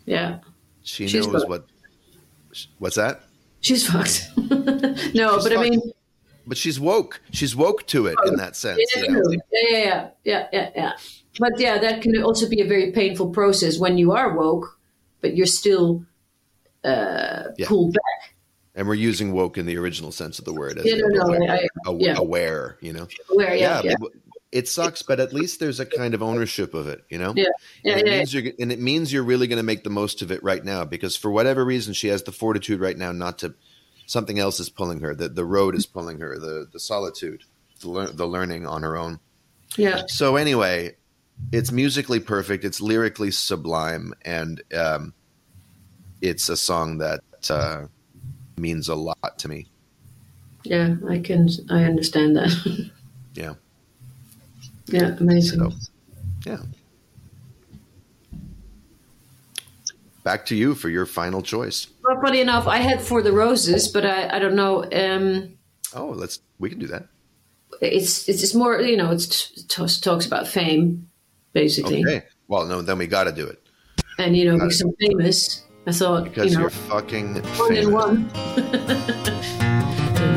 Yeah. 0.07 0.38
She 0.91 1.09
She's 1.09 1.26
knows 1.26 1.43
fucked. 1.45 1.49
what 1.49 1.66
what's 2.78 2.97
that 2.97 3.22
She's 3.61 3.86
fucked. 3.86 4.30
no, 5.14 5.34
She's 5.34 5.45
but 5.45 5.57
I 5.57 5.62
mean, 5.62 5.80
but 6.47 6.57
she's 6.57 6.80
woke 6.80 7.20
she's 7.30 7.55
woke 7.55 7.86
to 7.88 8.07
it 8.07 8.16
in 8.26 8.36
that 8.36 8.57
sense 8.57 8.80
yeah, 8.97 9.03
you 9.03 9.11
know? 9.11 9.22
yeah, 9.30 9.38
yeah, 9.70 10.09
yeah, 10.24 10.49
yeah, 10.53 10.70
yeah. 10.74 10.93
But 11.38 11.59
yeah, 11.61 11.78
that 11.78 12.03
can 12.03 12.22
also 12.22 12.49
be 12.49 12.61
a 12.61 12.66
very 12.66 12.91
painful 12.93 13.30
process 13.30 13.78
when 13.78 13.97
you 13.99 14.12
are 14.12 14.36
woke, 14.36 14.78
but 15.20 15.36
you're 15.36 15.47
still 15.47 16.05
uh, 16.84 17.45
Yeah. 17.59 17.68
pulled 17.68 17.93
back. 17.95 18.34
and 18.74 18.88
we're 18.88 18.95
using 18.95 19.32
woke 19.32 19.59
in 19.59 19.66
the 19.66 19.76
original 19.76 20.11
sense 20.12 20.38
of 20.38 20.45
the 20.45 20.53
word 20.55 20.78
as 20.78 20.84
Yeah, 20.86 20.97
no, 20.97 21.07
no, 21.09 21.22
aware, 21.34 21.51
I- 21.53 21.57
I- 21.57 21.68
aw- 21.91 21.99
yeah. 21.99 22.14
aware 22.16 22.76
you 22.80 22.93
know 22.95 23.07
Where, 23.34 23.55
yeah, 23.55 23.82
yeah, 23.84 23.95
it 24.53 24.68
sucks 24.68 25.03
but 25.03 25.20
at 25.20 25.32
least 25.32 25.61
there's 25.61 25.80
a 25.80 25.86
kind 25.86 26.14
of 26.14 26.22
ownership 26.22 26.74
of 26.74 26.88
it 26.88 27.05
you 27.09 27.18
know 27.18 27.32
yeah, 27.36 27.44
yeah, 27.84 27.92
and, 27.92 28.01
it 28.01 28.07
yeah, 28.07 28.18
means 28.18 28.34
you're, 28.34 28.53
and 28.59 28.72
it 28.72 28.80
means 28.80 29.12
you're 29.12 29.22
really 29.22 29.46
going 29.46 29.59
to 29.59 29.62
make 29.62 29.84
the 29.84 29.90
most 29.90 30.22
of 30.22 30.30
it 30.30 30.42
right 30.42 30.64
now 30.64 30.84
because 30.84 31.16
for 31.16 31.30
whatever 31.30 31.64
reason 31.64 31.92
she 31.92 32.09
has 32.09 32.22
the 32.24 32.32
fortitude 32.32 32.80
right 32.80 32.98
now 32.98 33.12
not 33.12 33.38
to 33.38 33.55
something 34.07 34.38
else 34.38 34.59
is 34.59 34.68
pulling 34.68 35.01
her 35.01 35.14
the, 35.14 35.28
the 35.28 35.44
road 35.44 35.74
is 35.74 35.86
pulling 35.86 36.20
her 36.20 36.38
the, 36.38 36.66
the 36.72 36.80
solitude 36.80 37.44
the, 37.80 37.88
lear- 37.88 38.09
the 38.09 38.26
learning 38.26 38.66
on 38.66 38.82
her 38.82 38.96
own 38.96 39.20
yeah. 39.76 40.03
so 40.07 40.36
anyway 40.36 40.94
it's 41.53 41.70
musically 41.70 42.20
perfect 42.20 42.64
it's 42.64 42.80
lyrically 42.80 43.30
sublime 43.30 44.12
and 44.22 44.62
um, 44.74 45.14
it's 46.20 46.48
a 46.48 46.57
song 46.57 46.98
that 46.98 47.20
uh, 47.48 47.86
means 48.57 48.88
a 48.88 48.94
lot 48.94 49.38
to 49.38 49.48
me 49.48 49.66
Yeah, 50.64 50.96
I 51.09 51.18
can. 51.20 51.48
I 51.70 51.84
understand 51.84 52.36
that. 52.36 52.51
yeah 53.34 53.55
yeah, 54.93 55.16
amazing. 55.18 55.59
so 55.59 55.72
yeah 56.47 56.59
back 60.22 60.45
to 60.47 60.55
you 60.55 60.74
for 60.74 60.88
your 60.88 61.07
final 61.07 61.43
choice 61.43 61.88
Well, 62.05 62.20
funny 62.20 62.41
enough, 62.41 62.66
I 62.66 62.78
had 62.78 63.01
for 63.01 63.22
the 63.22 63.32
roses, 63.32 63.88
but 63.88 64.05
I, 64.05 64.36
I 64.36 64.38
don't 64.38 64.55
know. 64.55 64.84
Um, 64.93 65.59
oh 65.95 66.11
let's 66.11 66.41
we 66.59 66.68
can 66.68 66.78
do 66.78 66.86
that 66.88 67.07
it's 67.80 68.28
it's 68.28 68.41
just 68.41 68.55
more, 68.55 68.80
you 68.80 68.97
know, 68.97 69.11
it's 69.11 69.51
it 69.57 69.68
talks, 69.68 69.99
talks 69.99 70.26
about 70.26 70.47
fame, 70.47 71.09
basically, 71.53 72.03
Okay. 72.03 72.26
Well, 72.49 72.66
no, 72.66 72.82
then 72.82 72.99
we 72.99 73.07
got 73.07 73.24
to 73.24 73.32
do 73.32 73.47
it 73.47 73.61
and 74.20 74.36
you 74.36 74.45
know, 74.45 74.55
because 74.55 74.80
I'm 74.80 74.93
famous. 75.01 75.64
I 75.86 75.93
thought, 75.93 76.24
because 76.24 76.53
you 76.53 76.59
know, 76.59 76.61
you're 76.62 76.70
fucking 76.70 77.43
one 77.57 77.74
in 77.74 77.93
one. 77.93 78.30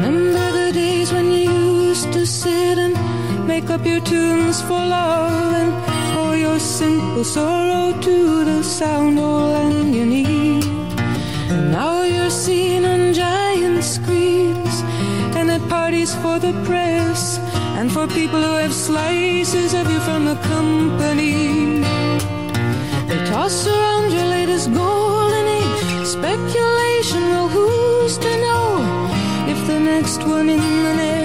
Remember 0.03 0.51
the 0.51 0.71
days 0.73 1.11
when 1.11 1.31
you 1.31 1.51
used 1.89 2.13
to 2.13 2.25
sit 2.25 2.77
and 2.77 3.12
make 3.45 3.69
up 3.69 3.85
your 3.85 3.99
tunes 3.99 4.61
for 4.61 4.79
love 4.79 5.53
and 5.53 5.71
for 6.13 6.35
your 6.35 6.59
simple 6.59 7.23
sorrow 7.23 7.99
to 8.01 8.45
the 8.45 8.63
sound 8.63 9.19
all 9.19 9.55
and 9.55 9.93
you 9.93 10.05
need. 10.05 10.63
And 11.51 11.71
now 11.71 12.03
you're 12.03 12.29
seen 12.29 12.85
on 12.85 13.13
giant 13.13 13.83
screens 13.83 14.81
and 15.35 15.51
at 15.51 15.61
parties 15.67 16.15
for 16.15 16.39
the 16.39 16.53
press 16.65 17.37
and 17.77 17.91
for 17.91 18.07
people 18.07 18.41
who 18.41 18.55
have 18.63 18.73
slices 18.73 19.73
of 19.73 19.91
you 19.91 19.99
from 19.99 20.25
the 20.25 20.35
company. 20.53 21.81
They 23.07 23.19
toss 23.25 23.67
around 23.67 24.11
your 24.11 24.25
latest 24.25 24.73
golden 24.73 25.47
age 25.47 26.05
speculation. 26.05 27.21
Well, 27.33 27.49
who's 27.49 28.17
to 28.19 28.31
know 28.45 29.09
if 29.47 29.67
the 29.67 29.79
next 29.79 30.23
one 30.23 30.49
in 30.49 30.59
the 30.59 30.93
nest 30.95 31.22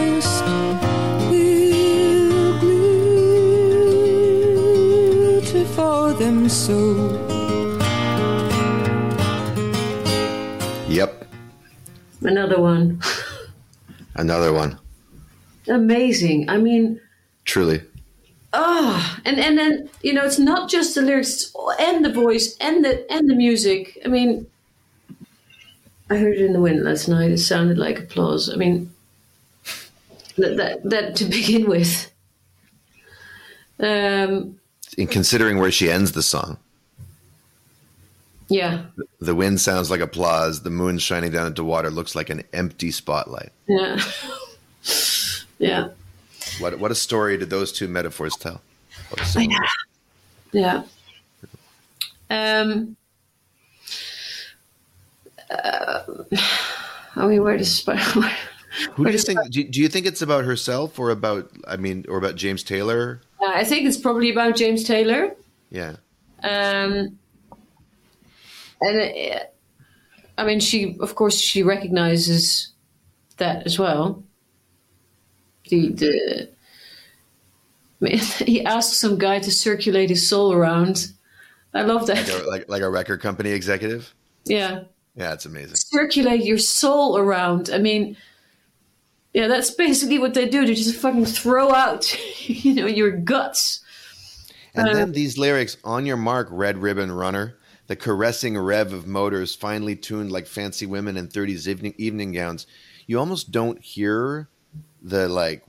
so? 6.49 7.29
Yep, 10.89 11.27
Another 12.23 12.61
one. 12.61 13.01
another 14.17 14.53
one. 14.53 14.79
Amazing. 15.69 16.49
I 16.49 16.57
mean, 16.57 17.01
Truly, 17.45 17.83
ah, 18.53 19.21
and 19.25 19.39
and 19.39 19.57
then 19.59 19.91
you 20.03 20.13
know, 20.15 20.25
it's 20.25 20.39
not 20.39 20.69
just 20.71 20.95
the 20.95 21.03
lyrics, 21.03 21.53
and 21.79 22.05
the 22.05 22.13
voice, 22.13 22.57
and 22.59 22.85
the 22.85 23.11
and 23.13 23.29
the 23.29 23.35
music. 23.35 23.99
I 24.05 24.09
mean, 24.09 24.47
I 26.11 26.17
heard 26.17 26.35
it 26.37 26.45
in 26.45 26.53
the 26.55 26.61
wind 26.61 26.83
last 26.85 27.07
night. 27.09 27.31
It 27.31 27.39
sounded 27.39 27.79
like 27.79 27.99
applause. 28.01 28.51
I 28.53 28.57
mean, 28.57 28.91
that 30.39 30.57
that, 30.57 30.83
that 30.85 31.17
to 31.17 31.25
begin 31.37 31.69
with. 31.69 32.11
Um. 33.79 34.58
In 34.97 35.07
considering 35.07 35.59
where 35.59 35.71
she 35.71 35.91
ends 35.91 36.13
the 36.13 36.23
song, 36.23 36.57
Yeah. 38.49 38.85
the 39.21 39.35
wind 39.35 39.61
sounds 39.61 39.91
like 39.91 40.01
applause. 40.01 40.63
The 40.63 40.71
moon 40.71 40.99
shining 40.99 41.31
down 41.33 41.47
into 41.47 41.65
water 41.65 41.91
looks 41.91 42.15
like 42.15 42.31
an 42.31 42.43
empty 42.53 42.91
spotlight. 42.91 43.51
Yeah. 43.69 44.01
yeah. 45.59 45.89
What 46.61 46.79
what 46.79 46.91
a 46.91 46.95
story 46.95 47.37
did 47.37 47.51
those 47.51 47.73
two 47.73 47.89
metaphors 47.89 48.35
tell? 48.37 48.61
Song. 49.25 49.55
Yeah. 50.53 50.83
Um. 52.31 52.97
Uh, 55.51 56.01
I 57.17 57.27
mean, 57.27 57.43
where 57.43 57.57
does 57.57 57.83
where, 57.87 57.97
Who 58.95 59.05
do 59.05 59.13
you 59.13 59.19
think? 59.19 59.51
Do, 59.51 59.65
do 59.65 59.81
you 59.81 59.89
think 59.89 60.07
it's 60.07 60.23
about 60.23 60.45
herself 60.45 60.99
or 60.99 61.11
about? 61.11 61.51
I 61.67 61.77
mean, 61.77 62.05
or 62.09 62.19
about 62.19 62.37
James 62.37 62.63
Taylor? 62.63 63.21
Uh, 63.41 63.53
I 63.55 63.65
think 63.65 63.87
it's 63.87 63.97
probably 63.97 64.31
about 64.31 64.57
James 64.57 64.85
Taylor. 64.85 65.35
Yeah, 65.71 65.97
Um, 66.43 67.19
and 68.81 69.01
uh, 69.35 69.39
I 70.39 70.45
mean, 70.45 70.61
she, 70.61 70.97
of 71.01 71.15
course, 71.15 71.37
she 71.39 71.63
recognizes 71.63 72.73
that 73.37 73.67
as 73.67 73.79
well. 73.79 74.23
The 75.69 75.89
the 75.93 76.49
I 78.01 78.05
mean, 78.05 78.19
he 78.47 78.65
asks 78.65 78.97
some 78.97 79.19
guy 79.19 79.41
to 79.41 79.51
circulate 79.51 80.09
his 80.11 80.27
soul 80.29 80.53
around. 80.53 81.13
I 81.75 81.83
love 81.83 82.07
that. 82.07 82.27
like 82.29 82.43
a, 82.43 82.47
like, 82.49 82.69
like 82.69 82.83
a 82.83 82.89
record 82.89 83.21
company 83.21 83.51
executive. 83.51 84.15
Yeah, 84.47 84.85
Yeah, 85.15 85.35
it's 85.35 85.45
amazing. 85.45 85.77
circulate 85.77 86.45
your 86.45 86.57
soul 86.59 87.19
around. 87.19 87.69
I 87.73 87.79
mean, 87.79 88.17
yeah, 89.39 89.47
that's 89.47 89.71
basically 89.71 90.19
what 90.19 90.35
they 90.35 90.49
do. 90.49 90.67
They 90.67 90.75
just 90.75 90.97
fucking 90.97 91.27
throw 91.27 91.73
out, 91.73 92.13
you 92.49 92.75
know, 92.75 92.87
your 92.87 93.13
guts. 93.13 93.85
And 94.75 94.89
Uh, 94.89 94.95
then 94.95 95.13
these 95.13 95.39
lyrics 95.39 95.77
on 95.85 96.07
your 96.07 96.17
mark, 96.17 96.49
red 96.51 96.79
ribbon 96.79 97.13
runner. 97.13 97.57
The 97.87 97.95
caressing 97.95 98.59
rev 98.59 98.93
of 98.93 99.07
motors, 99.07 99.55
finely 99.55 99.95
tuned 99.95 100.33
like 100.33 100.49
fancy 100.49 100.87
women 100.87 101.17
in 101.17 101.29
30s 101.29 101.69
evening, 101.69 101.95
evening 101.99 102.33
gowns. 102.33 102.67
You 103.07 103.21
almost 103.21 103.53
don't 103.53 103.81
hear 103.81 104.49
the 105.01 105.29
like 105.29 105.63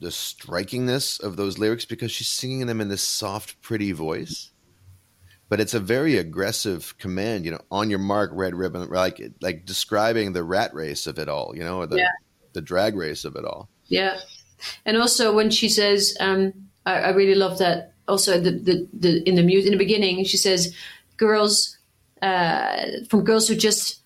the 0.00 0.08
strikingness 0.08 1.20
of 1.22 1.36
those 1.36 1.58
lyrics 1.58 1.84
because 1.84 2.12
she's 2.12 2.28
singing 2.28 2.66
them 2.66 2.80
in 2.80 2.88
this 2.88 3.02
soft, 3.02 3.60
pretty 3.60 3.92
voice. 3.92 4.52
But 5.50 5.60
it's 5.60 5.74
a 5.74 5.80
very 5.80 6.16
aggressive 6.16 6.96
command, 6.96 7.44
you 7.44 7.50
know, 7.50 7.60
on 7.70 7.90
your 7.90 7.98
mark, 7.98 8.30
red 8.32 8.54
ribbon, 8.54 8.88
like 8.88 9.20
like 9.42 9.66
describing 9.66 10.32
the 10.32 10.42
rat 10.42 10.72
race 10.72 11.06
of 11.06 11.18
it 11.18 11.28
all, 11.28 11.54
you 11.54 11.62
know, 11.62 11.80
or 11.80 11.86
the 11.86 11.98
Yeah. 11.98 12.08
The 12.54 12.62
drag 12.62 12.96
race 12.96 13.24
of 13.24 13.36
it 13.36 13.44
all. 13.44 13.68
Yeah, 13.86 14.18
and 14.86 14.96
also 14.96 15.34
when 15.34 15.50
she 15.50 15.68
says, 15.68 16.16
um, 16.20 16.52
I, 16.86 16.94
I 16.94 17.10
really 17.10 17.34
love 17.34 17.58
that. 17.58 17.92
Also, 18.08 18.40
the 18.40 18.50
the, 18.50 18.88
the 18.92 19.28
in 19.28 19.34
the 19.34 19.42
music 19.42 19.72
in 19.72 19.78
the 19.78 19.84
beginning, 19.84 20.24
she 20.24 20.36
says, 20.36 20.74
"Girls, 21.16 21.78
uh, 22.22 22.86
from 23.08 23.24
girls 23.24 23.48
who 23.48 23.54
just 23.54 24.00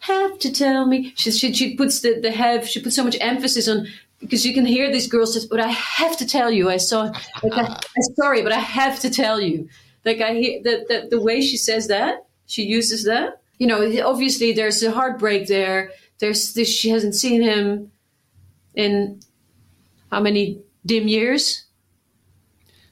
have 0.00 0.38
to 0.38 0.52
tell 0.52 0.86
me. 0.86 1.12
She 1.16 1.30
she, 1.30 1.52
she 1.52 1.76
puts 1.76 2.00
the, 2.00 2.20
the 2.20 2.30
have. 2.30 2.68
She 2.68 2.82
puts 2.82 2.96
so 2.96 3.04
much 3.04 3.16
emphasis 3.20 3.68
on 3.68 3.86
because 4.20 4.44
you 4.46 4.54
can 4.54 4.66
hear 4.66 4.90
these 4.90 5.06
girls 5.06 5.34
say, 5.34 5.46
"But 5.50 5.60
I 5.60 5.68
have 5.68 6.16
to 6.18 6.26
tell 6.26 6.50
you, 6.50 6.70
I 6.70 6.76
saw. 6.76 7.10
Like, 7.42 7.52
I, 7.52 7.66
I'm 7.74 8.14
sorry, 8.16 8.42
but 8.42 8.52
I 8.52 8.58
have 8.58 9.00
to 9.00 9.10
tell 9.10 9.40
you." 9.40 9.68
Like 10.04 10.20
I 10.20 10.34
hear 10.34 10.62
that 10.64 11.08
the 11.10 11.20
way 11.20 11.40
she 11.40 11.56
says 11.56 11.88
that, 11.88 12.26
she 12.46 12.62
uses 12.62 13.04
that. 13.04 13.40
You 13.58 13.66
know, 13.66 13.80
obviously 14.06 14.52
there's 14.52 14.82
a 14.82 14.90
heartbreak 14.90 15.48
there. 15.48 15.90
There's 16.20 16.54
this. 16.54 16.68
She 16.68 16.90
hasn't 16.90 17.14
seen 17.14 17.42
him 17.42 17.92
in 18.74 19.20
how 20.10 20.20
many 20.20 20.62
dim 20.84 21.08
years? 21.08 21.66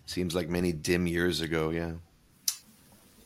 Seems 0.06 0.34
like 0.34 0.48
many 0.48 0.72
dim 0.72 1.06
years 1.06 1.40
ago. 1.40 1.70
Yeah. 1.70 1.92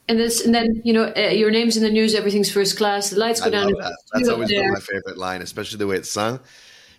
And 0.08 0.18
this, 0.18 0.44
and 0.44 0.54
then 0.54 0.80
you 0.84 0.92
know, 0.92 1.12
uh, 1.16 1.28
your 1.28 1.50
name's 1.50 1.76
in 1.76 1.82
the 1.82 1.90
news. 1.90 2.14
Everything's 2.14 2.50
first 2.50 2.76
class. 2.76 3.10
The 3.10 3.18
lights 3.18 3.40
go 3.40 3.46
I 3.46 3.50
down. 3.50 3.72
that. 3.72 3.96
That's 4.12 4.28
always 4.28 4.48
been 4.48 4.72
my 4.72 4.80
favorite 4.80 5.18
line, 5.18 5.42
especially 5.42 5.78
the 5.78 5.86
way 5.86 5.96
it's 5.96 6.10
sung. 6.10 6.40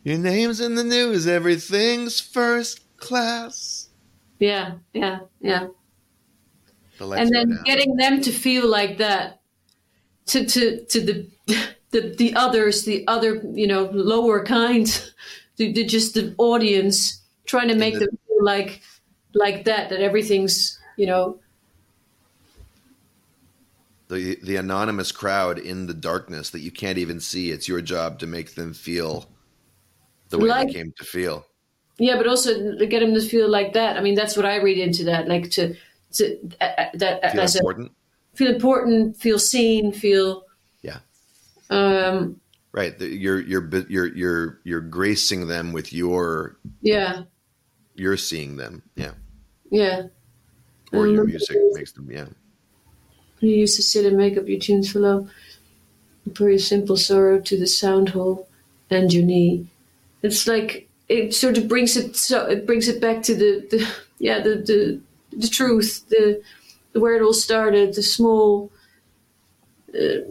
Your 0.03 0.17
name's 0.17 0.61
in 0.61 0.75
the 0.75 0.83
news. 0.83 1.27
Everything's 1.27 2.19
first 2.19 2.97
class. 2.97 3.89
Yeah, 4.39 4.73
yeah, 4.93 5.19
yeah. 5.41 5.67
The 6.97 7.09
and 7.09 7.29
then 7.33 7.59
getting 7.65 7.95
them 7.95 8.21
to 8.21 8.31
feel 8.31 8.67
like 8.67 8.97
that 8.99 9.41
to 10.27 10.45
to 10.45 10.85
to 10.85 11.01
the 11.01 11.29
the, 11.91 12.15
the 12.17 12.33
others 12.35 12.83
the 12.85 13.05
other 13.07 13.41
you 13.53 13.67
know 13.67 13.89
lower 13.93 14.43
kind 14.45 14.87
the, 15.57 15.71
the 15.73 15.83
just 15.85 16.13
the 16.13 16.33
audience 16.37 17.21
trying 17.45 17.67
to 17.67 17.75
make 17.75 17.93
the- 17.95 18.01
them 18.05 18.17
feel 18.27 18.43
like 18.43 18.81
like 19.33 19.65
that 19.65 19.89
that 19.89 20.01
everything's 20.01 20.79
you 20.97 21.05
know 21.07 21.39
the 24.07 24.37
the 24.43 24.55
anonymous 24.57 25.11
crowd 25.11 25.57
in 25.57 25.87
the 25.87 25.93
darkness 25.93 26.49
that 26.49 26.59
you 26.59 26.71
can't 26.71 26.97
even 26.97 27.19
see. 27.19 27.49
It's 27.51 27.67
your 27.67 27.81
job 27.81 28.19
to 28.19 28.27
make 28.27 28.55
them 28.55 28.73
feel 28.73 29.29
the 30.29 30.37
way 30.37 30.49
Like- 30.49 30.67
they 30.67 30.73
came 30.73 30.93
to 30.97 31.03
feel. 31.03 31.45
yeah 31.97 32.15
but 32.17 32.27
also 32.27 32.77
to 32.77 32.85
get 32.87 32.99
them 33.01 33.13
to 33.13 33.21
feel 33.21 33.49
like 33.49 33.73
that 33.73 33.97
i 33.97 34.01
mean 34.01 34.15
that's 34.15 34.35
what 34.37 34.45
i 34.45 34.55
read 34.55 34.77
into 34.77 35.03
that 35.03 35.27
like 35.27 35.51
to 35.51 35.75
to 36.13 36.23
uh, 36.61 36.63
uh, 36.77 36.85
that 36.95 37.31
Feel 37.33 37.41
as 37.41 37.55
a, 37.55 37.59
important. 37.59 37.91
feel 38.33 38.49
important 38.53 39.17
feel 39.17 39.37
seen 39.39 39.91
feel. 39.91 40.43
Um 41.71 42.37
Right. 42.73 42.97
You're 43.01 43.41
you're 43.41 43.69
you're 43.89 44.15
you're 44.15 44.59
you're 44.63 44.79
gracing 44.81 45.47
them 45.47 45.73
with 45.73 45.91
your 45.91 46.57
yeah 46.81 47.23
you're 47.95 48.15
seeing 48.17 48.55
them. 48.55 48.81
Yeah. 48.95 49.11
yeah 49.69 50.03
Or 50.93 51.05
your 51.07 51.23
Um, 51.23 51.27
music 51.27 51.57
makes 51.73 51.91
them. 51.91 52.09
Yeah. 52.09 52.27
You 53.41 53.49
used 53.55 53.75
to 53.75 53.83
sit 53.83 54.05
and 54.05 54.15
make 54.15 54.37
up 54.37 54.47
your 54.47 54.59
tunes 54.59 54.89
for 54.91 54.99
love. 54.99 55.29
Pour 56.33 56.49
your 56.49 56.59
simple 56.59 56.95
sorrow 56.95 57.41
to 57.41 57.57
the 57.57 57.67
sound 57.67 58.09
hole 58.09 58.47
and 58.89 59.11
your 59.11 59.25
knee. 59.25 59.67
It's 60.21 60.47
like 60.47 60.87
it 61.09 61.33
sort 61.33 61.57
of 61.57 61.67
brings 61.67 61.97
it 61.97 62.15
so 62.15 62.45
it 62.45 62.65
brings 62.65 62.87
it 62.87 63.01
back 63.01 63.21
to 63.23 63.35
the, 63.35 63.67
the 63.69 63.87
yeah 64.19 64.39
the, 64.39 64.55
the 64.55 65.01
the 65.35 65.47
truth 65.49 66.05
the, 66.07 66.41
the 66.93 66.99
where 67.01 67.15
it 67.17 67.21
all 67.21 67.33
started 67.33 67.95
the 67.95 68.03
small 68.03 68.71
uh, 69.93 70.21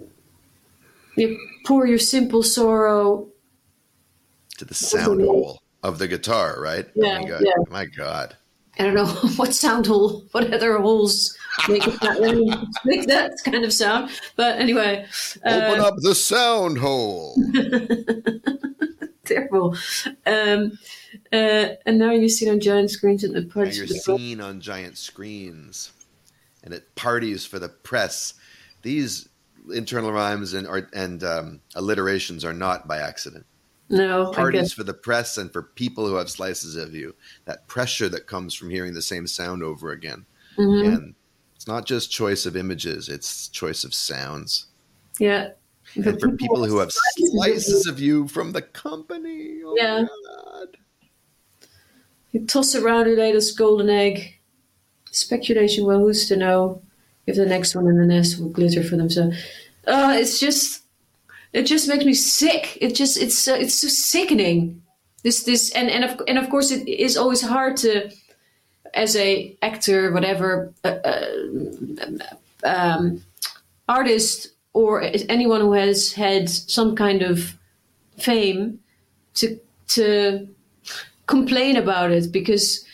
you 1.16 1.38
pour 1.66 1.86
your 1.86 1.98
simple 1.98 2.42
sorrow 2.42 3.28
To 4.58 4.64
the 4.64 4.74
sound 4.74 5.20
hole 5.22 5.62
of 5.82 5.98
the 5.98 6.08
guitar. 6.08 6.60
Right. 6.60 6.86
Yeah, 6.94 7.18
Oh 7.18 7.22
my 7.22 7.28
God. 7.28 7.42
yeah. 7.44 7.52
My 7.70 7.84
God. 7.86 8.36
I 8.78 8.84
don't 8.84 8.94
know 8.94 9.06
what 9.36 9.54
sound 9.54 9.86
hole, 9.86 10.24
what 10.32 10.52
other 10.54 10.78
holes 10.78 11.36
make 11.68 11.82
that 11.84 12.68
make 12.84 13.06
that 13.08 13.32
kind 13.44 13.64
of 13.64 13.72
sound. 13.72 14.10
But 14.36 14.58
anyway, 14.58 15.06
Open 15.44 15.80
uh, 15.80 15.84
up 15.84 15.94
the 15.98 16.14
sound 16.14 16.78
hole. 16.78 17.36
terrible. 19.24 19.76
Um, 20.26 20.78
uh, 21.32 21.68
and 21.86 21.98
now 21.98 22.10
you 22.12 22.28
see 22.28 22.46
it 22.46 22.50
on 22.50 22.60
giant 22.60 22.90
screens 22.90 23.24
at 23.24 23.32
the 23.32 23.42
parts 23.42 23.76
you're 23.76 23.86
the 23.86 23.94
seen 23.94 24.40
on 24.40 24.60
giant 24.60 24.96
screens 24.98 25.92
and 26.62 26.74
at 26.74 26.94
parties 26.94 27.44
for 27.46 27.58
the 27.58 27.68
press. 27.68 28.34
These 28.82 29.28
internal 29.72 30.12
rhymes 30.12 30.54
and 30.54 30.66
art 30.66 30.88
and 30.92 31.22
um, 31.24 31.60
alliterations 31.74 32.44
are 32.44 32.52
not 32.54 32.86
by 32.88 32.98
accident. 32.98 33.46
no 33.88 34.30
Parties 34.32 34.72
for 34.72 34.84
the 34.84 34.94
press 34.94 35.36
and 35.38 35.52
for 35.52 35.62
people 35.62 36.06
who 36.06 36.14
have 36.14 36.30
slices 36.30 36.76
of 36.76 36.94
you. 36.94 37.14
That 37.44 37.66
pressure 37.66 38.08
that 38.10 38.26
comes 38.26 38.54
from 38.54 38.70
hearing 38.70 38.94
the 38.94 39.02
same 39.02 39.26
sound 39.26 39.62
over 39.62 39.90
again. 39.90 40.26
Mhm. 40.56 40.86
And 40.94 41.14
it's 41.56 41.66
not 41.66 41.86
just 41.86 42.10
choice 42.10 42.46
of 42.46 42.56
images; 42.56 43.08
it's 43.08 43.48
choice 43.48 43.84
of 43.84 43.92
sounds. 43.94 44.66
yeah. 45.18 45.50
And 45.96 46.20
for 46.20 46.30
people 46.36 46.64
who 46.66 46.78
have 46.78 46.92
slices 46.92 47.86
of 47.88 47.98
you 47.98 48.28
from 48.28 48.52
the 48.52 48.62
company. 48.62 49.60
Oh 49.64 49.74
Yeah. 49.76 50.04
God. 50.26 50.76
You 52.30 52.46
toss 52.46 52.76
around 52.76 53.08
a 53.08 53.16
latest 53.16 53.58
golden 53.58 53.90
egg. 53.90 54.36
Speculation, 55.10 55.84
well, 55.84 55.98
who's 55.98 56.28
to 56.28 56.36
know 56.36 56.80
if 57.26 57.34
the 57.34 57.44
next 57.44 57.74
one 57.74 57.88
in 57.88 57.96
the 57.98 58.06
nest 58.06 58.38
will 58.38 58.50
glitter 58.50 58.84
for 58.84 58.96
themselves? 58.96 59.36
Uh, 59.86 60.14
it's 60.16 60.38
just, 60.38 60.82
it 61.52 61.64
just 61.64 61.88
makes 61.88 62.04
me 62.04 62.14
sick. 62.14 62.78
It 62.80 62.94
just, 62.94 63.16
it's, 63.16 63.48
uh, 63.48 63.54
it's 63.54 63.74
so 63.74 63.88
sickening. 63.88 64.82
This, 65.22 65.44
this, 65.44 65.70
and 65.72 65.90
and 65.90 66.02
of 66.02 66.22
and 66.26 66.38
of 66.38 66.48
course, 66.48 66.70
it 66.70 66.88
is 66.88 67.18
always 67.18 67.42
hard 67.42 67.76
to, 67.78 68.10
as 68.94 69.14
a 69.16 69.54
actor, 69.60 70.12
whatever, 70.12 70.72
uh, 70.82 70.96
uh, 71.04 71.26
um, 72.64 73.22
artist, 73.86 74.48
or 74.72 75.02
anyone 75.28 75.60
who 75.60 75.74
has 75.74 76.14
had 76.14 76.48
some 76.48 76.96
kind 76.96 77.20
of 77.20 77.58
fame, 78.16 78.80
to 79.34 79.60
to 79.88 80.48
complain 81.26 81.76
about 81.76 82.10
it 82.10 82.32
because 82.32 82.84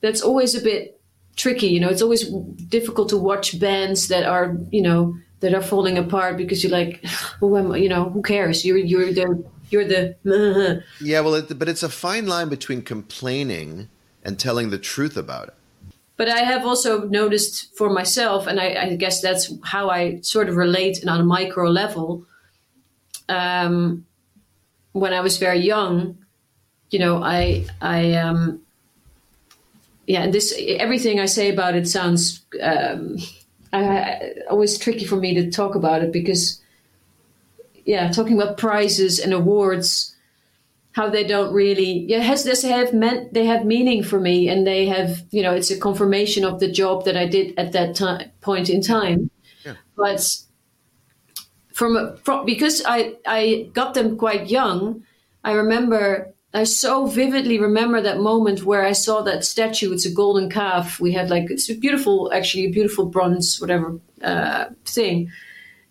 that's 0.00 0.22
always 0.22 0.54
a 0.54 0.60
bit 0.60 1.00
tricky 1.34 1.66
you 1.68 1.80
know 1.80 1.88
it's 1.88 2.02
always 2.02 2.24
difficult 2.68 3.08
to 3.08 3.16
watch 3.16 3.58
bands 3.58 4.08
that 4.08 4.24
are 4.24 4.56
you 4.70 4.82
know 4.82 5.16
that 5.40 5.54
are 5.54 5.62
falling 5.62 5.98
apart 5.98 6.36
because 6.36 6.62
you're 6.62 6.72
like 6.72 7.04
who 7.40 7.56
am 7.56 7.72
I? 7.72 7.76
you 7.78 7.88
know 7.88 8.10
who 8.10 8.22
cares 8.22 8.64
you're 8.64 8.78
you're 8.78 9.12
the 9.12 9.44
you're 9.70 9.84
the 9.84 10.14
Yeah, 11.00 11.20
well, 11.20 11.34
it, 11.34 11.58
but 11.58 11.68
it's 11.68 11.82
a 11.82 11.88
fine 11.90 12.26
line 12.26 12.48
between 12.48 12.80
complaining 12.82 13.88
and 14.24 14.38
telling 14.38 14.70
the 14.70 14.78
truth 14.78 15.16
about 15.16 15.48
it. 15.48 15.54
but 16.16 16.28
i 16.28 16.40
have 16.40 16.64
also 16.66 17.04
noticed 17.08 17.76
for 17.76 17.88
myself 17.90 18.46
and 18.46 18.58
i, 18.60 18.68
I 18.84 18.96
guess 18.96 19.20
that's 19.20 19.52
how 19.64 19.90
i 19.90 20.20
sort 20.22 20.48
of 20.48 20.56
relate 20.56 21.00
and 21.00 21.10
on 21.10 21.20
a 21.20 21.24
micro 21.24 21.70
level 21.70 22.24
um, 23.28 24.04
when 24.92 25.12
i 25.12 25.20
was 25.20 25.36
very 25.38 25.60
young 25.60 26.18
you 26.90 26.98
know 26.98 27.22
i 27.22 27.64
i 27.80 28.14
um 28.14 28.60
yeah 30.06 30.22
and 30.22 30.32
this 30.32 30.54
everything 30.78 31.20
i 31.20 31.26
say 31.26 31.50
about 31.50 31.74
it 31.76 31.86
sounds 31.86 32.40
um 32.62 33.16
I, 33.72 34.34
always 34.50 34.78
tricky 34.78 35.04
for 35.04 35.16
me 35.16 35.34
to 35.34 35.50
talk 35.50 35.74
about 35.74 36.02
it 36.02 36.12
because 36.12 36.60
yeah 37.84 38.10
talking 38.10 38.40
about 38.40 38.58
prizes 38.58 39.18
and 39.18 39.32
awards 39.32 40.14
how 40.92 41.08
they 41.08 41.24
don't 41.24 41.52
really 41.52 42.04
yeah 42.08 42.20
has 42.20 42.44
this 42.44 42.62
have 42.62 42.92
meant 42.92 43.32
they 43.34 43.46
have 43.46 43.64
meaning 43.64 44.02
for 44.02 44.18
me 44.20 44.48
and 44.48 44.66
they 44.66 44.86
have 44.86 45.24
you 45.30 45.42
know 45.42 45.54
it's 45.54 45.70
a 45.70 45.78
confirmation 45.78 46.44
of 46.44 46.60
the 46.60 46.70
job 46.70 47.04
that 47.04 47.16
i 47.16 47.26
did 47.26 47.58
at 47.58 47.72
that 47.72 47.94
time 47.94 48.30
point 48.40 48.68
in 48.70 48.80
time 48.80 49.30
Yeah. 49.64 49.74
but 49.96 50.36
from, 51.72 51.96
a, 51.96 52.16
from 52.18 52.46
because 52.46 52.82
i 52.86 53.14
i 53.26 53.70
got 53.72 53.94
them 53.94 54.16
quite 54.16 54.50
young 54.50 55.04
i 55.44 55.52
remember 55.52 56.32
I 56.54 56.64
so 56.64 57.06
vividly 57.06 57.58
remember 57.58 58.00
that 58.00 58.20
moment 58.20 58.64
where 58.64 58.84
I 58.84 58.92
saw 58.92 59.20
that 59.22 59.44
statue. 59.44 59.92
It's 59.92 60.06
a 60.06 60.12
golden 60.12 60.48
calf. 60.48 60.98
We 60.98 61.12
had 61.12 61.28
like 61.28 61.50
it's 61.50 61.68
a 61.68 61.74
beautiful, 61.74 62.32
actually 62.32 62.64
a 62.64 62.70
beautiful 62.70 63.06
bronze, 63.06 63.60
whatever 63.60 64.00
uh, 64.22 64.66
thing, 64.86 65.30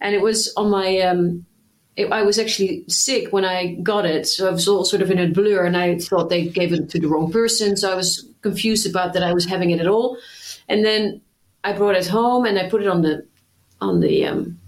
and 0.02 0.16
it 0.16 0.22
was 0.22 0.52
on 0.58 0.70
my. 0.72 1.00
Um, 1.00 1.46
it, 1.96 2.12
I 2.12 2.24
was 2.24 2.40
actually 2.40 2.84
sick 2.88 3.32
when 3.32 3.46
I 3.46 3.76
got 3.84 4.06
it, 4.06 4.28
so 4.28 4.48
I 4.48 4.52
was 4.52 4.68
all 4.68 4.84
sort 4.84 5.02
of 5.04 5.12
in 5.12 5.20
a 5.20 5.28
blur, 5.28 5.64
and 5.64 5.78
I 5.78 6.00
thought 6.00 6.30
they 6.30 6.48
gave 6.48 6.74
it 6.74 6.90
to 6.90 7.00
the 7.00 7.08
wrong 7.08 7.32
person. 7.32 7.78
So 7.78 7.92
I 7.92 7.96
was 7.96 8.28
confused 8.42 8.88
about 8.88 9.14
that 9.14 9.24
I 9.24 9.34
was 9.34 9.46
having 9.46 9.70
it 9.70 9.80
at 9.80 9.88
all, 9.88 10.18
and 10.68 10.84
then 10.84 11.22
I 11.64 11.74
brought 11.74 11.96
it 11.96 12.08
home 12.08 12.46
and 12.46 12.58
I 12.58 12.68
put 12.68 12.82
it 12.82 12.88
on 12.88 13.04
the 13.04 13.28
on 13.80 14.00
the 14.00 14.26
um, 14.26 14.60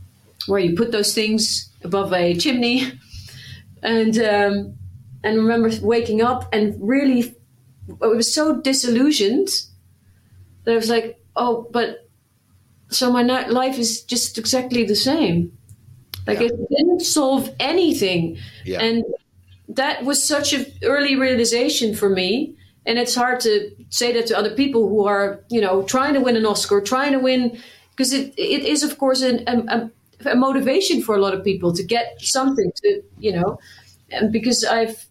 where 0.46 0.60
you 0.60 0.76
put 0.76 0.92
those 0.92 1.16
things 1.16 1.68
above 1.84 2.14
a 2.14 2.36
chimney, 2.36 2.92
and. 3.82 4.20
Um, 4.20 4.79
and 5.24 5.38
remember 5.38 5.70
waking 5.82 6.22
up 6.22 6.48
and 6.54 6.76
really 6.82 7.36
I 8.02 8.08
was 8.08 8.34
so 8.34 8.62
disillusioned 8.62 9.50
that 10.64 10.74
I 10.74 10.76
was 10.76 10.90
like, 10.90 11.24
oh, 11.36 11.68
but 11.72 12.10
so 12.90 13.12
my 13.12 13.24
life 13.24 13.78
is 13.78 14.04
just 14.04 14.38
exactly 14.38 14.84
the 14.86 14.96
same. 14.96 15.52
Like 16.28 16.40
Yeah. 16.40 16.48
it 16.48 16.70
didn't 16.70 17.02
solve 17.02 17.50
anything, 17.60 18.38
Yeah. 18.66 18.82
and 18.82 19.06
that 19.70 20.06
was 20.06 20.24
such 20.24 20.54
an 20.54 20.66
early 20.84 21.16
realization 21.16 21.96
for 21.96 22.10
me. 22.10 22.56
And 22.86 22.98
it's 23.00 23.16
hard 23.16 23.40
to 23.42 23.72
say 23.90 24.14
that 24.14 24.28
to 24.28 24.38
other 24.38 24.52
people 24.56 24.90
who 24.90 25.06
are, 25.06 25.42
you 25.50 25.62
know, 25.62 25.84
trying 25.84 26.14
to 26.16 26.22
win 26.22 26.36
an 26.36 26.46
Oscar, 26.46 26.82
trying 26.82 27.12
to 27.14 27.20
win, 27.20 27.58
because 27.92 28.14
it, 28.14 28.34
it 28.38 28.66
is, 28.66 28.84
of 28.84 28.98
course, 28.98 29.22
an, 29.22 29.44
a, 29.48 29.92
a, 30.26 30.32
a 30.32 30.36
motivation 30.36 31.02
for 31.02 31.16
a 31.16 31.20
lot 31.22 31.34
of 31.34 31.44
people 31.44 31.74
to 31.74 31.84
get 31.84 32.22
something 32.22 32.72
to 32.84 33.02
you 33.20 33.32
know, 33.34 33.60
and 34.12 34.32
because 34.32 34.64
I've 34.64 35.09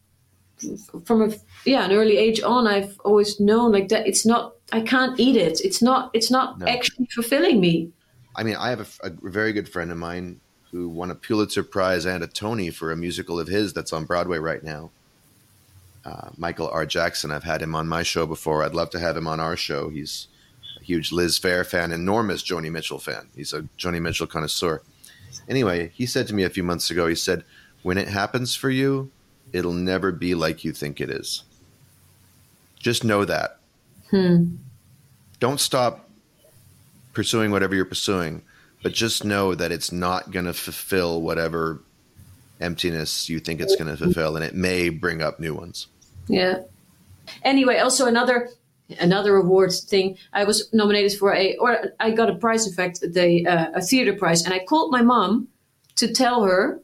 from 1.04 1.22
a 1.22 1.34
yeah 1.64 1.84
an 1.84 1.92
early 1.92 2.16
age 2.16 2.40
on 2.40 2.66
I've 2.66 2.98
always 3.04 3.38
known 3.40 3.72
like 3.72 3.88
that 3.88 4.06
it's 4.06 4.24
not 4.26 4.54
I 4.72 4.80
can't 4.80 5.18
eat 5.20 5.36
it 5.36 5.60
it's 5.60 5.80
not 5.82 6.10
it's 6.14 6.30
not 6.30 6.58
No. 6.58 6.66
actually 6.66 7.06
fulfilling 7.14 7.60
me 7.60 7.90
I 8.36 8.44
mean, 8.44 8.54
I 8.54 8.70
have 8.70 9.00
a 9.02 9.10
very 9.22 9.52
good 9.52 9.68
friend 9.68 9.90
of 9.90 9.96
mine 9.96 10.38
who 10.70 10.88
won 10.88 11.10
a 11.10 11.14
Pulitzer 11.16 11.64
Prize 11.64 12.04
and 12.06 12.22
a 12.22 12.28
Tony 12.28 12.70
for 12.70 12.92
a 12.92 12.96
musical 12.96 13.40
of 13.40 13.48
his 13.48 13.72
that's 13.72 13.92
on 13.92 14.04
Broadway 14.04 14.38
right 14.38 14.62
now. 14.62 14.90
Uh, 16.04 16.28
Michael 16.36 16.68
R. 16.68 16.86
Jackson. 16.86 17.32
I've 17.32 17.42
had 17.42 17.60
him 17.60 17.74
on 17.74 17.88
my 17.88 18.04
show 18.04 18.26
before. 18.26 18.62
I'd 18.62 18.74
love 18.74 18.90
to 18.90 19.00
have 19.00 19.16
him 19.16 19.26
on 19.26 19.40
our 19.40 19.56
show. 19.56 19.88
He's 19.88 20.28
a 20.80 20.84
huge 20.84 21.10
Liz 21.10 21.36
Phair 21.36 21.66
fan, 21.66 21.90
enormous 21.90 22.44
Joni 22.44 22.70
Mitchell 22.70 23.00
fan. 23.00 23.26
He's 23.34 23.52
a 23.52 23.62
Joni 23.76 24.00
Mitchell 24.00 24.28
connoisseur. 24.28 24.82
Anyway, 25.48 25.90
he 25.94 26.06
said 26.06 26.28
to 26.28 26.34
me 26.34 26.44
a 26.44 26.50
few 26.50 26.62
months 26.62 26.90
ago, 26.92 27.08
he 27.08 27.16
said, 27.16 27.42
When 27.82 27.98
it 27.98 28.06
happens 28.06 28.54
for 28.54 28.70
you, 28.70 29.10
it'll 29.52 29.72
never 29.72 30.12
be 30.12 30.34
like 30.34 30.64
you 30.64 30.72
think 30.72 31.00
it 31.00 31.10
is. 31.10 31.42
Just 32.78 33.04
know 33.04 33.24
that. 33.24 33.58
Don't 35.40 35.60
stop 35.60 36.08
pursuing 37.12 37.50
whatever 37.50 37.74
you're 37.74 37.84
pursuing, 37.84 38.42
but 38.82 38.92
just 38.92 39.24
know 39.24 39.54
that 39.54 39.72
it's 39.72 39.92
not 39.92 40.30
going 40.30 40.46
to 40.46 40.52
fulfill 40.52 41.20
whatever 41.20 41.80
emptiness 42.60 43.28
you 43.28 43.40
think 43.40 43.60
it's 43.60 43.76
going 43.76 43.90
to 43.90 43.96
fulfill, 43.96 44.36
and 44.36 44.44
it 44.44 44.54
may 44.54 44.88
bring 44.88 45.22
up 45.22 45.38
new 45.38 45.54
ones. 45.54 45.88
Yeah. 46.26 46.62
Anyway, 47.42 47.78
also 47.78 48.06
another 48.06 48.50
another 49.00 49.36
awards 49.36 49.80
thing. 49.80 50.16
I 50.32 50.44
was 50.44 50.72
nominated 50.72 51.18
for 51.18 51.34
a, 51.34 51.56
or 51.56 51.92
I 52.00 52.10
got 52.12 52.30
a 52.30 52.34
prize. 52.34 52.66
In 52.66 52.72
fact, 52.72 53.00
the 53.00 53.46
uh, 53.46 53.72
a 53.74 53.82
theater 53.82 54.14
prize, 54.14 54.44
and 54.44 54.54
I 54.54 54.60
called 54.60 54.90
my 54.90 55.02
mom 55.02 55.48
to 55.96 56.12
tell 56.12 56.44
her 56.44 56.80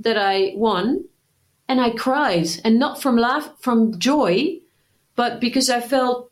that 0.00 0.18
I 0.18 0.52
won, 0.56 1.04
and 1.68 1.80
I 1.80 1.90
cried, 1.90 2.48
and 2.64 2.78
not 2.78 3.00
from 3.00 3.16
laugh 3.16 3.50
from 3.60 3.98
joy, 3.98 4.58
but 5.16 5.40
because 5.40 5.70
I 5.70 5.80
felt 5.80 6.30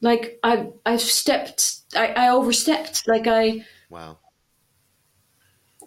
like 0.00 0.38
I 0.42 0.70
I 0.86 0.96
stepped, 0.96 1.80
I, 1.96 2.08
I 2.08 2.28
overstepped, 2.30 3.06
like 3.06 3.26
I 3.26 3.64
Wow. 3.90 4.18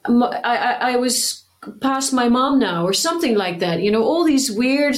I, 0.06 0.12
I, 0.44 0.72
I 0.92 0.96
was 0.98 1.46
past 1.80 2.12
my 2.14 2.28
mom 2.28 2.60
now 2.60 2.86
or 2.86 2.94
something 2.94 3.36
like 3.36 3.60
that. 3.60 3.82
You 3.82 3.92
know, 3.92 4.04
all 4.04 4.26
these 4.26 4.52
weird. 4.52 4.98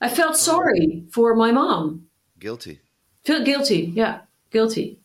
I 0.00 0.08
felt 0.08 0.36
sorry 0.36 1.04
for 1.10 1.34
my 1.34 1.50
mom. 1.50 2.06
Guilty. 2.38 2.80
Feel 3.24 3.44
guilty. 3.44 3.92
Yeah, 3.94 4.20
guilty. 4.50 5.00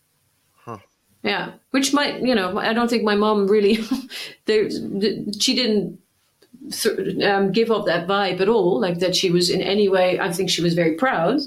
Huh. 0.53 0.77
Yeah, 1.23 1.53
which 1.71 1.91
might 1.93 2.21
you 2.21 2.35
know 2.35 2.57
I 2.57 2.73
don't 2.73 2.89
think 2.89 3.03
my 3.03 3.15
mom 3.15 3.47
really. 3.47 3.79
there, 4.45 4.69
she 4.69 5.55
didn't 5.55 5.99
th- 6.71 7.23
um, 7.23 7.51
give 7.51 7.71
off 7.71 7.85
that 7.85 8.07
vibe 8.07 8.41
at 8.41 8.49
all. 8.49 8.79
Like 8.79 8.99
that 8.99 9.15
she 9.15 9.31
was 9.31 9.49
in 9.49 9.61
any 9.61 9.89
way. 9.89 10.19
I 10.19 10.31
think 10.31 10.49
she 10.49 10.61
was 10.61 10.73
very 10.73 10.93
proud, 10.93 11.39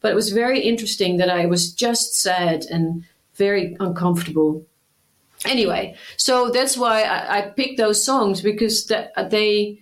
but 0.00 0.12
it 0.12 0.14
was 0.14 0.30
very 0.30 0.60
interesting 0.60 1.18
that 1.18 1.30
I 1.30 1.46
was 1.46 1.72
just 1.72 2.14
sad 2.14 2.64
and 2.70 3.04
very 3.34 3.76
uncomfortable. 3.80 4.64
Anyway, 5.44 5.96
so 6.16 6.50
that's 6.50 6.76
why 6.76 7.02
I, 7.02 7.38
I 7.38 7.40
picked 7.42 7.76
those 7.76 8.04
songs 8.04 8.40
because 8.40 8.86
that 8.86 9.30
they, 9.30 9.80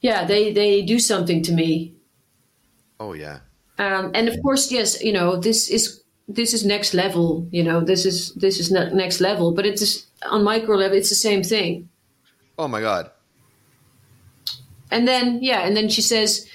yeah, 0.00 0.24
they 0.24 0.52
they 0.52 0.82
do 0.82 0.98
something 0.98 1.42
to 1.42 1.52
me. 1.52 1.94
Oh, 2.98 3.12
yeah. 3.12 3.40
Um, 3.78 4.10
and 4.14 4.28
of 4.28 4.36
course, 4.42 4.72
yes, 4.72 5.02
you 5.02 5.12
know, 5.12 5.36
this 5.36 5.68
is 5.68 6.02
this 6.28 6.54
is 6.54 6.64
next 6.64 6.94
level. 6.94 7.46
You 7.52 7.62
know, 7.62 7.80
this 7.80 8.04
is 8.04 8.32
this 8.34 8.58
is 8.58 8.70
ne- 8.70 8.92
next 8.92 9.20
level. 9.20 9.52
But 9.52 9.66
it 9.66 9.80
is 9.80 10.06
on 10.22 10.42
micro 10.42 10.76
level, 10.76 10.96
it's 10.96 11.10
the 11.10 11.14
same 11.14 11.42
thing. 11.42 11.88
Oh, 12.58 12.68
my 12.68 12.80
God. 12.80 13.10
And 14.96 15.06
then 15.06 15.38
yeah, 15.42 15.60
and 15.66 15.76
then 15.76 15.88
she 15.88 16.02
says, 16.02 16.46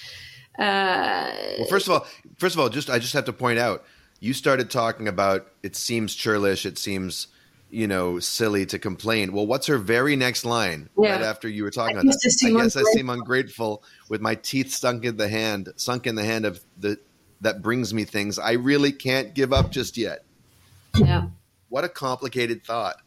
uh, 0.60 1.32
Well, 1.60 1.68
first 1.68 1.88
of 1.88 1.94
all, 1.94 2.08
first 2.38 2.56
of 2.56 2.60
all, 2.60 2.70
just 2.70 2.90
I 2.90 3.00
just 3.00 3.14
have 3.14 3.26
to 3.26 3.34
point 3.34 3.60
out, 3.60 3.84
you 4.20 4.34
started 4.34 4.70
talking 4.70 5.08
about 5.08 5.48
it 5.64 5.76
seems 5.76 6.14
churlish, 6.16 6.66
it 6.66 6.78
seems, 6.78 7.28
you 7.70 7.88
know, 7.88 8.20
silly 8.20 8.66
to 8.68 8.80
complain. 8.80 9.32
Well, 9.34 9.48
what's 9.48 9.68
her 9.68 9.78
very 9.78 10.16
next 10.16 10.44
line 10.46 10.90
Yeah. 10.98 11.12
right 11.14 11.22
after 11.22 11.48
you 11.48 11.64
were 11.64 11.72
talking 11.72 11.98
I 11.98 12.02
about 12.02 12.14
that? 12.14 12.44
I 12.46 12.52
guess 12.64 12.76
I 12.76 12.84
seem 12.94 13.10
ungrateful 13.10 13.84
with 14.10 14.22
my 14.22 14.36
teeth 14.36 14.72
sunk 14.74 15.06
in 15.06 15.18
the 15.18 15.28
hand, 15.30 15.70
sunk 15.78 16.06
in 16.08 16.16
the 16.16 16.24
hand 16.26 16.46
of 16.46 16.60
the 16.78 17.00
that 17.42 17.62
brings 17.64 17.94
me 17.94 18.04
things 18.04 18.38
I 18.38 18.52
really 18.54 18.92
can't 18.92 19.34
give 19.34 19.52
up 19.54 19.72
just 19.72 19.98
yet. 19.98 20.24
yeah, 20.96 21.28
What 21.70 21.84
a 21.84 21.90
complicated 21.90 22.64
thought. 22.66 22.98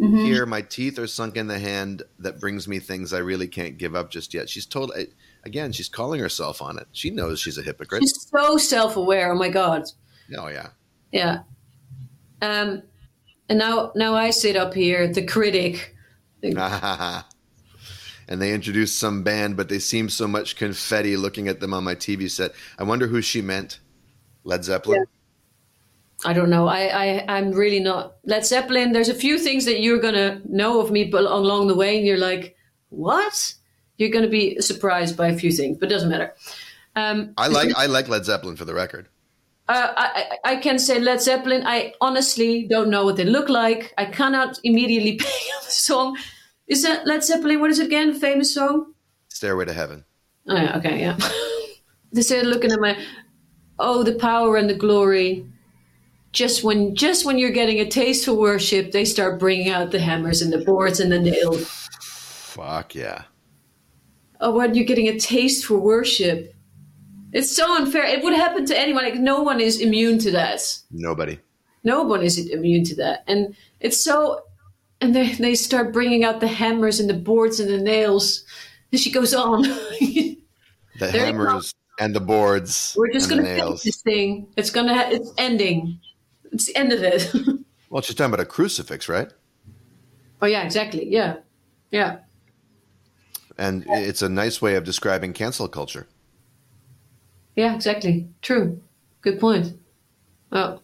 Mm-hmm. 0.00 0.24
Here, 0.24 0.46
my 0.46 0.62
teeth 0.62 0.98
are 0.98 1.08
sunk 1.08 1.36
in 1.36 1.48
the 1.48 1.58
hand 1.58 2.02
that 2.20 2.38
brings 2.40 2.68
me 2.68 2.78
things 2.78 3.12
I 3.12 3.18
really 3.18 3.48
can't 3.48 3.78
give 3.78 3.96
up 3.96 4.10
just 4.10 4.32
yet. 4.32 4.48
She's 4.48 4.66
told 4.66 4.92
again, 5.44 5.72
she's 5.72 5.88
calling 5.88 6.20
herself 6.20 6.62
on 6.62 6.78
it. 6.78 6.86
She 6.92 7.10
knows 7.10 7.40
she's 7.40 7.58
a 7.58 7.62
hypocrite. 7.62 8.02
she's 8.02 8.28
so 8.30 8.56
self-aware. 8.56 9.32
Oh 9.32 9.36
my 9.36 9.48
god, 9.48 9.84
Oh 10.38 10.46
yeah. 10.48 10.68
yeah. 11.10 11.40
Um, 12.40 12.82
and 13.48 13.58
now 13.58 13.90
now 13.96 14.14
I 14.14 14.30
sit 14.30 14.56
up 14.56 14.74
here, 14.74 15.08
the 15.12 15.26
critic. 15.26 15.96
and 16.42 17.24
they 18.28 18.52
introduced 18.54 18.98
some 19.00 19.24
band, 19.24 19.56
but 19.56 19.68
they 19.68 19.80
seemed 19.80 20.12
so 20.12 20.28
much 20.28 20.54
confetti 20.54 21.16
looking 21.16 21.48
at 21.48 21.58
them 21.58 21.74
on 21.74 21.82
my 21.82 21.96
TV 21.96 22.30
set. 22.30 22.52
I 22.78 22.84
wonder 22.84 23.08
who 23.08 23.20
she 23.20 23.42
meant. 23.42 23.80
Led 24.44 24.64
Zeppelin? 24.64 25.04
I 26.24 26.32
don't 26.32 26.50
know. 26.50 26.66
I, 26.66 26.86
I 26.86 27.24
I'm 27.28 27.52
really 27.52 27.80
not 27.80 28.16
Led 28.24 28.44
Zeppelin. 28.44 28.92
There's 28.92 29.08
a 29.08 29.14
few 29.14 29.38
things 29.38 29.64
that 29.66 29.80
you're 29.80 30.00
gonna 30.00 30.40
know 30.48 30.80
of 30.80 30.90
me 30.90 31.04
but 31.04 31.22
along 31.24 31.68
the 31.68 31.76
way, 31.76 31.96
and 31.96 32.06
you're 32.06 32.18
like, 32.18 32.56
what? 32.88 33.54
You're 33.96 34.10
gonna 34.10 34.28
be 34.28 34.60
surprised 34.60 35.16
by 35.16 35.28
a 35.28 35.36
few 35.36 35.52
things, 35.52 35.78
but 35.78 35.90
it 35.90 35.94
doesn't 35.94 36.08
matter. 36.08 36.34
Um, 36.96 37.34
I 37.36 37.48
like 37.48 37.76
I 37.76 37.86
like 37.86 38.08
Led 38.08 38.24
Zeppelin 38.24 38.56
for 38.56 38.64
the 38.64 38.74
record. 38.74 39.08
uh, 39.68 39.92
I, 39.96 40.38
I 40.44 40.56
can 40.56 40.78
say 40.78 40.98
Led 40.98 41.20
Zeppelin. 41.20 41.62
I 41.66 41.92
honestly 42.00 42.66
don't 42.66 42.90
know 42.90 43.04
what 43.04 43.16
they 43.16 43.24
look 43.24 43.48
like. 43.48 43.94
I 43.98 44.06
cannot 44.06 44.58
immediately 44.64 45.16
pick 45.18 45.28
up 45.56 45.64
the 45.64 45.70
song. 45.70 46.18
Is 46.66 46.82
that 46.82 47.06
Led 47.06 47.22
Zeppelin? 47.22 47.60
What 47.60 47.70
is 47.70 47.78
it 47.78 47.86
again? 47.86 48.14
Famous 48.14 48.54
song? 48.54 48.94
Stairway 49.28 49.66
to 49.66 49.72
Heaven. 49.72 50.04
Oh, 50.48 50.56
yeah, 50.56 50.76
okay, 50.78 51.00
yeah. 51.00 51.18
they 52.12 52.22
started 52.22 52.46
looking 52.48 52.72
at 52.72 52.80
my, 52.80 52.98
oh, 53.78 54.02
the 54.02 54.14
power 54.14 54.56
and 54.56 54.68
the 54.68 54.74
glory. 54.74 55.46
Just 56.32 56.62
when, 56.62 56.94
just 56.94 57.24
when 57.24 57.38
you're 57.38 57.50
getting 57.50 57.80
a 57.80 57.88
taste 57.88 58.24
for 58.24 58.34
worship, 58.34 58.92
they 58.92 59.04
start 59.04 59.38
bringing 59.40 59.70
out 59.70 59.90
the 59.90 59.98
hammers 59.98 60.42
and 60.42 60.52
the 60.52 60.58
boards 60.58 61.00
and 61.00 61.10
the 61.10 61.18
nails. 61.18 61.88
Fuck 62.00 62.94
yeah. 62.94 63.22
Oh, 64.40 64.54
when 64.54 64.74
you're 64.74 64.84
getting 64.84 65.08
a 65.08 65.18
taste 65.18 65.64
for 65.64 65.78
worship, 65.78 66.54
it's 67.32 67.54
so 67.54 67.76
unfair. 67.76 68.04
It 68.04 68.22
would 68.22 68.34
happen 68.34 68.66
to 68.66 68.78
anyone. 68.78 69.04
Like 69.04 69.16
no 69.16 69.42
one 69.42 69.60
is 69.60 69.80
immune 69.80 70.18
to 70.20 70.30
that. 70.32 70.60
Nobody. 70.90 71.38
No 71.84 72.02
one 72.02 72.22
is 72.22 72.38
immune 72.38 72.84
to 72.84 72.96
that, 72.96 73.24
and 73.26 73.54
it's 73.80 74.02
so. 74.02 74.42
And 75.00 75.14
they 75.14 75.32
they 75.34 75.54
start 75.54 75.92
bringing 75.92 76.24
out 76.24 76.40
the 76.40 76.48
hammers 76.48 77.00
and 77.00 77.08
the 77.08 77.14
boards 77.14 77.60
and 77.60 77.70
the 77.70 77.78
nails. 77.78 78.44
And 78.90 79.00
she 79.00 79.10
goes 79.10 79.34
on. 79.34 79.62
The 79.62 80.36
hammers 81.00 81.74
and 82.00 82.14
the 82.14 82.20
boards. 82.20 82.94
We're 82.96 83.12
just 83.12 83.28
gonna 83.28 83.42
the 83.42 83.48
finish 83.48 83.82
this 83.82 84.02
thing. 84.02 84.48
It's 84.56 84.70
gonna. 84.70 84.94
Ha- 84.94 85.10
it's 85.10 85.32
ending. 85.36 86.00
It's 86.52 86.66
the 86.66 86.76
end 86.76 86.92
of 86.92 87.02
it. 87.02 87.32
Well, 87.90 88.02
she's 88.02 88.16
talking 88.16 88.32
about 88.34 88.42
a 88.42 88.46
crucifix, 88.46 89.08
right? 89.08 89.30
oh 90.40 90.46
yeah, 90.46 90.62
exactly. 90.62 91.06
Yeah, 91.10 91.36
yeah, 91.90 92.18
And 93.58 93.84
it's 93.88 94.22
a 94.22 94.28
nice 94.28 94.62
way 94.62 94.76
of 94.76 94.84
describing 94.84 95.32
cancel 95.32 95.68
culture. 95.68 96.06
yeah, 97.56 97.74
exactly. 97.74 98.28
True. 98.42 98.80
Good 99.20 99.40
point. 99.40 99.78
Oh, 100.52 100.80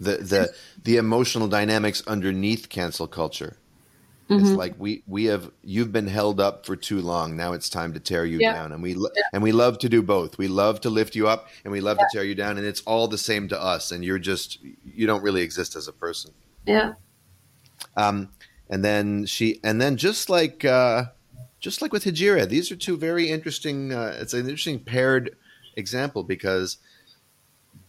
the 0.00 0.16
the 0.18 0.54
the 0.82 0.96
emotional 0.96 1.48
dynamics 1.48 2.02
underneath 2.06 2.68
cancel 2.68 3.06
culture. 3.06 3.56
It's 4.40 4.48
Mm-hmm. 4.48 4.56
like 4.56 4.74
we 4.78 5.02
we 5.06 5.24
have 5.26 5.50
you've 5.62 5.92
been 5.92 6.06
held 6.06 6.40
up 6.40 6.64
for 6.66 6.76
too 6.76 7.00
long. 7.00 7.36
Now 7.36 7.52
it's 7.52 7.68
time 7.68 7.92
to 7.94 8.00
tear 8.00 8.24
you 8.24 8.38
Yeah. 8.40 8.52
down, 8.54 8.72
and 8.72 8.82
we 8.82 8.94
lo- 8.94 9.10
and 9.32 9.42
we 9.42 9.52
love 9.52 9.78
to 9.80 9.88
do 9.88 10.02
both. 10.02 10.38
We 10.38 10.48
love 10.48 10.80
to 10.82 10.90
lift 10.90 11.14
you 11.14 11.28
up, 11.28 11.48
and 11.64 11.72
we 11.72 11.80
love 11.80 11.98
to 11.98 12.06
tear 12.12 12.24
you 12.24 12.34
down, 12.34 12.58
and 12.58 12.66
it's 12.66 12.80
all 12.82 13.08
the 13.08 13.18
same 13.18 13.48
to 13.48 13.60
us. 13.60 13.92
And 13.92 14.04
you're 14.04 14.18
just 14.18 14.58
you 14.84 15.06
don't 15.06 15.22
really 15.22 15.42
exist 15.42 15.76
as 15.76 15.88
a 15.88 15.92
person. 15.92 16.32
yeah. 16.66 16.94
Um, 17.96 18.28
and 18.70 18.84
then 18.84 19.26
she 19.26 19.60
and 19.64 19.80
then 19.80 19.96
just 19.96 20.30
like 20.30 20.64
uh, 20.64 21.04
just 21.60 21.82
like 21.82 21.92
with 21.92 22.04
Hejira, 22.04 22.48
these 22.48 22.70
are 22.72 22.76
two 22.76 22.96
very 22.96 23.28
interesting. 23.28 23.92
Uh, 23.92 24.16
it's 24.20 24.32
an 24.34 24.40
interesting 24.40 24.78
paired 24.80 25.36
example 25.76 26.22
because 26.22 26.78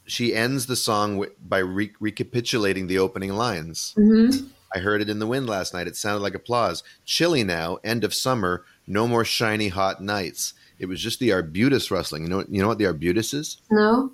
she 0.06 0.36
ends 0.36 0.66
the 0.66 0.76
song 0.76 1.26
by 1.48 1.60
re- 1.60 1.94
recapitulating 2.00 2.88
the 2.88 3.00
opening 3.00 3.34
lines. 3.34 3.94
Mm-hmm. 3.98 4.48
I 4.74 4.80
heard 4.80 5.02
it 5.02 5.10
in 5.10 5.20
the 5.20 5.28
wind 5.28 5.48
last 5.48 5.74
night. 5.74 5.88
It 5.88 5.96
sounded 5.96 6.22
like 6.22 6.36
applause. 6.36 6.84
Chilly 7.06 7.44
now, 7.44 7.78
end 7.84 8.04
of 8.04 8.14
summer. 8.14 8.66
No 8.88 9.08
more 9.08 9.24
shiny 9.24 9.70
hot 9.70 10.02
nights. 10.02 10.54
It 10.80 10.88
was 10.88 11.02
just 11.02 11.20
the 11.20 11.32
arbutus 11.32 11.92
rustling. 11.92 12.24
You 12.24 12.30
know, 12.30 12.46
you 12.50 12.62
know 12.62 12.68
what 12.68 12.80
the 12.80 12.88
arbutus 12.88 13.34
is? 13.34 13.58
No. 13.72 14.12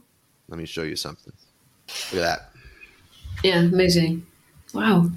Let 0.48 0.60
me 0.60 0.65
show 0.65 0.84
you 0.84 0.95
something. 0.95 1.34
Look 2.14 2.23
at 2.23 2.27
that. 2.27 2.49
Yeah. 3.44 3.60
Amazing. 3.60 4.26
Wow. 4.73 5.10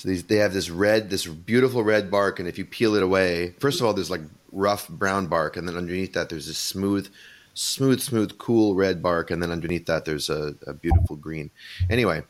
So 0.00 0.08
these 0.08 0.24
they 0.24 0.36
have 0.36 0.54
this 0.54 0.70
red, 0.70 1.10
this 1.10 1.26
beautiful 1.26 1.84
red 1.84 2.10
bark, 2.10 2.38
and 2.38 2.48
if 2.48 2.56
you 2.56 2.64
peel 2.64 2.94
it 2.94 3.02
away, 3.02 3.54
first 3.58 3.80
of 3.80 3.86
all, 3.86 3.92
there's 3.92 4.10
like 4.10 4.22
rough 4.50 4.88
brown 4.88 5.26
bark, 5.26 5.58
and 5.58 5.68
then 5.68 5.76
underneath 5.76 6.14
that 6.14 6.30
there's 6.30 6.46
this 6.46 6.56
smooth, 6.56 7.12
smooth, 7.52 8.00
smooth, 8.00 8.38
cool 8.38 8.74
red 8.74 9.02
bark, 9.02 9.30
and 9.30 9.42
then 9.42 9.50
underneath 9.50 9.84
that 9.86 10.06
there's 10.06 10.30
a, 10.30 10.54
a 10.66 10.72
beautiful 10.72 11.16
green. 11.16 11.50
Anyway, 11.90 12.22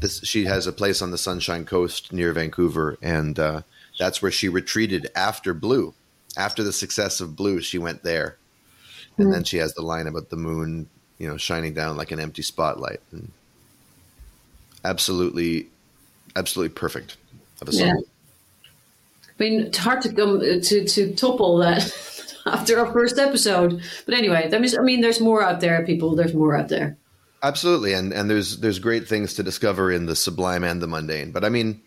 this 0.00 0.20
she 0.24 0.44
has 0.44 0.66
a 0.66 0.72
place 0.72 1.02
on 1.02 1.10
the 1.10 1.18
Sunshine 1.18 1.64
Coast 1.64 2.12
near 2.12 2.32
Vancouver, 2.32 2.98
and 3.02 3.38
uh, 3.38 3.62
that's 3.98 4.20
where 4.20 4.30
she 4.30 4.48
retreated 4.48 5.10
after 5.14 5.54
Blue. 5.54 5.94
After 6.36 6.62
the 6.62 6.72
success 6.72 7.20
of 7.20 7.36
Blue, 7.36 7.60
she 7.60 7.78
went 7.78 8.02
there, 8.02 8.36
and 9.18 9.32
then 9.32 9.44
she 9.44 9.58
has 9.58 9.74
the 9.74 9.82
line 9.82 10.06
about 10.06 10.30
the 10.30 10.36
moon, 10.36 10.88
you 11.18 11.28
know, 11.28 11.36
shining 11.36 11.74
down 11.74 11.96
like 11.96 12.10
an 12.10 12.20
empty 12.20 12.42
spotlight. 12.42 13.00
And 13.12 13.30
absolutely, 14.84 15.68
absolutely 16.34 16.74
perfect 16.74 17.16
of 17.60 17.68
a 17.68 17.72
song. 17.72 17.88
Yeah. 17.88 17.94
I 19.28 19.42
mean, 19.42 19.60
it's 19.60 19.78
hard 19.78 20.02
to 20.02 20.12
come 20.12 20.40
to 20.40 20.84
to 20.84 21.14
topple 21.14 21.58
that 21.58 21.82
after 22.46 22.78
our 22.78 22.92
first 22.92 23.18
episode. 23.18 23.82
But 24.06 24.14
anyway, 24.14 24.48
that 24.48 24.60
means 24.60 24.76
I 24.76 24.82
mean, 24.82 25.00
there's 25.00 25.20
more 25.20 25.42
out 25.42 25.60
there, 25.60 25.84
people. 25.84 26.14
There's 26.14 26.34
more 26.34 26.56
out 26.56 26.68
there. 26.68 26.96
Absolutely, 27.42 27.92
and 27.92 28.12
and 28.12 28.30
there's 28.30 28.58
there's 28.58 28.78
great 28.78 29.08
things 29.08 29.34
to 29.34 29.42
discover 29.42 29.90
in 29.90 30.06
the 30.06 30.14
sublime 30.14 30.62
and 30.62 30.80
the 30.80 30.86
mundane. 30.86 31.32
But 31.32 31.44
I 31.44 31.48
mean, 31.48 31.82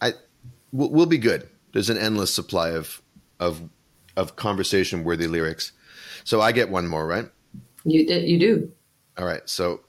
I 0.00 0.14
we'll, 0.72 0.90
we'll 0.90 1.06
be 1.06 1.18
good. 1.18 1.48
There's 1.72 1.90
an 1.90 1.98
endless 1.98 2.34
supply 2.34 2.70
of 2.70 3.00
of 3.38 3.62
of 4.16 4.34
conversation 4.36 5.04
worthy 5.04 5.28
lyrics. 5.28 5.72
So 6.24 6.40
I 6.40 6.50
get 6.52 6.70
one 6.70 6.88
more, 6.88 7.06
right? 7.06 7.30
You 7.84 8.06
did- 8.06 8.28
you 8.28 8.38
do. 8.38 8.72
All 9.16 9.24
right. 9.24 9.48
So 9.48 9.80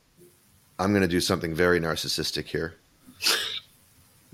I'm 0.80 0.92
going 0.92 1.02
to 1.02 1.08
do 1.08 1.20
something 1.20 1.54
very 1.54 1.80
narcissistic 1.80 2.46
here, 2.46 2.76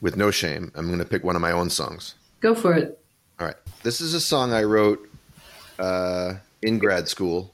with 0.01 0.15
no 0.15 0.31
shame. 0.31 0.71
I'm 0.75 0.87
going 0.87 0.99
to 0.99 1.05
pick 1.05 1.23
one 1.23 1.35
of 1.35 1.41
my 1.41 1.51
own 1.51 1.69
songs. 1.69 2.15
Go 2.39 2.53
for 2.53 2.73
it. 2.73 2.99
All 3.39 3.47
right. 3.47 3.55
This 3.83 4.01
is 4.01 4.13
a 4.13 4.21
song 4.21 4.53
I 4.53 4.63
wrote 4.63 5.07
uh, 5.79 6.35
in 6.61 6.77
grad 6.77 7.07
school. 7.07 7.53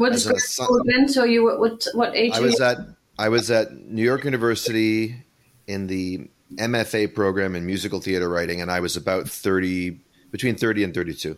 What 0.00 0.14
As 0.14 0.24
grad 0.24 0.40
school 0.40 0.80
then? 0.86 1.10
So 1.10 1.24
you 1.24 1.44
what 1.44 1.60
what, 1.60 1.86
what 1.92 2.16
age? 2.16 2.32
I 2.32 2.40
was 2.40 2.58
you? 2.58 2.64
at 2.64 2.78
I 3.18 3.28
was 3.28 3.50
at 3.50 3.70
New 3.70 4.02
York 4.02 4.24
University 4.24 5.14
in 5.66 5.88
the 5.88 6.26
MFA 6.54 7.14
program 7.14 7.54
in 7.54 7.66
musical 7.66 8.00
theater 8.00 8.26
writing, 8.26 8.62
and 8.62 8.70
I 8.70 8.80
was 8.80 8.96
about 8.96 9.28
thirty, 9.28 10.00
between 10.30 10.56
thirty 10.56 10.84
and 10.84 10.94
thirty-two. 10.94 11.36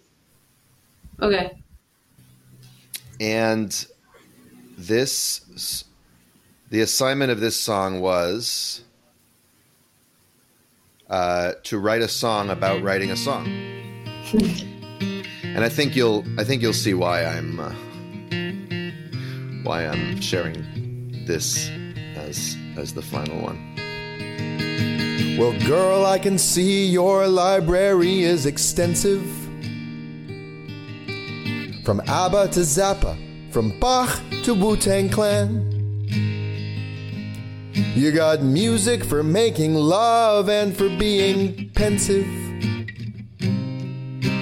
Okay. 1.21 1.59
And 3.19 3.87
this, 4.79 5.83
the 6.71 6.83
assignment 6.83 7.33
of 7.33 7.41
this 7.41 7.61
song 7.61 8.01
was 8.01 8.85
uh, 11.11 11.55
to 11.65 11.81
write 11.81 12.03
a 12.03 12.09
song 12.09 12.49
about 12.49 12.81
writing 12.85 13.11
a 13.11 13.17
song. 13.17 13.45
and 15.43 15.65
I 15.65 15.69
think 15.69 15.97
you'll, 15.97 16.25
I 16.39 16.45
think 16.45 16.63
you'll 16.63 16.73
see 16.73 16.95
why 16.95 17.25
I'm, 17.25 17.59
uh, 17.59 17.75
why 19.63 19.87
I'm 19.87 20.21
sharing 20.21 21.25
this 21.27 21.71
as 22.17 22.57
as 22.77 22.93
the 22.93 23.03
final 23.03 23.39
one. 23.41 23.59
Well, 25.39 25.59
girl, 25.67 26.05
I 26.05 26.19
can 26.19 26.39
see 26.39 26.87
your 26.87 27.27
library 27.27 28.23
is 28.23 28.47
extensive. 28.47 29.23
From 31.85 32.01
ABBA 32.07 32.49
to 32.49 32.61
Zappa, 32.61 33.17
from 33.53 33.79
Bach 33.81 34.21
to 34.45 34.55
Wu 34.55 34.77
Tang 34.77 35.09
Clan. 35.09 35.69
You 37.95 38.13
got 38.13 38.43
music 38.43 39.05
for 39.05 39.23
making 39.23 39.75
love 39.75 40.49
and 40.49 40.77
for 40.77 40.89
being 40.89 41.71
pensive. 41.71 42.27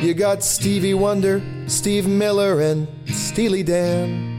You 0.03 0.15
got 0.15 0.43
Stevie 0.43 0.95
Wonder, 0.95 1.43
Steve 1.67 2.07
Miller, 2.09 2.61
and 2.61 2.89
Steely 3.07 3.63
Dan. 3.63 4.30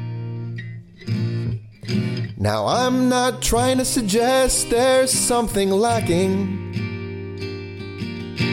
Now, 2.42 2.66
I'm 2.66 3.08
not 3.08 3.44
trying 3.44 3.78
to 3.78 3.86
suggest 3.86 4.72
there's 4.72 5.12
something 5.12 5.70
lacking. 5.70 6.58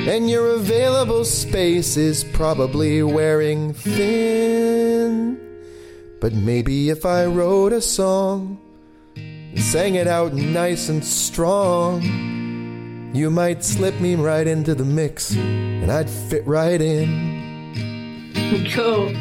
And 0.06 0.28
your 0.28 0.48
available 0.48 1.24
space 1.24 1.96
is 1.96 2.22
probably 2.22 3.02
wearing 3.02 3.72
thin. 3.72 5.40
But 6.20 6.34
maybe 6.34 6.90
if 6.90 7.06
I 7.06 7.24
wrote 7.24 7.72
a 7.72 7.80
song 7.80 8.60
and 9.16 9.58
sang 9.58 9.94
it 9.94 10.06
out 10.06 10.34
nice 10.34 10.90
and 10.90 11.02
strong, 11.02 12.02
you 13.14 13.30
might 13.30 13.64
slip 13.64 13.98
me 14.00 14.16
right 14.16 14.46
into 14.46 14.74
the 14.74 14.84
mix 14.84 15.34
and 15.34 15.90
I'd 15.90 16.10
fit 16.10 16.46
right 16.46 16.82
in. 16.82 18.34
Cool. 18.70 19.14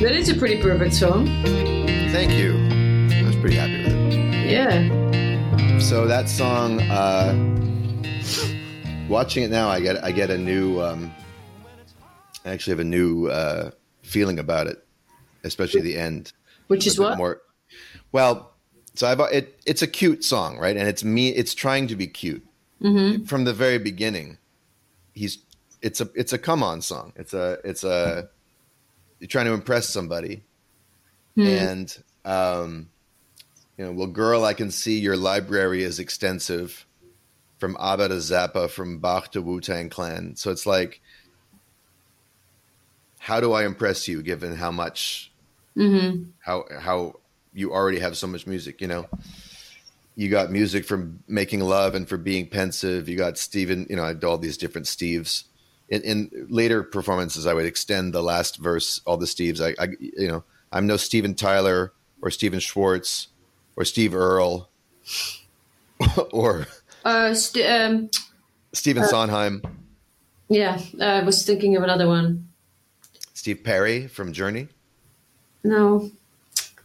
That 0.00 0.14
is 0.14 0.28
a 0.28 0.36
pretty 0.36 0.62
perfect 0.62 0.94
song. 0.94 1.26
Thank 2.12 2.32
you. 2.32 2.67
Pretty 3.40 3.56
happy 3.56 3.84
with 3.84 3.92
it. 3.92 4.50
Yeah. 4.50 5.78
So 5.78 6.06
that 6.08 6.28
song, 6.28 6.80
uh, 6.82 7.34
watching 9.08 9.44
it 9.44 9.50
now, 9.50 9.68
I 9.68 9.80
get 9.80 10.02
I 10.02 10.10
get 10.10 10.30
a 10.30 10.36
new, 10.36 10.80
um, 10.80 11.12
I 12.44 12.50
actually 12.50 12.72
have 12.72 12.80
a 12.80 12.84
new 12.84 13.28
uh, 13.28 13.70
feeling 14.02 14.40
about 14.40 14.66
it, 14.66 14.84
especially 15.44 15.82
the 15.82 15.96
end. 15.96 16.32
Which 16.66 16.86
is 16.86 16.98
what? 16.98 17.16
More, 17.16 17.40
well, 18.10 18.54
so 18.94 19.06
I've 19.06 19.20
it. 19.32 19.60
It's 19.66 19.82
a 19.82 19.86
cute 19.86 20.24
song, 20.24 20.58
right? 20.58 20.76
And 20.76 20.88
it's 20.88 21.04
me. 21.04 21.28
It's 21.28 21.54
trying 21.54 21.86
to 21.88 21.96
be 21.96 22.08
cute 22.08 22.44
from 23.26 23.44
the 23.44 23.52
very 23.52 23.78
beginning. 23.78 24.38
He's 25.14 25.38
it's 25.80 26.00
a 26.00 26.08
it's 26.16 26.32
a 26.32 26.38
come 26.38 26.64
on 26.64 26.80
song. 26.80 27.12
It's 27.14 27.34
a 27.34 27.58
it's 27.62 27.84
a 27.84 28.28
you're 29.20 29.28
trying 29.28 29.46
to 29.46 29.52
impress 29.52 29.88
somebody, 29.88 30.42
and 31.36 32.02
um, 32.24 32.88
you 33.78 33.84
know, 33.84 33.92
well, 33.92 34.08
girl, 34.08 34.44
I 34.44 34.54
can 34.54 34.70
see 34.72 34.98
your 34.98 35.16
library 35.16 35.84
is 35.84 36.00
extensive, 36.00 36.84
from 37.58 37.76
ABBA 37.78 38.08
to 38.08 38.14
Zappa, 38.14 38.70
from 38.70 38.98
Bach 38.98 39.32
to 39.32 39.42
Wu 39.42 39.60
Tang 39.60 39.88
Clan. 39.88 40.36
So 40.36 40.50
it's 40.50 40.66
like, 40.66 41.00
how 43.18 43.40
do 43.40 43.52
I 43.52 43.64
impress 43.64 44.08
you, 44.08 44.22
given 44.22 44.54
how 44.56 44.70
much, 44.70 45.32
mm-hmm. 45.76 46.30
how 46.40 46.64
how 46.78 47.14
you 47.52 47.72
already 47.72 47.98
have 47.98 48.16
so 48.16 48.26
much 48.26 48.46
music? 48.46 48.80
You 48.80 48.88
know, 48.88 49.06
you 50.14 50.28
got 50.28 50.50
music 50.50 50.84
from 50.84 51.22
making 51.26 51.60
love 51.60 51.94
and 51.94 52.08
for 52.08 52.16
being 52.16 52.46
pensive. 52.48 53.08
You 53.08 53.16
got 53.16 53.38
Steven, 53.38 53.86
you 53.90 53.96
know, 53.96 54.04
I 54.04 54.14
all 54.24 54.38
these 54.38 54.56
different 54.56 54.86
Steves. 54.86 55.44
In, 55.88 56.02
in 56.02 56.46
later 56.50 56.82
performances, 56.82 57.46
I 57.46 57.54
would 57.54 57.64
extend 57.64 58.12
the 58.12 58.22
last 58.22 58.58
verse, 58.58 59.00
all 59.06 59.16
the 59.16 59.26
Steves. 59.26 59.60
I, 59.60 59.82
I 59.82 59.88
you 59.98 60.28
know, 60.28 60.44
I'm 60.70 60.86
no 60.86 60.96
Steven 60.96 61.34
Tyler 61.34 61.92
or 62.20 62.30
Stephen 62.30 62.60
Schwartz 62.60 63.28
or 63.78 63.84
Steve 63.84 64.12
Earle 64.14 64.68
or 66.32 66.66
Uh, 67.04 67.32
st- 67.32 67.64
um, 67.70 68.10
Stephen 68.72 69.04
Sondheim, 69.04 69.62
yeah, 70.48 70.80
I 71.00 71.22
was 71.22 71.44
thinking 71.46 71.76
of 71.76 71.82
another 71.84 72.08
one. 72.08 72.48
Steve 73.34 73.62
Perry 73.62 74.08
from 74.08 74.32
Journey. 74.32 74.66
No. 75.62 76.10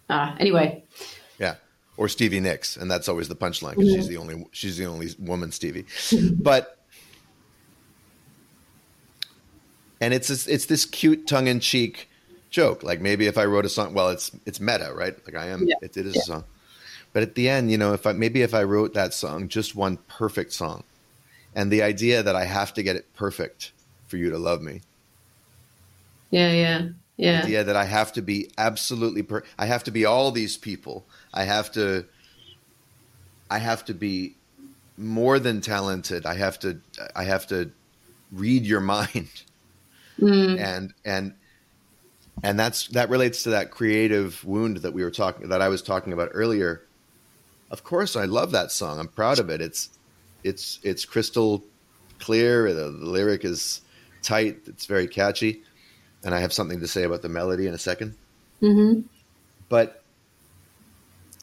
Ah, 0.09 0.35
anyway. 0.39 0.83
Yeah, 1.39 1.55
or 1.97 2.07
Stevie 2.07 2.39
Nicks, 2.39 2.77
and 2.77 2.89
that's 2.91 3.09
always 3.09 3.27
the 3.27 3.35
punchline 3.35 3.75
because 3.75 3.91
she's 3.93 4.07
the 4.07 4.17
only 4.17 4.45
she's 4.51 4.77
the 4.77 4.85
only 4.85 5.09
woman 5.17 5.51
Stevie. 5.51 5.85
but 6.39 6.77
and 9.99 10.13
it's 10.13 10.27
this, 10.27 10.47
it's 10.47 10.65
this 10.67 10.85
cute 10.85 11.25
tongue 11.27 11.47
in 11.47 11.59
cheek 11.59 12.07
joke. 12.51 12.83
Like 12.83 13.01
maybe 13.01 13.25
if 13.27 13.37
I 13.37 13.45
wrote 13.45 13.65
a 13.65 13.69
song, 13.69 13.93
well, 13.93 14.09
it's 14.09 14.31
it's 14.45 14.59
meta, 14.59 14.91
right? 14.93 15.15
Like 15.25 15.35
I 15.35 15.47
am, 15.47 15.65
Yeah. 15.67 15.75
it, 15.81 15.97
it 15.97 16.05
is 16.05 16.15
a 16.17 16.21
song. 16.21 16.43
But 17.13 17.23
at 17.23 17.35
the 17.35 17.47
end, 17.49 17.71
you 17.71 17.77
know, 17.77 17.93
if 17.93 18.05
I 18.07 18.13
maybe 18.13 18.41
if 18.41 18.53
I 18.53 18.63
wrote 18.63 18.93
that 18.95 19.13
song, 19.13 19.47
just 19.47 19.75
one 19.75 19.97
perfect 20.07 20.53
song, 20.53 20.83
and 21.55 21.71
the 21.71 21.83
idea 21.83 22.23
that 22.23 22.35
I 22.35 22.45
have 22.45 22.73
to 22.75 22.83
get 22.83 22.95
it 22.95 23.13
perfect 23.15 23.71
for 24.07 24.17
you 24.17 24.29
to 24.31 24.37
love 24.37 24.61
me, 24.61 24.81
Yeah, 26.31 26.51
yeah, 26.51 26.89
yeah. 27.17 27.39
idea 27.43 27.63
that 27.63 27.75
I 27.75 27.85
have 27.85 28.11
to 28.13 28.21
be 28.21 28.49
absolutely 28.57 29.23
per- 29.23 29.43
I 29.57 29.65
have 29.67 29.83
to 29.85 29.91
be 29.91 30.05
all 30.05 30.31
these 30.31 30.57
people. 30.57 31.05
I 31.33 31.43
have 31.43 31.71
to 31.73 32.05
I 33.49 33.59
have 33.59 33.85
to 33.85 33.93
be 33.93 34.35
more 34.97 35.39
than 35.39 35.61
talented. 35.61 36.25
I 36.25 36.35
have 36.35 36.59
to 36.59 36.81
I 37.15 37.23
have 37.25 37.47
to 37.47 37.71
read 38.31 38.65
your 38.65 38.81
mind. 38.95 39.43
Mm. 40.19 40.59
And 40.59 40.93
and 41.05 41.33
and 42.43 42.59
that's 42.59 42.87
that 42.89 43.09
relates 43.09 43.43
to 43.43 43.51
that 43.51 43.71
creative 43.71 44.43
wound 44.43 44.77
that 44.77 44.93
we 44.93 45.03
were 45.03 45.11
talking 45.11 45.49
that 45.49 45.61
I 45.61 45.69
was 45.69 45.81
talking 45.81 46.13
about 46.13 46.29
earlier. 46.33 46.83
Of 47.73 47.83
course 47.83 48.15
I 48.15 48.25
love 48.25 48.51
that 48.51 48.71
song. 48.71 48.99
I'm 48.99 49.07
proud 49.09 49.39
of 49.39 49.49
it. 49.49 49.59
It's 49.59 49.89
it's 50.43 50.79
it's 50.83 51.03
crystal 51.05 51.63
clear. 52.19 52.71
The, 52.71 52.91
the 52.91 53.05
lyric 53.05 53.43
is 53.43 53.81
tight. 54.21 54.59
It's 54.67 54.85
very 54.85 55.07
catchy 55.07 55.63
and 56.23 56.33
I 56.33 56.39
have 56.39 56.53
something 56.53 56.79
to 56.79 56.87
say 56.87 57.03
about 57.03 57.21
the 57.21 57.29
melody 57.29 57.67
in 57.67 57.73
a 57.73 57.77
2nd 57.77 58.13
Mm-hmm. 58.61 59.01
But 59.67 60.03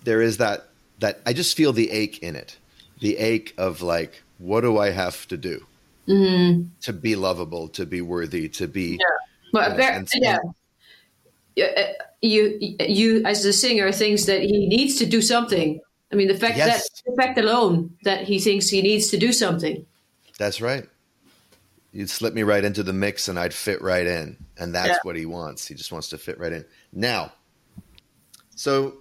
there 0.04 0.22
is 0.22 0.38
that 0.38 0.68
that 1.00 1.20
I 1.26 1.32
just 1.34 1.56
feel 1.56 1.72
the 1.72 1.90
ache 1.90 2.18
in 2.22 2.36
it. 2.36 2.56
the 3.00 3.16
ache 3.18 3.52
of 3.58 3.82
like, 3.82 4.22
what 4.38 4.60
do 4.62 4.78
I 4.78 4.90
have 4.90 5.26
to 5.28 5.36
do 5.36 5.66
Mm-hmm. 6.08 6.68
to 6.82 6.92
be 6.92 7.14
lovable, 7.16 7.68
to 7.70 7.84
be 7.86 8.00
worthy, 8.00 8.48
to 8.50 8.66
be 8.68 8.98
Well, 9.52 9.68
Yes, 9.68 9.76
ver- 9.76 9.92
and- 9.98 10.08
yeah. 10.14 10.38
Yeah, 11.56 11.66
uh, 11.76 12.04
You, 12.22 12.58
you, 12.88 13.22
as 13.26 13.42
the 13.42 13.52
singer, 13.52 13.90
thinks 13.92 14.24
that 14.26 14.40
he 14.42 14.66
needs 14.68 14.96
to 14.98 15.06
do 15.06 15.20
something. 15.20 15.80
I 16.12 16.16
mean, 16.16 16.28
the 16.28 16.34
fact 16.36 16.56
Yes. 16.56 16.88
that 16.88 17.02
the 17.10 17.16
fact 17.22 17.38
alone 17.38 17.96
that 18.04 18.24
he 18.24 18.38
thinks 18.38 18.68
he 18.68 18.82
needs 18.82 19.08
to 19.08 19.16
do 19.16 19.32
something. 19.32 19.86
That's 20.38 20.60
right. 20.60 20.88
You'd 21.92 22.10
slip 22.10 22.34
me 22.34 22.42
right 22.42 22.64
into 22.64 22.82
the 22.82 22.92
mix 22.92 23.28
and 23.28 23.38
I'd 23.38 23.54
fit 23.54 23.80
right 23.82 24.06
in. 24.06 24.36
And 24.58 24.74
that's 24.74 24.88
Yeah. 24.88 24.96
what 25.02 25.16
he 25.16 25.26
wants. 25.26 25.66
He 25.66 25.74
just 25.74 25.92
wants 25.92 26.08
to 26.10 26.18
fit 26.18 26.38
right 26.38 26.52
in. 26.52 26.64
Now, 26.92 27.32
so 28.54 28.94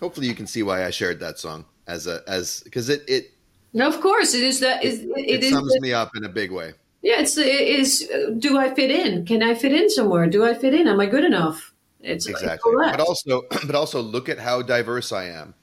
hopefully 0.00 0.26
you 0.26 0.34
can 0.34 0.46
see 0.46 0.62
why 0.62 0.84
I 0.84 0.90
shared 0.90 1.20
that 1.20 1.38
song 1.38 1.64
as 1.86 2.06
a 2.06 2.22
as 2.26 2.60
because 2.64 2.88
it 2.88 3.02
it 3.08 3.32
No, 3.72 3.88
of 3.88 4.00
course, 4.00 4.34
it 4.34 4.42
is 4.42 4.60
that. 4.60 4.84
It, 4.84 5.00
it, 5.16 5.30
it 5.30 5.44
is. 5.44 5.52
sums 5.52 5.74
me 5.80 5.92
up 5.92 6.10
in 6.16 6.24
a 6.24 6.28
big 6.28 6.50
way. 6.52 6.72
Yeah, 7.02 7.20
it's 7.20 7.36
it 7.36 7.46
is. 7.46 8.08
Do 8.38 8.58
I 8.58 8.72
fit 8.74 8.90
in? 8.90 9.24
Can 9.26 9.42
I 9.42 9.54
fit 9.54 9.72
in 9.72 9.90
somewhere? 9.90 10.26
Do 10.26 10.44
I 10.44 10.54
fit 10.54 10.74
in? 10.74 10.86
Am 10.86 11.00
I 11.00 11.06
good 11.06 11.24
enough? 11.24 11.72
It's 12.00 12.26
Exactly. 12.26 12.72
all. 12.74 12.90
But 12.90 13.00
also 13.00 13.42
but 13.66 13.74
also 13.74 14.00
look 14.00 14.28
at 14.28 14.38
how 14.38 14.62
diverse 14.62 15.10
I 15.12 15.24
am. 15.26 15.54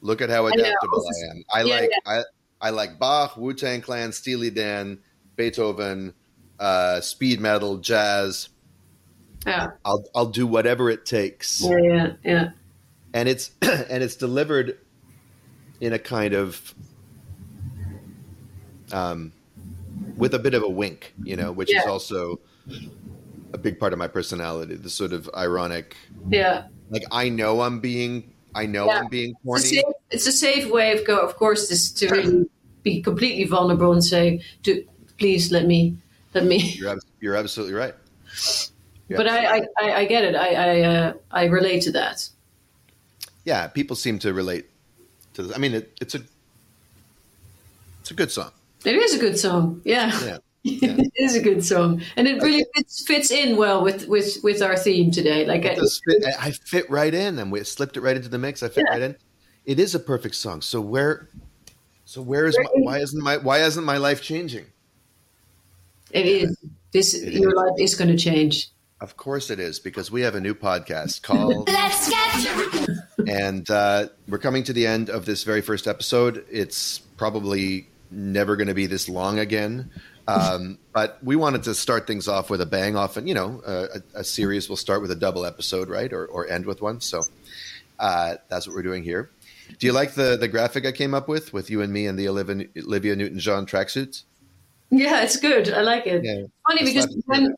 Look 0.00 0.20
at 0.22 0.30
how 0.30 0.46
adaptable 0.46 1.04
I 1.06 1.30
am. 1.30 1.44
I 1.52 1.62
Yeah, 1.62 1.74
like 1.80 1.90
I 2.06 2.22
I 2.60 2.70
like 2.70 2.98
Bach, 2.98 3.36
Wu 3.36 3.54
Tang 3.54 3.80
Clan, 3.80 4.12
Steely 4.12 4.50
Dan, 4.50 4.98
Beethoven, 5.36 6.14
uh, 6.58 7.00
speed 7.00 7.40
metal, 7.40 7.78
jazz. 7.78 8.48
yeah, 9.46 9.68
I'll 9.84 10.04
I'll 10.14 10.26
do 10.26 10.46
whatever 10.46 10.90
it 10.90 11.06
takes. 11.06 11.62
yeah, 11.62 11.76
yeah, 11.82 12.12
yeah. 12.24 12.50
and 13.14 13.28
it's 13.28 13.50
and 13.62 14.02
it's 14.02 14.16
delivered 14.16 14.78
in 15.80 15.92
a 15.92 15.98
kind 15.98 16.34
of 16.34 16.74
um, 18.92 19.32
with 20.16 20.34
a 20.34 20.38
bit 20.38 20.54
of 20.54 20.62
a 20.62 20.68
wink, 20.68 21.14
you 21.22 21.36
know, 21.36 21.52
which 21.52 21.74
is 21.74 21.84
also 21.86 22.40
a 23.52 23.58
big 23.58 23.78
part 23.80 23.92
of 23.92 23.98
my 23.98 24.08
personality. 24.08 24.74
The 24.76 24.90
sort 24.90 25.12
of 25.12 25.30
ironic, 25.36 25.96
yeah. 26.28 26.66
like 26.90 27.02
I 27.10 27.28
know 27.28 27.62
I'm 27.62 27.80
being, 27.80 28.32
I 28.54 28.66
know 28.66 28.86
Yeah. 28.86 28.98
I'm 29.00 29.08
being 29.08 29.30
It's 29.30 29.40
a, 29.40 29.46
corny. 29.46 29.62
safe, 29.64 29.84
it's 30.10 30.26
a 30.26 30.32
safe 30.32 30.70
way 30.70 30.92
of 30.96 31.06
go. 31.06 31.18
Of 31.20 31.36
course, 31.36 31.70
is 31.70 31.92
to 31.92 32.08
really 32.08 32.48
be 32.82 33.00
completely 33.02 33.44
vulnerable 33.44 33.92
and 33.92 34.04
say, 34.04 34.42
"Do 34.62 34.84
please 35.18 35.52
let 35.52 35.66
me, 35.66 35.96
let 36.34 36.44
me." 36.44 36.58
You're 36.76 36.90
abs- 36.90 37.06
you're 37.20 37.36
absolutely 37.36 37.74
right. 37.74 37.94
You're 39.08 39.18
But 39.18 39.28
I, 39.28 39.58
I, 39.58 39.62
I, 39.80 39.92
I 40.00 40.04
get 40.06 40.24
it. 40.24 40.34
I, 40.34 40.48
I, 40.54 40.80
uh, 40.82 41.12
I 41.30 41.44
relate 41.44 41.82
to 41.82 41.92
that. 41.92 42.28
yeah, 43.44 43.66
people 43.68 43.96
seem 43.96 44.18
to 44.20 44.32
relate 44.32 44.66
to 45.34 45.42
this. 45.42 45.54
I 45.56 45.58
mean, 45.58 45.74
it, 45.74 45.96
it's 46.00 46.14
a 46.14 46.20
it's 48.00 48.10
a 48.10 48.14
good 48.14 48.30
song. 48.30 48.50
It 48.84 48.94
is 48.96 49.14
a 49.14 49.18
good 49.18 49.38
song. 49.38 49.80
Yeah, 49.84 50.10
Yeah. 50.24 50.38
Yeah. 50.62 50.90
it 50.98 51.12
is 51.16 51.34
a 51.36 51.40
good 51.40 51.64
song, 51.64 52.02
and 52.16 52.28
it 52.28 52.42
really 52.42 52.64
fits, 52.74 53.06
fits 53.06 53.30
in 53.30 53.56
well 53.56 53.82
with, 53.82 54.06
with, 54.08 54.38
with 54.42 54.60
our 54.62 54.76
theme 54.76 55.10
today. 55.10 55.46
Like, 55.46 55.64
I, 55.64 55.74
fit, 55.76 56.24
I 56.38 56.50
fit 56.50 56.90
right 56.90 57.12
in, 57.14 57.38
and 57.38 57.50
we 57.50 57.64
slipped 57.64 57.96
it 57.96 58.02
right 58.02 58.16
into 58.16 58.28
the 58.28 58.38
mix. 58.38 58.62
I 58.62 58.68
fit 58.68 58.84
Yeah. 58.86 58.92
right 58.92 59.02
in. 59.02 59.16
It 59.64 59.78
is 59.80 59.94
a 59.94 60.00
perfect 60.00 60.34
song. 60.34 60.60
So 60.62 60.80
where, 60.80 61.28
so 62.04 62.20
where 62.22 62.46
is 62.46 62.58
my, 62.58 62.68
why 62.74 62.98
isn't 62.98 63.22
my 63.22 63.36
why 63.36 63.58
isn't 63.62 63.84
my 63.84 63.96
life 63.98 64.20
changing? 64.22 64.66
it 66.10 66.26
is. 66.26 66.56
This 66.92 67.14
It 67.14 67.34
your 67.34 67.50
is. 67.50 67.56
life 67.56 67.72
is 67.78 67.94
going 67.94 68.10
to 68.10 68.16
change. 68.16 68.68
Of 69.00 69.16
course 69.16 69.48
it 69.48 69.60
is 69.60 69.78
because 69.78 70.10
we 70.10 70.20
have 70.22 70.34
a 70.34 70.40
new 70.40 70.54
podcast 70.54 71.22
called, 71.22 71.68
Let's 71.72 72.10
get 72.10 72.88
and 73.28 73.70
uh, 73.70 74.08
we're 74.28 74.38
coming 74.38 74.62
to 74.64 74.72
the 74.72 74.86
end 74.86 75.08
of 75.08 75.24
this 75.24 75.44
very 75.44 75.60
first 75.62 75.86
episode. 75.86 76.44
It's 76.50 76.98
probably 76.98 77.88
never 78.10 78.56
going 78.56 78.68
to 78.68 78.74
be 78.74 78.86
this 78.86 79.08
long 79.08 79.38
again. 79.38 79.90
Um, 80.30 80.78
but 80.92 81.18
we 81.22 81.36
wanted 81.36 81.62
to 81.64 81.74
start 81.74 82.06
things 82.06 82.28
off 82.28 82.50
with 82.50 82.60
a 82.60 82.66
bang. 82.66 82.96
Often, 82.96 83.26
you 83.26 83.34
know, 83.34 83.62
uh, 83.66 83.86
a, 84.14 84.20
a 84.20 84.24
series 84.24 84.68
will 84.68 84.76
start 84.76 85.02
with 85.02 85.10
a 85.10 85.16
double 85.16 85.44
episode, 85.46 85.88
right, 85.88 86.12
or, 86.12 86.26
or 86.26 86.48
end 86.48 86.66
with 86.66 86.80
one. 86.82 87.00
So 87.00 87.22
uh, 87.98 88.36
that's 88.48 88.66
what 88.66 88.74
we're 88.74 88.82
doing 88.82 89.02
here. 89.04 89.30
Do 89.78 89.86
you 89.86 89.92
like 89.92 90.14
the 90.14 90.36
the 90.36 90.48
graphic 90.48 90.84
I 90.84 90.92
came 90.92 91.14
up 91.14 91.28
with 91.28 91.52
with 91.52 91.70
you 91.70 91.80
and 91.80 91.92
me 91.92 92.06
and 92.06 92.18
the 92.18 92.28
Olivia, 92.28 92.66
Olivia 92.78 93.14
Newton 93.14 93.38
John 93.38 93.66
tracksuits? 93.66 94.24
Yeah, 94.90 95.22
it's 95.22 95.36
good. 95.36 95.72
I 95.72 95.82
like 95.82 96.06
it. 96.06 96.24
Yeah. 96.24 96.46
Funny 96.66 96.84
because 96.84 97.06
when 97.26 97.54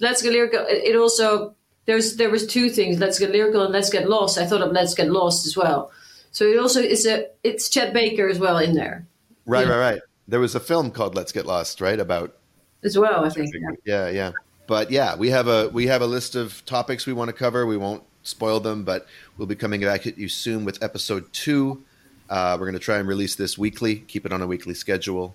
Let's 0.00 0.20
Get 0.22 0.32
Lyrical, 0.32 0.66
it 0.66 0.82
it 0.84 0.96
also 0.96 1.54
there's 1.86 2.16
there 2.16 2.30
was 2.30 2.46
two 2.48 2.68
things. 2.68 2.98
Let's 2.98 3.18
Get 3.20 3.30
Lyrical 3.30 3.62
and 3.62 3.72
Let's 3.72 3.90
Get 3.90 4.08
Lost. 4.08 4.38
I 4.38 4.46
thought 4.46 4.62
of 4.62 4.72
Let's 4.72 4.94
Get 4.94 5.08
Lost 5.10 5.46
as 5.46 5.56
well. 5.56 5.92
So 6.32 6.44
it 6.46 6.58
also 6.58 6.80
is 6.80 7.06
a 7.06 7.26
it's 7.44 7.68
Chet 7.68 7.92
Baker 7.92 8.28
as 8.28 8.38
well 8.40 8.58
in 8.58 8.74
there 8.74 9.06
Right, 9.46 9.66
Yeah. 9.66 9.72
right, 9.74 9.92
right. 9.92 10.02
There 10.32 10.40
was 10.40 10.54
a 10.54 10.60
film 10.60 10.90
called 10.92 11.14
Let's 11.14 11.30
Get 11.30 11.44
Lost, 11.44 11.82
right? 11.82 12.00
About 12.00 12.34
as 12.82 12.96
well. 12.96 13.22
I 13.22 13.28
think. 13.28 13.54
yeah, 13.84 14.08
yeah. 14.08 14.32
But 14.66 14.90
yeah, 14.90 15.14
we 15.14 15.28
have 15.28 15.46
a 15.46 15.68
we 15.68 15.88
have 15.88 16.00
a 16.00 16.06
list 16.06 16.36
of 16.36 16.64
topics 16.64 17.04
we 17.04 17.12
want 17.12 17.28
to 17.28 17.34
cover. 17.34 17.66
We 17.66 17.76
won't 17.76 18.02
spoil 18.22 18.58
them, 18.58 18.82
but 18.82 19.06
we'll 19.36 19.46
be 19.46 19.56
coming 19.56 19.82
back 19.82 20.06
at 20.06 20.16
you 20.16 20.30
soon 20.30 20.64
with 20.64 20.82
episode 20.82 21.30
two. 21.34 21.82
Uh, 22.30 22.56
we're 22.58 22.64
going 22.64 22.72
to 22.72 22.78
try 22.78 22.96
and 22.96 23.06
release 23.06 23.34
this 23.34 23.58
weekly. 23.58 23.96
Keep 23.96 24.24
it 24.24 24.32
on 24.32 24.40
a 24.40 24.46
weekly 24.46 24.72
schedule. 24.72 25.34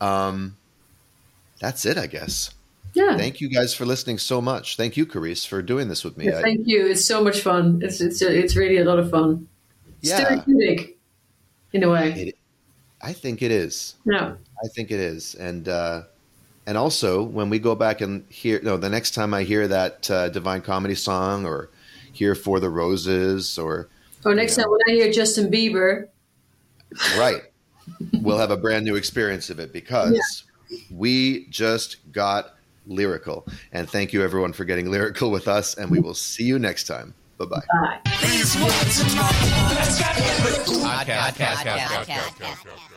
Um, 0.00 0.56
that's 1.60 1.86
it, 1.86 1.96
I 1.96 2.08
guess. 2.08 2.50
Yeah. 2.94 3.16
Thank 3.16 3.40
you 3.40 3.48
guys 3.48 3.74
for 3.76 3.86
listening 3.86 4.18
so 4.18 4.40
much. 4.40 4.76
Thank 4.76 4.96
you, 4.96 5.06
Carice, 5.06 5.46
for 5.46 5.62
doing 5.62 5.86
this 5.86 6.02
with 6.02 6.16
me. 6.16 6.24
Yeah, 6.26 6.40
Thank 6.40 6.66
you. 6.66 6.84
It's 6.84 7.04
so 7.04 7.22
much 7.22 7.42
fun. 7.42 7.80
It's 7.80 8.00
it's 8.00 8.20
it's 8.22 8.56
really 8.56 8.78
a 8.78 8.84
lot 8.84 8.98
of 8.98 9.08
fun. 9.08 9.46
Yeah. 10.00 10.18
therapeutic 10.18 10.98
in 11.72 11.84
a 11.84 11.90
way. 11.90 12.10
It- 12.10 12.35
I 13.06 13.12
think 13.12 13.40
it 13.40 13.52
is. 13.52 13.94
No. 14.04 14.36
I 14.64 14.68
think 14.74 14.90
it 14.90 14.98
is, 14.98 15.36
and 15.36 15.68
uh, 15.68 16.02
and 16.66 16.76
also 16.76 17.22
when 17.22 17.48
we 17.48 17.60
go 17.60 17.76
back 17.76 18.00
and 18.00 18.24
hear, 18.28 18.58
no, 18.64 18.76
the 18.76 18.90
next 18.90 19.12
time 19.14 19.32
I 19.32 19.44
hear 19.44 19.68
that 19.68 20.10
uh, 20.10 20.28
Divine 20.30 20.60
Comedy 20.60 20.96
song 20.96 21.46
or 21.46 21.70
hear 22.12 22.34
For 22.34 22.58
the 22.58 22.68
Roses 22.68 23.58
or 23.58 23.88
Or 24.24 24.34
next 24.34 24.56
Yeah. 24.58 24.64
time 24.64 24.72
when 24.72 24.80
I 24.88 24.90
hear 24.98 25.12
Justin 25.12 25.52
Bieber, 25.52 26.08
right, 27.16 27.42
we'll 28.22 28.38
have 28.38 28.50
a 28.50 28.56
brand 28.56 28.84
new 28.84 28.96
experience 28.96 29.50
of 29.50 29.60
it 29.60 29.72
because 29.72 30.42
we 30.90 31.46
just 31.46 31.98
got 32.10 32.56
lyrical. 32.88 33.46
And 33.70 33.88
thank 33.88 34.12
you 34.12 34.24
everyone 34.24 34.52
for 34.52 34.64
getting 34.64 34.90
lyrical 34.90 35.30
with 35.30 35.46
us, 35.46 35.76
and 35.76 35.92
we 35.92 36.00
will 36.00 36.14
see 36.14 36.42
you 36.44 36.58
next 36.58 36.88
time. 36.88 37.14
Bye 37.38 37.44
bye. 37.44 37.62
bye. 42.42 42.90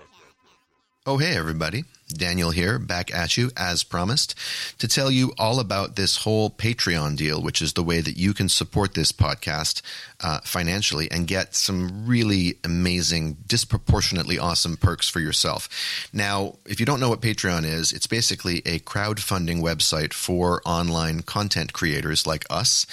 Oh, 1.12 1.18
hey, 1.18 1.36
everybody. 1.36 1.86
Daniel 2.10 2.52
here, 2.52 2.80
back 2.80 3.14
at 3.14 3.38
you 3.38 3.52
as 3.56 3.84
promised 3.84 4.36
to 4.80 4.88
tell 4.88 5.12
you 5.12 5.34
all 5.38 5.60
about 5.60 5.96
this 5.96 6.18
whole 6.18 6.50
Patreon 6.50 7.16
deal, 7.16 7.42
which 7.42 7.62
is 7.62 7.74
the 7.74 7.84
way 7.84 8.02
that 8.02 8.18
you 8.18 8.34
can 8.34 8.50
support 8.50 8.94
this 8.94 9.12
podcast 9.12 9.82
uh, 10.22 10.40
financially 10.44 11.10
and 11.12 11.28
get 11.28 11.56
some 11.56 12.06
really 12.06 12.58
amazing, 12.64 13.38
disproportionately 13.48 14.38
awesome 14.38 14.76
perks 14.76 15.08
for 15.08 15.20
yourself. 15.20 15.70
Now, 16.12 16.56
if 16.66 16.80
you 16.80 16.86
don't 16.86 17.00
know 17.00 17.10
what 17.10 17.22
Patreon 17.22 17.64
is, 17.64 17.94
it's 17.94 18.08
basically 18.08 18.60
a 18.66 18.80
crowdfunding 18.80 19.62
website 19.62 20.14
for 20.14 20.62
online 20.66 21.22
content 21.22 21.74
creators 21.74 22.26
like 22.26 22.46
us. 22.50 22.86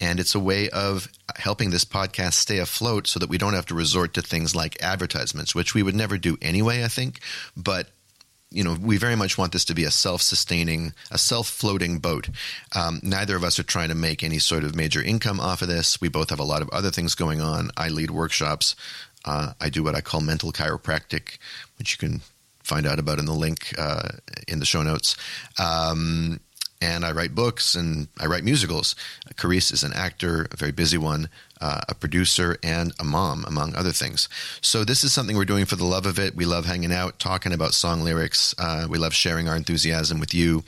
And 0.00 0.20
it's 0.20 0.34
a 0.34 0.40
way 0.40 0.68
of 0.70 1.08
helping 1.36 1.70
this 1.70 1.84
podcast 1.84 2.34
stay 2.34 2.58
afloat 2.58 3.06
so 3.06 3.18
that 3.18 3.28
we 3.28 3.38
don't 3.38 3.54
have 3.54 3.66
to 3.66 3.74
resort 3.74 4.14
to 4.14 4.22
things 4.22 4.54
like 4.54 4.80
advertisements, 4.82 5.54
which 5.54 5.74
we 5.74 5.82
would 5.82 5.96
never 5.96 6.18
do 6.18 6.38
anyway, 6.40 6.84
I 6.84 6.88
think. 6.88 7.18
But 7.56 7.88
you 8.50 8.64
know, 8.64 8.76
we 8.80 8.96
very 8.96 9.16
much 9.16 9.36
want 9.36 9.52
this 9.52 9.64
to 9.66 9.74
be 9.74 9.84
a 9.84 9.90
self-sustaining, 9.90 10.94
a 11.10 11.18
self-floating 11.18 11.98
boat. 11.98 12.28
Um, 12.74 13.00
neither 13.02 13.36
of 13.36 13.44
us 13.44 13.58
are 13.58 13.64
trying 13.64 13.90
to 13.90 13.94
make 13.94 14.22
any 14.24 14.38
sort 14.38 14.64
of 14.64 14.74
major 14.74 15.02
income 15.02 15.38
off 15.38 15.60
of 15.60 15.68
this. 15.68 16.00
We 16.00 16.08
both 16.08 16.30
have 16.30 16.40
a 16.40 16.44
lot 16.44 16.62
of 16.62 16.68
other 16.70 16.90
things 16.90 17.14
going 17.14 17.40
on. 17.40 17.70
I 17.76 17.88
lead 17.88 18.10
workshops. 18.10 18.74
Uh, 19.24 19.52
I 19.60 19.68
do 19.68 19.82
what 19.82 19.94
I 19.94 20.00
call 20.00 20.20
mental 20.22 20.52
chiropractic, 20.52 21.38
which 21.78 21.92
you 21.92 21.98
can 21.98 22.22
find 22.62 22.86
out 22.86 22.98
about 22.98 23.18
in 23.18 23.26
the 23.26 23.32
link 23.32 23.74
uh, 23.78 24.08
in 24.46 24.60
the 24.60 24.66
show 24.66 24.82
notes. 24.82 25.16
Um, 25.58 26.40
and 26.80 27.04
I 27.04 27.12
write 27.12 27.34
books 27.34 27.74
and 27.74 28.08
I 28.18 28.26
write 28.26 28.44
musicals. 28.44 28.94
Carice 29.36 29.72
is 29.72 29.82
an 29.82 29.92
actor, 29.92 30.46
a 30.52 30.56
very 30.56 30.72
busy 30.72 30.96
one, 30.96 31.28
uh, 31.60 31.80
a 31.88 31.94
producer, 31.94 32.58
and 32.62 32.92
a 32.98 33.04
mom, 33.04 33.44
among 33.46 33.74
other 33.74 33.92
things. 33.92 34.28
So 34.60 34.84
this 34.84 35.04
is 35.04 35.12
something 35.12 35.36
we're 35.36 35.44
doing 35.44 35.64
for 35.64 35.76
the 35.76 35.84
love 35.84 36.06
of 36.06 36.18
it. 36.18 36.34
We 36.34 36.44
love 36.44 36.66
hanging 36.66 36.92
out, 36.92 37.18
talking 37.18 37.52
about 37.52 37.74
song 37.74 38.02
lyrics. 38.02 38.54
Uh, 38.58 38.86
we 38.88 38.98
love 38.98 39.14
sharing 39.14 39.48
our 39.48 39.56
enthusiasm 39.56 40.20
with 40.20 40.34
you. 40.34 40.64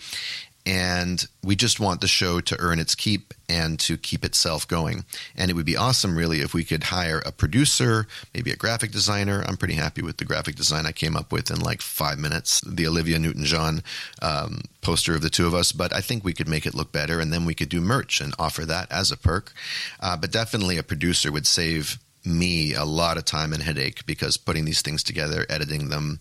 And 0.66 1.26
we 1.42 1.56
just 1.56 1.80
want 1.80 2.00
the 2.00 2.08
show 2.08 2.40
to 2.40 2.56
earn 2.60 2.78
its 2.78 2.94
keep 2.94 3.32
and 3.48 3.80
to 3.80 3.96
keep 3.96 4.24
itself 4.24 4.68
going. 4.68 5.04
And 5.36 5.50
it 5.50 5.54
would 5.54 5.66
be 5.66 5.76
awesome, 5.76 6.16
really, 6.16 6.40
if 6.40 6.52
we 6.52 6.64
could 6.64 6.84
hire 6.84 7.22
a 7.24 7.32
producer, 7.32 8.06
maybe 8.34 8.50
a 8.50 8.56
graphic 8.56 8.90
designer. 8.90 9.42
I'm 9.46 9.56
pretty 9.56 9.74
happy 9.74 10.02
with 10.02 10.18
the 10.18 10.24
graphic 10.24 10.56
design 10.56 10.86
I 10.86 10.92
came 10.92 11.16
up 11.16 11.32
with 11.32 11.50
in 11.50 11.60
like 11.60 11.80
five 11.80 12.18
minutes, 12.18 12.60
the 12.60 12.86
Olivia 12.86 13.18
Newton 13.18 13.44
John 13.44 13.82
um, 14.20 14.60
poster 14.82 15.14
of 15.14 15.22
the 15.22 15.30
two 15.30 15.46
of 15.46 15.54
us. 15.54 15.72
But 15.72 15.94
I 15.94 16.00
think 16.00 16.24
we 16.24 16.34
could 16.34 16.48
make 16.48 16.66
it 16.66 16.74
look 16.74 16.92
better, 16.92 17.20
and 17.20 17.32
then 17.32 17.44
we 17.46 17.54
could 17.54 17.70
do 17.70 17.80
merch 17.80 18.20
and 18.20 18.34
offer 18.38 18.66
that 18.66 18.92
as 18.92 19.10
a 19.10 19.16
perk. 19.16 19.52
Uh, 19.98 20.16
but 20.16 20.30
definitely 20.30 20.76
a 20.76 20.82
producer 20.82 21.32
would 21.32 21.46
save 21.46 21.98
me 22.24 22.74
a 22.74 22.84
lot 22.84 23.16
of 23.16 23.24
time 23.24 23.52
and 23.52 23.62
headache 23.62 24.04
because 24.06 24.36
putting 24.36 24.64
these 24.66 24.82
things 24.82 25.02
together, 25.02 25.46
editing 25.48 25.88
them, 25.88 26.20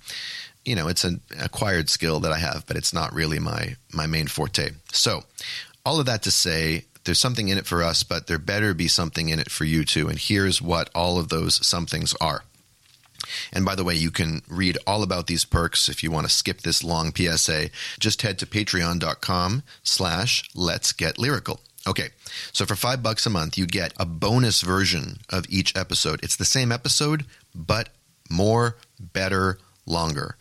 you 0.66 0.76
know, 0.76 0.88
it's 0.88 1.04
an 1.04 1.22
acquired 1.40 1.90
skill 1.90 2.20
that 2.22 2.32
I 2.32 2.40
have, 2.40 2.66
but 2.68 2.78
it's 2.78 2.94
not 2.94 3.14
really 3.14 3.40
my 3.40 3.76
my 3.94 4.08
main 4.08 4.28
forte. 4.28 4.72
So, 4.92 5.24
all 5.86 6.00
of 6.00 6.06
that 6.06 6.24
to 6.24 6.32
say, 6.32 6.86
there's 7.04 7.20
something 7.20 7.48
in 7.48 7.58
it 7.58 7.66
for 7.66 7.84
us, 7.84 8.04
but 8.04 8.28
there 8.28 8.38
better 8.38 8.74
be 8.74 8.88
something 8.88 9.30
in 9.30 9.40
it 9.40 9.50
for 9.50 9.66
you 9.66 9.86
too. 9.86 10.10
And 10.10 10.20
here's 10.20 10.62
what 10.62 10.90
all 10.94 11.18
of 11.18 11.30
those 11.30 11.66
somethings 11.66 12.14
are. 12.22 12.44
And 13.52 13.66
by 13.66 13.76
the 13.76 13.84
way, 13.84 13.96
you 13.96 14.12
can 14.12 14.42
read 14.48 14.78
all 14.88 15.04
about 15.04 15.28
these 15.28 15.46
perks 15.46 15.90
if 15.90 16.04
you 16.04 16.12
want 16.12 16.28
to 16.28 16.34
skip 16.34 16.62
this 16.62 16.84
long 16.84 17.14
PSA. 17.14 17.70
Just 18.00 18.22
head 18.22 18.40
to 18.40 18.46
patreon.com 18.46 19.64
slash 19.84 20.50
let's 20.56 20.92
get 20.92 21.18
lyrical. 21.18 21.60
Okay, 21.88 22.10
so 22.52 22.66
for 22.66 22.76
five 22.76 23.02
bucks 23.02 23.26
a 23.26 23.30
month, 23.30 23.58
you 23.58 23.66
get 23.66 23.94
a 23.98 24.06
bonus 24.06 24.62
version 24.62 25.20
of 25.30 25.46
each 25.50 25.76
episode. 25.76 26.20
It's 26.22 26.36
the 26.36 26.46
same 26.46 26.72
episode, 26.72 27.26
but 27.56 27.90
more, 28.30 28.76
better, 29.00 29.58
longer. 29.90 30.36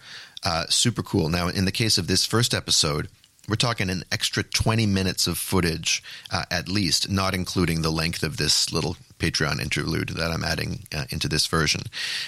Uh, 0.45 0.67
super 0.69 1.03
cool. 1.03 1.29
Now, 1.29 1.49
in 1.49 1.65
the 1.65 1.73
case 1.73 1.99
of 1.99 2.07
this 2.07 2.25
first 2.25 2.55
episode, 2.55 3.09
we're 3.49 3.57
talking 3.57 3.89
an 3.89 4.05
extra 4.13 4.43
20 4.43 4.87
minutes 4.87 5.27
of 5.27 5.39
footage 5.39 6.03
uh, 6.31 6.45
at 6.51 6.69
least, 6.69 7.11
not 7.11 7.35
including 7.35 7.81
the 7.81 7.91
length 7.91 8.23
of 8.23 8.37
this 8.37 8.71
little 8.73 8.97
Patreon 9.19 9.61
interlude 9.61 10.11
that 10.11 10.31
I'm 10.31 10.45
adding 10.45 10.81
uh, 10.95 11.05
into 11.11 11.29
this 11.29 11.47
version. 11.47 11.83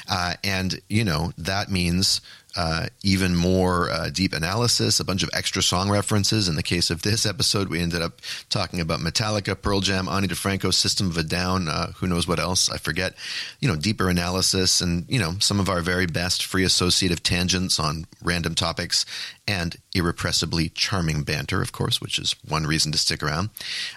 Uh, 0.09 0.35
and, 0.43 0.81
you 0.89 1.05
know, 1.05 1.33
that 1.37 1.71
means 1.71 2.21
uh, 2.57 2.87
even 3.03 3.35
more 3.35 3.91
uh, 3.91 4.11
deep 4.11 4.33
analysis, 4.33 5.01
a 5.01 5.05
bunch 5.05 5.23
of 5.23 5.31
extra 5.33 5.63
song 5.63 5.91
references. 5.91 6.49
In 6.49 6.57
the 6.57 6.63
case 6.63 6.91
of 6.91 7.03
this 7.03 7.27
episode, 7.27 7.69
we 7.69 7.81
ended 7.81 8.03
up 8.03 8.21
talking 8.49 8.81
about 8.81 9.01
Metallica, 9.01 9.61
Pearl 9.61 9.81
Jam, 9.81 10.09
Ani 10.09 10.29
DiFranco, 10.29 10.73
System 10.73 11.09
of 11.09 11.17
a 11.17 11.23
Down, 11.23 11.69
uh, 11.69 11.93
who 11.93 12.07
knows 12.07 12.27
what 12.27 12.39
else, 12.39 12.71
I 12.71 12.79
forget. 12.79 13.15
You 13.61 13.69
know, 13.69 13.77
deeper 13.77 14.09
analysis 14.09 14.81
and, 14.81 15.05
you 15.09 15.19
know, 15.19 15.35
some 15.39 15.61
of 15.61 15.69
our 15.69 15.81
very 15.81 16.07
best 16.07 16.45
free 16.45 16.65
associative 16.65 17.23
tangents 17.23 17.79
on 17.79 18.07
random 18.23 18.55
topics 18.55 19.07
and 19.51 19.79
irrepressibly 19.97 20.69
charming 20.69 21.25
banter, 21.25 21.61
of 21.61 21.73
course, 21.73 22.01
which 22.01 22.21
is 22.21 22.37
one 22.47 22.69
reason 22.69 22.93
to 22.93 22.99
stick 22.99 23.21
around. 23.21 23.51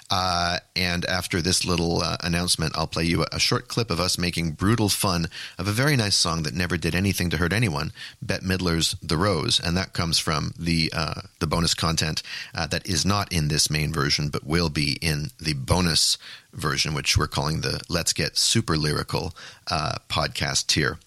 Uh, 0.09 0.57
and 0.75 1.05
after 1.05 1.41
this 1.41 1.63
little 1.63 2.01
uh, 2.01 2.17
announcement, 2.23 2.75
I'll 2.75 2.87
play 2.87 3.03
you 3.03 3.23
a, 3.31 3.39
short 3.39 3.67
clip 3.67 3.91
of 3.91 3.99
us 3.99 4.17
making 4.17 4.53
brutal 4.53 4.89
fun 4.89 5.27
of 5.59 5.67
a 5.67 5.71
very 5.71 5.95
nice 5.95 6.15
song 6.15 6.41
that 6.43 6.55
never 6.55 6.75
did 6.75 6.95
anything 6.95 7.29
to 7.29 7.37
hurt 7.37 7.53
anyone, 7.53 7.91
Bette 8.19 8.43
Midler's 8.43 8.95
"The 9.03 9.17
Rose," 9.17 9.59
and 9.59 9.77
that 9.77 9.93
comes 9.93 10.17
from 10.17 10.53
the 10.57 10.91
uh, 10.95 11.21
the 11.39 11.45
bonus 11.45 11.75
content 11.75 12.23
uh, 12.55 12.65
that 12.67 12.87
is 12.87 13.05
not 13.05 13.31
in 13.31 13.49
this 13.49 13.69
main 13.69 13.93
version, 13.93 14.29
but 14.29 14.47
will 14.47 14.69
be 14.69 14.97
in 15.01 15.29
the 15.39 15.53
bonus 15.53 16.17
version, 16.51 16.95
which 16.95 17.15
we're 17.15 17.27
calling 17.27 17.61
the 17.61 17.79
"Let's 17.89 18.13
Get 18.13 18.37
Super 18.37 18.75
Lyrical" 18.75 19.35
uh, 19.69 19.95
podcast 20.09 20.65
tier. 20.65 20.97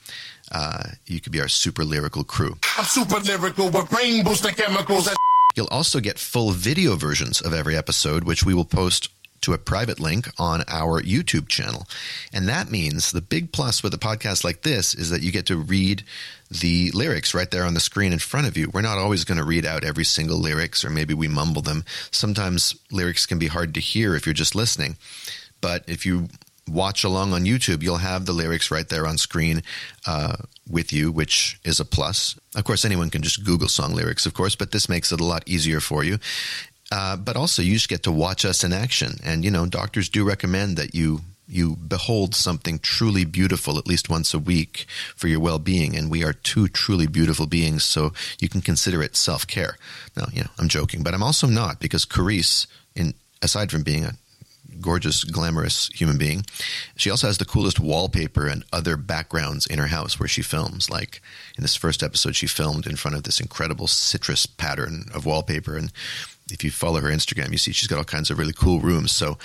Uh, 0.51 0.85
you 1.07 1.21
could 1.21 1.33
be 1.33 1.41
our 1.41 1.49
super 1.49 1.85
lyrical 1.85 2.25
crew. 2.25 2.57
I'm 2.79 2.85
super 2.85 3.19
lyrical 3.19 3.71
with 3.71 3.91
brain 3.91 4.25
boosting 4.25 4.55
chemicals. 4.55 5.07
That 5.07 5.17
You'll 5.57 5.69
also 5.69 6.01
get 6.01 6.19
full 6.19 6.51
video 6.51 6.97
versions 6.97 7.41
of 7.41 7.55
every 7.55 7.77
episode, 7.77 8.25
which 8.25 8.45
we 8.45 8.53
will 8.53 8.67
post 8.67 9.09
to 9.43 9.53
a 9.53 9.59
private 9.59 10.01
link 10.01 10.29
on 10.39 10.63
our 10.69 11.01
YouTube 11.01 11.49
channel. 11.49 11.87
And 12.33 12.49
that 12.49 12.71
means 12.71 13.13
the 13.13 13.21
big 13.21 13.53
plus 13.53 13.83
with 13.83 13.95
a 13.95 13.99
podcast 13.99 14.45
like 14.45 14.63
this 14.63 14.95
is 14.95 15.11
that 15.11 15.23
you 15.23 15.31
get 15.31 15.47
to 15.47 15.57
read 15.57 16.05
the 16.51 16.91
lyrics 16.93 17.35
right 17.35 17.51
there 17.51 17.65
on 17.65 17.75
the 17.75 17.81
screen 17.81 18.13
in 18.13 18.19
front 18.19 18.47
of 18.47 18.57
you. 18.57 18.71
We're 18.73 18.81
not 18.81 18.99
always 18.99 19.25
going 19.25 19.39
to 19.39 19.45
read 19.45 19.65
out 19.65 19.85
every 19.85 20.05
single 20.05 20.39
lyrics, 20.39 20.85
or 20.85 20.91
maybe 20.91 21.15
we 21.15 21.29
mumble 21.29 21.63
them. 21.63 21.85
Sometimes 22.11 22.75
lyrics 22.91 23.25
can 23.25 23.39
be 23.39 23.47
hard 23.47 23.75
to 23.75 23.81
hear 23.81 24.15
if 24.15 24.27
you're 24.27 24.33
just 24.33 24.55
listening. 24.55 24.97
But 25.61 25.85
if 25.87 26.05
you 26.05 26.29
watch 26.69 27.05
along 27.05 27.33
on 27.33 27.45
YouTube, 27.45 27.83
you'll 27.83 27.99
have 27.99 28.27
the 28.27 28.33
lyrics 28.33 28.71
right 28.71 28.89
there 28.89 29.07
on 29.07 29.19
screen 29.19 29.63
uh, 30.07 30.37
with 30.69 30.93
you, 30.93 31.13
which 31.13 31.59
is 31.65 31.81
a 31.81 31.85
plus. 31.85 32.39
Of 32.55 32.65
course, 32.65 32.85
anyone 32.85 33.11
can 33.11 33.23
just 33.23 33.45
Google 33.45 33.69
song 33.69 33.95
lyrics, 33.95 34.27
of 34.27 34.35
course, 34.35 34.57
but 34.57 34.73
this 34.73 34.89
makes 34.89 35.13
it 35.13 35.21
a 35.21 35.25
lot 35.25 35.45
easier 35.47 35.81
for 35.81 36.05
you. 36.05 36.19
Uh, 36.93 37.17
but 37.17 37.37
also, 37.37 37.63
you 37.63 37.75
just 37.75 37.89
get 37.89 38.03
to 38.05 38.13
watch 38.13 38.45
us 38.45 38.63
in 38.63 38.73
action, 38.73 39.19
and 39.25 39.45
you 39.45 39.51
know, 39.51 39.67
doctors 39.67 40.09
do 40.09 40.27
recommend 40.27 40.77
that 40.77 40.95
you 40.95 41.21
you 41.49 41.77
behold 41.77 42.35
something 42.35 42.79
truly 42.79 43.25
beautiful 43.25 43.79
at 43.79 43.87
least 43.87 44.09
once 44.09 44.35
a 44.35 44.39
week 44.39 44.87
for 45.15 45.29
your 45.29 45.39
well-being 45.39 45.97
and 45.97 46.11
we 46.11 46.25
are 46.25 46.33
two 46.33 46.67
truly 46.67 47.07
beautiful 47.07 47.47
beings 47.47 47.85
so 47.85 48.13
you 48.41 48.49
can 48.49 48.61
consider 48.61 49.01
it 49.01 49.15
self-care 49.15 49.77
now 50.17 50.27
you 50.33 50.41
know 50.41 50.51
i'm 50.59 50.67
joking 50.69 51.05
but 51.05 51.15
i'm 51.15 51.23
also 51.23 51.47
not 51.47 51.79
because 51.79 52.05
Carice, 52.05 52.67
in 52.97 53.15
aside 53.43 53.71
from 53.71 53.85
being 53.85 54.05
a 54.05 54.15
gorgeous, 54.81 55.25
glamorous 55.25 55.89
human 55.95 56.19
being. 56.19 56.45
She 56.97 57.11
also 57.11 57.27
has 57.27 57.39
the 57.39 57.45
coolest 57.45 57.81
wallpaper 57.81 58.47
and 58.47 58.65
other 58.73 58.97
backgrounds 58.97 59.67
in 59.67 59.79
her 59.79 59.89
house 59.89 60.19
where 60.19 60.29
she 60.29 60.43
films. 60.43 60.91
Like 60.91 61.21
in 61.57 61.63
this 61.63 61.77
first 61.77 62.03
episode, 62.03 62.37
she 62.37 62.47
filmed 62.47 62.87
in 62.87 62.97
front 62.97 63.17
of 63.17 63.25
this 63.25 63.41
incredible 63.41 63.87
citrus 63.87 64.47
pattern 64.47 65.07
of 65.15 65.27
wallpaper. 65.27 65.77
And 65.77 65.93
if 66.51 66.63
you 66.63 66.71
follow 66.71 67.01
her 67.01 67.09
Instagram, 67.09 67.53
you 67.53 67.59
see 67.59 67.73
she's 67.73 67.89
got 67.89 67.99
all 67.99 68.05
kinds 68.05 68.31
of 68.31 68.39
really 68.39 68.53
cool 68.53 68.81
rooms. 68.81 69.13
So 69.13 69.39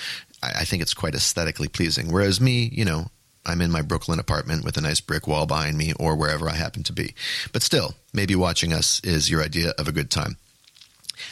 I, 0.43 0.61
I 0.61 0.65
think 0.65 0.81
it's 0.81 0.93
quite 0.93 1.15
aesthetically 1.15 1.67
pleasing. 1.67 2.11
Whereas 2.11 2.39
me, 2.39 2.69
you 2.71 2.85
know, 2.85 3.07
I'm 3.45 3.61
in 3.61 3.71
my 3.71 3.81
Brooklyn 3.81 4.19
apartment 4.19 4.63
with 4.63 4.77
a 4.77 4.81
nice 4.81 4.99
brick 4.99 5.27
wall 5.27 5.45
behind 5.45 5.77
me 5.77 5.93
or 5.99 6.15
wherever 6.15 6.47
I 6.47 6.53
happen 6.53 6.83
to 6.83 6.93
be. 6.93 7.15
But 7.51 7.63
still, 7.63 7.95
maybe 8.13 8.35
watching 8.35 8.71
us 8.71 9.01
is 9.03 9.29
your 9.29 9.41
idea 9.41 9.73
of 9.79 9.87
a 9.87 9.91
good 9.91 10.11
time. 10.11 10.37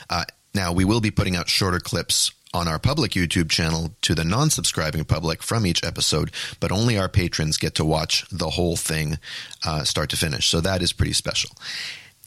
Uh, 0.10 0.26
now, 0.54 0.72
we 0.72 0.86
will 0.86 1.02
be 1.02 1.12
putting 1.12 1.36
out 1.36 1.50
shorter 1.50 1.80
clips 1.80 2.32
on 2.54 2.68
our 2.68 2.80
public 2.80 3.12
YouTube 3.12 3.50
channel 3.50 3.94
to 4.02 4.16
the 4.16 4.24
non 4.24 4.50
subscribing 4.50 5.06
public 5.06 5.44
from 5.44 5.66
each 5.66 5.84
episode, 5.84 6.32
but 6.60 6.72
only 6.72 6.98
our 6.98 7.10
patrons 7.10 7.58
get 7.58 7.76
to 7.76 7.86
watch 7.86 8.26
the 8.32 8.52
whole 8.52 8.76
thing 8.76 9.20
uh, 9.66 9.84
start 9.84 10.10
to 10.10 10.18
finish. 10.18 10.48
So 10.48 10.62
that 10.62 10.82
is 10.82 10.94
pretty 10.94 11.14
special. 11.14 11.52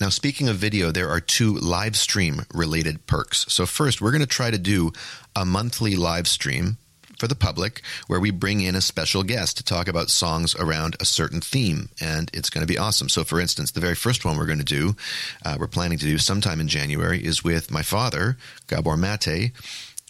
Now, 0.01 0.09
speaking 0.09 0.49
of 0.49 0.57
video, 0.57 0.91
there 0.91 1.11
are 1.11 1.21
two 1.21 1.55
live 1.55 1.97
stream 1.97 2.43
related 2.53 3.07
perks. 3.07 3.47
So, 3.49 3.67
first, 3.67 4.01
we're 4.01 4.11
going 4.11 4.21
to 4.21 4.27
try 4.27 4.51
to 4.51 4.59
do 4.59 4.93
a 5.37 5.45
monthly 5.45 5.95
live 5.97 6.27
stream 6.27 6.79
for 7.19 7.29
the 7.29 7.37
public 7.37 7.83
where 8.09 8.19
we 8.19 8.33
bring 8.33 8.63
in 8.63 8.75
a 8.75 8.81
special 8.81 9.23
guest 9.23 9.57
to 9.59 9.63
talk 9.63 9.87
about 9.87 10.11
songs 10.11 10.57
around 10.57 10.97
a 10.99 11.05
certain 11.05 11.41
theme. 11.41 11.89
And 12.01 12.29
it's 12.35 12.51
going 12.51 12.67
to 12.67 12.73
be 12.73 12.79
awesome. 12.79 13.09
So, 13.09 13.23
for 13.23 13.41
instance, 13.41 13.71
the 13.71 13.81
very 13.81 13.95
first 13.95 14.25
one 14.25 14.37
we're 14.37 14.47
going 14.47 14.59
to 14.59 14.65
do, 14.65 14.97
uh, 15.45 15.57
we're 15.61 15.69
planning 15.69 15.99
to 15.99 16.05
do 16.05 16.19
sometime 16.19 16.61
in 16.61 16.67
January, 16.67 17.25
is 17.25 17.45
with 17.45 17.71
my 17.71 17.83
father, 17.83 18.37
Gabor 18.67 18.97
Maté, 18.97 19.53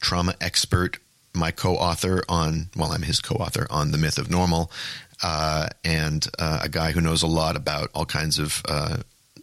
trauma 0.02 0.34
expert, 0.40 0.98
my 1.32 1.50
co 1.50 1.76
author 1.76 2.22
on, 2.28 2.68
well, 2.76 2.92
I'm 2.92 3.02
his 3.02 3.20
co 3.20 3.36
author 3.36 3.66
on 3.70 3.92
The 3.92 3.98
Myth 3.98 4.18
of 4.18 4.30
Normal, 4.30 4.70
uh, 5.22 5.68
and 5.84 6.26
uh, 6.38 6.60
a 6.62 6.68
guy 6.68 6.92
who 6.92 7.00
knows 7.00 7.22
a 7.22 7.26
lot 7.26 7.56
about 7.56 7.90
all 7.94 8.04
kinds 8.04 8.38
of, 8.38 8.60
uh, 8.68 8.98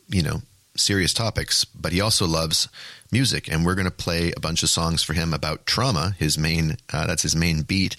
you 0.08 0.22
know, 0.22 0.42
serious 0.76 1.14
topics, 1.14 1.66
but 1.66 1.92
he 1.92 2.02
also 2.02 2.28
loves 2.28 2.68
music, 3.12 3.52
and 3.52 3.66
we're 3.66 3.76
going 3.76 3.86
to 3.86 3.92
play 3.92 4.32
a 4.36 4.40
bunch 4.40 4.62
of 4.62 4.70
songs 4.70 5.02
for 5.02 5.14
him 5.14 5.34
about 5.34 5.66
trauma. 5.66 6.16
His 6.20 6.38
main 6.38 6.78
uh, 6.94 7.08
that's 7.08 7.24
his 7.24 7.36
main 7.36 7.64
beat 7.64 7.96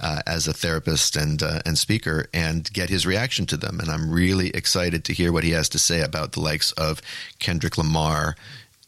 uh, 0.00 0.20
as 0.26 0.46
a 0.46 0.52
therapist 0.52 1.16
and 1.16 1.42
uh, 1.42 1.60
and 1.66 1.76
speaker, 1.76 2.26
and 2.32 2.72
get 2.72 2.90
his 2.90 3.06
reaction 3.06 3.46
to 3.46 3.56
them. 3.56 3.80
And 3.80 3.90
I'm 3.90 4.10
really 4.10 4.50
excited 4.50 5.04
to 5.06 5.12
hear 5.12 5.32
what 5.32 5.44
he 5.44 5.50
has 5.50 5.68
to 5.70 5.78
say 5.78 6.00
about 6.02 6.32
the 6.32 6.40
likes 6.40 6.72
of 6.72 7.02
Kendrick 7.38 7.78
Lamar 7.78 8.36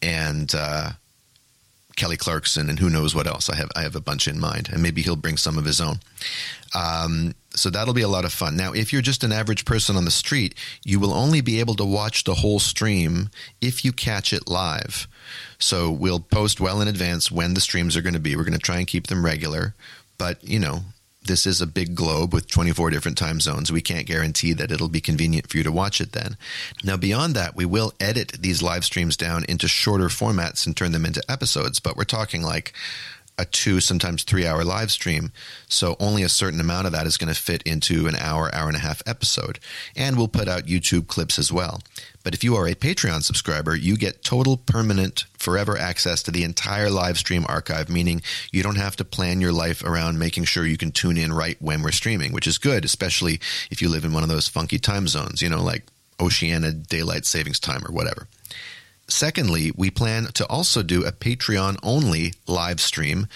and. 0.02 0.54
Kelly 1.96 2.16
Clarkson 2.16 2.68
and 2.68 2.78
who 2.78 2.90
knows 2.90 3.14
what 3.14 3.26
else. 3.26 3.48
I 3.48 3.56
have 3.56 3.70
I 3.76 3.82
have 3.82 3.96
a 3.96 4.00
bunch 4.00 4.26
in 4.26 4.40
mind, 4.40 4.68
and 4.72 4.82
maybe 4.82 5.02
he'll 5.02 5.16
bring 5.16 5.36
some 5.36 5.58
of 5.58 5.64
his 5.64 5.80
own. 5.80 6.00
Um, 6.74 7.34
so 7.50 7.70
that'll 7.70 7.94
be 7.94 8.02
a 8.02 8.08
lot 8.08 8.24
of 8.24 8.32
fun. 8.32 8.56
Now, 8.56 8.72
if 8.72 8.92
you're 8.92 9.02
just 9.02 9.22
an 9.22 9.30
average 9.32 9.64
person 9.64 9.96
on 9.96 10.04
the 10.04 10.10
street, 10.10 10.54
you 10.84 10.98
will 10.98 11.12
only 11.12 11.40
be 11.40 11.60
able 11.60 11.74
to 11.76 11.84
watch 11.84 12.24
the 12.24 12.34
whole 12.34 12.58
stream 12.58 13.30
if 13.60 13.84
you 13.84 13.92
catch 13.92 14.32
it 14.32 14.48
live. 14.48 15.06
So 15.58 15.90
we'll 15.90 16.20
post 16.20 16.60
well 16.60 16.80
in 16.80 16.88
advance 16.88 17.30
when 17.30 17.54
the 17.54 17.60
streams 17.60 17.96
are 17.96 18.02
going 18.02 18.14
to 18.14 18.20
be. 18.20 18.34
We're 18.34 18.44
going 18.44 18.54
to 18.54 18.58
try 18.58 18.78
and 18.78 18.86
keep 18.86 19.06
them 19.06 19.24
regular, 19.24 19.74
but 20.18 20.42
you 20.42 20.58
know, 20.58 20.82
this 21.24 21.46
is 21.46 21.60
a 21.60 21.66
big 21.66 21.94
globe 21.94 22.32
with 22.32 22.50
24 22.50 22.90
different 22.90 23.18
time 23.18 23.40
zones. 23.40 23.72
We 23.72 23.80
can't 23.80 24.06
guarantee 24.06 24.52
that 24.54 24.70
it'll 24.70 24.88
be 24.88 25.00
convenient 25.00 25.48
for 25.48 25.56
you 25.56 25.64
to 25.64 25.72
watch 25.72 26.00
it 26.00 26.12
then. 26.12 26.36
Now, 26.82 26.96
beyond 26.96 27.34
that, 27.34 27.56
we 27.56 27.64
will 27.64 27.92
edit 27.98 28.36
these 28.40 28.62
live 28.62 28.84
streams 28.84 29.16
down 29.16 29.44
into 29.48 29.68
shorter 29.68 30.08
formats 30.08 30.66
and 30.66 30.76
turn 30.76 30.92
them 30.92 31.06
into 31.06 31.22
episodes, 31.28 31.80
but 31.80 31.96
we're 31.96 32.04
talking 32.04 32.42
like 32.42 32.72
a 33.36 33.44
two, 33.44 33.80
sometimes 33.80 34.22
three 34.22 34.46
hour 34.46 34.64
live 34.64 34.90
stream. 34.92 35.32
So 35.68 35.96
only 35.98 36.22
a 36.22 36.28
certain 36.28 36.60
amount 36.60 36.86
of 36.86 36.92
that 36.92 37.06
is 37.06 37.16
going 37.16 37.32
to 37.32 37.40
fit 37.40 37.62
into 37.62 38.06
an 38.06 38.14
hour, 38.16 38.54
hour 38.54 38.68
and 38.68 38.76
a 38.76 38.80
half 38.80 39.02
episode. 39.06 39.58
And 39.96 40.16
we'll 40.16 40.28
put 40.28 40.48
out 40.48 40.66
YouTube 40.66 41.08
clips 41.08 41.38
as 41.38 41.52
well. 41.52 41.80
But 42.24 42.34
if 42.34 42.42
you 42.42 42.56
are 42.56 42.66
a 42.66 42.74
Patreon 42.74 43.22
subscriber, 43.22 43.76
you 43.76 43.96
get 43.96 44.24
total, 44.24 44.56
permanent, 44.56 45.26
forever 45.38 45.78
access 45.78 46.22
to 46.22 46.30
the 46.30 46.42
entire 46.42 46.90
live 46.90 47.18
stream 47.18 47.44
archive, 47.48 47.90
meaning 47.90 48.22
you 48.50 48.62
don't 48.62 48.76
have 48.76 48.96
to 48.96 49.04
plan 49.04 49.42
your 49.42 49.52
life 49.52 49.84
around 49.84 50.18
making 50.18 50.44
sure 50.44 50.66
you 50.66 50.78
can 50.78 50.90
tune 50.90 51.18
in 51.18 51.34
right 51.34 51.58
when 51.60 51.82
we're 51.82 51.92
streaming, 51.92 52.32
which 52.32 52.46
is 52.46 52.56
good, 52.56 52.84
especially 52.84 53.34
if 53.70 53.82
you 53.82 53.90
live 53.90 54.06
in 54.06 54.12
one 54.12 54.22
of 54.22 54.30
those 54.30 54.48
funky 54.48 54.78
time 54.78 55.06
zones, 55.06 55.42
you 55.42 55.50
know, 55.50 55.62
like 55.62 55.84
Oceania 56.18 56.72
Daylight 56.72 57.26
Savings 57.26 57.60
Time 57.60 57.84
or 57.86 57.92
whatever. 57.92 58.26
secondly, 59.06 59.70
we 59.76 59.90
plan 59.90 60.24
to 60.32 60.46
also 60.46 60.82
do 60.82 61.04
a 61.04 61.12
Patreon 61.12 61.78
only 61.82 62.32
live 62.46 62.80
stream, 62.80 63.26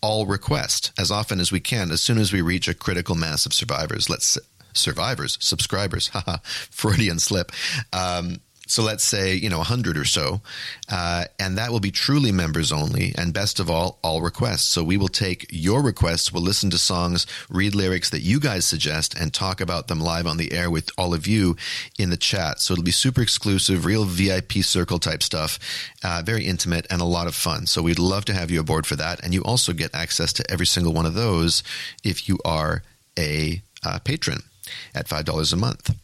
all 0.00 0.24
request, 0.24 0.90
as 0.98 1.10
often 1.10 1.38
as 1.38 1.52
we 1.52 1.60
can, 1.60 1.90
as 1.90 2.00
soon 2.00 2.16
as 2.16 2.32
we 2.32 2.40
reach 2.40 2.66
a 2.66 2.72
critical 2.72 3.14
mass 3.14 3.44
of 3.44 3.52
survivors. 3.52 4.08
Let's 4.08 4.38
survivors, 4.72 5.38
subscribers, 5.40 6.08
haha, 6.12 6.38
Freudian 6.44 7.18
slip. 7.18 7.52
Um, 7.92 8.40
so 8.68 8.82
let's 8.82 9.02
say, 9.02 9.34
you 9.34 9.48
know, 9.48 9.56
100 9.56 9.96
or 9.96 10.04
so. 10.04 10.42
Uh, 10.90 11.24
and 11.40 11.56
that 11.56 11.72
will 11.72 11.80
be 11.80 11.90
truly 11.90 12.30
members 12.30 12.70
only. 12.70 13.14
And 13.16 13.32
best 13.32 13.60
of 13.60 13.70
all, 13.70 13.98
all 14.04 14.20
requests. 14.20 14.68
So 14.68 14.84
we 14.84 14.98
will 14.98 15.08
take 15.08 15.46
your 15.48 15.82
requests, 15.82 16.32
we'll 16.32 16.42
listen 16.42 16.68
to 16.70 16.78
songs, 16.78 17.26
read 17.48 17.74
lyrics 17.74 18.10
that 18.10 18.20
you 18.20 18.38
guys 18.38 18.66
suggest, 18.66 19.14
and 19.18 19.32
talk 19.32 19.62
about 19.62 19.88
them 19.88 20.00
live 20.00 20.26
on 20.26 20.36
the 20.36 20.52
air 20.52 20.70
with 20.70 20.90
all 20.98 21.14
of 21.14 21.26
you 21.26 21.56
in 21.98 22.10
the 22.10 22.16
chat. 22.18 22.60
So 22.60 22.74
it'll 22.74 22.84
be 22.84 22.90
super 22.90 23.22
exclusive, 23.22 23.86
real 23.86 24.04
VIP 24.04 24.52
circle 24.58 24.98
type 24.98 25.22
stuff, 25.22 25.58
uh, 26.04 26.22
very 26.24 26.44
intimate 26.44 26.86
and 26.90 27.00
a 27.00 27.06
lot 27.06 27.26
of 27.26 27.34
fun. 27.34 27.66
So 27.66 27.80
we'd 27.80 27.98
love 27.98 28.26
to 28.26 28.34
have 28.34 28.50
you 28.50 28.60
aboard 28.60 28.86
for 28.86 28.96
that. 28.96 29.24
And 29.24 29.32
you 29.32 29.42
also 29.44 29.72
get 29.72 29.94
access 29.94 30.32
to 30.34 30.50
every 30.50 30.66
single 30.66 30.92
one 30.92 31.06
of 31.06 31.14
those 31.14 31.62
if 32.04 32.28
you 32.28 32.38
are 32.44 32.82
a 33.18 33.62
uh, 33.82 33.98
patron 34.00 34.42
at 34.94 35.08
$5 35.08 35.52
a 35.52 35.56
month. 35.56 35.94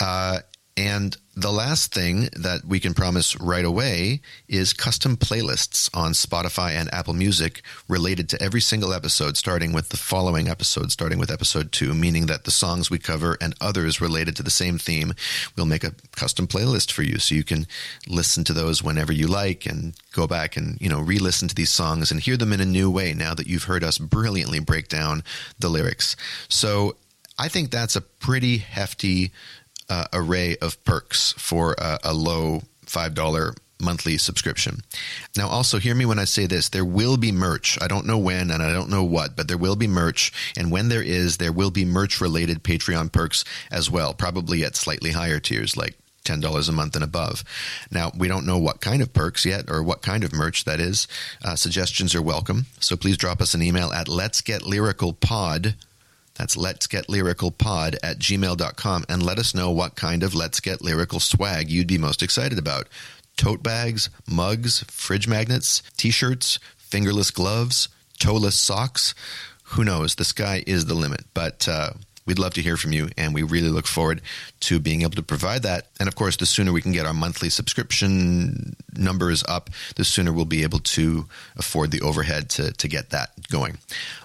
Uh, 0.00 0.38
and 0.78 1.16
the 1.34 1.50
last 1.50 1.92
thing 1.92 2.28
that 2.36 2.64
we 2.64 2.78
can 2.78 2.94
promise 2.94 3.38
right 3.40 3.64
away 3.64 4.20
is 4.46 4.72
custom 4.72 5.16
playlists 5.16 5.90
on 5.92 6.12
Spotify 6.12 6.70
and 6.70 6.92
Apple 6.94 7.14
Music 7.14 7.62
related 7.88 8.28
to 8.28 8.40
every 8.40 8.60
single 8.60 8.92
episode, 8.92 9.36
starting 9.36 9.72
with 9.72 9.88
the 9.88 9.96
following 9.96 10.46
episode, 10.46 10.92
starting 10.92 11.18
with 11.18 11.32
episode 11.32 11.72
two, 11.72 11.94
meaning 11.94 12.26
that 12.26 12.44
the 12.44 12.52
songs 12.52 12.90
we 12.90 12.98
cover 12.98 13.36
and 13.40 13.56
others 13.60 14.00
related 14.00 14.36
to 14.36 14.44
the 14.44 14.50
same 14.50 14.78
theme, 14.78 15.14
we'll 15.56 15.66
make 15.66 15.82
a 15.82 15.94
custom 16.14 16.46
playlist 16.46 16.92
for 16.92 17.02
you 17.02 17.18
so 17.18 17.34
you 17.34 17.42
can 17.42 17.66
listen 18.06 18.44
to 18.44 18.52
those 18.52 18.80
whenever 18.80 19.12
you 19.12 19.26
like 19.26 19.66
and 19.66 19.94
go 20.12 20.28
back 20.28 20.56
and, 20.56 20.80
you 20.80 20.88
know, 20.88 21.00
re 21.00 21.18
listen 21.18 21.48
to 21.48 21.56
these 21.56 21.72
songs 21.72 22.12
and 22.12 22.20
hear 22.20 22.36
them 22.36 22.52
in 22.52 22.60
a 22.60 22.64
new 22.64 22.88
way 22.88 23.14
now 23.14 23.34
that 23.34 23.48
you've 23.48 23.64
heard 23.64 23.82
us 23.82 23.98
brilliantly 23.98 24.60
break 24.60 24.86
down 24.86 25.24
the 25.58 25.68
lyrics. 25.68 26.14
So 26.48 26.94
I 27.38 27.48
think 27.48 27.70
that's 27.70 27.96
a 27.96 28.00
pretty 28.00 28.58
hefty 28.58 29.32
uh, 29.88 30.06
array 30.12 30.56
of 30.60 30.82
perks 30.84 31.32
for 31.38 31.74
a, 31.78 31.98
a 32.04 32.12
low 32.12 32.62
$5 32.86 33.56
monthly 33.80 34.18
subscription. 34.18 34.80
Now, 35.36 35.48
also 35.48 35.78
hear 35.78 35.94
me 35.94 36.04
when 36.04 36.18
I 36.18 36.24
say 36.24 36.46
this 36.46 36.68
there 36.68 36.84
will 36.84 37.16
be 37.16 37.32
merch. 37.32 37.78
I 37.80 37.86
don't 37.86 38.06
know 38.06 38.18
when 38.18 38.50
and 38.50 38.62
I 38.62 38.72
don't 38.72 38.90
know 38.90 39.04
what, 39.04 39.36
but 39.36 39.48
there 39.48 39.58
will 39.58 39.76
be 39.76 39.86
merch. 39.86 40.32
And 40.56 40.70
when 40.70 40.88
there 40.88 41.02
is, 41.02 41.36
there 41.36 41.52
will 41.52 41.70
be 41.70 41.84
merch 41.84 42.20
related 42.20 42.64
Patreon 42.64 43.12
perks 43.12 43.44
as 43.70 43.90
well, 43.90 44.14
probably 44.14 44.64
at 44.64 44.76
slightly 44.76 45.12
higher 45.12 45.38
tiers 45.38 45.76
like 45.76 45.96
$10 46.24 46.68
a 46.68 46.72
month 46.72 46.94
and 46.94 47.04
above. 47.04 47.44
Now, 47.90 48.10
we 48.16 48.28
don't 48.28 48.44
know 48.44 48.58
what 48.58 48.80
kind 48.80 49.00
of 49.00 49.14
perks 49.14 49.46
yet 49.46 49.70
or 49.70 49.82
what 49.82 50.02
kind 50.02 50.24
of 50.24 50.32
merch 50.32 50.64
that 50.64 50.80
is. 50.80 51.08
Uh, 51.42 51.54
suggestions 51.54 52.14
are 52.14 52.22
welcome. 52.22 52.66
So 52.80 52.96
please 52.96 53.16
drop 53.16 53.40
us 53.40 53.54
an 53.54 53.62
email 53.62 53.92
at 53.92 54.08
let's 54.08 54.40
get 54.40 54.66
lyrical 54.66 55.12
pod 55.12 55.76
that's 56.38 56.56
let's 56.56 56.86
get 56.86 57.08
lyrical 57.08 57.50
pod 57.50 57.96
at 58.02 58.18
gmail.com 58.18 59.04
and 59.08 59.22
let 59.22 59.38
us 59.38 59.54
know 59.54 59.70
what 59.70 59.96
kind 59.96 60.22
of 60.22 60.34
let's 60.34 60.60
get 60.60 60.80
lyrical 60.80 61.20
swag 61.20 61.68
you'd 61.68 61.88
be 61.88 61.98
most 61.98 62.22
excited 62.22 62.58
about. 62.58 62.88
Tote 63.36 63.62
bags, 63.62 64.08
mugs, 64.26 64.84
fridge 64.88 65.28
magnets, 65.28 65.82
t 65.96 66.10
shirts, 66.10 66.58
fingerless 66.76 67.30
gloves, 67.30 67.88
toeless 68.18 68.56
socks. 68.56 69.14
Who 69.72 69.84
knows? 69.84 70.14
The 70.14 70.24
sky 70.24 70.64
is 70.66 70.86
the 70.86 70.94
limit. 70.94 71.26
But 71.34 71.68
uh, 71.68 71.90
we'd 72.28 72.38
love 72.38 72.54
to 72.54 72.62
hear 72.62 72.76
from 72.76 72.92
you, 72.92 73.08
and 73.16 73.34
we 73.34 73.42
really 73.42 73.70
look 73.70 73.86
forward 73.86 74.20
to 74.60 74.78
being 74.78 75.02
able 75.02 75.12
to 75.12 75.22
provide 75.22 75.62
that. 75.62 75.86
And 75.98 76.08
of 76.08 76.14
course, 76.14 76.36
the 76.36 76.46
sooner 76.46 76.72
we 76.72 76.82
can 76.82 76.92
get 76.92 77.06
our 77.06 77.14
monthly 77.14 77.48
subscription 77.48 78.76
numbers 78.96 79.42
up, 79.48 79.70
the 79.96 80.04
sooner 80.04 80.32
we'll 80.32 80.44
be 80.44 80.62
able 80.62 80.80
to 80.80 81.26
afford 81.56 81.90
the 81.90 82.02
overhead 82.02 82.50
to, 82.50 82.72
to 82.72 82.86
get 82.86 83.10
that 83.10 83.30
going. 83.48 83.78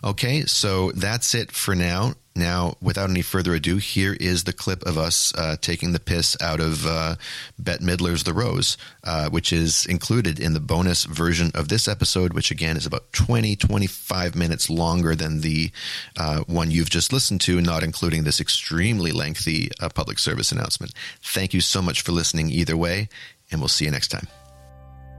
Okay, 0.04 0.42
so 0.42 0.92
that's 0.92 1.34
it 1.34 1.52
for 1.52 1.74
now. 1.74 2.14
Now, 2.36 2.78
without 2.82 3.12
any 3.12 3.22
further 3.22 3.54
ado, 3.54 3.78
here 3.78 4.18
is 4.20 4.44
the 4.44 4.54
clip 4.54 4.82
of 4.84 4.98
us 4.98 5.34
uh, 5.36 5.56
taking 5.62 5.92
the 5.92 6.00
piss 6.00 6.36
out 6.42 6.60
of 6.60 6.86
uh, 6.88 7.16
Bette 7.60 7.84
Midler's 7.84 8.24
The 8.24 8.34
Rose, 8.34 8.76
uh, 9.04 9.30
which 9.30 9.54
is 9.54 9.86
included 9.86 10.40
in 10.40 10.54
the 10.54 10.60
bonus 10.60 11.04
version 11.04 11.52
of 11.54 11.68
this 11.68 11.88
episode, 11.88 12.34
which 12.34 12.50
again 12.50 12.76
is 12.76 12.88
about 12.88 13.14
20, 13.14 13.56
25 13.56 14.36
minutes 14.36 14.68
longer 14.68 15.14
than 15.14 15.42
the 15.42 15.72
uh, 16.18 16.40
one 16.48 16.72
you've 16.72 16.90
just 16.90 17.14
listened 17.14 17.42
to, 17.42 17.62
not 17.62 17.84
including 17.84 18.24
this 18.24 18.42
extremely 18.42 19.12
lengthy 19.12 19.70
uh, 19.80 19.90
public 19.90 20.18
service 20.18 20.52
announcement. 20.52 20.92
Thank 21.22 21.54
you 21.54 21.62
so 21.62 21.84
much 21.84 22.02
for 22.02 22.14
listening 22.14 22.50
either 22.50 22.76
way, 22.76 23.10
and 23.52 23.62
we'll 23.62 23.68
see 23.68 23.86
you 23.86 23.92
next 23.92 24.08
time. 24.08 24.28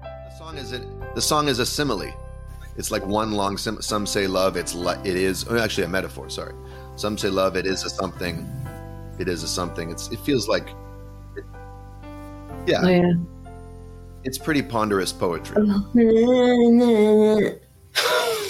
The 0.03 0.36
song 0.36 0.59
is, 0.59 0.73
a, 0.73 1.12
the 1.15 1.23
song 1.23 1.47
is 1.47 1.61
a 1.61 1.66
simile. 1.66 2.12
It's 2.77 2.91
like 2.91 3.07
one 3.07 3.32
long 3.32 3.57
sim- 3.57 3.81
some 3.81 4.07
say 4.07 4.27
love. 4.27 4.57
It's 4.57 4.74
it 4.74 5.16
is 5.16 5.47
oh, 5.49 5.59
actually 5.59 5.85
a 5.85 5.89
metaphor. 5.89 6.28
Sorry, 6.28 6.55
some 6.97 7.19
say 7.19 7.29
love. 7.29 7.57
It 7.57 7.66
is 7.66 7.85
a 7.85 7.91
something. 7.91 8.49
It 9.19 9.29
is 9.29 9.43
a 9.43 9.49
something. 9.49 9.91
It's 9.91 10.09
it 10.11 10.19
feels 10.21 10.49
like 10.49 10.69
it, 11.37 11.45
yeah, 12.66 12.81
Oh, 12.83 12.89
yeah. 12.89 13.12
it's 14.25 14.39
pretty 14.39 14.62
ponderous 14.62 15.12
poetry. 15.12 15.57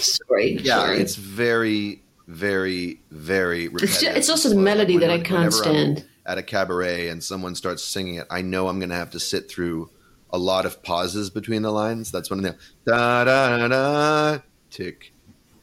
Sorry. 0.00 0.58
Yeah, 0.62 0.76
sorry. 0.80 0.98
it's 0.98 1.16
very 1.16 2.02
very 2.26 3.00
very. 3.10 3.66
It's, 3.72 4.02
it's 4.02 4.28
also 4.28 4.48
the 4.50 4.54
melody 4.56 4.98
that 4.98 5.10
I 5.10 5.18
can't 5.18 5.30
whenever 5.30 5.44
I'm 5.46 5.52
stand. 5.52 6.04
At 6.26 6.38
a 6.38 6.42
cabaret 6.42 7.08
and 7.08 7.22
someone 7.22 7.54
starts 7.54 7.84
singing 7.84 8.14
it, 8.16 8.26
I 8.30 8.40
know 8.40 8.68
I'm 8.68 8.78
going 8.78 8.88
to 8.88 8.94
have 8.96 9.10
to 9.10 9.20
sit 9.20 9.50
through 9.50 9.90
a 10.30 10.38
lot 10.38 10.64
of 10.64 10.82
pauses 10.82 11.28
between 11.28 11.60
the 11.62 11.70
lines. 11.70 12.10
That's 12.10 12.30
when 12.30 12.40
I 12.40 12.42
know. 12.50 12.54
Da 12.86 13.24
da 13.24 13.68
da 13.68 14.38
tick 14.70 15.12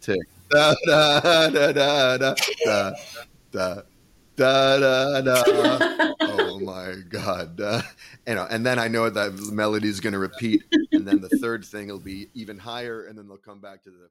tick 0.02 0.20
da, 0.52 0.76
da, 0.86 1.49
da, 1.49 1.72
da, 1.72 2.18
da, 2.18 2.36
da, 2.65 2.91
da. 3.52 3.82
Da, 4.38 4.80
da, 4.80 5.22
da. 5.22 5.44
oh 6.22 6.60
my 6.64 6.95
god 7.10 7.60
uh, 7.60 7.82
you 8.26 8.34
know 8.34 8.48
and 8.49 8.65
then 8.65 8.80
i 8.80 8.88
know 8.88 9.10
that 9.10 9.34
melody 9.52 9.88
is 9.88 9.99
going 9.99 10.14
to 10.14 10.19
repeat 10.19 10.64
and 10.94 11.06
then 11.06 11.19
the 11.19 11.30
third 11.41 11.64
thing 11.65 11.90
will 11.90 11.99
be 11.99 12.28
even 12.34 12.57
higher 12.57 13.06
and 13.06 13.18
then 13.18 13.28
they'll 13.28 13.38
come 13.38 13.60
back 13.60 13.84
to 13.84 13.90
the 13.90 14.10